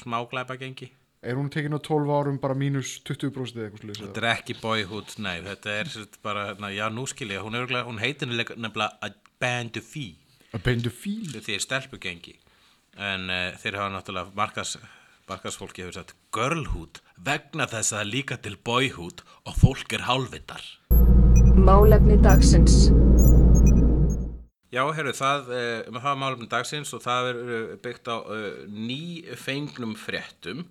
smáglæpa 0.02 0.60
gengi 0.62 0.92
er 1.22 1.38
hún 1.38 1.52
tekin 1.54 1.78
á 1.78 1.80
12 1.80 2.10
árum 2.10 2.38
bara 2.42 2.58
mínus 2.58 2.96
20% 3.06 3.58
eða 3.58 3.68
eitthvað 3.68 3.84
slúðis 3.84 4.02
Þetta 4.02 4.22
er 4.24 4.30
ekki 4.32 4.56
boyhood, 4.62 5.12
nei, 5.22 5.36
þetta 5.46 5.76
er 5.84 5.92
bara, 6.26 6.46
na, 6.58 6.72
já, 6.74 6.88
nú 6.90 7.06
skil 7.10 7.30
ég, 7.30 7.44
hún, 7.46 7.58
hún 7.62 8.02
heitir 8.02 8.32
nefnilega 8.32 8.90
A 9.06 9.12
Band 9.42 9.78
of 9.78 9.86
Fee. 9.86 10.18
Að 10.52 10.66
beindu 10.66 10.92
fíl 10.94 11.38
því 11.38 11.56
er 11.56 11.64
stelpugengi. 11.64 12.34
En 13.00 13.30
uh, 13.30 13.54
þeir 13.62 13.78
hafa 13.80 13.94
náttúrulega 13.94 14.36
markas, 14.38 14.74
markasfólki 15.32 15.86
hefur 15.86 16.02
sagt 16.02 16.16
Girlhood 16.36 17.00
vegna 17.24 17.68
þess 17.72 17.96
að 17.96 18.10
líka 18.12 18.38
til 18.44 18.58
boyhood 18.68 19.24
og 19.48 19.56
fólk 19.62 19.96
er 19.96 20.04
hálfvitar 20.10 20.66
Málefni 21.62 22.18
dagsins. 22.24 22.90
Já, 24.72 24.82
herru, 24.96 25.12
það, 25.14 25.50
uh, 25.52 25.88
það 25.92 26.06
var 26.06 26.20
málefni 26.20 26.48
dagsins 26.52 26.94
og 26.96 27.04
það 27.04 27.30
er 27.30 27.40
uh, 27.42 27.74
byggt 27.84 28.08
á 28.08 28.18
uh, 28.24 28.46
nýfengnum 28.72 29.98
fréttum 30.00 30.64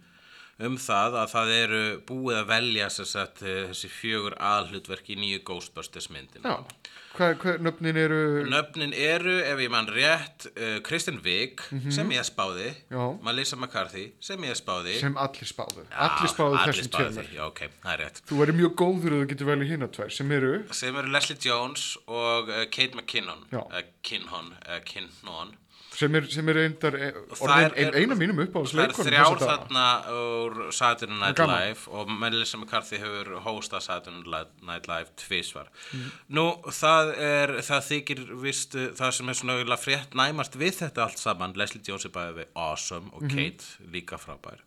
um 0.66 0.76
það 0.80 1.18
að 1.22 1.32
það 1.34 1.50
eru 1.56 1.82
búið 2.08 2.38
að 2.42 2.48
velja 2.54 2.88
sagt, 2.92 3.42
uh, 3.42 3.66
þessi 3.70 3.90
fjögur 3.92 4.36
aðhlutverk 4.38 5.10
í 5.10 5.16
nýju 5.20 5.42
Ghostbusters 5.48 6.10
myndina. 6.12 6.42
já, 6.44 6.90
hvað, 7.16 7.32
hvað 7.42 7.62
nöfnin 7.66 7.98
eru 8.00 8.18
Nöfnin 8.50 8.92
eru, 8.94 9.36
ef 9.44 9.62
ég 9.64 9.70
mann 9.72 9.88
rétt, 9.90 10.46
uh, 10.54 10.78
Kristen 10.86 11.20
Wiig, 11.24 11.62
sem 11.92 12.10
ég 12.14 12.26
spáði, 12.28 12.68
Já. 12.90 13.02
Melissa 13.26 13.56
McCarthy, 13.56 14.12
sem 14.20 14.42
ég 14.46 14.58
spáði. 14.58 14.98
sem 15.00 15.16
allir 15.16 15.50
spáðu 15.50 15.86
Já, 15.86 15.96
allir 16.08 16.34
spáðu 16.34 16.60
allir 16.60 16.74
þessum 16.80 16.92
tveimur 16.96 17.32
Já, 17.34 17.42
ok, 17.48 17.64
það 17.82 17.92
er 17.96 18.04
rétt. 18.04 18.22
þú 18.28 18.40
verður 18.42 18.60
mjög 18.60 18.76
góður 18.84 19.16
að 19.16 19.24
þú 19.24 19.30
getur 19.34 19.50
velið 19.54 19.72
hinn 19.74 19.86
að 19.88 19.94
tvær 19.98 20.14
sem 20.18 20.36
eru 20.38 20.52
Sem 20.82 20.96
eru 21.02 21.14
Leslie 21.16 21.40
Jones 21.40 21.88
og 22.06 22.48
uh, 22.52 22.64
Kate 22.70 22.94
McKinnon, 22.94 23.46
uh, 23.52 23.82
Kinhon, 24.02 24.54
uh, 24.68 24.78
Kinnon. 24.84 25.56
Sem 26.00 26.16
er, 26.18 26.26
sem 26.32 26.48
er 26.52 26.60
eindar 26.64 26.96
það 26.96 27.42
orðin 27.46 27.74
ein, 27.84 27.96
eina 28.00 28.16
mínum 28.18 28.40
upp 28.44 28.56
á 28.56 28.60
Það 28.70 28.82
er 28.86 28.94
þrjár 28.98 29.42
þarna 29.42 29.84
úr 30.16 30.58
Saturday 30.74 31.18
Night. 31.20 31.42
Live 31.52 31.94
og 32.00 32.12
Melissa 32.22 32.60
McCarthy 32.60 33.00
hefur 33.02 33.32
hóstað 33.44 33.84
Saturday 33.86 34.46
Night 34.66 34.88
Live 34.90 35.12
tvísvar. 35.20 35.68
Mm. 35.92 36.08
Nú, 36.38 36.46
það 36.80 37.12
er, 37.28 37.54
það 37.68 37.86
þykir 37.90 38.24
vist, 38.44 38.76
uh, 38.78 38.90
það 38.98 39.16
sem 39.18 39.32
er 39.34 39.40
svona 39.42 39.80
frétt 39.80 40.16
næmast 40.18 40.56
við 40.60 40.80
þetta 40.84 41.06
allt 41.06 41.20
saman, 41.20 41.56
Leslie 41.58 41.84
Jones 41.86 42.08
er 42.08 42.14
bæðið 42.16 42.42
við 42.42 42.50
awesome 42.54 43.10
Mhm. 43.10 43.14
og 43.14 43.30
Kate 43.30 43.90
líka 43.92 44.18
frábær. 44.20 44.60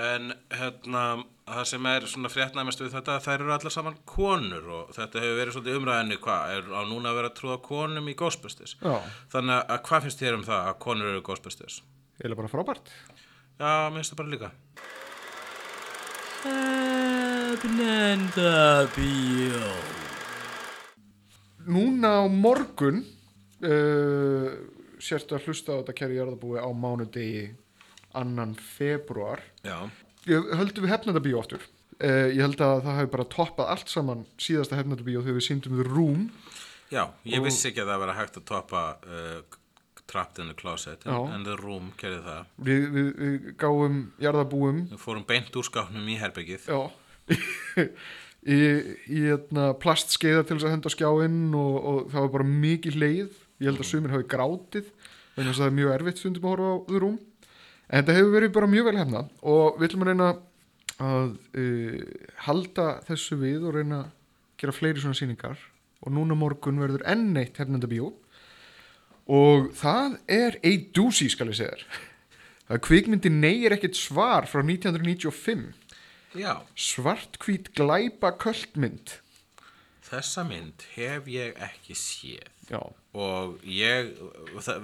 En 0.00 0.32
hérna 0.48 1.02
það 1.44 1.64
sem 1.68 1.86
er 1.90 2.06
svona 2.08 2.30
fréttnæmest 2.32 2.80
við 2.80 2.94
þetta 2.94 3.18
þær 3.24 3.42
eru 3.42 3.52
allar 3.52 3.74
saman 3.74 3.98
konur 4.08 4.68
og 4.78 4.92
þetta 4.96 5.20
hefur 5.20 5.38
verið 5.40 5.56
svolítið 5.56 5.78
umræðinni 5.80 6.18
hvað 6.22 6.52
er 6.56 6.70
á 6.72 6.80
núna 6.88 7.10
að 7.10 7.18
vera 7.18 7.28
að 7.32 7.36
trúða 7.40 7.58
konum 7.66 8.08
í 8.08 8.14
Já. 8.16 8.96
þannig 9.34 9.58
að 9.58 9.82
hvað 9.88 10.02
finnst 10.06 10.22
þér 10.22 10.38
um 10.38 10.46
það 10.46 10.62
að 10.70 10.78
konur 10.86 11.10
eru 11.10 11.24
Ghostbusters? 11.26 11.82
Eða 12.22 12.38
bara 12.38 12.52
frábært. 12.52 12.86
Já, 13.58 13.90
mér 13.90 13.98
finnst 14.00 14.12
það 14.14 14.20
bara 14.22 14.32
líka. 14.32 14.48
Núna 21.62 22.08
á 22.18 22.24
morgun 22.26 23.04
uh, 23.62 24.48
sérstu 25.02 25.36
að 25.36 25.46
hlusta 25.46 25.76
á 25.76 25.78
þetta 25.82 25.98
kæri 26.00 26.16
jarðabúi 26.18 26.58
á 26.62 26.68
mánudegi 26.74 27.44
annan 28.18 28.56
februar 28.58 29.42
höldum 30.26 30.84
við 30.84 30.92
hefnandabíu 30.92 31.38
aftur? 31.40 31.64
Uh, 32.02 32.32
ég 32.32 32.42
held 32.42 32.60
að 32.62 32.82
það 32.82 32.98
hefði 32.98 33.10
bara 33.12 33.30
toppað 33.30 33.72
allt 33.74 33.90
saman 33.90 34.22
síðasta 34.40 34.78
hefnandabíu 34.78 35.22
þegar 35.22 35.38
við 35.38 35.46
síndum 35.46 35.78
The 35.78 35.86
Room. 35.86 36.22
Já, 36.92 37.04
ég 37.28 37.44
vissi 37.44 37.68
ekki 37.70 37.84
að 37.84 37.92
það 37.92 38.02
vera 38.02 38.16
hægt 38.18 38.38
að 38.40 38.46
toppa 38.50 38.80
uh, 39.06 39.60
Trapped 40.10 40.42
in 40.42 40.50
the 40.50 40.56
Closet 40.58 41.04
Já. 41.06 41.14
en 41.34 41.44
The 41.46 41.54
Room 41.56 41.92
gerði 42.00 42.20
það. 42.26 42.50
Við, 42.66 42.82
við, 42.96 43.06
við 43.22 43.46
gáum 43.60 44.00
jarðabúum 44.20 44.82
við 44.90 45.00
fórum 45.00 45.24
beint 45.28 45.56
úr 45.56 45.68
skápnum 45.68 46.10
í 46.10 46.18
herbyggið 46.20 46.68
já. 46.68 46.80
Í, 48.42 48.58
í 49.06 49.20
etna, 49.30 49.68
plastskeiða 49.78 50.42
til 50.42 50.56
þess 50.56 50.66
að 50.66 50.72
henda 50.74 50.90
skjáinn 50.90 51.52
og, 51.54 51.76
og 51.78 51.98
það 52.10 52.24
var 52.24 52.32
bara 52.34 52.46
mikið 52.50 52.96
leið 52.98 53.36
ég 53.62 53.68
held 53.68 53.78
að 53.84 53.86
sumir 53.86 54.14
hafi 54.16 54.26
grátið 54.32 54.88
þess 55.36 55.52
að 55.52 55.60
það 55.60 55.68
er 55.68 55.76
mjög 55.76 55.92
erfitt 55.94 56.18
stundum 56.18 56.48
að 56.48 56.52
horfa 56.56 56.72
á 56.74 56.76
The 56.88 57.02
Room 57.04 57.20
en 57.92 58.00
þetta 58.00 58.16
hefur 58.16 58.32
verið 58.34 58.54
bara 58.56 58.70
mjög 58.72 58.88
vel 58.88 58.96
hefna 59.02 59.22
og 59.52 59.76
við 59.76 59.88
ætlum 59.90 60.06
að 60.06 60.10
reyna 60.10 60.30
að 61.02 61.36
uh, 61.60 62.00
halda 62.46 62.88
þessu 63.06 63.38
við 63.40 63.68
og 63.68 63.76
reyna 63.76 64.00
að 64.06 64.10
gera 64.62 64.74
fleiri 64.76 65.02
svona 65.02 65.18
sýningar. 65.18 65.60
Og 66.02 66.14
núna 66.14 66.34
morgun 66.38 66.80
verður 66.82 67.04
enn 67.06 67.36
eitt 67.38 67.60
hefnendabíó 67.60 68.10
og 69.30 69.68
það 69.78 70.16
er 70.30 70.58
doozy 70.94 71.28
skal 71.30 71.52
ég 71.52 71.60
segja 71.60 71.76
þér. 71.76 72.80
Kvikmyndi 72.82 73.30
Nei 73.30 73.66
er 73.66 73.76
ekkert 73.76 73.98
svar 73.98 74.48
frá 74.50 74.62
1995 74.64 75.70
já, 76.38 76.62
svartkvít 76.74 77.70
glæpa 77.76 78.32
köldmynd 78.40 79.18
þessa 80.12 80.44
mynd 80.48 80.84
hef 80.94 81.30
ég 81.32 81.56
ekki 81.68 81.96
séð. 81.98 82.50
Já, 82.70 82.80
og 83.18 83.62
ég 83.66 84.12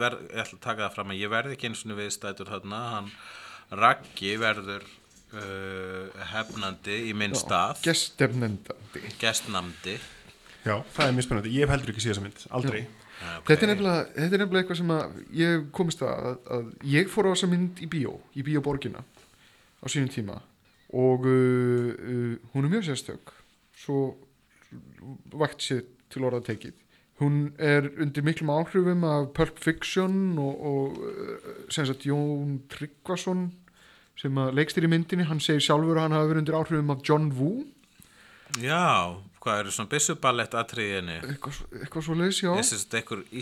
verð, 0.00 0.24
ég 0.28 0.40
ætla 0.42 0.56
að 0.56 0.64
taka 0.64 0.86
það 0.86 0.94
fram 0.96 1.12
að 1.14 1.20
ég 1.22 1.32
verði 1.32 1.56
ekki 1.56 1.70
eins 1.70 1.84
og 1.86 1.98
viðstætur 2.00 2.50
þarna. 2.52 2.80
Hann 2.94 3.12
Raggi 3.78 4.34
verður 4.40 4.84
uh, 5.36 6.22
hefnandi 6.32 7.02
í 7.10 7.16
minn 7.16 7.36
stað. 7.36 7.82
gestefnendandi 7.84 9.02
gestnamdi. 9.20 9.98
Já, 10.64 10.80
það 10.94 11.04
er 11.04 11.16
mjög 11.16 11.28
spennandi, 11.28 11.52
ég 11.54 11.64
hef 11.64 11.74
heldur 11.74 11.92
ekki 11.92 12.04
séð 12.04 12.14
þessa 12.14 12.24
mynd, 12.24 12.46
aldrei. 12.58 12.80
Okay. 13.18 13.56
þetta, 13.56 13.66
er 13.66 13.80
þetta 14.14 14.36
er 14.36 14.42
nefnilega 14.44 14.60
eitthvað 14.62 14.78
sem 14.78 14.90
að 14.94 15.16
ég 15.34 15.62
komist 15.74 16.02
að, 16.06 16.28
að, 16.28 16.36
að 16.54 16.90
ég 16.92 17.08
fór 17.10 17.26
á 17.26 17.32
þessa 17.32 17.48
mynd 17.50 17.80
í 17.82 17.88
bíó, 17.90 18.12
í 18.38 18.44
bíóborgina 18.46 19.02
á 19.02 19.86
sínum 19.90 20.12
tíma. 20.12 20.38
Og 20.96 21.26
uh, 21.28 21.92
uh, 21.92 22.50
hún 22.54 22.68
er 22.68 22.72
mjög 22.72 22.88
sérstök. 22.88 23.32
Svo 23.78 23.98
vakt 25.32 25.62
sér 25.64 25.84
til 26.12 26.24
orða 26.28 26.40
tekið 26.48 26.74
hún 27.22 27.38
er 27.58 27.88
undir 27.98 28.22
miklum 28.22 28.50
áhrifum 28.54 29.02
af 29.08 29.30
Pulp 29.34 29.58
Fiction 29.58 30.36
og, 30.38 30.60
og 30.72 30.98
uh, 31.02 31.48
sem 31.72 31.86
sagt 31.88 32.04
Jón 32.06 32.60
Tryggvason 32.70 33.48
sem 34.18 34.34
að 34.38 34.52
leikstir 34.58 34.86
í 34.86 34.90
myndinni, 34.90 35.26
hann 35.30 35.40
segir 35.42 35.62
sjálfur 35.62 35.98
að 35.98 36.06
hann 36.08 36.14
hafi 36.18 36.30
verið 36.32 36.42
undir 36.44 36.56
áhrifum 36.58 36.88
af 36.94 37.02
John 37.06 37.28
Woo. 37.38 37.64
Já, 38.58 39.14
hvað 39.44 39.60
eru 39.60 39.70
svona 39.74 39.90
byssuballett 39.92 40.54
atriðinni 40.58 41.18
eitthvað, 41.20 41.54
svo- 41.58 41.68
eitthvað 41.82 42.06
svo 42.08 42.16
leys, 42.18 42.40
já 42.42 42.54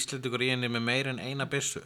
íslendingur 0.00 0.42
í 0.44 0.50
henni 0.52 0.68
með 0.72 0.84
meir 0.88 1.08
en 1.12 1.20
eina 1.22 1.46
byssu 1.48 1.80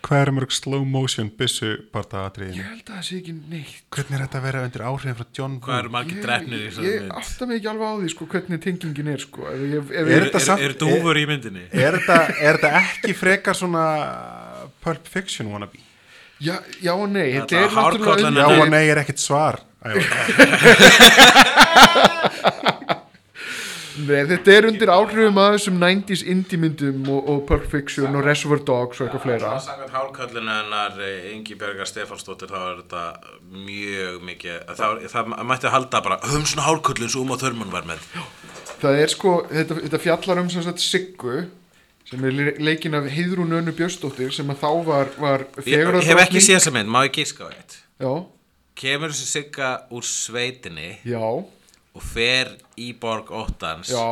Hvað 0.00 0.20
er 0.24 0.30
mörg 0.32 0.52
slow 0.56 0.84
motion 0.88 1.28
byssu 1.38 1.68
parta 1.92 2.22
atriðinu? 2.28 2.56
Ég 2.56 2.68
held 2.70 2.86
að 2.88 2.94
það 2.96 3.04
sé 3.08 3.16
ekki 3.20 3.34
neitt 3.52 3.82
Hvernig 3.94 4.14
er 4.16 4.22
þetta 4.24 4.38
að 4.40 4.44
vera 4.46 4.62
undir 4.66 4.84
áhrifin 4.88 5.16
frá 5.18 5.26
John 5.36 5.54
hvað 5.60 5.74
Woo? 5.74 5.80
eru 5.82 5.90
margir 5.96 6.16
Ég, 6.16 6.22
drefnir 6.24 6.56
í 6.56 6.62
ég 6.62 6.70
þessari 6.70 7.00
mynd 7.02 7.12
átta 7.20 7.42
mig 7.50 7.56
ekki 7.60 7.68
alveg 7.72 7.86
á 7.86 7.94
því 8.00 8.08
sko, 8.14 8.22
hvernig 8.32 8.58
tengingin 8.64 9.10
er 9.12 9.20
sko. 9.26 9.40
ef, 9.50 9.60
ef, 9.60 9.90
ef, 9.90 9.94
Er 10.00 10.04
er, 10.16 10.24
þetta 10.32 10.56
er, 10.56 10.64
er 10.64 10.72
dúfur 10.80 11.20
í 11.20 11.24
myndinni 11.30 11.64
Er 11.70 11.98
þetta, 11.98 12.16
er 12.40 12.52
þetta 12.58 12.70
ekki 12.80 13.12
frekar 13.20 13.54
svona 13.60 13.84
Pulp 14.84 15.04
Fiction 15.12 15.46
wannabe? 15.52 15.78
já, 16.40 16.56
já 16.80 16.92
og 16.96 17.08
nei 17.12 17.28
Þetta 17.36 17.60
er 17.60 17.68
hárkollan 17.76 18.32
náttúrulega 18.32 18.56
Já 18.56 18.64
og 18.64 18.72
nei 18.72 18.84
er 18.88 19.02
ekkert 19.04 19.20
svar 19.20 19.60
Æ, 19.80 19.96
nei, 24.08 24.22
þetta 24.30 24.52
er 24.56 24.66
undir 24.68 24.90
áhrifum 24.92 25.38
að 25.42 25.54
þessum 25.56 25.78
90s 25.82 26.22
indie 26.34 26.58
myndum 26.62 27.06
og, 27.12 27.28
og 27.32 27.40
Pulp 27.48 27.66
Fiction 27.72 28.16
og 28.18 28.24
Reservoir 28.26 28.62
Dogs 28.68 29.00
og 29.00 29.06
eitthvað 29.08 29.24
fleira. 29.26 29.52
Samkvæmt 29.64 29.94
hálkallinu 29.96 30.54
hennar 30.56 30.98
Ingi 31.34 31.56
Bergar 31.60 31.88
Stefánsdóttir 31.90 32.50
þá 32.52 32.58
er 32.62 32.82
þetta 32.82 33.04
mjög 33.68 34.18
mikið 34.30 34.58
það, 34.80 34.98
það 35.14 35.32
mætti 35.52 35.72
halda 35.76 36.02
bara 36.06 36.20
höfum 36.24 36.48
svona 36.50 36.66
hálkallin 36.68 37.12
svo 37.12 37.24
um 37.26 37.32
á 37.34 37.36
þörmun 37.44 37.72
var 37.74 37.88
með. 37.90 38.04
Það 38.80 39.00
er 39.04 39.12
sko, 39.12 39.32
þetta, 39.50 39.80
þetta 39.86 40.02
fjallar 40.06 40.42
um 40.42 40.52
sagt 40.52 40.84
Siggu 40.84 41.38
sem 42.10 42.24
er 42.26 42.34
le- 42.34 42.56
leikinn 42.58 42.96
af 42.98 43.06
Heiðrún 43.12 43.52
Önnu 43.54 43.72
Björnsdóttir 43.76 44.32
sem 44.34 44.48
að 44.50 44.62
þá 44.64 44.70
var, 44.86 45.10
var 45.20 45.44
Ég, 45.62 45.84
ég 45.86 46.08
hef 46.10 46.22
ekki 46.24 46.42
séð 46.42 46.56
þessa 46.58 46.72
mynd, 46.74 46.90
má 46.90 47.04
ég 47.06 47.12
gíska 47.20 47.46
á 47.46 47.48
eitt? 47.54 47.76
Já, 48.00 48.12
Kemur 48.80 49.12
þessi 49.12 49.26
sigga 49.28 49.70
úr 49.92 50.06
sveitinni 50.06 50.94
já, 51.04 51.20
og 51.20 52.02
fer 52.14 52.54
í 52.80 52.90
borg 53.00 53.30
óttans 53.34 53.92
já, 53.92 54.06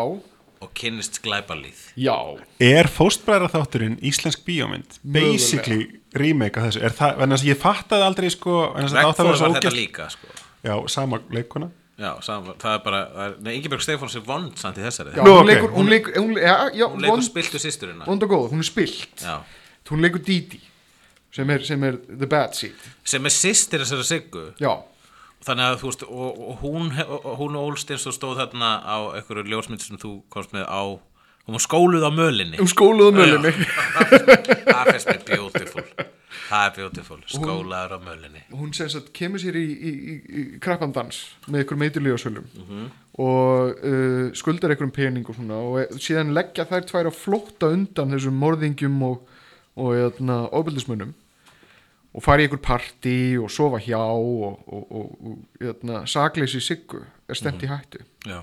og 0.59 0.71
kynnist 0.79 1.21
glæbalíð 1.25 1.81
já. 1.99 2.17
Er 2.61 2.91
fóstbræðra 2.91 3.51
þátturinn 3.55 3.99
íslensk 4.05 4.45
bíómynd? 4.47 5.01
Mögulega. 5.03 5.33
Basically 5.33 5.89
remake 6.19 6.61
af 6.61 6.69
þessu. 6.71 6.85
Er 6.89 6.97
það, 6.99 7.23
en 7.25 7.35
þess 7.37 7.45
að 7.47 7.51
ég 7.53 7.61
fattaði 7.63 8.09
aldrei 8.09 8.31
sko 8.35 8.57
en 8.75 8.87
þess 8.87 8.95
að 8.95 8.99
það 8.99 9.11
átti 9.11 9.23
að 9.23 9.29
Vegfór 9.29 9.45
var 9.45 9.59
þetta 9.59 9.69
ógæst 9.69 9.81
líka 9.83 10.09
sko. 10.15 10.33
Já, 10.67 10.75
sama 10.91 11.21
leikuna 11.31 11.71
Já, 11.99 12.13
saman, 12.23 12.55
það 12.63 12.75
er 12.77 12.83
bara 12.85 12.99
það 13.11 13.25
er, 13.25 13.33
Nei, 13.43 13.53
Ingeborg 13.59 13.83
Stefáns 13.83 14.15
er 14.15 14.23
vond 14.23 14.61
samt 14.61 14.77
í 14.79 14.83
þessari. 14.85 15.15
Já, 15.17 15.23
Nú, 15.27 15.33
hún 15.35 15.41
ok. 15.41 15.49
leikur, 15.49 15.73
hún 15.75 15.89
leikur, 15.91 16.13
hún, 16.15 16.37
já, 16.39 16.53
já, 16.71 16.85
Hún 16.87 17.03
leikur 17.03 17.17
vond, 17.17 17.27
spiltu 17.27 17.59
sýsturina 17.59 18.07
vond 18.07 18.23
og 18.23 18.31
góð, 18.31 18.45
hún 18.53 18.63
er 18.63 18.69
spilt. 18.69 19.25
Já. 19.25 19.41
hún 19.91 20.05
leikur 20.05 20.23
Didi 20.23 20.61
sem 21.35 21.51
er, 21.51 21.65
sem 21.67 21.83
er 21.85 21.99
the 22.07 22.29
bad 22.31 22.55
seed. 22.55 22.87
Sem 23.05 23.27
er 23.27 23.35
sýstir 23.35 23.83
þessari 23.83 24.07
siggu. 24.07 24.45
Já, 24.63 24.71
þannig 25.47 25.69
að 25.69 25.79
þú 25.81 25.91
veist 25.91 26.05
og, 26.09 26.41
og 26.49 26.63
hún, 26.65 26.91
og, 27.05 27.29
hún 27.39 27.59
og 27.61 27.79
stóð 27.83 28.41
þarna 28.43 28.71
á 28.83 28.97
einhverju 29.19 29.47
ljósmynd 29.53 29.85
sem 29.85 30.01
þú 30.01 30.19
komst 30.33 30.55
með 30.57 30.67
á 30.67 30.83
hún 31.49 31.57
var 31.57 31.65
skóluð 31.65 32.05
á 32.05 32.13
mölinni. 32.13 32.61
Um 32.61 32.69
skóluðu 32.69 33.15
mölinni. 33.17 33.53
það 34.69 34.91
finnst 34.93 35.09
mér 35.09 35.23
beautiful. 35.31 35.85
Það 36.49 36.65
er 36.65 36.73
beautiful, 36.77 37.19
skólaður 37.29 37.95
á 37.97 37.99
mölinni. 38.05 38.43
hún 38.53 38.73
sem 38.77 38.89
sagt 38.93 39.13
kemur 39.17 39.41
sér 39.41 39.57
í, 39.57 39.65
í, 39.65 39.93
í, 39.93 40.43
krappandans 40.65 41.23
með 41.49 41.65
ykkur 41.65 41.81
meiturlíðasölum 41.83 42.49
og 43.19 43.81
uh, 43.81 44.29
skuldar 44.37 44.73
ykkur 44.75 44.89
um 44.89 44.95
pening 44.95 45.29
og 45.29 45.37
svona 45.37 45.61
og 45.65 45.81
e- 45.83 46.01
síðan 46.01 46.35
leggja 46.37 46.69
þær 46.69 46.87
tvær 46.89 47.11
að 47.11 47.19
flótta 47.19 47.73
undan 47.75 48.13
þessum 48.15 48.37
morðingjum 48.41 49.01
og, 49.09 49.25
og 49.77 49.97
eðna, 49.97 50.43
ofbeldismunum 50.53 51.17
og 52.17 52.21
fara 52.25 52.41
í 52.43 52.45
ykkur 52.49 52.63
partí 52.65 53.19
og 53.41 53.49
sofa 53.53 53.79
hjá 53.85 54.01
og, 54.01 54.57
og, 54.67 54.83
og, 54.89 55.07
og 55.21 55.35
eðna, 55.63 55.97
sakleysi 56.09 56.61
siggu 56.65 57.01
er 57.29 57.37
stemt 57.39 57.63
í 57.65 57.71
hættu. 57.71 57.99
Já, 58.27 58.39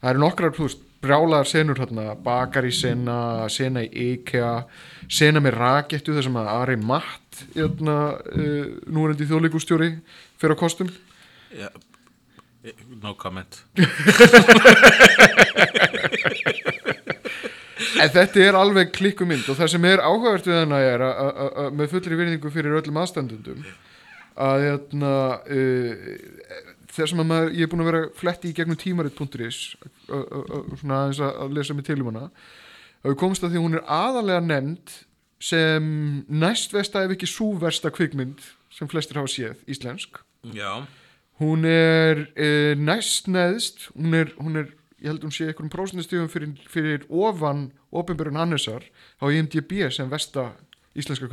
það 0.00 0.10
eru 0.10 0.20
nokkrar 0.24 0.52
þú 0.56 0.62
veist, 0.68 0.82
brjálaðar 1.04 1.48
senur 1.50 1.78
hérna, 1.82 2.04
bakari 2.24 2.72
sena, 2.72 3.18
sena 3.52 3.80
í 3.84 3.86
IKEA 4.14 4.54
sena 5.12 5.38
með 5.44 5.52
rakettu 5.60 6.10
þar 6.16 6.24
sem 6.28 6.38
að 6.40 6.52
Ari 6.54 6.78
Matt 6.80 7.30
hérna, 7.52 7.96
uh, 8.32 8.66
núrendi 8.88 9.28
þjóðleikustjóri 9.28 9.90
fyrir 10.40 10.56
á 10.56 10.58
kostum. 10.60 10.88
Já. 11.54 11.68
No 13.02 13.10
comment 13.20 13.52
en 18.02 18.10
þetta 18.14 18.40
er 18.48 18.58
alveg 18.58 18.92
klikkumynd 18.96 19.48
og 19.52 19.58
það 19.58 19.72
sem 19.74 19.84
er 19.90 20.02
áhugavert 20.04 20.46
við 20.48 20.60
hana 20.62 20.78
er 20.82 21.04
að- 21.06 21.72
með 21.78 21.92
fullri 21.94 22.18
virðingu 22.20 22.50
fyrir 22.54 22.78
öllum 22.80 23.00
aðstandundum 23.02 23.64
að 24.34 24.64
hérna, 24.66 25.12
uh, 25.46 25.94
þess 26.90 27.14
að 27.14 27.20
maður, 27.28 27.52
ég 27.54 27.62
er 27.66 27.70
búin 27.70 27.84
að 27.84 27.90
vera 27.92 28.02
fletti 28.18 28.50
í 28.50 28.56
gegnum 28.56 28.78
tímarit.is 28.80 29.58
uh, 30.10 30.18
uh, 30.18 30.42
uh, 30.42 30.76
svona 30.80 31.00
aðeins 31.04 31.20
að, 31.22 31.54
lesa 31.54 31.74
mig 31.78 31.86
til 31.86 32.00
um 32.02 32.10
hana. 32.10 32.28
Við 33.04 33.16
komst 33.20 33.44
að 33.46 33.54
því 33.54 33.62
hún 33.62 33.78
er 33.78 33.84
aðalega 33.86 34.42
nefnd 34.42 34.94
sem 35.44 35.86
næst 36.32 36.72
versta 36.74 37.04
ef 37.04 37.14
ekki 37.14 37.28
sú 37.28 37.52
versta 37.60 37.92
kvikmynd 37.94 38.40
sem 38.74 38.88
flestir 38.90 39.20
hafa 39.20 39.30
séð, 39.30 39.58
íslensk. 39.70 40.18
Já, 40.56 40.82
hún 41.42 41.64
er 41.68 42.24
e, 42.34 42.74
næst 42.80 43.28
neðst 43.30 43.88
hún 43.94 44.14
er, 44.18 44.32
hún 44.40 44.56
er, 44.62 44.70
ég 45.04 45.10
held 45.12 45.24
hún 45.26 45.32
sé 45.34 45.46
einhverjum 45.50 45.70
prósentastífum 45.74 46.30
fyrir, 46.32 46.52
fyrir 46.72 47.02
ofan 47.12 47.66
ofinbjörn 47.92 48.38
Hannesar 48.40 48.86
á 49.20 49.24
IMDb 49.28 49.84
sem 49.92 50.08
versta 50.10 50.54
íslenska 50.96 51.28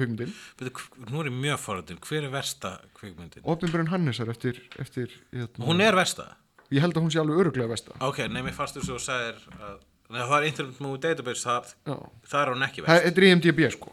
hv- 0.75 1.07
Nú 1.11 1.21
er 1.23 1.29
ég 1.31 1.35
mjög 1.37 1.59
forrættin, 1.63 1.99
hver 2.03 2.25
er 2.27 2.33
versta 2.33 2.71
kvikmyndin? 2.97 3.43
Opinberun 3.45 3.87
Hannesar 3.93 4.29
eftir, 4.33 4.59
eftir 4.81 5.07
hérna, 5.31 5.65
Hún 5.65 5.81
er 5.85 5.95
versta? 5.95 6.33
ég 6.71 6.81
held 6.83 6.95
að 6.97 7.03
hún 7.05 7.11
sé 7.13 7.19
alveg 7.21 7.39
öruglega 7.45 7.69
vesta 7.71 7.95
Ok, 8.01 8.19
fannst 8.57 8.77
þú 8.77 8.83
svo 8.89 8.95
að 8.99 9.05
sagðir 9.07 9.39
að 9.61 10.27
það 10.27 10.35
er 10.41 10.47
Internet 10.49 10.79
Movie 10.83 11.01
Database, 11.05 11.43
það, 11.47 11.71
það 12.27 12.41
er 12.41 12.51
hún 12.53 12.65
ekki 12.67 12.81
Það 12.81 12.87
verst. 12.91 13.05
þetta 13.07 13.21
er 13.21 13.27
IMDB 13.31 13.61
sko. 13.71 13.91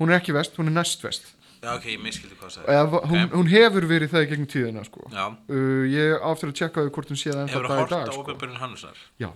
Hún 0.00 0.10
er 0.10 0.18
ekki 0.18 0.32
vest, 0.34 0.56
hún 0.58 0.66
er 0.72 0.74
næst 0.80 1.02
vest 1.04 1.28
Já, 1.62 1.68
ok, 1.76 1.84
ég 1.92 2.00
miskildi 2.02 2.34
hvað 2.40 2.56
það 2.56 2.70
Eða, 2.74 3.00
hún, 3.12 3.26
hún 3.36 3.50
hefur 3.52 3.84
verið 3.86 4.10
það 4.10 4.24
í 4.24 4.28
gegnum 4.32 4.48
tíðina 4.50 4.82
sko. 4.88 5.04
Já, 5.14 5.24
uh, 5.30 5.84
ég 5.92 6.24
áttur 6.26 6.50
að 6.50 6.56
tjekka 6.58 6.86
hvort 6.88 7.12
hún 7.12 7.20
sé 7.20 7.30
það 7.30 7.42
ennþá 7.44 7.54
hefur 7.54 7.68
dag 7.68 7.72
þú 7.72 7.76
í 7.76 7.82
hort 7.82 7.92
dag 7.92 8.02
á 8.02 8.12
sko. 8.12 8.22
Opinberun 8.24 8.58
Hannesar? 8.62 9.02
já, 9.22 9.28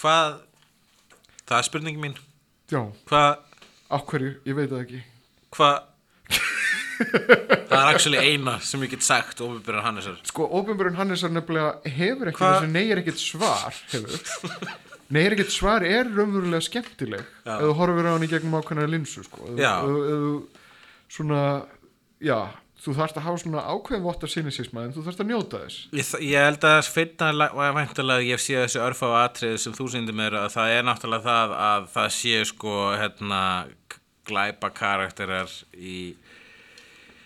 Hvað, 0.00 0.38
það 1.44 1.58
er 1.60 1.66
spurning 1.68 2.00
mín 2.02 2.14
já, 2.72 2.80
Hvað, 3.10 3.34
á 3.92 3.96
hverju, 4.08 4.30
ég 4.48 4.56
veit 4.58 4.72
það 4.72 4.86
ekki 4.86 5.02
hvað 5.58 5.82
Það 6.94 7.74
er 7.74 7.88
actually 7.90 8.20
eina 8.22 8.52
sem 8.62 8.82
ég 8.86 8.92
get 8.94 9.02
sagt 9.04 9.40
Opinberun 9.44 9.82
Hannesar 9.84 10.16
sko, 10.28 10.46
Opinberun 10.60 10.96
Hannesar 10.98 11.32
nefnilega 11.34 11.92
hefur 11.98 12.30
ekki 12.32 12.68
nei 12.72 12.84
er 12.94 13.00
ekkert 13.02 13.20
svar 13.20 13.74
hefur 13.92 14.68
nei 15.14 15.24
er 15.26 15.34
ekkert 15.36 15.52
svar 15.52 15.84
er 15.86 16.06
raunverulega 16.08 16.62
skemmtileg 16.64 17.24
Já. 17.44 17.56
ef 17.58 17.64
þú 17.66 17.72
horfir 17.82 18.08
á 18.08 18.12
hann 18.14 18.24
í 18.26 18.30
gegnum 18.30 18.54
ákveðna 18.60 18.86
linsu 18.88 19.24
sko. 19.26 19.42
Ef- 19.52 19.58
Já. 19.60 19.72
ef 19.82 20.22
þú 20.24 20.30
svona 21.12 21.40
já, 22.24 22.38
þú 22.84 22.96
þarft 22.98 23.18
að 23.20 23.26
hafa 23.28 23.40
svona 23.42 23.64
ákveðin 23.70 24.04
vott 24.04 24.26
af 24.26 24.32
sinnisisma 24.32 24.84
en 24.84 24.94
þú 24.94 25.04
þarft 25.06 25.22
að 25.24 25.30
njóta 25.30 25.62
þess. 25.64 25.86
Ég, 25.96 26.10
ég 26.28 26.48
held 26.48 26.66
að 26.68 26.90
finna 26.94 27.48
væntalega 27.78 28.28
ég 28.28 28.42
sé 28.42 28.58
þessi 28.58 28.82
örfá 28.84 29.06
atriði 29.22 29.62
sem 29.62 29.76
þú 29.76 29.88
sýndi 29.92 30.16
mér 30.16 30.38
að 30.42 30.50
það 30.56 30.74
er 30.74 30.86
náttúrulega 30.88 31.28
það 31.28 31.56
að 31.68 31.88
það 31.94 32.12
sé 32.18 32.44
sko 32.50 32.76
hérna 32.98 33.40
glæpa 34.28 34.70
karakterar 34.74 35.58
í 35.76 36.14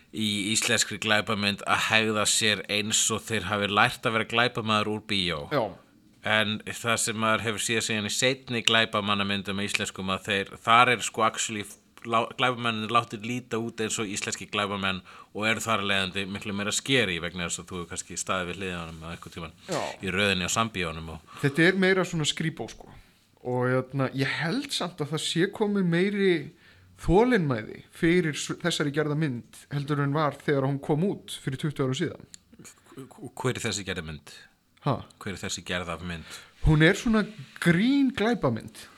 í 0.09 0.29
íslenskri 0.55 0.97
glæpamynd 1.05 1.61
að 1.68 1.83
hegða 1.91 2.22
sér 2.26 2.62
eins 2.72 3.03
og 3.12 3.20
þeir 3.26 3.51
hafi 3.51 3.66
lært 3.68 4.07
að 4.09 4.14
vera 4.16 4.31
glæpamaður 4.31 4.89
úr 4.95 5.03
bíó. 5.11 5.43
Já, 5.53 5.66
en 6.29 6.59
það 6.66 6.97
sem 7.03 7.18
maður 7.18 7.45
hefur 7.47 7.62
síðan 7.62 8.09
í 8.09 8.12
setni 8.12 8.62
glæpamannamyndum 8.66 9.61
í 9.62 9.68
íslenskum 9.68 10.11
að 10.12 10.24
þeir, 10.29 10.51
þar 10.64 10.95
er 10.95 11.05
sko 11.07 11.24
actually 11.26 11.64
glæpamennin 12.05 12.92
látið 12.92 13.26
líta 13.26 13.59
út 13.62 13.80
eins 13.82 13.99
og 14.01 14.11
íslenski 14.11 14.49
glæpamenn 14.53 15.01
og 15.34 15.46
eru 15.49 15.62
þar 15.64 15.82
að 15.82 15.90
leiðandi 15.90 16.24
miklu 16.30 16.55
meira 16.57 16.74
skeri 16.74 17.18
vegna 17.22 17.49
þess 17.49 17.62
að 17.62 17.68
þú 17.70 17.78
hefur 17.78 17.90
kannski 17.92 18.18
staðið 18.20 18.51
við 18.51 18.61
hliðanum 18.62 19.05
að 19.05 19.14
eitthvað 19.14 19.36
tíman 19.36 19.57
Já. 19.68 19.80
í 20.03 20.14
röðinni 20.14 20.49
á 20.49 20.57
sambíónum 20.57 21.12
og 21.14 21.36
þetta 21.42 21.66
er 21.68 21.80
meira 21.84 22.07
svona 22.09 22.28
skrýbó 22.28 22.68
sko. 22.70 22.90
og 23.49 23.70
jæna, 23.72 24.11
ég 24.14 24.34
held 24.42 24.70
samt 24.74 25.01
að 25.03 25.14
það 25.14 25.24
sé 25.26 25.49
komið 25.55 25.88
meiri 25.94 26.32
þólinmæði 27.03 27.82
fyrir 27.94 28.34
þessari 28.34 28.92
gerða 28.94 29.16
mynd 29.18 29.64
heldur 29.72 30.03
en 30.03 30.16
var 30.16 30.38
þegar 30.42 30.66
hún 30.66 30.82
kom 30.82 31.07
út 31.07 31.38
fyrir 31.42 31.62
20 31.62 31.86
ára 31.86 31.99
síðan 32.03 32.28
hver 33.38 33.55
er 33.55 33.62
þessi 33.62 33.86
gerða 33.86 34.07
mynd? 34.07 34.36
ha. 34.86 35.01
hver 35.22 35.34
er 35.36 35.42
þessi 35.44 35.66
gerða 35.66 35.99
mynd? 36.03 36.38
hún 36.66 36.82
er 36.82 36.99
svona 36.99 37.24
grín 37.62 38.14
glæpamynd 38.14 38.86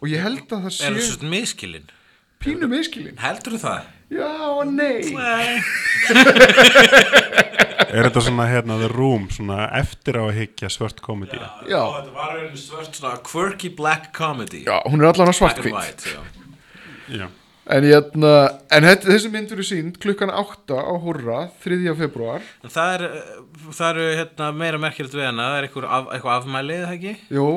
og 0.00 0.08
ég 0.08 0.22
held 0.24 0.44
að 0.48 0.66
það 0.66 0.68
er 0.68 0.76
það 0.96 1.00
sé 1.00 1.08
svona 1.14 1.32
miskilinn? 1.36 1.88
pínu 2.40 2.68
miskilin 2.72 3.18
Heldur 3.20 3.52
þú 3.58 3.62
það? 3.66 3.88
já 4.10 4.30
og 4.48 4.66
nei 4.72 5.12
Nei 5.12 5.60
Er 7.90 8.06
þetta 8.06 8.20
svona 8.22 8.44
hérna 8.46 8.76
The 8.78 8.86
Room, 8.92 9.24
svona 9.34 9.64
eftir 9.80 10.14
á 10.14 10.22
að 10.28 10.36
higgja 10.36 10.68
svört 10.70 11.00
komedi? 11.02 11.40
Já. 11.66 11.80
Ó, 11.82 11.98
Þetta 11.98 12.12
var 12.14 12.36
einu 12.38 12.60
svört 12.60 12.94
svona 12.94 13.16
quirky 13.26 13.70
black 13.74 14.12
comedy 14.14 14.60
já, 14.62 14.76
hún 14.86 15.02
er 15.02 15.08
allan 15.10 15.26
að 15.32 15.40
Black 15.40 15.40
and 15.40 15.40
svartkvít 15.40 15.74
white, 15.74 16.14
já 16.14 16.20
Já. 17.10 17.26
en, 17.74 17.86
jæna, 17.90 18.30
en 18.76 18.86
þetta, 18.86 19.08
þessi 19.10 19.32
mynd 19.34 19.54
eru 19.56 19.64
sínd 19.66 19.98
klukkan 20.02 20.30
8 20.30 20.78
á 20.78 20.92
Hurra 21.02 21.40
3. 21.64 21.80
februar 21.98 22.46
En 22.62 22.70
það 22.70 22.94
er, 22.94 23.06
uh, 23.10 23.70
það 23.74 23.90
eru 23.96 24.06
hérna, 24.20 24.52
meira 24.62 24.78
merkilegt 24.86 25.16
við 25.18 25.26
hana, 25.26 25.48
það 25.50 25.58
er 25.58 25.66
eitthvað, 25.68 25.88
af, 25.98 26.06
eitthvað 26.14 26.36
afmælið, 26.44 26.84
það 26.86 26.94
ekki? 27.00 27.16
Jú, 27.40 27.48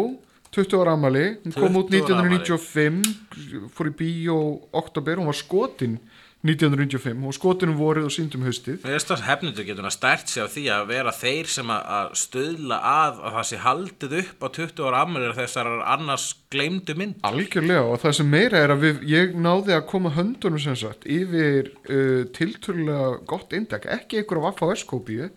20 0.53 0.81
ára 0.81 0.97
amali, 0.97 1.25
hún 1.43 1.55
kom 1.55 1.79
út 1.81 1.89
20 1.93 2.13
ára 2.13 2.27
1995, 2.29 3.71
fór 3.73 3.89
í 3.89 3.95
bíó 4.03 4.37
oktober, 4.75 5.21
hún 5.21 5.31
var 5.31 5.37
skotin 5.37 5.97
1995, 6.43 7.15
hún 7.15 7.29
var 7.29 7.35
skotin 7.37 7.71
um 7.71 7.77
vorið 7.79 8.09
og 8.09 8.11
síndum 8.11 8.43
haustið. 8.43 8.81
Mér 8.83 8.97
finnst 8.97 9.11
það 9.13 9.21
hefnundur 9.29 9.67
getur 9.69 9.87
að 9.87 9.93
stært 9.95 10.27
sig 10.27 10.43
á 10.43 10.47
því 10.51 10.63
að 10.75 10.89
vera 10.89 11.13
þeir 11.15 11.51
sem 11.53 11.71
að, 11.71 12.17
stöðla 12.19 12.79
að 12.83 13.21
að 13.23 13.37
það 13.37 13.47
sé 13.49 13.59
haldið 13.63 14.15
upp 14.19 14.43
á 14.43 14.47
20 14.59 14.83
ára 14.89 15.03
afmælir 15.05 15.37
þessar 15.37 15.71
annars 15.95 16.27
gleymdu 16.51 16.97
mynd. 16.99 17.15
Algjörlega 17.31 17.87
og 17.87 18.03
það 18.03 18.17
sem 18.19 18.31
meira 18.35 18.59
er 18.59 18.75
að 18.75 18.83
við, 18.83 19.01
ég 19.13 19.37
náði 19.39 19.77
að 19.77 19.87
koma 19.93 20.11
höndunum 20.17 20.63
sem 20.65 20.75
sagt 20.83 21.07
yfir 21.07 21.71
uh, 21.87 22.23
tilturlega 22.35 23.13
gott 23.31 23.55
indak, 23.55 23.87
ekki 23.87 24.19
einhverja 24.19 24.51
VFS-kópíu, 24.51 25.31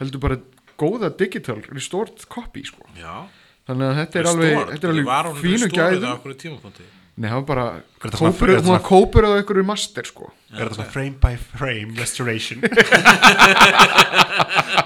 heldur 0.00 0.24
bara 0.24 0.40
góða 0.80 1.12
digital 1.20 1.60
restored 1.68 2.24
copy 2.32 2.64
sko. 2.64 2.88
Já. 2.96 3.28
Þannig 3.66 3.84
að 3.88 3.96
þetta 4.00 4.14
er 4.20 4.26
alveg, 4.30 4.52
þetta 4.74 4.86
er 4.86 4.90
alveg 4.94 5.08
fínu 5.42 5.66
gæðum. 5.74 6.14
Nei, 7.16 7.30
það 7.30 7.38
var 7.38 7.44
bara, 7.48 7.62
Er 8.04 8.10
kópur, 8.12 8.50
er 8.52 8.58
hún 8.60 8.74
var 8.74 8.82
kópur 8.84 9.24
á 9.24 9.32
einhverju 9.38 9.62
master 9.64 10.04
sko. 10.04 10.26
Er 10.52 10.68
þetta 10.68 10.76
svona 10.76 10.92
frame 10.92 11.16
by 11.22 11.32
frame 11.40 11.96
restoration? 11.96 12.60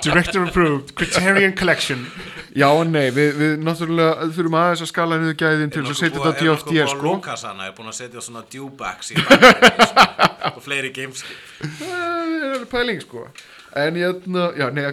Director 0.04 0.44
approved, 0.46 0.94
Criterion 0.94 1.56
Collection. 1.58 2.06
Já 2.54 2.68
og 2.70 2.86
nei, 2.86 3.10
við, 3.14 3.34
við 3.34 3.58
náttúrulega 3.66 4.28
þurfum 4.36 4.56
aðeins 4.60 4.82
að 4.86 4.90
skala 4.92 5.18
niður 5.20 5.36
gæðin 5.42 5.70
til 5.74 5.82
þess 5.82 5.92
að 5.92 5.98
setja 6.04 6.22
þetta 6.22 6.30
á 6.30 6.38
DFD 6.38 6.70
sko. 6.94 7.04
Lukas 7.10 7.42
hana 7.50 7.62
er 7.66 7.72
búin 7.76 7.90
að 7.90 7.98
setja 7.98 8.20
svona 8.24 8.42
dewbacks 8.54 9.06
í 9.10 9.12
bakgrunni 9.20 10.54
og 10.54 10.62
fleiri 10.64 10.90
gameskip. 10.94 11.38
Það 11.82 12.54
er 12.54 12.62
pæling 12.70 13.00
sko. 13.04 13.20
En 13.82 13.92
ég, 13.98 14.10
já, 14.58 14.66
nei, 14.74 14.84
uh, 14.86 14.92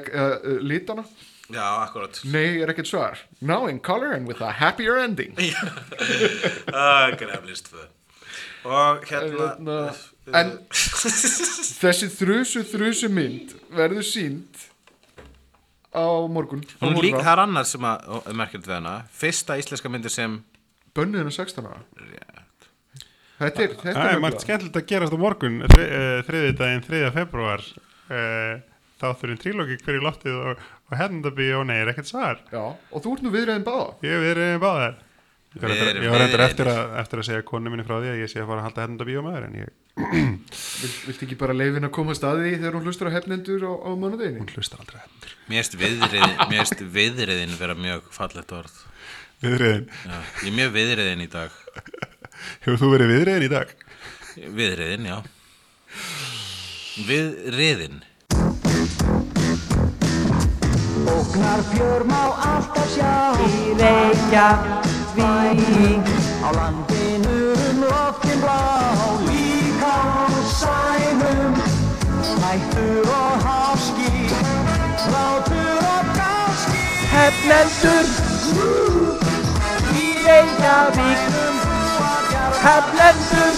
litana? 0.65 1.03
Já, 1.47 1.63
akkurat. 1.85 2.19
Nei, 2.27 2.59
er 2.59 2.71
ekkert 2.73 2.89
svar. 2.89 3.21
Now 3.39 3.69
in 3.71 3.79
color 3.79 4.11
and 4.15 4.27
with 4.27 4.41
a 4.43 4.51
happier 4.51 4.97
ending. 4.99 5.37
Er 5.37 7.15
greflist 7.19 7.71
fyrir. 7.71 7.87
Og 8.67 9.05
hérna... 9.07 9.53
Hérna, 9.55 9.77
en 10.35 10.49
þessi 11.83 12.09
þrusu 12.11 12.65
þrusu 12.67 13.07
mynd 13.13 13.53
verður 13.71 14.03
sínd 14.03 14.65
á 15.95 16.03
morgun. 16.27 16.65
Hún 16.81 16.99
líka, 16.99 17.23
er 17.23 17.43
annað 17.45 17.71
sem 17.71 17.87
að, 17.87 18.11
er 18.19 18.37
merkilegt 18.37 18.67
við 18.67 18.75
hana, 18.81 18.95
fyrsta 19.15 19.55
íslenska 19.61 19.91
myndi 19.91 20.11
sem, 20.11 20.41
Bönnuð 20.97 21.21
hennar 21.21 21.35
16 21.35 21.67
ára. 21.69 21.83
rétt, 22.09 22.67
Þetta 23.37 23.63
er, 23.63 23.73
þetta 23.77 23.99
Það 24.01 24.11
er 24.11 24.23
margt 24.23 24.43
skemmtilegt 24.43 24.79
að 24.79 24.87
gerast 24.89 25.13
á 25.13 25.19
morgun, 25.21 25.59
þri, 25.69 25.85
þriði 26.27 26.55
daginn, 26.57 26.83
3. 26.87 27.01
februar. 27.13 27.65
Uh, 28.07 28.57
þátturinn 28.97 29.37
trílógi 29.41 29.77
hverju 29.83 30.01
loftið 30.01 30.37
og, 30.41 30.63
og 30.87 30.95
hennandabí 31.01 31.49
og 31.57 31.65
nei, 31.67 31.81
er 31.83 31.91
ekkert 31.91 32.07
svar. 32.11 32.39
Já, 32.51 32.63
og 32.91 33.03
þú 33.03 33.13
ert 33.17 33.25
nú 33.25 33.31
viðræðin 33.33 33.65
báða. 33.67 33.89
Ég 34.05 34.13
hef 34.15 34.23
verið 34.27 34.57
báðar. 34.63 34.95
Ég 35.57 35.61
var 35.63 35.69
Við 35.71 35.77
reyndar- 35.77 35.89
erum- 35.95 36.03
ég 36.05 36.11
var 36.11 36.19
reyndar 36.21 36.41
við 36.43 36.49
eftir, 36.51 36.67
eftir 37.01 37.19
að 37.21 37.25
segja 37.27 37.43
konu 37.47 37.69
minni 37.71 37.83
frá 37.87 37.95
því 37.97 38.09
að 38.13 38.19
ég 38.21 38.29
sé 38.29 38.39
að 38.43 38.47
fara 38.51 38.61
að 38.61 38.65
halda 38.67 38.83
hennandabí 38.85 39.15
á 39.17 39.21
maður 39.25 39.45
en 39.47 39.55
ég, 39.63 39.69
Vilt, 39.97 40.97
vilt 41.07 41.21
ekki 41.25 41.37
bara 41.39 41.53
leifin 41.57 41.87
að 41.87 41.93
koma 41.95 42.11
að 42.13 42.19
staði 42.19 42.51
þegar 42.59 42.75
hún 42.77 42.83
hlustur 42.85 43.09
á 43.09 43.15
hefnendur 43.17 43.63
á, 43.65 43.71
á 43.73 43.89
mánudeginni? 43.97 44.43
hún 44.43 44.51
hlustar 44.53 44.83
aldrei 44.83 44.99
hendur. 45.01 45.31
mér 45.49 45.63
erst 45.63 45.77
viðriðin, 45.81 46.91
viðriðin 46.93 47.55
vera 47.57 47.73
mjög 47.79 48.01
fallegt 48.13 48.51
orð. 48.53 48.75
Viðriðin. 49.41 49.87
Já, 50.05 50.17
ég 50.43 50.51
er 50.51 50.57
mjög 50.59 50.71
viðriðin 50.77 51.25
í 51.25 51.29
dag. 51.33 51.51
Hefur 52.61 52.77
þú 52.83 52.91
verið 52.93 53.11
viðriðin 53.15 53.47
í 53.47 53.49
dag? 53.55 53.73
Viðriðin, 54.37 55.09
já. 55.09 55.17
Viðriðin. 57.07 57.99
Ógnar 61.15 61.61
fjör 61.71 62.01
má 62.03 62.23
alltaf 62.51 62.87
sjá. 62.93 63.15
Í 63.47 63.49
Reykjavík. 63.81 65.25
Á 66.45 66.49
landinu 66.57 67.39
um 67.69 67.77
loftin 67.81 68.39
blá. 68.43 68.61
Líka 69.27 69.95
á 70.23 70.27
sænum. 70.59 71.53
Hættur 72.43 73.07
og 73.21 73.35
háski 73.45 74.13
Látur 75.13 75.83
og 75.95 76.05
gáski 76.17 76.83
Hefnendur 77.13 78.05
Í 80.03 80.07
Reykjavík. 80.27 81.21
Hefnendur 82.65 83.55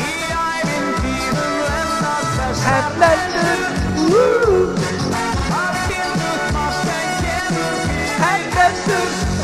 Í 0.00 0.12
ævintýrum 0.44 1.54
lendast 1.66 2.30
þess 2.38 2.60
Hefnendur 2.68 3.60